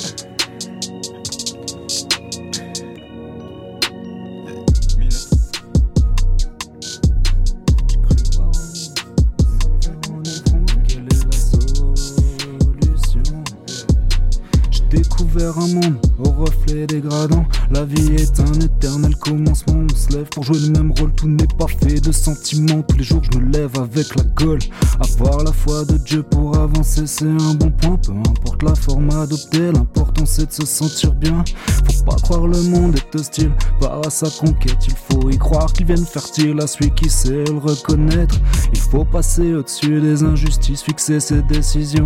un 15.45 15.75
monde 15.75 15.99
au 16.19 16.31
reflet 16.31 16.87
dégradant. 16.87 17.45
La 17.71 17.85
vie 17.85 18.15
est 18.15 18.41
un 18.41 18.53
éternel 18.55 19.15
commencement. 19.17 19.85
On 19.91 19.95
se 19.95 20.17
lève 20.17 20.29
pour 20.31 20.45
jouer 20.45 20.59
le 20.59 20.71
même 20.71 20.93
rôle. 20.99 21.13
Tout 21.15 21.29
n'est 21.29 21.47
pas 21.59 21.67
fait 21.67 22.01
de 22.01 22.13
sentiments. 22.13 22.83
Tous 22.83 22.97
les 22.97 23.05
jours, 23.05 23.23
je 23.23 23.39
me 23.39 23.45
lève 23.53 23.79
avec 23.79 24.15
la 24.17 24.25
gueule. 24.25 24.59
Avoir 25.01 25.45
la 25.45 25.53
foi 25.53 25.85
de 25.85 25.99
Dieu 25.99 26.23
pour 26.23 26.57
avancer, 26.57 27.07
c'est 27.07 27.27
un 27.27 27.55
bon 27.55 27.71
point. 27.71 27.99
Peu 28.07 28.13
importe 28.13 28.63
la 28.63 28.75
forme 28.75 29.11
adoptée, 29.11 29.73
l'important 29.73 30.25
c'est 30.25 30.47
de 30.47 30.53
se 30.53 30.67
sentir 30.67 31.13
bien. 31.15 31.45
Faut 31.67 32.05
pas 32.05 32.17
croire 32.17 32.47
le 32.47 32.63
monde 32.63 32.97
est 32.97 33.15
hostile. 33.15 33.53
Par 33.81 34.07
à 34.07 34.11
sa 34.11 34.29
conquête, 34.31 34.87
il 34.87 34.95
faut 34.95 35.31
y 35.31 35.39
croire 35.39 35.73
qu'il 35.73 35.87
vienne 35.87 36.05
fertile 36.05 36.61
à 36.61 36.67
celui 36.67 36.91
qui 36.93 37.11
sait 37.11 37.45
le 37.45 37.59
reconnaître. 37.59 38.37
Il 38.73 38.79
faut 38.79 39.05
passer 39.05 39.55
au-dessus 39.55 40.01
des 40.01 40.23
injustices, 40.23 40.83
fixer 40.83 41.21
ses 41.21 41.43
décisions. 41.43 42.05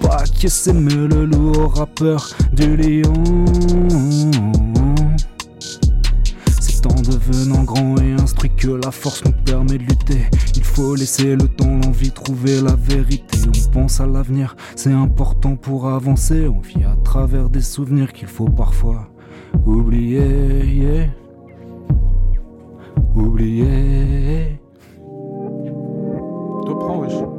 Pas 0.00 0.24
qui 0.24 0.48
c'est 0.48 0.72
le 0.72 1.24
lourd 1.24 1.74
rappeur 1.74 2.30
du 2.52 2.76
lion. 2.76 3.12
C'est 6.60 6.86
en 6.86 7.00
devenant 7.00 7.64
grand 7.64 7.96
et 7.98 8.12
instruit 8.12 8.50
que 8.56 8.68
la 8.68 8.90
force 8.90 9.24
nous 9.24 9.32
permet 9.44 9.78
de 9.78 9.84
lutter. 9.84 10.26
Il 10.56 10.64
faut 10.64 10.94
laisser 10.94 11.36
le 11.36 11.48
temps, 11.48 11.78
l'envie, 11.84 12.10
trouver 12.10 12.60
la 12.60 12.74
vérité. 12.74 13.38
On 13.46 13.70
pense 13.70 14.00
à 14.00 14.06
l'avenir, 14.06 14.56
c'est 14.76 14.92
important 14.92 15.56
pour 15.56 15.88
avancer. 15.88 16.46
On 16.48 16.60
vit 16.60 16.84
à 16.84 16.96
travers 17.04 17.50
des 17.50 17.62
souvenirs 17.62 18.12
qu'il 18.12 18.28
faut 18.28 18.48
parfois 18.48 19.08
oublier. 19.66 21.10
Oublier. 23.14 24.60
Te 26.66 26.72
prends, 26.72 27.00
wesh. 27.00 27.37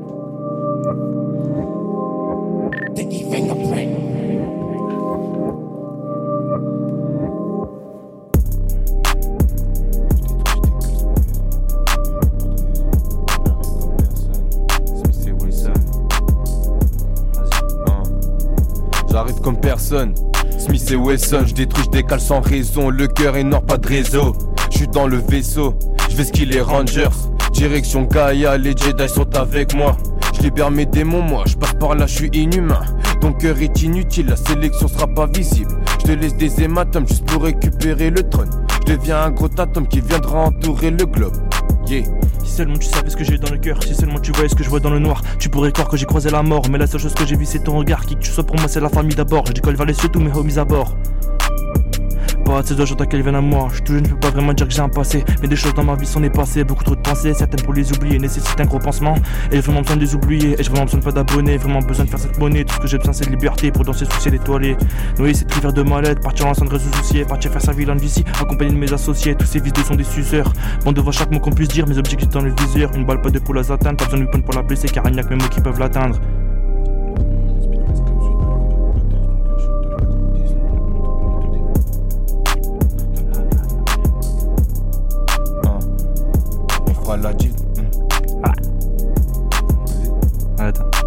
Smith 19.90 20.92
et 20.92 20.96
Wesson, 20.96 21.46
je 21.48 21.54
détruis, 21.56 21.84
je 21.86 21.90
décale 21.90 22.20
sans 22.20 22.42
raison. 22.42 22.92
Le 22.92 23.08
cœur 23.08 23.36
énorme, 23.36 23.66
pas 23.66 23.78
de 23.78 23.88
réseau. 23.88 24.36
Je 24.72 24.78
suis 24.78 24.88
dans 24.88 25.08
le 25.08 25.18
vaisseau, 25.18 25.74
je 26.10 26.16
vais 26.16 26.26
skier 26.26 26.46
les 26.46 26.62
Rangers. 26.62 27.10
Direction 27.54 28.04
Gaïa, 28.04 28.56
les 28.58 28.78
Jedi 28.78 29.10
sont 29.10 29.36
avec 29.36 29.74
moi. 29.74 29.98
Je 30.36 30.44
libère 30.44 30.70
mes 30.70 30.86
démons, 30.86 31.24
moi, 31.24 31.44
je 31.48 31.56
passe 31.56 31.74
par 31.74 31.96
là, 31.96 32.06
je 32.06 32.14
suis 32.14 32.30
inhumain. 32.34 32.82
Ton 33.20 33.34
cœur 33.34 33.60
est 33.60 33.82
inutile, 33.82 34.28
la 34.28 34.36
sélection 34.36 34.88
sera 34.88 35.08
pas 35.08 35.26
visible. 35.26 35.72
Je 36.02 36.06
te 36.06 36.12
laisse 36.12 36.38
des 36.38 36.62
hématomes 36.62 37.08
juste 37.08 37.26
pour 37.26 37.44
récupérer 37.44 38.12
le 38.12 38.22
trône. 38.22 38.50
Je 38.86 38.94
deviens 38.94 39.24
un 39.24 39.32
gros 39.32 39.50
atome 39.58 39.88
qui 39.88 40.02
viendra 40.02 40.40
entourer 40.46 40.92
le 40.92 41.06
globe. 41.06 41.36
Yeah. 41.88 42.19
Si 42.50 42.56
seulement 42.56 42.80
tu 42.80 42.88
savais 42.88 43.12
ce 43.12 43.16
que 43.16 43.24
j'ai 43.24 43.38
dans 43.38 43.52
le 43.52 43.60
cœur, 43.60 43.82
si 43.84 43.94
seulement 43.94 44.20
tu 44.20 44.32
voyais 44.32 44.50
ce 44.50 44.56
que 44.56 44.64
je 44.64 44.70
vois 44.70 44.80
dans 44.80 44.90
le 44.90 44.98
noir, 44.98 45.22
tu 45.38 45.50
pourrais 45.50 45.72
croire 45.72 45.88
que 45.88 45.96
j'ai 45.98 46.08
croisé 46.08 46.32
la 46.32 46.42
mort. 46.42 46.64
Mais 46.72 46.80
la 46.80 46.88
seule 46.88 47.00
chose 47.00 47.14
que 47.14 47.24
j'ai 47.24 47.36
vue, 47.36 47.46
c'est 47.46 47.60
ton 47.60 47.78
regard. 47.78 48.04
Qui 48.08 48.16
que 48.16 48.22
tu 48.22 48.32
sois 48.32 48.44
pour 48.44 48.58
moi, 48.58 48.68
c'est 48.68 48.80
la 48.80 48.90
famille 48.90 49.16
d'abord. 49.16 49.46
Je 49.46 49.54
décolle 49.54 49.76
vers 49.76 49.86
les 49.86 49.94
cieux, 49.94 50.10
tous 50.10 50.20
mes 50.20 50.36
homies 50.36 50.58
à 50.58 50.66
bord. 50.66 50.98
Ces 52.66 52.76
j'entends 52.84 53.06
qu'elles 53.06 53.22
viennent 53.22 53.36
à 53.36 53.42
moi. 53.42 53.68
Je 53.72 53.94
je 53.94 54.00
peux 54.02 54.16
pas 54.16 54.32
vraiment 54.32 54.54
dire 54.54 54.68
que 54.68 54.74
j'ai 54.74 54.82
un 54.82 54.90
passé. 54.90 55.24
Mais 55.42 55.48
des 55.48 55.56
choses 55.56 55.74
dans 55.76 55.84
ma 55.84 55.96
vie 55.96 56.08
sont 56.08 56.20
dépassées. 56.20 56.64
Beaucoup 56.64 56.84
trop 56.84 56.96
de 56.96 57.02
pensées, 57.02 57.34
certaines 57.36 57.62
pour 57.62 57.74
les 57.74 57.92
oublier 57.92 58.18
nécessitent 58.18 58.60
un 58.60 58.66
gros 58.66 58.80
pansement. 58.80 59.14
Et 59.52 59.56
j'ai 59.56 59.62
vraiment 59.62 59.82
besoin 59.82 59.98
de 59.98 60.02
les 60.02 60.16
oublier. 60.16 60.60
Et 60.60 60.64
j'ai 60.64 60.70
vraiment 60.70 60.86
besoin 60.86 61.00
de 61.00 61.06
pas 61.06 61.12
d'abonnés. 61.12 61.58
Vraiment 61.58 61.80
besoin 61.80 62.06
de 62.06 62.10
faire 62.10 62.20
cette 62.20 62.38
monnaie. 62.40 62.66
Tout 62.66 62.74
ce 62.74 62.80
que 62.80 62.88
j'ai 62.88 62.98
besoin, 62.98 63.14
c'est 63.14 63.26
de 63.26 63.30
liberté 63.30 63.72
pour 63.72 63.86
danser 63.86 64.06
sous 64.06 64.20
ciel 64.20 64.34
étoilé. 64.34 64.76
Noyer 65.20 65.36
cette 65.36 65.54
rivière 65.54 65.74
de 65.74 65.84
mal-être. 65.84 66.22
Partir 66.22 66.48
en 66.48 66.56
cendres 66.56 66.80
se 66.80 66.92
soucier. 66.98 67.24
Partir 67.24 67.52
faire 67.52 67.62
sa 67.62 67.72
vie 67.72 67.86
d'ici. 67.86 68.26
Accompagné 68.42 68.72
de 68.72 68.78
mes 68.78 68.92
associés. 68.92 69.36
Tous 69.36 69.46
ces 69.46 69.60
vidéos 69.60 69.84
sont 69.84 69.96
des 69.96 70.04
suceurs. 70.04 70.52
Bon, 70.84 70.92
devant 70.92 71.12
chaque 71.12 71.32
mot 71.32 71.40
qu'on 71.40 71.52
puisse 71.52 71.70
dire. 71.70 71.88
Mes 71.88 72.00
objectifs 72.00 72.30
dans 72.30 72.42
le 72.42 72.54
viseur. 72.60 72.92
Une 72.96 73.06
balle, 73.06 73.22
pas 73.22 73.30
de 73.30 73.38
pour 73.38 73.54
les 73.54 73.72
atteindre. 73.72 73.98
Pas 73.98 74.06
besoin 74.06 74.20
de 74.20 74.26
weapon 74.26 74.42
pour 74.42 74.56
la 74.56 74.64
blesser. 74.64 74.88
Car 74.88 75.04
il 75.08 75.14
n'y 75.14 75.20
a 75.20 75.24
que 75.24 75.30
mes 75.30 75.36
mots 75.36 75.50
qui 75.50 75.62
peuvent 75.62 75.80
l'atteindre. 75.80 76.20
On 87.10 87.14
fera 87.14 87.18
la 87.18 87.38
G. 87.40 87.50
Arrête. 90.60 90.80
Je 90.94 90.99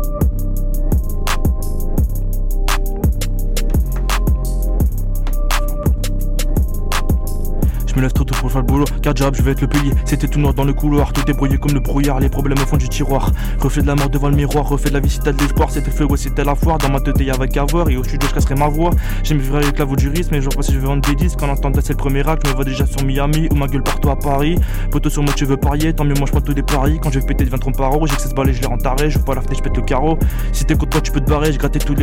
lève 8.02 8.12
pour 8.12 8.50
faire 8.50 8.60
le 8.60 8.66
boulot, 8.66 8.84
car 9.02 9.14
job, 9.16 9.34
je 9.36 9.42
vais 9.42 9.52
être 9.52 9.60
le 9.60 9.68
pilier. 9.68 9.92
C'était 10.04 10.28
tout 10.28 10.40
noir 10.40 10.54
dans 10.54 10.64
le 10.64 10.72
couloir, 10.72 11.12
tout 11.12 11.22
est 11.30 11.34
brouillé 11.34 11.58
comme 11.58 11.72
le 11.72 11.80
brouillard, 11.80 12.20
les 12.20 12.28
problèmes 12.28 12.58
au 12.58 12.66
fond 12.66 12.76
du 12.76 12.88
tiroir. 12.88 13.30
Reflet 13.60 13.82
de 13.82 13.86
la 13.86 13.94
mort 13.94 14.10
devant 14.10 14.28
le 14.28 14.36
miroir, 14.36 14.68
reflet 14.68 14.90
de 14.90 14.94
la 14.94 15.00
vie, 15.00 15.18
t'as 15.22 15.32
de 15.32 15.40
l'espoir, 15.40 15.70
c'était 15.70 15.90
feu, 15.90 16.04
ouais, 16.04 16.16
c'était 16.16 16.44
la 16.44 16.54
foire. 16.54 16.78
Dans 16.78 16.90
ma 16.90 17.00
tête, 17.00 17.20
y'avait 17.20 17.48
qu'à 17.48 17.64
voir, 17.64 17.88
et 17.88 17.96
au 17.96 18.04
studio, 18.04 18.28
je 18.28 18.34
casserai 18.34 18.54
ma 18.54 18.68
voix. 18.68 18.90
J'aime 19.22 19.38
vivre 19.38 19.56
avec 19.56 19.78
la 19.78 19.84
du 19.84 20.08
risque, 20.08 20.30
mais 20.32 20.38
je 20.38 20.44
vois 20.44 20.56
pas 20.56 20.62
si 20.62 20.72
je 20.72 20.78
vais 20.78 20.86
vendre 20.86 21.08
des 21.08 21.14
disques. 21.14 21.42
En 21.42 21.48
entendant, 21.48 21.80
c'est 21.82 21.92
le 21.92 21.98
premier 21.98 22.26
acte, 22.28 22.46
je 22.46 22.50
me 22.50 22.56
vois 22.56 22.64
déjà 22.64 22.86
sur 22.86 23.04
Miami, 23.04 23.48
ou 23.50 23.54
ma 23.54 23.66
gueule 23.66 23.82
partout 23.82 24.10
à 24.10 24.16
Paris. 24.16 24.56
Poto 24.90 25.10
sur 25.10 25.22
moi, 25.22 25.32
tu 25.36 25.44
veux 25.44 25.56
parier, 25.56 25.92
tant 25.92 26.04
mieux, 26.04 26.14
moi 26.14 26.26
je 26.26 26.32
prends 26.32 26.40
tous 26.40 26.54
des 26.54 26.62
paris. 26.62 26.98
Quand 27.02 27.10
je 27.10 27.20
vais 27.20 27.26
péter, 27.26 27.44
devient 27.44 27.58
trop 27.60 27.70
paro, 27.70 28.06
j'ai 28.06 28.16
que 28.16 28.22
16 28.22 28.34
balles, 28.34 28.52
je 28.52 28.60
les 28.60 28.66
rentaré, 28.66 29.10
je 29.10 29.18
pas 29.18 29.34
la 29.34 29.42
fenêtre, 29.42 29.58
je 29.58 29.62
pète 29.62 29.76
le 29.76 29.82
carreau. 29.82 30.18
Si 30.52 30.64
t'es 30.64 30.74
contre 30.74 30.96
moi, 30.96 31.02
tu 31.02 31.12
peux 31.12 31.20
te 31.20 31.30
barrer, 31.30 31.52
j'ai 31.52 31.58
gratté 31.58 31.78
tout. 31.78 31.94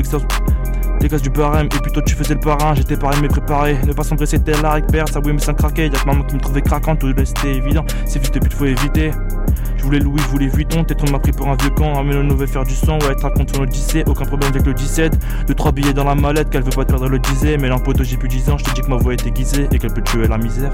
Les 1.01 1.07
gaz 1.07 1.21
du 1.21 1.29
barème, 1.29 1.67
et 1.67 1.91
toi 1.91 2.03
tu 2.05 2.13
faisais 2.13 2.33
le 2.33 2.39
parrain, 2.41 2.75
j'étais 2.75 2.97
paré 2.97 3.17
mais 3.21 3.29
préparé. 3.29 3.77
Ne 3.87 3.93
pas 3.93 4.03
c'était 4.03 4.51
la 4.61 4.79
ça 5.07 5.19
oui 5.23 5.31
mais 5.33 5.39
sans 5.39 5.53
craquer. 5.53 5.88
Y'a 5.91 5.99
que 5.99 6.05
maman 6.05 6.23
qui 6.23 6.35
me 6.35 6.39
trouvait 6.39 6.61
craquant, 6.61 6.95
tout 6.95 7.07
le 7.07 7.25
c'était 7.25 7.55
évident. 7.55 7.83
C'est 8.05 8.21
vite 8.21 8.33
de 8.33 8.39
pute, 8.39 8.53
faut 8.53 8.65
éviter. 8.65 9.11
Je 9.77 9.83
voulais 9.83 9.99
Louis, 9.99 10.19
je 10.21 10.27
voulais 10.27 10.47
Vuitton, 10.47 10.83
peut-être 10.83 11.03
on 11.07 11.11
m'a 11.11 11.19
pris 11.19 11.31
pour 11.31 11.47
un 11.47 11.55
vieux 11.55 11.69
con. 11.71 11.97
Un 11.97 12.03
mélo 12.03 12.35
veut 12.35 12.45
faire 12.45 12.63
du 12.63 12.75
son, 12.75 12.99
ouais, 12.99 13.15
te 13.15 13.21
raconte 13.21 13.51
ton 13.51 13.63
odyssée, 13.63 14.03
aucun 14.07 14.25
problème 14.25 14.51
avec 14.51 14.65
le 14.65 14.73
17. 14.73 15.17
Deux, 15.47 15.55
trois 15.55 15.71
billets 15.71 15.93
dans 15.93 16.03
la 16.03 16.15
mallette, 16.15 16.49
qu'elle 16.49 16.63
veut 16.63 16.69
pas 16.69 16.85
te 16.85 16.89
perdre 16.89 17.07
le 17.07 17.17
disait. 17.19 17.57
Mais 17.57 17.69
l'impoto 17.69 18.03
j'ai 18.03 18.17
plus 18.17 18.27
10 18.27 18.49
ans, 18.51 18.57
je 18.57 18.65
te 18.65 18.71
dis 18.73 18.81
que 18.81 18.87
ma 18.87 18.97
voix 18.97 19.13
est 19.13 19.25
aiguisée 19.25 19.67
et 19.71 19.79
qu'elle 19.79 19.93
peut 19.93 20.03
tuer 20.03 20.27
la 20.27 20.37
misère. 20.37 20.73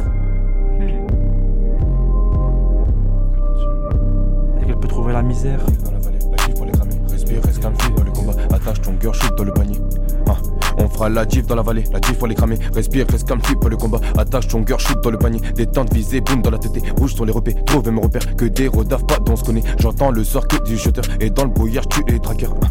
Et 4.61 4.65
qu'elle 4.65 4.79
peut 4.79 4.87
trouver 4.87 5.13
la 5.13 5.21
misère. 5.21 5.59
Dans 5.83 5.91
la 5.91 5.99
vallée, 5.99 6.19
la 6.19 6.53
pour 6.53 6.65
les 6.65 6.71
cramer. 6.71 6.95
Respire, 7.09 7.41
reste 7.43 7.61
calme, 7.61 7.75
le 8.03 8.11
combat. 8.11 8.33
Attache 8.53 8.81
ton 8.81 8.93
cœur, 8.93 9.13
shoot 9.13 9.33
dans 9.37 9.43
le 9.43 9.53
panier. 9.53 9.79
Ah, 10.27 10.37
on 10.77 10.89
fera 10.89 11.09
la 11.09 11.27
gifle 11.27 11.47
dans 11.47 11.55
la 11.55 11.61
vallée, 11.61 11.83
la 11.91 11.99
gifle 12.01 12.17
pour 12.17 12.27
les 12.27 12.35
cramer. 12.35 12.57
Respire, 12.73 13.05
reste 13.09 13.31
fuis 13.45 13.55
pour 13.55 13.69
le 13.69 13.77
combat. 13.77 13.99
Attache 14.17 14.47
ton 14.47 14.63
cœur, 14.63 14.79
shoot 14.79 15.01
dans 15.03 15.11
le 15.11 15.17
panier. 15.17 15.39
Détente, 15.55 15.93
visée, 15.93 16.21
boum 16.21 16.41
dans 16.41 16.51
la 16.51 16.57
tête. 16.57 16.71
Rouge 16.97 17.13
sur 17.15 17.25
les 17.25 17.31
repères, 17.31 17.55
trouve 17.65 17.89
mes 17.91 18.01
repères. 18.01 18.35
Que 18.35 18.45
des 18.45 18.67
rodaf, 18.67 19.05
pas 19.05 19.17
dont 19.19 19.33
on 19.33 19.35
se 19.35 19.43
connaît. 19.43 19.63
J'entends 19.79 20.11
le 20.11 20.23
sort 20.23 20.47
que 20.47 20.61
du 20.63 20.77
shooter. 20.77 21.01
Et 21.19 21.29
dans 21.29 21.43
le 21.45 21.49
brouillard, 21.51 21.87
tu 21.87 22.01
les 22.07 22.19
traqueurs. 22.19 22.53
Ah, 22.63 22.67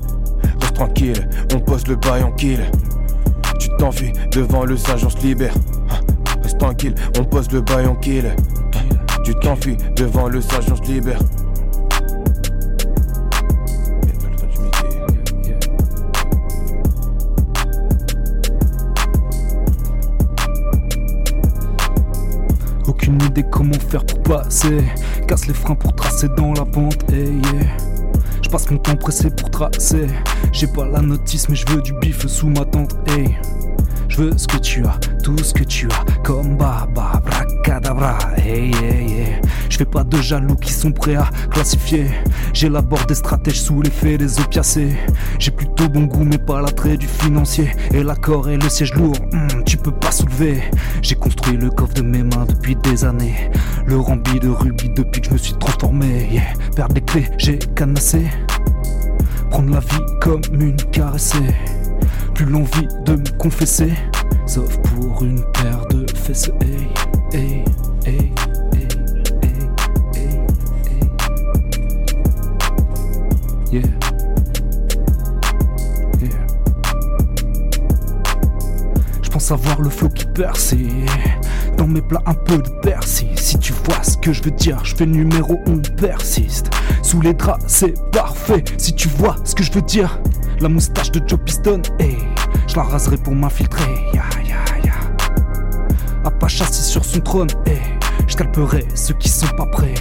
Reste 0.61 0.75
tranquille, 0.75 1.29
on 1.55 1.61
pose 1.61 1.87
le 1.87 1.97
bail 1.97 2.23
en 2.23 2.33
kill. 2.33 2.61
Tu 3.59 3.69
t'enfuis 3.79 4.13
devant 4.33 4.65
le 4.65 4.77
sage, 4.77 5.05
on 5.05 5.11
se 5.11 5.19
libère. 5.19 5.55
Ah, 5.91 6.01
Reste 6.43 6.59
tranquille, 6.59 6.95
on 7.19 7.25
pose 7.25 7.51
le 7.53 7.61
bail 7.61 7.87
en 7.87 7.95
kill. 7.95 8.35
Tu 9.25 9.35
t'enfuis 9.37 9.77
devant 9.97 10.29
le 10.29 10.41
sage, 10.41 10.67
on 10.71 10.77
se 10.77 10.83
libère. 10.83 11.19
Aucune 22.87 23.21
idée 23.23 23.45
comment 23.51 23.79
faire 23.89 24.05
pour 24.05 24.23
passer. 24.23 24.85
Casse 25.27 25.47
les 25.47 25.55
freins 25.55 25.75
pour 25.75 25.95
tracer 25.95 26.29
dans 26.37 26.53
la 26.53 26.65
pente. 26.65 27.11
Hey, 27.11 27.41
yeah. 27.53 27.77
Je 28.43 28.49
passe 28.49 28.71
mon 28.71 28.79
temps 28.79 28.97
pressé 28.97 29.31
pour 29.31 29.51
tracer. 29.51 30.07
J'ai 30.53 30.67
pas 30.67 30.87
la 30.87 31.01
notice, 31.01 31.49
mais 31.49 31.57
je 31.57 31.67
veux 31.71 31.81
du 31.83 31.93
bif 31.95 32.27
sous 32.27 32.49
ma 32.49 32.65
tente. 32.65 32.95
Hey. 33.09 33.37
Je 34.09 34.23
veux 34.23 34.39
ce 34.39 34.47
que 34.47 34.59
tu 34.59 34.85
as, 34.85 34.99
tout 35.23 35.37
ce 35.39 35.53
que 35.53 35.65
tu 35.65 35.89
as, 35.89 36.05
comme 36.23 36.57
Baba, 36.57 37.21
Bracadabra. 37.65 38.19
Hey, 38.37 38.73
hey, 38.75 39.11
hey. 39.11 39.41
Je 39.71 39.79
fais 39.79 39.85
pas 39.85 40.05
de 40.05 40.19
jaloux 40.19 40.55
qui 40.57 40.73
sont 40.73 40.93
prêts 40.93 41.17
à 41.17 41.29
classifier 41.51 42.07
J'élabore 42.53 43.07
des 43.07 43.15
stratèges 43.15 43.61
sous 43.61 43.81
l'effet 43.81 44.19
des 44.19 44.39
opiacés. 44.39 44.95
J'ai 45.39 45.51
plutôt 45.51 45.89
bon 45.89 46.05
goût, 46.05 46.25
mais 46.25 46.39
pas 46.39 46.61
l'attrait 46.61 46.97
du 46.97 47.07
financier. 47.07 47.71
Et 47.93 48.03
l'accord 48.03 48.49
et 48.49 48.59
le 48.59 48.69
siège 48.69 48.95
lourd, 48.95 49.17
hmm, 49.33 49.65
tu 49.65 49.77
peux 49.79 49.91
pas 49.93 50.13
soulever. 50.13 50.63
J'ai 51.03 51.15
construit 51.15 51.57
le 51.57 51.71
coffre 51.71 51.95
de 51.95 52.03
mes 52.03 52.23
mains 52.23 52.45
depuis 52.47 52.77
des 52.77 53.05
années. 53.05 53.51
Le 53.87 53.99
rempli 53.99 54.39
de 54.39 54.49
rubis 54.49 54.91
depuis 54.91 55.23
que 55.23 55.29
je 55.29 55.33
me 55.33 55.39
suis 55.39 55.55
transformé. 55.55 56.29
Yeah. 56.31 56.43
Perdre 56.77 56.95
les 56.95 57.01
clés, 57.01 57.31
j'ai 57.39 57.59
canassé. 57.59 58.27
Prendre 59.51 59.73
la 59.73 59.81
vie 59.81 60.05
comme 60.21 60.43
une 60.61 60.77
caressée. 60.77 61.55
Plus 62.35 62.45
l'envie 62.45 62.89
de 63.07 63.13
me 63.13 63.39
confesser. 63.39 63.93
Sauf 64.47 64.77
pour 64.83 65.25
une 65.25 65.43
paire 65.53 65.87
de 65.91 66.07
fesses. 66.15 66.51
Hey, 66.61 66.89
hey. 67.35 67.65
Je 79.23 79.31
pense 79.31 79.51
avoir 79.51 79.81
le 79.81 79.91
flow 79.91 80.09
qui 80.11 80.27
percé. 80.27 80.79
Dans 81.77 81.89
mes 81.89 82.03
plats, 82.03 82.23
un 82.27 82.35
peu 82.35 82.59
de 82.59 82.69
persil. 82.83 83.29
Si 83.35 83.59
tu 83.59 83.73
vois 83.85 84.01
ce 84.05 84.17
que 84.17 84.33
je 84.33 84.41
veux 84.45 84.53
dire, 84.53 84.85
je 84.85 84.95
fais 84.95 85.07
numéro, 85.07 85.59
on 85.67 85.79
persiste. 85.97 86.71
Sous 87.03 87.21
les 87.21 87.35
draps, 87.35 87.65
c'est 87.67 87.95
parfait. 88.13 88.63
Si 88.79 88.95
tu 88.95 89.09
vois 89.09 89.35
ce 89.45 89.57
que 89.57 89.65
je 89.65 89.73
veux 89.73 89.83
dire, 89.83 90.21
la 90.61 90.69
moustache 90.69 91.11
de 91.11 91.21
Joe 91.27 91.41
Piston, 91.45 91.83
hey, 91.99 92.19
je 92.69 92.77
la 92.77 92.85
raserai 92.85 93.17
pour 93.17 93.35
m'infiltrer. 93.35 94.13
Apache 96.25 96.63
assis 96.63 96.83
sur 96.83 97.05
son 97.05 97.21
trône, 97.21 97.49
hey, 97.67 97.81
je 98.27 98.37
ceux 98.95 99.15
qui 99.15 99.29
sont 99.29 99.55
pas 99.57 99.67
prêts. 99.67 99.95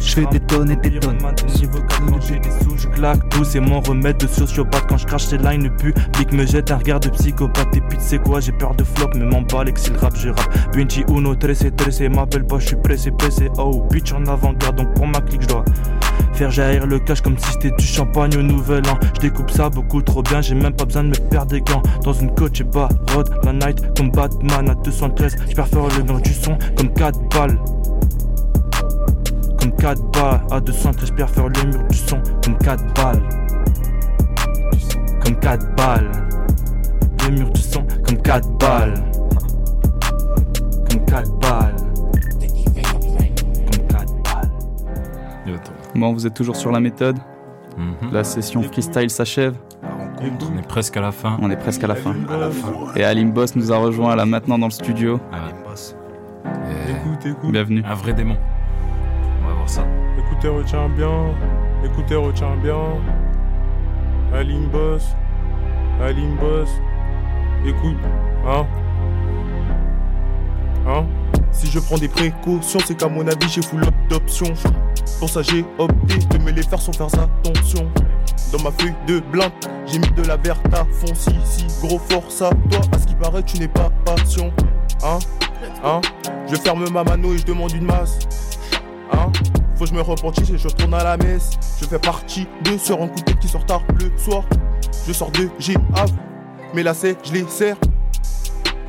Je 0.00 0.14
fais 0.14 0.26
des 0.26 0.40
tonnes 0.40 0.70
et 0.70 0.76
des 0.76 0.98
tonnes. 1.00 1.18
Niveau 1.56 1.78
j'ai 2.20 2.38
des 2.38 2.50
sous, 2.50 2.76
je 2.76 2.88
claque 2.88 3.28
tout. 3.30 3.44
C'est 3.44 3.60
mon 3.60 3.80
remède 3.80 4.18
de 4.18 4.26
sociopathe. 4.26 4.86
Quand 4.88 4.98
je 4.98 5.06
crache, 5.06 5.24
ces 5.24 5.38
lines 5.38 5.70
publiques 5.70 6.32
me 6.32 6.46
jette 6.46 6.70
un 6.70 6.76
regard 6.76 7.00
de 7.00 7.08
psychopathe. 7.08 7.76
Et 7.76 7.80
puis, 7.80 7.98
tu 7.98 8.04
sais 8.04 8.18
quoi, 8.18 8.40
j'ai 8.40 8.52
peur 8.52 8.74
de 8.74 8.84
flop, 8.84 9.10
mais 9.14 9.24
m'emballe. 9.24 9.68
Et 9.68 9.72
que 9.72 9.80
si 9.80 9.90
le 9.90 9.98
rap, 9.98 10.14
je 10.16 10.28
rappe. 10.28 10.74
Vinci 10.74 11.04
Uno, 11.08 11.34
tressé, 11.34 11.70
tressé. 11.70 12.08
M'appelle 12.08 12.44
pas, 12.44 12.58
je 12.58 12.68
suis 12.68 12.76
pressé, 12.76 13.10
pressé. 13.10 13.50
Oh, 13.58 13.86
bitch 13.90 14.12
en 14.12 14.24
avant-garde. 14.26 14.76
Donc, 14.76 14.94
pour 14.94 15.06
ma 15.06 15.20
clique, 15.20 15.42
je 15.42 15.48
dois. 15.48 15.64
Faire 16.34 16.50
jaillir 16.50 16.86
le 16.86 17.00
cash 17.00 17.20
comme 17.20 17.36
si 17.36 17.50
c'était 17.52 17.70
du 17.72 17.84
champagne 17.84 18.36
au 18.36 18.42
nouvel 18.42 18.82
an. 18.88 18.98
Je 19.14 19.20
découpe 19.20 19.50
ça 19.50 19.70
beaucoup 19.70 20.02
trop 20.02 20.22
bien, 20.22 20.40
j'ai 20.40 20.54
même 20.54 20.72
pas 20.72 20.84
besoin 20.84 21.04
de 21.04 21.08
me 21.08 21.14
perdre 21.14 21.52
des 21.52 21.60
gants. 21.60 21.82
Dans 22.04 22.12
une 22.12 22.32
coach 22.34 22.60
et 22.60 22.64
bas, 22.64 22.88
road, 23.12 23.28
la 23.42 23.52
night 23.52 23.82
comme 23.96 24.10
Batman 24.10 24.70
à 24.70 24.74
213. 24.74 25.36
Je 25.48 25.54
préfère 25.54 25.88
le 25.98 26.04
mur 26.04 26.20
du 26.20 26.32
son 26.32 26.56
comme 26.76 26.92
4 26.92 27.18
balles. 27.30 27.58
Comme 29.68 29.76
4 29.76 30.02
balles 30.12 30.40
à 30.50 30.60
213, 30.60 31.00
j'espère 31.00 31.28
faire 31.28 31.48
le 31.48 31.62
mur 31.64 31.84
du 31.88 31.96
son 31.96 32.22
comme 32.42 32.56
4 32.56 32.94
balles. 32.94 33.22
Comme 35.22 35.36
4 35.40 35.76
balles. 35.76 36.10
Le 37.26 37.34
mur 37.34 37.50
du 37.50 37.60
son 37.60 37.84
comme 38.06 38.16
4 38.16 38.48
balles. 38.56 38.94
Comme 40.90 41.04
4 41.04 41.38
balles. 41.38 41.76
Comme 43.70 43.86
4 43.88 44.14
balles. 44.22 44.50
Bon, 45.94 46.14
vous 46.14 46.26
êtes 46.26 46.34
toujours 46.34 46.56
sur 46.56 46.72
la 46.72 46.80
méthode. 46.80 47.18
Mhm. 47.76 48.10
La 48.10 48.24
session 48.24 48.62
freestyle 48.62 49.10
s'achève. 49.10 49.54
On 50.22 50.58
est 50.58 50.66
presque 50.66 50.96
à 50.96 51.02
la 51.02 51.12
fin. 51.12 51.36
On 51.42 51.50
est 51.50 51.56
presque 51.56 51.84
à 51.84 51.88
la 51.88 51.94
fin. 51.94 52.14
Et 52.96 53.04
Alim 53.04 53.32
Boss 53.32 53.54
nous 53.54 53.70
a 53.70 53.76
rejoint 53.76 54.16
là 54.16 54.24
maintenant 54.24 54.58
dans 54.58 54.68
le 54.68 54.72
studio. 54.72 55.20
Écoute, 56.88 57.26
écoute. 57.26 57.52
Bienvenue. 57.52 57.82
Un 57.84 57.94
vrai 57.94 58.14
démon. 58.14 58.36
Écoutez, 60.18 60.48
retiens 60.48 60.88
bien. 60.88 61.34
Écoutez, 61.84 62.14
retiens 62.14 62.56
bien. 62.62 62.78
Alim 64.32 64.68
Boss. 64.68 65.14
Alim 66.02 66.36
Boss. 66.36 66.70
Écoute, 67.66 67.96
hein. 68.46 68.66
Hein 70.86 71.04
Si 71.50 71.66
je 71.66 71.80
prends 71.80 71.98
des 71.98 72.08
précautions, 72.08 72.78
c'est 72.84 72.96
qu'à 72.96 73.08
mon 73.08 73.26
avis, 73.26 73.48
j'ai 73.48 73.62
full 73.62 73.82
d'options. 74.08 74.54
Pour 75.18 75.28
ça, 75.28 75.42
j'ai 75.42 75.64
opté 75.78 76.18
de 76.18 76.38
me 76.42 76.50
les 76.50 76.62
faire 76.62 76.80
sans 76.80 76.92
faire 76.92 77.06
attention. 77.06 77.90
Dans 78.52 78.62
ma 78.62 78.70
feuille 78.70 78.94
de 79.06 79.20
blanc, 79.20 79.50
j'ai 79.86 79.98
mis 79.98 80.10
de 80.12 80.22
la 80.22 80.36
verte 80.36 80.64
à 80.72 80.84
fond. 80.84 81.14
Si, 81.14 81.66
gros 81.82 81.98
force 81.98 82.40
à 82.40 82.50
toi. 82.70 82.80
À 82.92 82.98
ce 82.98 83.06
qui 83.06 83.14
paraît, 83.14 83.42
tu 83.42 83.58
n'es 83.58 83.68
pas 83.68 83.90
patient. 84.04 84.50
Hein 85.02 85.18
Hein 85.84 86.00
Je 86.50 86.56
ferme 86.56 86.88
ma 86.90 87.04
mano 87.04 87.34
et 87.34 87.38
je 87.38 87.44
demande 87.44 87.72
une 87.72 87.84
masse. 87.84 88.18
Faut 89.78 89.84
que 89.84 89.90
je 89.90 89.94
me 89.94 90.00
repentisse 90.00 90.50
et 90.50 90.58
je 90.58 90.66
retourne 90.66 90.92
à 90.94 91.04
la 91.04 91.16
messe. 91.16 91.50
Je 91.80 91.86
fais 91.86 92.00
partie 92.00 92.48
de 92.64 92.76
ce 92.76 92.92
rencontre 92.92 93.38
qui 93.38 93.46
sort 93.46 93.64
tard 93.64 93.82
le 94.00 94.10
soir. 94.18 94.42
Je 95.06 95.12
sors 95.12 95.30
de 95.30 95.48
G-Ave, 95.60 96.10
mais 96.74 96.82
là 96.82 96.94
c'est, 96.94 97.16
je 97.24 97.32
les 97.32 97.46
serre. 97.46 97.76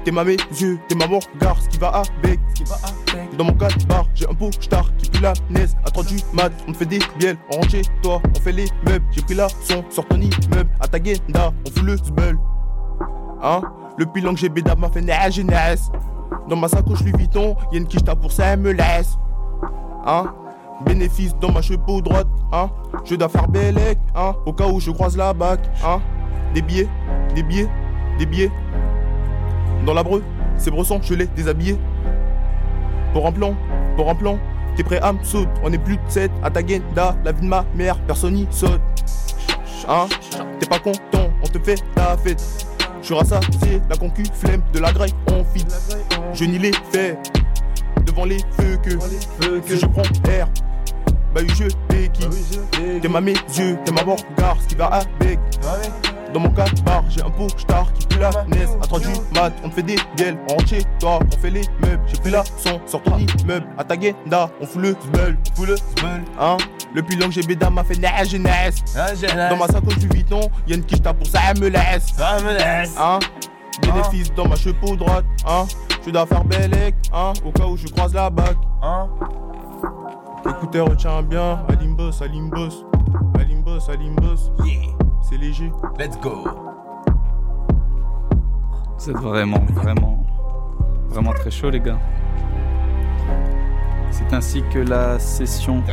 T'es 0.04 0.10
ma 0.10 0.24
mes 0.24 0.38
yeux, 0.60 0.80
t'es 0.88 0.96
ma 0.96 1.06
mort, 1.06 1.22
gare, 1.40 1.62
ce 1.62 1.70
qui 1.70 1.78
va 1.78 1.90
avec. 1.90 2.40
Dans 3.38 3.44
mon 3.44 3.54
cadre 3.54 3.76
bar, 3.86 4.08
j'ai 4.16 4.28
un 4.28 4.34
pot 4.34 4.52
star 4.60 4.90
qui 4.98 5.12
pue 5.12 5.22
la 5.22 5.34
naise. 5.52 5.78
À 5.86 5.92
3 5.92 6.06
du 6.06 6.16
mat, 6.34 6.52
on 6.68 6.74
fait 6.74 6.88
des 6.88 7.00
bielles, 7.20 7.38
on 7.52 7.58
rentre 7.58 7.70
chez 7.70 7.84
toi, 8.02 8.20
on 8.36 8.40
fait 8.40 8.52
les 8.52 8.66
meubles. 8.88 9.06
J'ai 9.12 9.22
pris 9.22 9.36
la 9.36 9.48
son, 9.48 9.84
sort 9.92 10.08
ton 10.08 10.20
immeuble, 10.20 10.72
à 10.80 10.88
ta 10.88 10.98
guenda, 10.98 11.54
on 11.68 11.70
fout 11.70 11.84
le 11.84 11.98
zbeul. 11.98 12.40
Hein? 13.44 13.62
Le 13.96 14.08
pilon 14.08 14.34
que 14.34 14.40
j'ai 14.40 14.50
bédab 14.50 14.80
m'a 14.80 14.90
fait 14.90 15.02
neige. 15.02 15.40
Dans 16.48 16.56
ma 16.56 16.68
sacoche 16.68 17.02
Louis 17.02 17.14
Vuitton, 17.16 17.56
y'a 17.72 17.78
une 17.78 17.86
quiche 17.86 18.02
pour 18.04 18.32
ça, 18.32 18.48
elle 18.48 18.62
me 18.62 18.72
laisse. 18.72 19.20
Hein? 20.08 20.34
Bénéfice 20.86 21.36
dans 21.40 21.52
ma 21.52 21.62
cheveux 21.62 22.02
droite, 22.02 22.28
hein 22.52 22.70
Je 23.06 23.16
dois 23.16 23.30
faire 23.30 23.48
bellec, 23.48 23.98
hein 24.16 24.36
Au 24.46 24.54
cas 24.54 24.68
où 24.68 24.80
je 24.80 24.92
croise 24.92 25.18
la 25.18 25.34
bac, 25.34 25.60
hein 25.84 26.00
Des 26.54 26.62
billets, 26.62 26.88
des 27.36 27.44
billets, 27.44 27.68
des 28.18 28.26
billets. 28.26 28.52
Dans 29.86 29.94
la 29.94 30.04
breu, 30.04 30.24
c'est 30.58 30.72
brosson, 30.72 31.00
je 31.02 31.14
l'ai 31.14 31.28
déshabillé. 31.28 31.78
Pour 33.14 33.28
un 33.28 33.32
plan, 33.32 33.56
pour 33.96 34.10
un 34.10 34.16
plan, 34.16 34.38
t'es 34.76 34.84
prêt 34.84 35.00
à 35.02 35.12
me 35.12 35.24
sauter. 35.24 35.50
On 35.64 35.74
est 35.74 35.78
plus 35.78 35.98
de 35.98 36.02
7 36.08 36.32
à 36.44 36.50
ta 36.50 36.64
guenda, 36.64 37.16
la 37.24 37.32
vie 37.32 37.42
de 37.42 37.48
ma 37.48 37.66
mère, 37.76 38.00
personne 38.06 38.38
y 38.38 38.48
saute. 38.50 38.82
Hein 39.88 40.08
T'es 40.60 40.68
pas 40.68 40.80
content, 40.80 41.30
on 41.44 41.48
te 41.48 41.60
fait 41.60 41.82
ta 41.96 42.16
fête. 42.18 42.42
Je 43.02 43.06
suis 43.06 43.16
rassasié, 43.16 43.82
la 43.90 43.96
concu, 43.98 44.24
flemme 44.34 44.62
de 44.74 44.80
la 44.80 44.92
graille, 44.92 45.14
on 45.32 45.44
fit. 45.44 45.66
Je 46.34 46.46
n'y 46.46 46.60
l'ai 46.60 46.72
fait 46.92 47.18
devant 48.06 48.26
les 48.26 48.40
feux 48.52 48.78
que, 48.84 48.92
si 49.66 49.80
je 49.80 49.86
prends 49.86 50.04
air. 50.30 50.48
Bah 51.34 51.42
oui, 51.42 51.48
je 51.56 51.66
qui 52.08 53.00
T'es 53.02 53.08
ma 53.08 53.22
mes 53.22 53.34
yeux, 53.34 53.78
t'es 53.86 53.92
ma 53.92 54.04
mort, 54.04 54.18
gare, 54.38 54.58
ce 54.62 54.68
qui 54.68 54.76
va 54.76 54.88
avec. 54.88 55.40
Dans 56.34 56.40
mon 56.42 56.50
bar, 56.50 57.04
j'ai 57.10 57.24
un 57.24 57.30
pot 57.30 57.50
star 57.58 57.92
qui 57.94 58.06
pue 58.06 58.20
la 58.20 58.30
naisse. 58.48 58.70
À 58.82 58.86
3 58.86 59.00
du 59.00 59.08
mat, 59.34 59.52
on 59.64 59.70
te 59.70 59.76
fait 59.76 59.84
des 59.84 59.96
bielles, 60.16 60.38
on 60.48 60.54
rentre 60.54 60.68
chez 60.68 60.84
toi, 61.00 61.20
on 61.26 61.38
fait 61.42 61.50
les 61.50 61.64
meubles. 61.82 62.02
J'ai 62.06 62.18
pris 62.18 62.30
la 62.30 62.44
son, 62.46 62.80
sort 62.86 63.02
ton 63.02 63.18
immeuble. 63.18 63.66
À 63.78 63.84
ta 63.84 63.98
guenda, 63.98 64.50
on 64.62 64.66
fout 64.66 64.82
le 64.82 64.96
zbeul, 65.08 65.38
on 65.52 65.56
fout 65.56 65.68
le 65.68 65.76
zbeul. 65.76 66.22
Hein? 66.40 66.58
Le 66.94 67.02
pilon 67.02 67.28
que 67.28 67.34
j'ai 67.34 67.44
bédam 67.44 67.74
m'a 67.74 67.84
fait 67.84 67.96
et 67.96 68.40
neige. 68.40 68.76
Dans 69.50 69.58
ma 69.58 69.68
sacoche 69.68 69.98
du 69.98 70.08
Vuitton, 70.08 70.42
y'a 70.68 70.76
une 70.76 70.84
quiche 70.84 71.02
pour 71.02 71.28
ça, 71.28 71.40
elle 71.50 71.62
me 71.62 71.70
laisse. 71.70 72.14
Ça 72.16 72.38
me 72.44 72.54
laisse. 72.54 72.96
Hein? 73.00 73.20
Bénéfice 73.82 74.32
dans 74.36 74.48
ma 74.48 74.56
cheveux 74.56 74.98
droite, 74.98 75.26
hein? 75.48 75.66
Je 76.06 76.12
dois 76.12 76.26
faire 76.26 76.44
bellec, 76.44 76.96
hein? 77.14 77.34
Au 77.44 77.52
cas 77.52 77.66
où 77.66 77.76
je 77.76 77.88
croise 77.88 78.14
la 78.14 78.30
bague, 78.30 78.58
hein? 78.84 79.08
Écoutez, 80.48 80.80
retiens 80.80 81.22
bien, 81.22 81.60
Alimbos, 81.68 82.22
Alimbos, 82.22 82.86
Alimbos, 83.38 83.90
Alimbos. 83.90 84.52
Yeah. 84.66 84.90
C'est 85.22 85.38
léger. 85.38 85.72
Let's 85.98 86.20
go. 86.22 86.48
Vous 88.98 89.10
êtes 89.10 89.18
vraiment, 89.18 89.64
vraiment, 89.74 90.26
vraiment 91.10 91.34
très 91.34 91.52
chaud, 91.52 91.70
les 91.70 91.80
gars. 91.80 92.00
C'est 94.12 94.34
ainsi 94.34 94.64
que 94.72 94.80
la 94.80 95.20
session. 95.20 95.84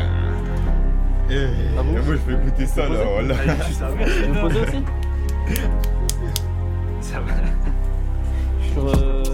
Eh, 1.29 1.49
moi 1.75 2.03
je 2.05 2.13
vais 2.13 2.35
écouter 2.35 2.67
ça 2.67 2.89
là, 2.89 2.99
voilà. 3.05 3.35
Tu 3.35 4.31
veux 4.31 4.41
poser 4.41 4.61
aussi 4.61 4.85
Ça 7.01 7.21
va. 7.21 7.33
Sur. 8.73 8.87
Euh... 8.87 9.25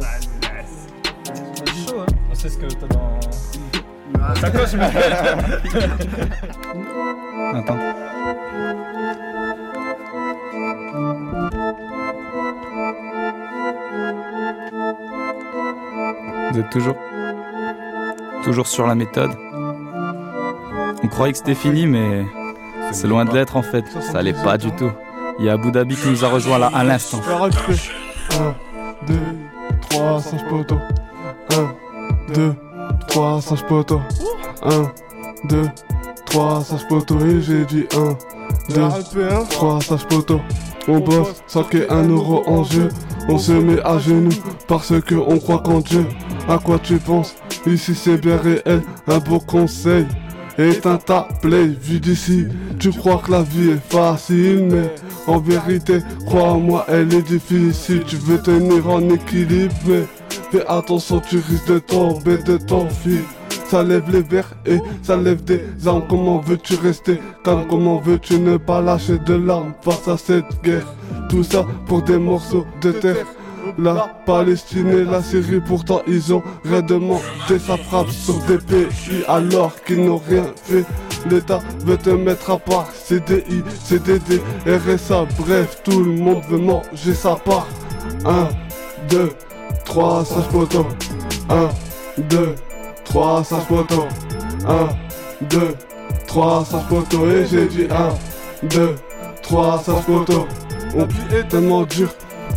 chaud, 1.86 2.00
hein. 2.00 2.06
On 2.30 2.34
sait 2.34 2.48
ce 2.48 2.58
que 2.58 2.66
t'as 2.66 2.86
dans. 2.86 3.20
Ça 4.40 4.50
coche, 4.50 4.74
mais. 4.74 4.84
Attends. 7.54 7.78
Vous 16.52 16.58
êtes 16.58 16.70
toujours 16.70 16.96
Toujours 18.42 18.66
sur 18.66 18.86
la 18.86 18.94
méthode 18.94 19.30
On 21.02 21.08
croyait 21.08 21.32
que 21.32 21.38
c'était 21.38 21.54
fini, 21.54 21.86
mais 21.86 22.24
c'est 22.90 23.06
loin 23.06 23.24
de 23.24 23.32
l'être 23.32 23.56
en 23.56 23.62
fait. 23.62 23.84
Ça 24.00 24.18
allait 24.18 24.32
pas 24.32 24.58
du 24.58 24.70
tout. 24.72 24.90
Il 25.38 25.46
y 25.46 25.48
a 25.48 25.54
Abu 25.54 25.72
Dhabi 25.72 25.96
qui 25.96 26.08
nous 26.08 26.24
a 26.24 26.28
rejoint 26.28 26.58
là 26.58 26.70
à 26.74 26.84
l'instant. 26.84 27.20
1, 27.30 27.48
2, 29.06 29.14
3, 29.90 30.20
singe 30.20 30.44
poteau. 30.48 30.78
1, 31.52 31.74
2, 32.34 32.54
3, 33.08 33.40
singe 33.40 33.64
poteau. 33.64 34.00
1, 34.62 34.90
2, 35.48 35.62
3, 36.26 36.64
sage 36.64 36.86
poteau 36.88 37.18
et 37.20 37.40
j'ai 37.40 37.64
dit 37.64 37.84
1, 37.94 38.74
2, 38.74 38.88
3, 39.50 39.80
sage 39.80 40.06
poteau. 40.06 40.40
On 40.88 40.98
bosse 40.98 41.42
sans 41.46 41.64
qu'il 41.64 41.80
y 41.80 41.82
ait 41.82 41.90
un 41.90 42.08
euro 42.08 42.42
en 42.46 42.64
jeu. 42.64 42.88
On 43.28 43.38
se 43.38 43.52
met 43.52 43.80
à 43.82 43.98
genoux 43.98 44.30
parce 44.66 45.00
que 45.00 45.14
on 45.14 45.38
croit 45.38 45.60
qu'en 45.60 45.80
Dieu. 45.80 46.06
À 46.48 46.58
quoi 46.58 46.78
tu 46.78 46.96
penses? 46.96 47.34
Ici 47.66 47.94
c'est 47.94 48.16
bien 48.16 48.36
réel, 48.36 48.82
un 49.06 49.18
beau 49.18 49.38
conseil. 49.38 50.06
Éteins 50.58 50.98
ta 50.98 51.28
play, 51.40 51.66
vu 51.66 51.98
d'ici, 51.98 52.46
tu 52.78 52.90
crois 52.90 53.22
que 53.24 53.30
la 53.30 53.42
vie 53.42 53.70
est 53.70 53.92
facile, 53.92 54.68
mais 54.70 54.94
en 55.26 55.38
vérité, 55.38 56.00
crois-moi, 56.26 56.84
elle 56.88 57.14
est 57.14 57.22
difficile. 57.22 58.02
Tu 58.06 58.16
veux 58.16 58.38
tenir 58.38 58.86
en 58.86 59.00
équilibre, 59.08 59.74
mais 59.86 60.02
fais 60.52 60.66
attention, 60.68 61.20
tu 61.20 61.36
risques 61.36 61.66
de 61.66 61.78
tomber 61.78 62.36
de 62.38 62.58
ton 62.58 62.88
fil. 62.88 63.22
Ça 63.68 63.82
lève 63.82 64.04
les 64.10 64.20
verres 64.20 64.52
et 64.66 64.78
ça 65.02 65.16
lève 65.16 65.42
des 65.44 65.62
armes. 65.86 66.04
Comment 66.06 66.40
veux-tu 66.40 66.74
rester 66.74 67.18
calme? 67.42 67.64
Comment 67.70 67.98
veux-tu 67.98 68.38
ne 68.38 68.58
pas 68.58 68.82
lâcher 68.82 69.18
de 69.18 69.34
larmes 69.34 69.72
face 69.80 70.06
à 70.08 70.18
cette 70.18 70.62
guerre? 70.62 70.86
Tout 71.30 71.42
ça 71.42 71.64
pour 71.86 72.02
des 72.02 72.18
morceaux 72.18 72.66
de 72.82 72.92
terre. 72.92 73.26
La 73.78 74.14
Palestine 74.26 74.88
et 74.88 75.04
la 75.04 75.22
Syrie, 75.22 75.62
pourtant 75.66 76.02
ils 76.06 76.34
ont 76.34 76.42
redemandé 76.70 77.58
sa 77.58 77.78
frappe 77.78 78.10
sur 78.10 78.38
des 78.40 78.58
pays 78.58 79.24
alors 79.26 79.72
qu'ils 79.86 80.04
n'ont 80.04 80.20
rien 80.28 80.44
fait. 80.64 80.84
L'État 81.30 81.60
veut 81.86 81.96
te 81.96 82.10
mettre 82.10 82.50
à 82.50 82.58
part, 82.58 82.88
CDI, 82.92 83.62
CDD, 83.82 84.42
RSA, 84.66 85.26
bref, 85.38 85.80
tout 85.84 86.02
le 86.02 86.12
monde 86.12 86.42
veut 86.50 86.58
manger 86.58 87.14
sa 87.14 87.36
part. 87.36 87.68
1, 88.26 88.48
2, 89.08 89.30
3, 89.84 90.24
sage 90.24 90.48
poteau. 90.48 90.86
1, 91.48 91.68
2, 92.18 92.54
3, 93.04 93.44
sage 93.44 93.66
poteau. 93.66 94.04
1, 94.66 94.88
2, 95.46 95.76
3, 96.26 96.64
sage 96.64 96.86
poteau. 96.88 97.26
Et 97.30 97.46
j'ai 97.46 97.66
dit 97.66 97.86
1, 97.90 98.66
2, 98.68 98.94
3, 99.42 99.82
sage 99.84 100.04
poteau. 100.04 100.46
On 100.94 101.06
est 101.34 101.48
tellement 101.48 101.82
dur 101.82 102.10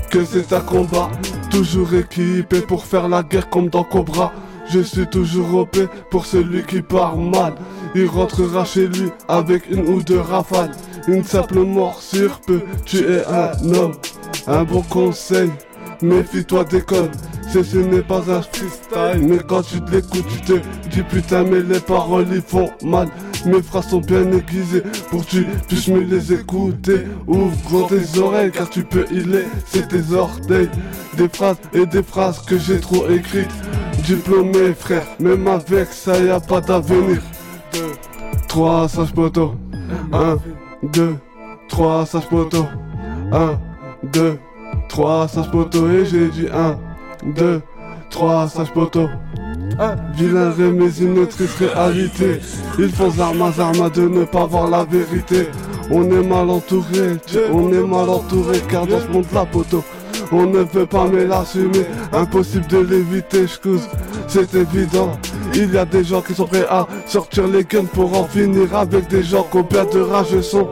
que 0.10 0.23
c'est 0.26 0.53
un 0.53 0.61
combat. 0.61 1.10
Toujours 1.49 1.93
équipé 1.93 2.61
pour 2.61 2.85
faire 2.85 3.07
la 3.07 3.23
guerre 3.23 3.49
comme 3.49 3.69
dans 3.69 3.84
Cobra. 3.84 4.34
Je 4.68 4.80
suis 4.80 5.07
toujours 5.07 5.53
OP 5.56 5.77
pour 6.10 6.26
celui 6.26 6.64
qui 6.64 6.81
part 6.81 7.18
mal. 7.18 7.56
Il 7.93 8.07
rentrera 8.07 8.65
chez 8.65 8.88
lui 8.88 9.10
avec 9.27 9.69
une 9.69 9.88
ou 9.88 10.02
deux 10.02 10.19
rafales. 10.19 10.72
Une 11.07 11.23
simple 11.23 11.60
morsure 11.60 12.41
peut 12.45 12.64
tuer 12.85 13.22
un 13.26 13.73
homme. 13.73 13.93
Un 14.47 14.64
bon 14.64 14.81
conseil, 14.81 15.52
méfie-toi 16.01 16.63
des 16.65 16.81
codes. 16.81 17.15
C'est 17.51 17.63
ce 17.63 17.77
n'est 17.77 18.01
pas 18.01 18.23
un 18.30 18.41
freestyle, 18.41 19.22
mais 19.22 19.38
quand 19.47 19.61
tu 19.61 19.80
te 19.81 19.91
l'écoutes, 19.91 20.27
tu 20.27 20.41
te 20.41 20.53
dis 20.89 21.03
putain, 21.03 21.43
mais 21.43 21.61
les 21.61 21.80
paroles 21.80 22.27
ils 22.31 22.41
font 22.41 22.69
mal. 22.84 23.07
Mes 23.45 23.61
phrases 23.61 23.89
sont 23.89 23.99
bien 23.99 24.31
aiguisées 24.31 24.81
pour 25.11 25.23
que 25.26 25.30
tu 25.30 25.45
puisses 25.67 25.88
me 25.88 25.99
les 25.99 26.34
écouter. 26.34 27.05
Ouvre 27.27 27.55
grand 27.69 27.88
tes 27.88 28.19
oreilles 28.19 28.51
car 28.51 28.69
tu 28.69 28.84
peux 28.84 29.05
y 29.11 29.23
c'est 29.67 29.88
tes 29.88 30.13
orteils. 30.13 30.69
Des 31.15 31.30
phrases 31.30 31.57
et 31.73 31.85
des 31.85 32.03
phrases 32.03 32.39
que 32.39 32.57
j'ai 32.57 32.80
trop 32.80 33.07
écrites. 33.09 33.53
Diplômé 34.03 34.73
frère, 34.73 35.05
même 35.19 35.47
avec 35.47 35.88
ça 35.91 36.19
y 36.19 36.30
a 36.30 36.39
pas 36.39 36.61
d'avenir. 36.61 37.22
3 38.47 38.88
sages 38.89 39.13
poteau. 39.13 39.55
1, 40.11 40.38
2, 40.84 41.15
3 41.69 42.05
sages 42.05 42.27
poteau. 42.27 42.65
1, 43.31 43.59
2, 44.11 44.39
3 44.89 45.27
sages 45.27 45.51
poteau. 45.51 45.89
Et 45.89 46.05
j'ai 46.05 46.27
dit 46.29 46.47
1, 46.51 46.77
2, 47.35 47.61
3 48.09 48.49
sages 48.49 48.71
poteau. 48.73 49.07
Vilain 50.15 50.51
rêve 50.51 50.73
mais 50.73 50.95
une 50.99 51.27
triste 51.27 51.57
réalité 51.59 52.39
Ils 52.79 52.91
font 52.91 53.09
zarma 53.09 53.51
zarma 53.51 53.89
de 53.89 54.07
ne 54.07 54.23
pas 54.23 54.45
voir 54.45 54.69
la 54.69 54.85
vérité 54.85 55.49
On 55.89 56.03
est 56.03 56.23
mal 56.23 56.49
entouré, 56.49 57.17
on 57.51 57.73
est 57.73 57.83
mal 57.83 58.07
entouré 58.07 58.61
car 58.69 58.87
dans 58.87 58.99
ce 58.99 59.07
monde 59.07 59.25
la 59.33 59.45
poteau 59.45 59.83
on 60.31 60.45
ne 60.47 60.59
veut 60.59 60.85
pas 60.85 61.07
mais 61.07 61.25
l'assumer, 61.25 61.85
impossible 62.11 62.67
de 62.67 62.79
l'éviter, 62.79 63.47
j'cousse, 63.47 63.87
c'est 64.27 64.53
évident. 64.55 65.11
Il 65.53 65.71
y 65.71 65.77
a 65.77 65.85
des 65.85 66.03
gens 66.03 66.21
qui 66.21 66.33
sont 66.33 66.47
prêts 66.47 66.65
à 66.69 66.87
sortir 67.05 67.47
les 67.47 67.63
guns 67.63 67.85
pour 67.85 68.17
en 68.17 68.25
finir 68.25 68.75
avec 68.75 69.07
des 69.07 69.23
gens 69.23 69.45
combien 69.49 69.85
de 69.85 69.99
rage 69.99 70.39
sont. 70.41 70.67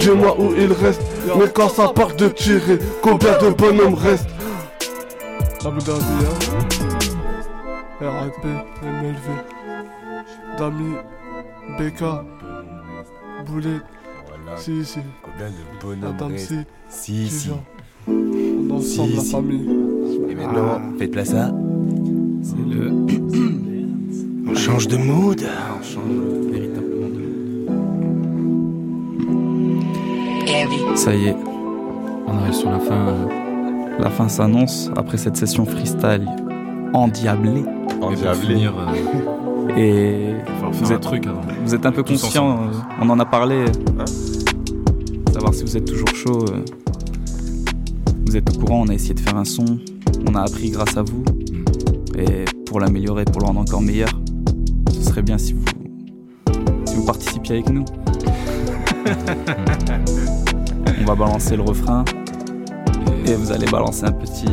Dis-moi 0.00 0.36
où 0.38 0.52
ils 0.56 0.72
restent, 0.72 1.02
mais 1.38 1.48
quand 1.54 1.68
ça 1.68 1.88
part 1.88 2.14
de 2.16 2.28
tirer, 2.28 2.78
combien 3.02 3.38
de 3.38 3.50
bonhommes 3.50 3.94
restent 3.94 4.28
Abu 5.64 5.78
Dhabi, 5.78 6.00
hein 6.00 6.72
RIP, 8.00 8.44
MLV, 8.82 9.26
Dami, 10.58 10.94
BK, 11.78 12.02
Boulet, 13.46 13.80
si, 14.56 14.84
si, 14.84 14.98
Combien 15.22 15.48
de 15.48 15.80
bonhommes 15.80 16.32
restent 16.32 16.54
si, 16.88 17.28
Si. 17.28 17.50
On 18.08 18.12
est 18.12 18.72
ensemble, 18.72 19.10
Si, 19.10 19.16
la 19.16 19.22
famille. 19.22 19.68
Et 20.28 20.34
maintenant, 20.34 20.80
faites 20.98 21.12
place 21.12 21.32
à. 21.34 21.52
C'est 22.42 22.56
le. 22.56 22.90
On 24.48 24.54
change 24.56 24.88
de 24.88 24.96
mood. 24.96 25.40
On 25.78 25.82
change 25.82 26.50
véritablement 26.50 26.81
Ça 30.96 31.14
y 31.14 31.26
est, 31.28 31.36
on 32.26 32.36
arrive 32.38 32.52
sur 32.52 32.70
la 32.70 32.78
fin. 32.78 32.94
euh, 33.08 33.26
La 33.98 34.10
fin 34.10 34.28
s'annonce 34.28 34.90
après 34.96 35.16
cette 35.16 35.36
session 35.36 35.64
freestyle 35.64 36.26
endiablée. 36.92 37.64
Endiablée. 38.00 38.46
finir, 38.54 38.74
Et 39.76 40.34
faire 40.60 40.70
vous 40.70 40.92
un 40.92 40.96
êtes, 40.96 41.00
truc 41.00 41.26
avant. 41.26 41.40
vous 41.64 41.74
êtes 41.74 41.86
un 41.86 41.92
peu 41.92 42.02
conscient, 42.02 42.50
euh, 42.50 42.72
on 43.00 43.08
en 43.08 43.18
a 43.18 43.24
parlé. 43.24 43.64
Savoir 45.32 45.54
si 45.54 45.62
vous 45.64 45.76
êtes 45.76 45.86
toujours 45.86 46.08
chaud. 46.14 46.44
euh, 46.50 46.62
Vous 48.26 48.36
êtes 48.36 48.54
au 48.54 48.58
courant, 48.60 48.82
on 48.86 48.88
a 48.88 48.94
essayé 48.94 49.14
de 49.14 49.20
faire 49.20 49.36
un 49.36 49.44
son. 49.46 49.64
On 50.28 50.34
a 50.34 50.42
appris 50.42 50.70
grâce 50.70 50.96
à 50.98 51.02
vous. 51.02 51.24
Et 52.18 52.44
pour 52.66 52.78
l'améliorer, 52.80 53.24
pour 53.24 53.40
le 53.40 53.46
rendre 53.46 53.60
encore 53.60 53.80
meilleur, 53.80 54.10
ce 54.92 55.00
serait 55.02 55.22
bien 55.22 55.38
si 55.38 55.54
vous, 55.54 55.64
si 56.84 56.94
vous 56.96 57.04
participiez 57.06 57.54
avec 57.56 57.70
nous. 57.70 57.84
On 61.02 61.04
va 61.04 61.14
balancer 61.16 61.56
le 61.56 61.62
refrain 61.62 62.04
et 63.26 63.34
vous 63.34 63.50
allez 63.50 63.66
balancer 63.66 64.04
un 64.04 64.12
petit 64.12 64.46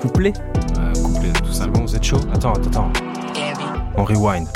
couplet. 0.00 0.32
couplet, 0.32 1.32
tout 1.32 1.70
bon, 1.72 1.80
vous 1.82 1.96
êtes 1.96 2.04
chaud 2.04 2.18
Attends, 2.32 2.52
attends, 2.52 2.68
attends. 2.68 2.92
On 3.96 4.04
rewind. 4.04 4.46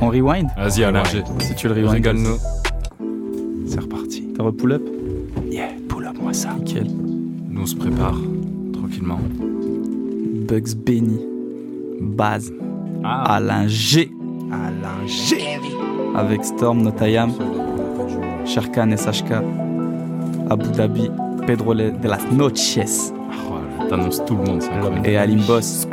On 0.00 0.08
rewind 0.08 0.48
Vas-y, 0.56 0.84
Alain 0.84 1.04
G. 1.04 1.22
Si 1.40 1.54
tu 1.54 1.68
le 1.68 1.74
rewind. 1.74 1.90
Régale-nous. 1.90 2.38
C'est 3.66 3.80
reparti. 3.80 4.28
T'as 4.34 4.42
re-pull 4.42 4.72
up 4.72 4.82
Yeah, 5.50 5.68
pull 5.90 6.06
up 6.06 6.16
moi 6.18 6.32
ça. 6.32 6.54
Nickel. 6.54 6.86
Nous 7.50 7.60
on 7.60 7.66
se 7.66 7.76
prépare 7.76 8.16
tranquillement. 8.72 9.20
Bugs 10.48 10.74
Benny. 10.74 11.20
Baz. 12.00 12.50
Alain 13.04 13.68
G. 13.68 14.10
Alain 14.50 15.06
G. 15.06 15.36
Avec 16.16 16.44
Storm 16.46 16.80
Notayam. 16.80 17.30
Sherkan 18.46 18.96
SHK. 18.96 19.69
Abu 20.50 20.66
Dhabi. 20.70 21.10
Pedro 21.46 21.74
de 21.74 22.08
las 22.08 22.30
Noches. 22.32 23.12
T'annonces 23.88 24.24
tout 24.24 24.36
le 24.36 24.44
monde, 24.44 24.62
c'est 24.62 24.70
incroyable. 24.70 25.06
Et 25.08 25.16
Alim 25.16 25.40
Boss. 25.46 25.86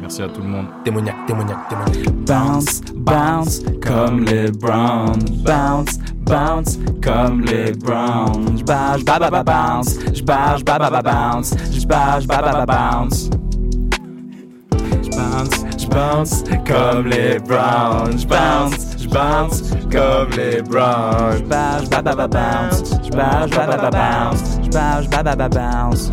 Merci 0.00 0.22
à 0.22 0.28
tout 0.28 0.40
le 0.42 0.48
monde. 0.48 0.66
Démoniaque, 0.84 1.16
démoniaque, 1.26 1.68
démoniaque. 1.68 2.14
Bounce, 2.26 2.80
bounce, 2.94 3.62
comme 3.84 4.24
les 4.24 4.50
Browns. 4.52 5.18
Bounce, 5.44 5.98
bounce, 6.20 6.78
comme 7.02 7.42
les 7.42 7.72
Browns. 7.72 8.62
Bah, 8.64 8.96
bah, 9.04 9.42
bounce. 9.42 9.98
Bah, 10.22 10.56
bah, 10.64 11.02
bounce. 11.02 11.86
Bah, 11.86 12.18
bah, 12.28 12.66
bounce. 12.66 13.30
J'bounce, 15.02 15.64
j'bounce, 15.78 16.44
comme 16.66 17.06
les 17.06 17.38
Browns. 17.40 18.18
J'bounce, 18.18 18.87
j'bounce, 19.08 19.62
comme 19.90 20.30
les 20.36 20.62
Browns. 20.62 21.38
J'bats, 21.38 22.02
bah, 22.02 22.14
bah, 22.14 22.28
bounce. 22.28 22.94
J'bats, 23.04 23.46
bah, 23.46 23.76
bah, 23.78 23.90
bounce. 23.90 24.58
J'bats, 24.62 25.22
bah, 25.22 25.36
bah, 25.36 25.48
bounce. 25.48 26.10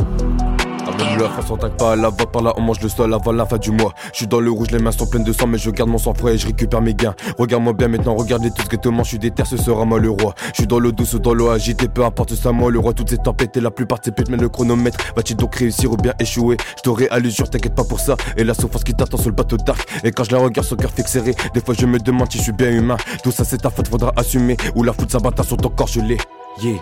Le 0.98 1.58
t'inquiète 1.58 1.78
pas, 1.78 1.96
la 1.96 2.10
va 2.10 2.26
par 2.26 2.42
là, 2.42 2.54
on 2.58 2.62
mange 2.62 2.80
le 2.82 2.90
sol 2.90 3.14
avant 3.14 3.32
la 3.32 3.46
fin 3.46 3.58
du 3.58 3.72
mois. 3.72 3.94
Je 4.12 4.18
suis 4.18 4.28
dans 4.28 4.40
le 4.40 4.50
rouge, 4.52 4.72
les 4.72 4.80
mains 4.80 4.92
sont 4.92 5.08
pleines 5.08 5.24
de 5.24 5.34
sang, 5.34 5.48
mais 5.48 5.58
je 5.58 5.70
garde 5.70 5.90
mon 5.90 5.98
sang-froid 5.98 6.32
et 6.32 6.38
je 6.38 6.48
récupère 6.48 6.82
mes 6.82 6.94
gains. 6.94 7.16
Regarde-moi 7.38 7.74
bien 7.74 7.88
maintenant, 7.88 8.16
regardez 8.16 8.50
tout 8.52 8.64
ce 8.64 8.68
que 8.68 8.76
te 8.76 8.90
mange, 8.90 9.06
je 9.06 9.10
suis 9.10 9.20
déter, 9.20 9.44
ce 9.46 9.58
sera 9.58 9.86
moi 9.86 10.00
le 10.00 10.10
roi. 10.10 10.34
Je 10.50 10.62
suis 10.62 10.68
dans 10.68 10.80
l'eau 10.80 10.92
douce 10.92 11.14
ou 11.14 11.20
dans 11.20 11.34
l'eau 11.34 11.50
agitée, 11.50 11.88
peu 11.88 12.04
importe 12.04 12.36
ça, 12.36 12.52
moi 12.52 12.72
le 12.72 12.80
roi. 12.80 12.94
Toutes 12.94 13.10
ces 13.10 13.18
tempêtes 13.18 13.58
et 13.58 13.62
la 13.62 13.72
plupart 13.72 14.00
de 14.00 14.06
ces 14.06 14.32
mais 14.32 14.38
le 14.38 14.50
chronomètre 14.50 14.98
va-t-il 15.16 15.36
donc 15.36 15.56
réussir 15.56 15.92
ou 15.92 15.98
bien 15.98 16.14
échouer? 16.20 16.58
Je 16.78 16.82
t'aurai 16.82 17.08
à 17.10 17.20
l'usure, 17.20 17.50
t'inquiète 17.50 17.76
pas 17.76 17.84
pour 17.84 18.00
ça. 18.00 18.16
Et 18.38 18.44
la 18.44 18.54
souffrance 18.54 18.84
qui 18.84 18.94
t'attend 18.94 19.18
sur 19.18 19.30
le 19.30 19.36
bateau 19.36 19.58
d'arc. 19.58 19.88
Et 20.04 20.12
quand 20.12 20.24
je 20.24 20.32
la 20.32 20.38
regarde, 20.38 20.68
son 20.68 20.76
cœur 20.76 20.92
fixe 20.92 21.12
serré, 21.12 21.36
des 21.54 21.62
fois 21.62 21.76
je 21.78 21.86
me 21.86 22.00
demande 22.00 22.32
si 22.32 22.38
je 22.38 22.44
suis 22.44 22.52
bien 22.52 22.72
humain. 22.72 22.98
Tout 23.24 23.32
ça 23.32 23.44
c'est 23.44 23.58
ta 23.58 23.70
faute, 23.70 23.88
faudra 23.88 24.14
assumer. 24.16 24.58
Ou 24.76 24.84
la 24.84 24.94
foudre 24.94 25.12
s'abattra 25.12 25.44
sur 25.44 25.58
ton 25.58 25.70
corps 25.70 25.88
gelé. 25.88 26.18
Yeah. 26.62 26.80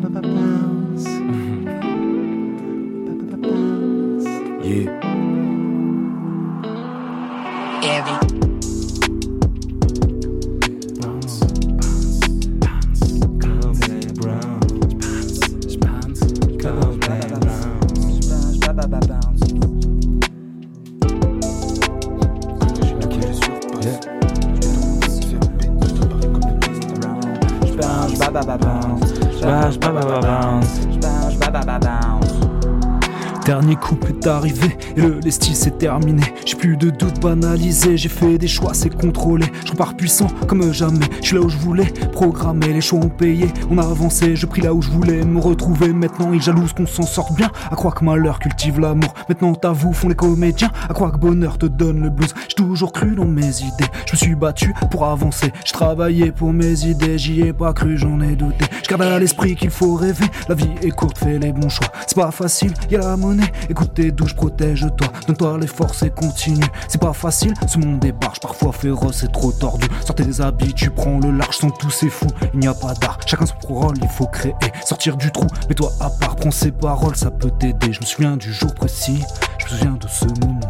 ba 0.00 0.08
ba 0.08 0.28
bounce. 28.58 29.07
Yeah. 29.48 30.58
Heavy. 31.80 32.07
Dernier 33.48 33.76
couple 33.76 34.10
est 34.10 34.26
arrivé 34.26 34.76
et 34.94 35.00
le 35.00 35.20
lestis 35.20 35.54
s'est 35.54 35.70
terminé. 35.70 36.22
J'ai 36.44 36.54
plus 36.54 36.76
de 36.76 36.90
doute 36.90 37.18
banalisé, 37.22 37.96
j'ai 37.96 38.10
fait 38.10 38.36
des 38.36 38.46
choix, 38.46 38.74
c'est 38.74 38.94
contrôlé. 38.94 39.46
Je 39.64 39.70
repars 39.70 39.96
puissant 39.96 40.26
comme 40.46 40.70
jamais. 40.70 41.06
Je 41.22 41.28
suis 41.28 41.36
là 41.36 41.40
où 41.40 41.48
je 41.48 41.56
voulais, 41.56 41.86
programmer, 42.12 42.74
les 42.74 42.82
choix 42.82 42.98
ont 42.98 43.08
payé. 43.08 43.48
On 43.70 43.78
a 43.78 43.84
avancé, 43.84 44.36
je 44.36 44.44
pris 44.44 44.60
là 44.60 44.74
où 44.74 44.82
je 44.82 44.90
voulais 44.90 45.24
me 45.24 45.40
retrouver. 45.40 45.94
Maintenant, 45.94 46.34
ils 46.34 46.42
jalousent 46.42 46.74
qu'on 46.74 46.84
s'en 46.84 47.04
sorte 47.04 47.34
bien. 47.36 47.50
À 47.70 47.74
quoi 47.74 47.90
que 47.92 48.04
malheur 48.04 48.38
cultive 48.38 48.80
l'amour. 48.80 49.14
Maintenant, 49.30 49.54
t'avoues, 49.54 49.94
font 49.94 50.10
les 50.10 50.14
comédiens. 50.14 50.70
À 50.86 50.92
quoi 50.92 51.10
que 51.10 51.16
bonheur 51.16 51.56
te 51.56 51.64
donne 51.64 52.02
le 52.02 52.10
blues. 52.10 52.34
J'ai 52.48 52.54
toujours 52.54 52.92
cru 52.92 53.14
dans 53.14 53.24
mes 53.24 53.62
idées. 53.62 53.88
Je 54.04 54.12
me 54.12 54.18
suis 54.18 54.34
battu 54.34 54.74
pour 54.90 55.06
avancer. 55.06 55.54
J'ai 55.64 55.72
travaillé 55.72 56.32
pour 56.32 56.52
mes 56.52 56.84
idées, 56.84 57.16
j'y 57.16 57.40
ai 57.40 57.54
pas 57.54 57.72
cru, 57.72 57.96
j'en 57.96 58.20
ai 58.20 58.36
douté. 58.36 58.66
Je 58.82 58.90
garde 58.90 59.00
à 59.00 59.18
l'esprit 59.18 59.56
qu'il 59.56 59.70
faut 59.70 59.94
rêver. 59.94 60.26
La 60.50 60.54
vie 60.54 60.68
est 60.82 60.90
courte, 60.90 61.16
fais 61.16 61.38
les 61.38 61.52
bons 61.52 61.70
choix. 61.70 61.88
C'est 62.06 62.14
pas 62.14 62.30
facile, 62.30 62.74
y 62.90 62.96
a 62.96 63.00
la 63.00 63.16
monnaie. 63.16 63.37
Écoute 63.68 63.94
tes 63.94 64.10
douches, 64.10 64.34
protège-toi. 64.34 65.08
Donne-toi 65.26 65.58
les 65.58 65.66
forces 65.66 66.02
et 66.02 66.10
continue. 66.10 66.64
C'est 66.88 67.00
pas 67.00 67.12
facile, 67.12 67.54
ce 67.66 67.78
monde 67.78 68.04
est 68.04 68.12
parfois 68.12 68.72
féroce 68.72 69.24
et 69.24 69.28
trop 69.28 69.52
tordu. 69.52 69.86
Sors 70.04 70.14
tes 70.14 70.40
habits, 70.40 70.74
tu 70.74 70.90
prends 70.90 71.18
le 71.18 71.30
large, 71.30 71.58
sans 71.58 71.70
tous 71.70 71.90
ces 71.90 72.10
fous. 72.10 72.26
Il 72.54 72.60
n'y 72.60 72.66
a 72.66 72.74
pas 72.74 72.94
d'art, 72.94 73.18
chacun 73.26 73.46
son 73.46 73.54
rôle, 73.68 73.96
il 74.00 74.08
faut 74.08 74.26
créer. 74.26 74.54
Sortir 74.84 75.16
du 75.16 75.30
trou, 75.30 75.46
mets-toi 75.68 75.90
à 76.00 76.10
part, 76.10 76.36
prends 76.36 76.50
ses 76.50 76.72
paroles, 76.72 77.16
ça 77.16 77.30
peut 77.30 77.50
t'aider. 77.50 77.92
Je 77.92 78.00
me 78.00 78.06
souviens 78.06 78.36
du 78.36 78.52
jour 78.52 78.74
précis, 78.74 79.22
je 79.58 79.64
me 79.64 79.70
souviens 79.70 79.98
de 80.00 80.08
ce 80.08 80.24
moment. 80.40 80.60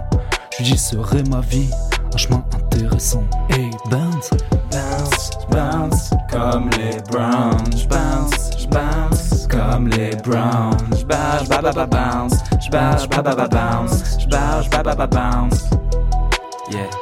Je 0.58 0.64
dis, 0.64 0.78
serait 0.78 1.22
ma 1.30 1.40
vie 1.40 1.70
un 2.12 2.16
chemin 2.16 2.44
intéressant. 2.54 3.24
Hey, 3.50 3.70
bounce, 3.90 4.30
bounce, 4.70 5.30
bounce, 5.50 6.10
comme 6.30 6.70
les 6.70 6.98
Browns. 7.10 7.86
Bounce, 7.88 8.66
bounce, 8.68 9.46
comme 9.46 9.88
les 9.88 10.16
Browns. 10.16 11.04
Ba 11.06 11.42
ba 11.48 11.86
bounce. 11.86 12.47
J'bounce, 12.68 13.08
ba 13.08 13.22
ba 13.22 13.34
ba 13.34 13.48
bounce. 13.48 14.18
J'bounce, 14.20 14.68
ba 14.68 14.82
ba 14.82 14.94
ba 14.94 15.06
bounce. 15.06 15.70
Yeah. 16.70 16.97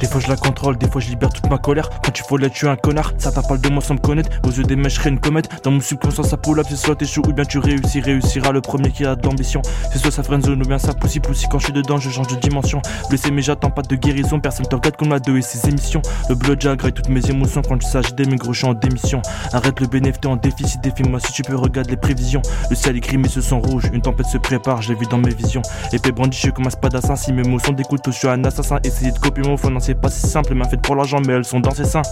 Des 0.00 0.06
fois 0.06 0.20
je 0.20 0.28
la 0.28 0.36
contrôle, 0.36 0.78
des 0.78 0.88
fois 0.88 1.00
je 1.00 1.10
libère 1.10 1.30
toute 1.30 1.48
ma 1.50 1.58
colère. 1.58 1.90
Quand 2.02 2.10
tu 2.10 2.22
follet, 2.22 2.48
tu 2.50 2.66
es 2.66 2.68
un 2.68 2.76
connard. 2.76 3.12
Ça 3.18 3.30
t'a 3.30 3.42
parle 3.42 3.60
de 3.60 3.68
moi 3.68 3.82
sans 3.82 3.94
me 3.94 3.98
connaître. 3.98 4.30
Aux 4.46 4.50
yeux 4.50 4.64
des 4.64 4.76
mèches, 4.76 5.04
une 5.04 5.20
comète. 5.20 5.48
Dans 5.62 5.70
mon 5.70 5.80
subconscient, 5.80 6.22
ça 6.22 6.36
pull 6.36 6.58
up. 6.58 6.66
C'est 6.68 6.76
soit 6.76 6.96
t'échoues 6.96 7.22
ou 7.28 7.32
bien 7.32 7.44
tu 7.44 7.58
réussis. 7.58 8.00
Réussira 8.00 8.50
le 8.52 8.60
premier 8.60 8.90
qui 8.90 9.04
a 9.04 9.14
de 9.14 9.26
l'ambition. 9.26 9.60
C'est 9.92 9.98
soit 9.98 10.10
sa 10.10 10.22
friendzone 10.22 10.62
ou 10.62 10.64
bien 10.64 10.78
ça 10.78 10.94
poussi 10.94 11.20
poussi. 11.20 11.46
Quand 11.50 11.58
je 11.58 11.64
suis 11.64 11.72
dedans, 11.72 11.98
je 11.98 12.10
change 12.10 12.28
de 12.28 12.36
dimension. 12.36 12.80
Blessé, 13.08 13.30
mais 13.30 13.42
j'attends 13.42 13.70
pas 13.70 13.82
de 13.82 13.94
guérison. 13.94 14.40
Personne 14.40 14.66
te 14.66 14.74
regarde 14.74 14.96
comme 14.96 15.10
la 15.10 15.18
2 15.18 15.36
et 15.36 15.42
ses 15.42 15.68
émissions. 15.68 16.00
Le 16.28 16.34
blood 16.34 16.58
graille 16.58 16.92
toutes 16.92 17.08
mes 17.08 17.28
émotions 17.30 17.62
quand 17.62 17.76
il 17.76 17.86
s'agit 17.86 18.12
d'aimer 18.14 18.36
gros, 18.36 18.52
je 18.52 18.66
en 18.66 18.74
démission. 18.74 19.20
Arrête 19.52 19.80
le 19.80 19.86
bénéfice, 19.86 20.20
en 20.26 20.36
déficit. 20.36 20.80
Défie-moi 20.82 21.20
si 21.20 21.32
tu 21.32 21.42
peux, 21.42 21.56
regarde 21.56 21.90
les 21.90 21.96
prévisions. 21.96 22.42
Le 22.70 22.76
ciel 22.76 22.96
est 22.96 23.00
gris, 23.00 23.18
mais 23.18 23.28
ce 23.28 23.40
sont 23.40 23.60
rouges. 23.60 23.90
Une 23.92 24.00
tempête 24.00 24.26
se 24.26 24.38
prépare, 24.38 24.82
je 24.82 24.92
l'ai 24.92 24.98
vu 24.98 25.06
dans 25.06 25.18
mes 25.18 25.34
visions. 25.34 25.62
Épée 25.92 26.12
brandie, 26.12 26.36
je 26.36 26.42
suis 26.42 26.52
comme 26.52 26.66
un. 26.66 27.16
Si 27.16 27.32
mes 27.32 27.42
mots 27.42 27.58
sont 27.58 27.72
des 27.72 27.84
couteaux, 27.84 28.12
je 28.12 28.18
suis 28.18 28.28
un 28.28 28.44
assassin. 28.44 28.78
Essayer 28.84 29.12
de 29.12 29.18
copier 29.18 29.44
mon 29.44 29.56
fond, 29.56 29.70
c'est 29.90 30.00
pas 30.00 30.08
si 30.08 30.28
simple. 30.28 30.54
Main 30.54 30.68
faite 30.68 30.82
pour 30.82 30.94
l'argent, 30.94 31.18
mais 31.26 31.32
elles 31.32 31.44
sont 31.44 31.58
dans 31.58 31.72
ses 31.72 31.84
seins. 31.84 32.02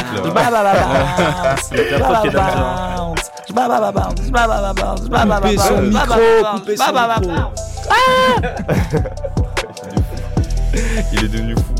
J'ba 5.11 5.25
ba 5.25 5.39
micro, 5.41 6.15
ba 6.15 6.41
bounce. 6.41 6.59
coupez 6.61 6.75
J'ba 6.75 6.85
son 6.85 6.93
ba 6.93 7.07
ba 7.07 7.19
micro. 7.19 7.35
bounce. 7.35 7.61
Ah 7.89 7.93
Il 11.13 11.23
est 11.23 11.27
devenu 11.27 11.55
fou. 11.55 11.75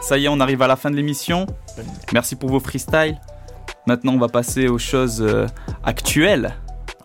Ça 0.00 0.18
y 0.18 0.24
est, 0.26 0.28
on 0.28 0.40
arrive 0.40 0.60
à 0.62 0.66
la 0.66 0.76
fin 0.76 0.90
de 0.90 0.96
l'émission. 0.96 1.46
Merci 2.12 2.36
pour 2.36 2.50
vos 2.50 2.60
freestyles. 2.60 3.18
Maintenant, 3.86 4.12
on 4.14 4.18
va 4.18 4.28
passer 4.28 4.68
aux 4.68 4.78
choses 4.78 5.22
euh, 5.22 5.46
actuelles. 5.84 6.54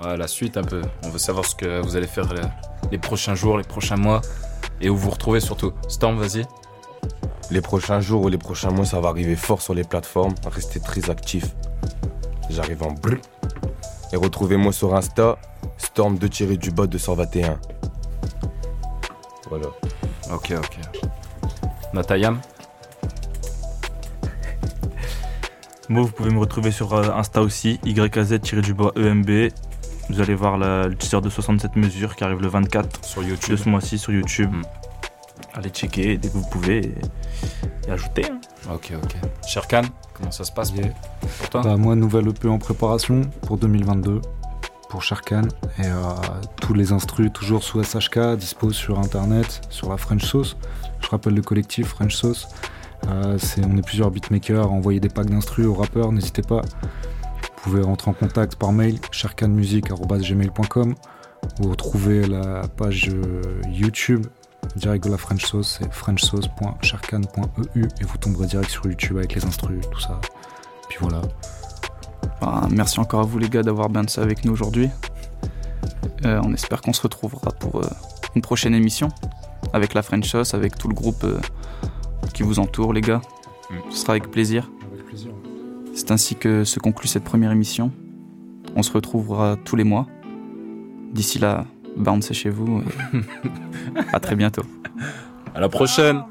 Ouais, 0.03 0.18
la 0.18 0.27
suite 0.27 0.57
un 0.57 0.64
peu. 0.64 0.81
On 1.05 1.09
veut 1.09 1.18
savoir 1.18 1.45
ce 1.45 1.55
que 1.55 1.81
vous 1.81 1.95
allez 1.95 2.07
faire 2.07 2.31
les, 2.34 2.41
les 2.91 2.97
prochains 2.97 3.35
jours, 3.35 3.57
les 3.57 3.64
prochains 3.64 3.95
mois. 3.95 4.22
Et 4.81 4.89
où 4.89 4.95
vous 4.95 5.09
retrouvez 5.09 5.39
surtout. 5.39 5.73
Storm, 5.87 6.17
vas-y. 6.17 6.45
Les 7.49 7.61
prochains 7.61 7.99
jours 8.01 8.23
ou 8.23 8.29
les 8.29 8.37
prochains 8.37 8.71
mois, 8.71 8.85
ça 8.85 8.99
va 8.99 9.09
arriver 9.09 9.35
fort 9.35 9.61
sur 9.61 9.73
les 9.73 9.83
plateformes. 9.83 10.35
Restez 10.45 10.79
très 10.79 11.09
actifs. 11.09 11.55
J'arrive 12.49 12.83
en 12.83 12.91
brr. 12.91 13.17
Et 14.13 14.17
retrouvez-moi 14.17 14.71
sur 14.71 14.95
Insta, 14.95 15.37
Storm 15.77 16.17
2 16.17 16.29
tiré 16.29 16.57
du 16.57 16.71
bas 16.71 16.87
221. 16.87 17.59
Voilà. 19.49 19.67
Ok, 20.33 20.53
ok. 20.57 20.79
Natayam 21.93 22.39
Moi, 25.89 26.03
vous 26.03 26.11
pouvez 26.11 26.31
me 26.31 26.39
retrouver 26.39 26.71
sur 26.71 26.93
euh, 26.93 27.11
Insta 27.13 27.41
aussi, 27.41 27.79
YKZ-EMB. 27.85 29.51
Vous 30.09 30.21
allez 30.21 30.35
voir 30.35 30.57
la- 30.57 30.88
le 30.88 30.95
teaser 30.95 31.21
de 31.21 31.29
67 31.29 31.75
mesures 31.75 32.15
qui 32.15 32.23
arrive 32.23 32.41
le 32.41 32.47
24 32.47 33.03
sur 33.05 33.23
YouTube. 33.23 33.51
de 33.51 33.55
ce 33.57 33.69
mois-ci 33.69 33.97
sur 33.97 34.13
YouTube. 34.13 34.51
Allez 35.53 35.69
checker 35.69 36.17
dès 36.17 36.29
que 36.29 36.34
vous 36.34 36.47
pouvez 36.49 36.77
et, 36.77 36.95
et 37.88 37.91
ajouter. 37.91 38.25
hein. 38.31 38.39
Ok, 38.73 38.93
ok. 38.95 39.15
Sherkan, 39.47 39.81
comment 40.13 40.31
ça 40.31 40.43
se 40.43 40.51
passe 40.51 40.71
pour, 40.71 40.84
pour 41.39 41.49
toi 41.49 41.61
Bah, 41.61 41.77
moi, 41.77 41.95
nouvelle 41.95 42.27
EP 42.29 42.47
en 42.47 42.57
préparation 42.59 43.21
pour 43.45 43.57
2022 43.57 44.21
pour 44.89 45.03
Sharkan. 45.03 45.43
Et 45.79 45.85
euh, 45.85 45.93
tous 46.61 46.73
les 46.73 46.91
instrus, 46.93 47.31
toujours 47.34 47.63
sous 47.63 47.84
SHK, 47.84 48.35
dispo 48.38 48.71
sur 48.71 48.99
internet, 48.99 49.61
sur 49.69 49.89
la 49.89 49.97
French 49.97 50.23
Sauce. 50.23 50.55
Je 51.01 51.07
rappelle 51.09 51.34
le 51.34 51.41
collectif 51.41 51.88
French 51.88 52.15
Sauce. 52.15 52.47
Euh, 53.07 53.38
c'est- 53.38 53.63
on 53.65 53.75
est 53.77 53.81
plusieurs 53.85 54.11
beatmakers 54.11 54.63
à 54.65 54.67
envoyer 54.69 54.99
des 54.99 55.09
packs 55.09 55.29
d'instrus 55.29 55.65
aux 55.67 55.73
rappeurs, 55.73 56.11
n'hésitez 56.11 56.41
pas. 56.41 56.61
Vous 57.57 57.71
pouvez 57.71 57.81
rentrer 57.81 58.11
en 58.11 58.13
contact 58.13 58.55
par 58.55 58.71
mail, 58.71 58.99
sharkanmusic.gmail.com 59.11 60.95
ou 61.59 61.69
retrouver 61.69 62.25
la 62.27 62.67
page 62.67 63.09
euh, 63.09 63.41
YouTube 63.69 64.25
direct 64.75 65.05
de 65.05 65.11
la 65.11 65.17
French 65.17 65.45
Sauce, 65.45 65.79
c'est 65.79 65.91
frenchsauce.sharkan.eu 65.93 67.84
et 67.84 68.03
vous 68.03 68.17
tomberez 68.17 68.47
direct 68.47 68.69
sur 68.69 68.85
YouTube 68.85 69.17
avec 69.17 69.35
les 69.35 69.45
instrus, 69.45 69.81
tout 69.91 69.99
ça. 69.99 70.19
Puis 70.89 70.97
voilà. 71.01 71.21
Bah, 72.41 72.67
merci 72.69 72.99
encore 72.99 73.21
à 73.21 73.23
vous 73.23 73.39
les 73.39 73.49
gars 73.49 73.63
d'avoir 73.63 73.89
bouncé 73.89 74.21
avec 74.21 74.45
nous 74.45 74.53
aujourd'hui. 74.53 74.89
Euh, 76.25 76.41
on 76.43 76.53
espère 76.53 76.81
qu'on 76.81 76.93
se 76.93 77.01
retrouvera 77.01 77.51
pour 77.51 77.84
euh, 77.84 77.88
une 78.35 78.41
prochaine 78.41 78.73
émission 78.73 79.09
avec 79.73 79.93
la 79.93 80.01
French 80.01 80.27
Sauce, 80.29 80.53
avec 80.53 80.77
tout 80.77 80.88
le 80.88 80.93
groupe 80.93 81.23
euh, 81.23 81.39
qui 82.34 82.43
vous 82.43 82.59
entoure 82.59 82.93
les 82.93 83.01
gars. 83.01 83.21
Ce 83.89 83.97
sera. 83.97 84.13
Avec 84.13 84.31
plaisir. 84.31 84.69
C'est 85.97 86.11
ainsi 86.11 86.35
que 86.35 86.63
se 86.63 86.79
conclut 86.79 87.07
cette 87.07 87.23
première 87.23 87.51
émission. 87.51 87.91
On 88.75 88.83
se 88.83 88.91
retrouvera 88.91 89.57
tous 89.65 89.75
les 89.75 89.83
mois. 89.83 90.05
D'ici 91.11 91.39
là, 91.39 91.65
bouncez 91.97 92.35
chez 92.35 92.51
vous. 92.51 92.83
à 94.13 94.19
très 94.19 94.35
bientôt. 94.35 94.61
À 95.55 95.59
la 95.59 95.69
prochaine 95.69 96.21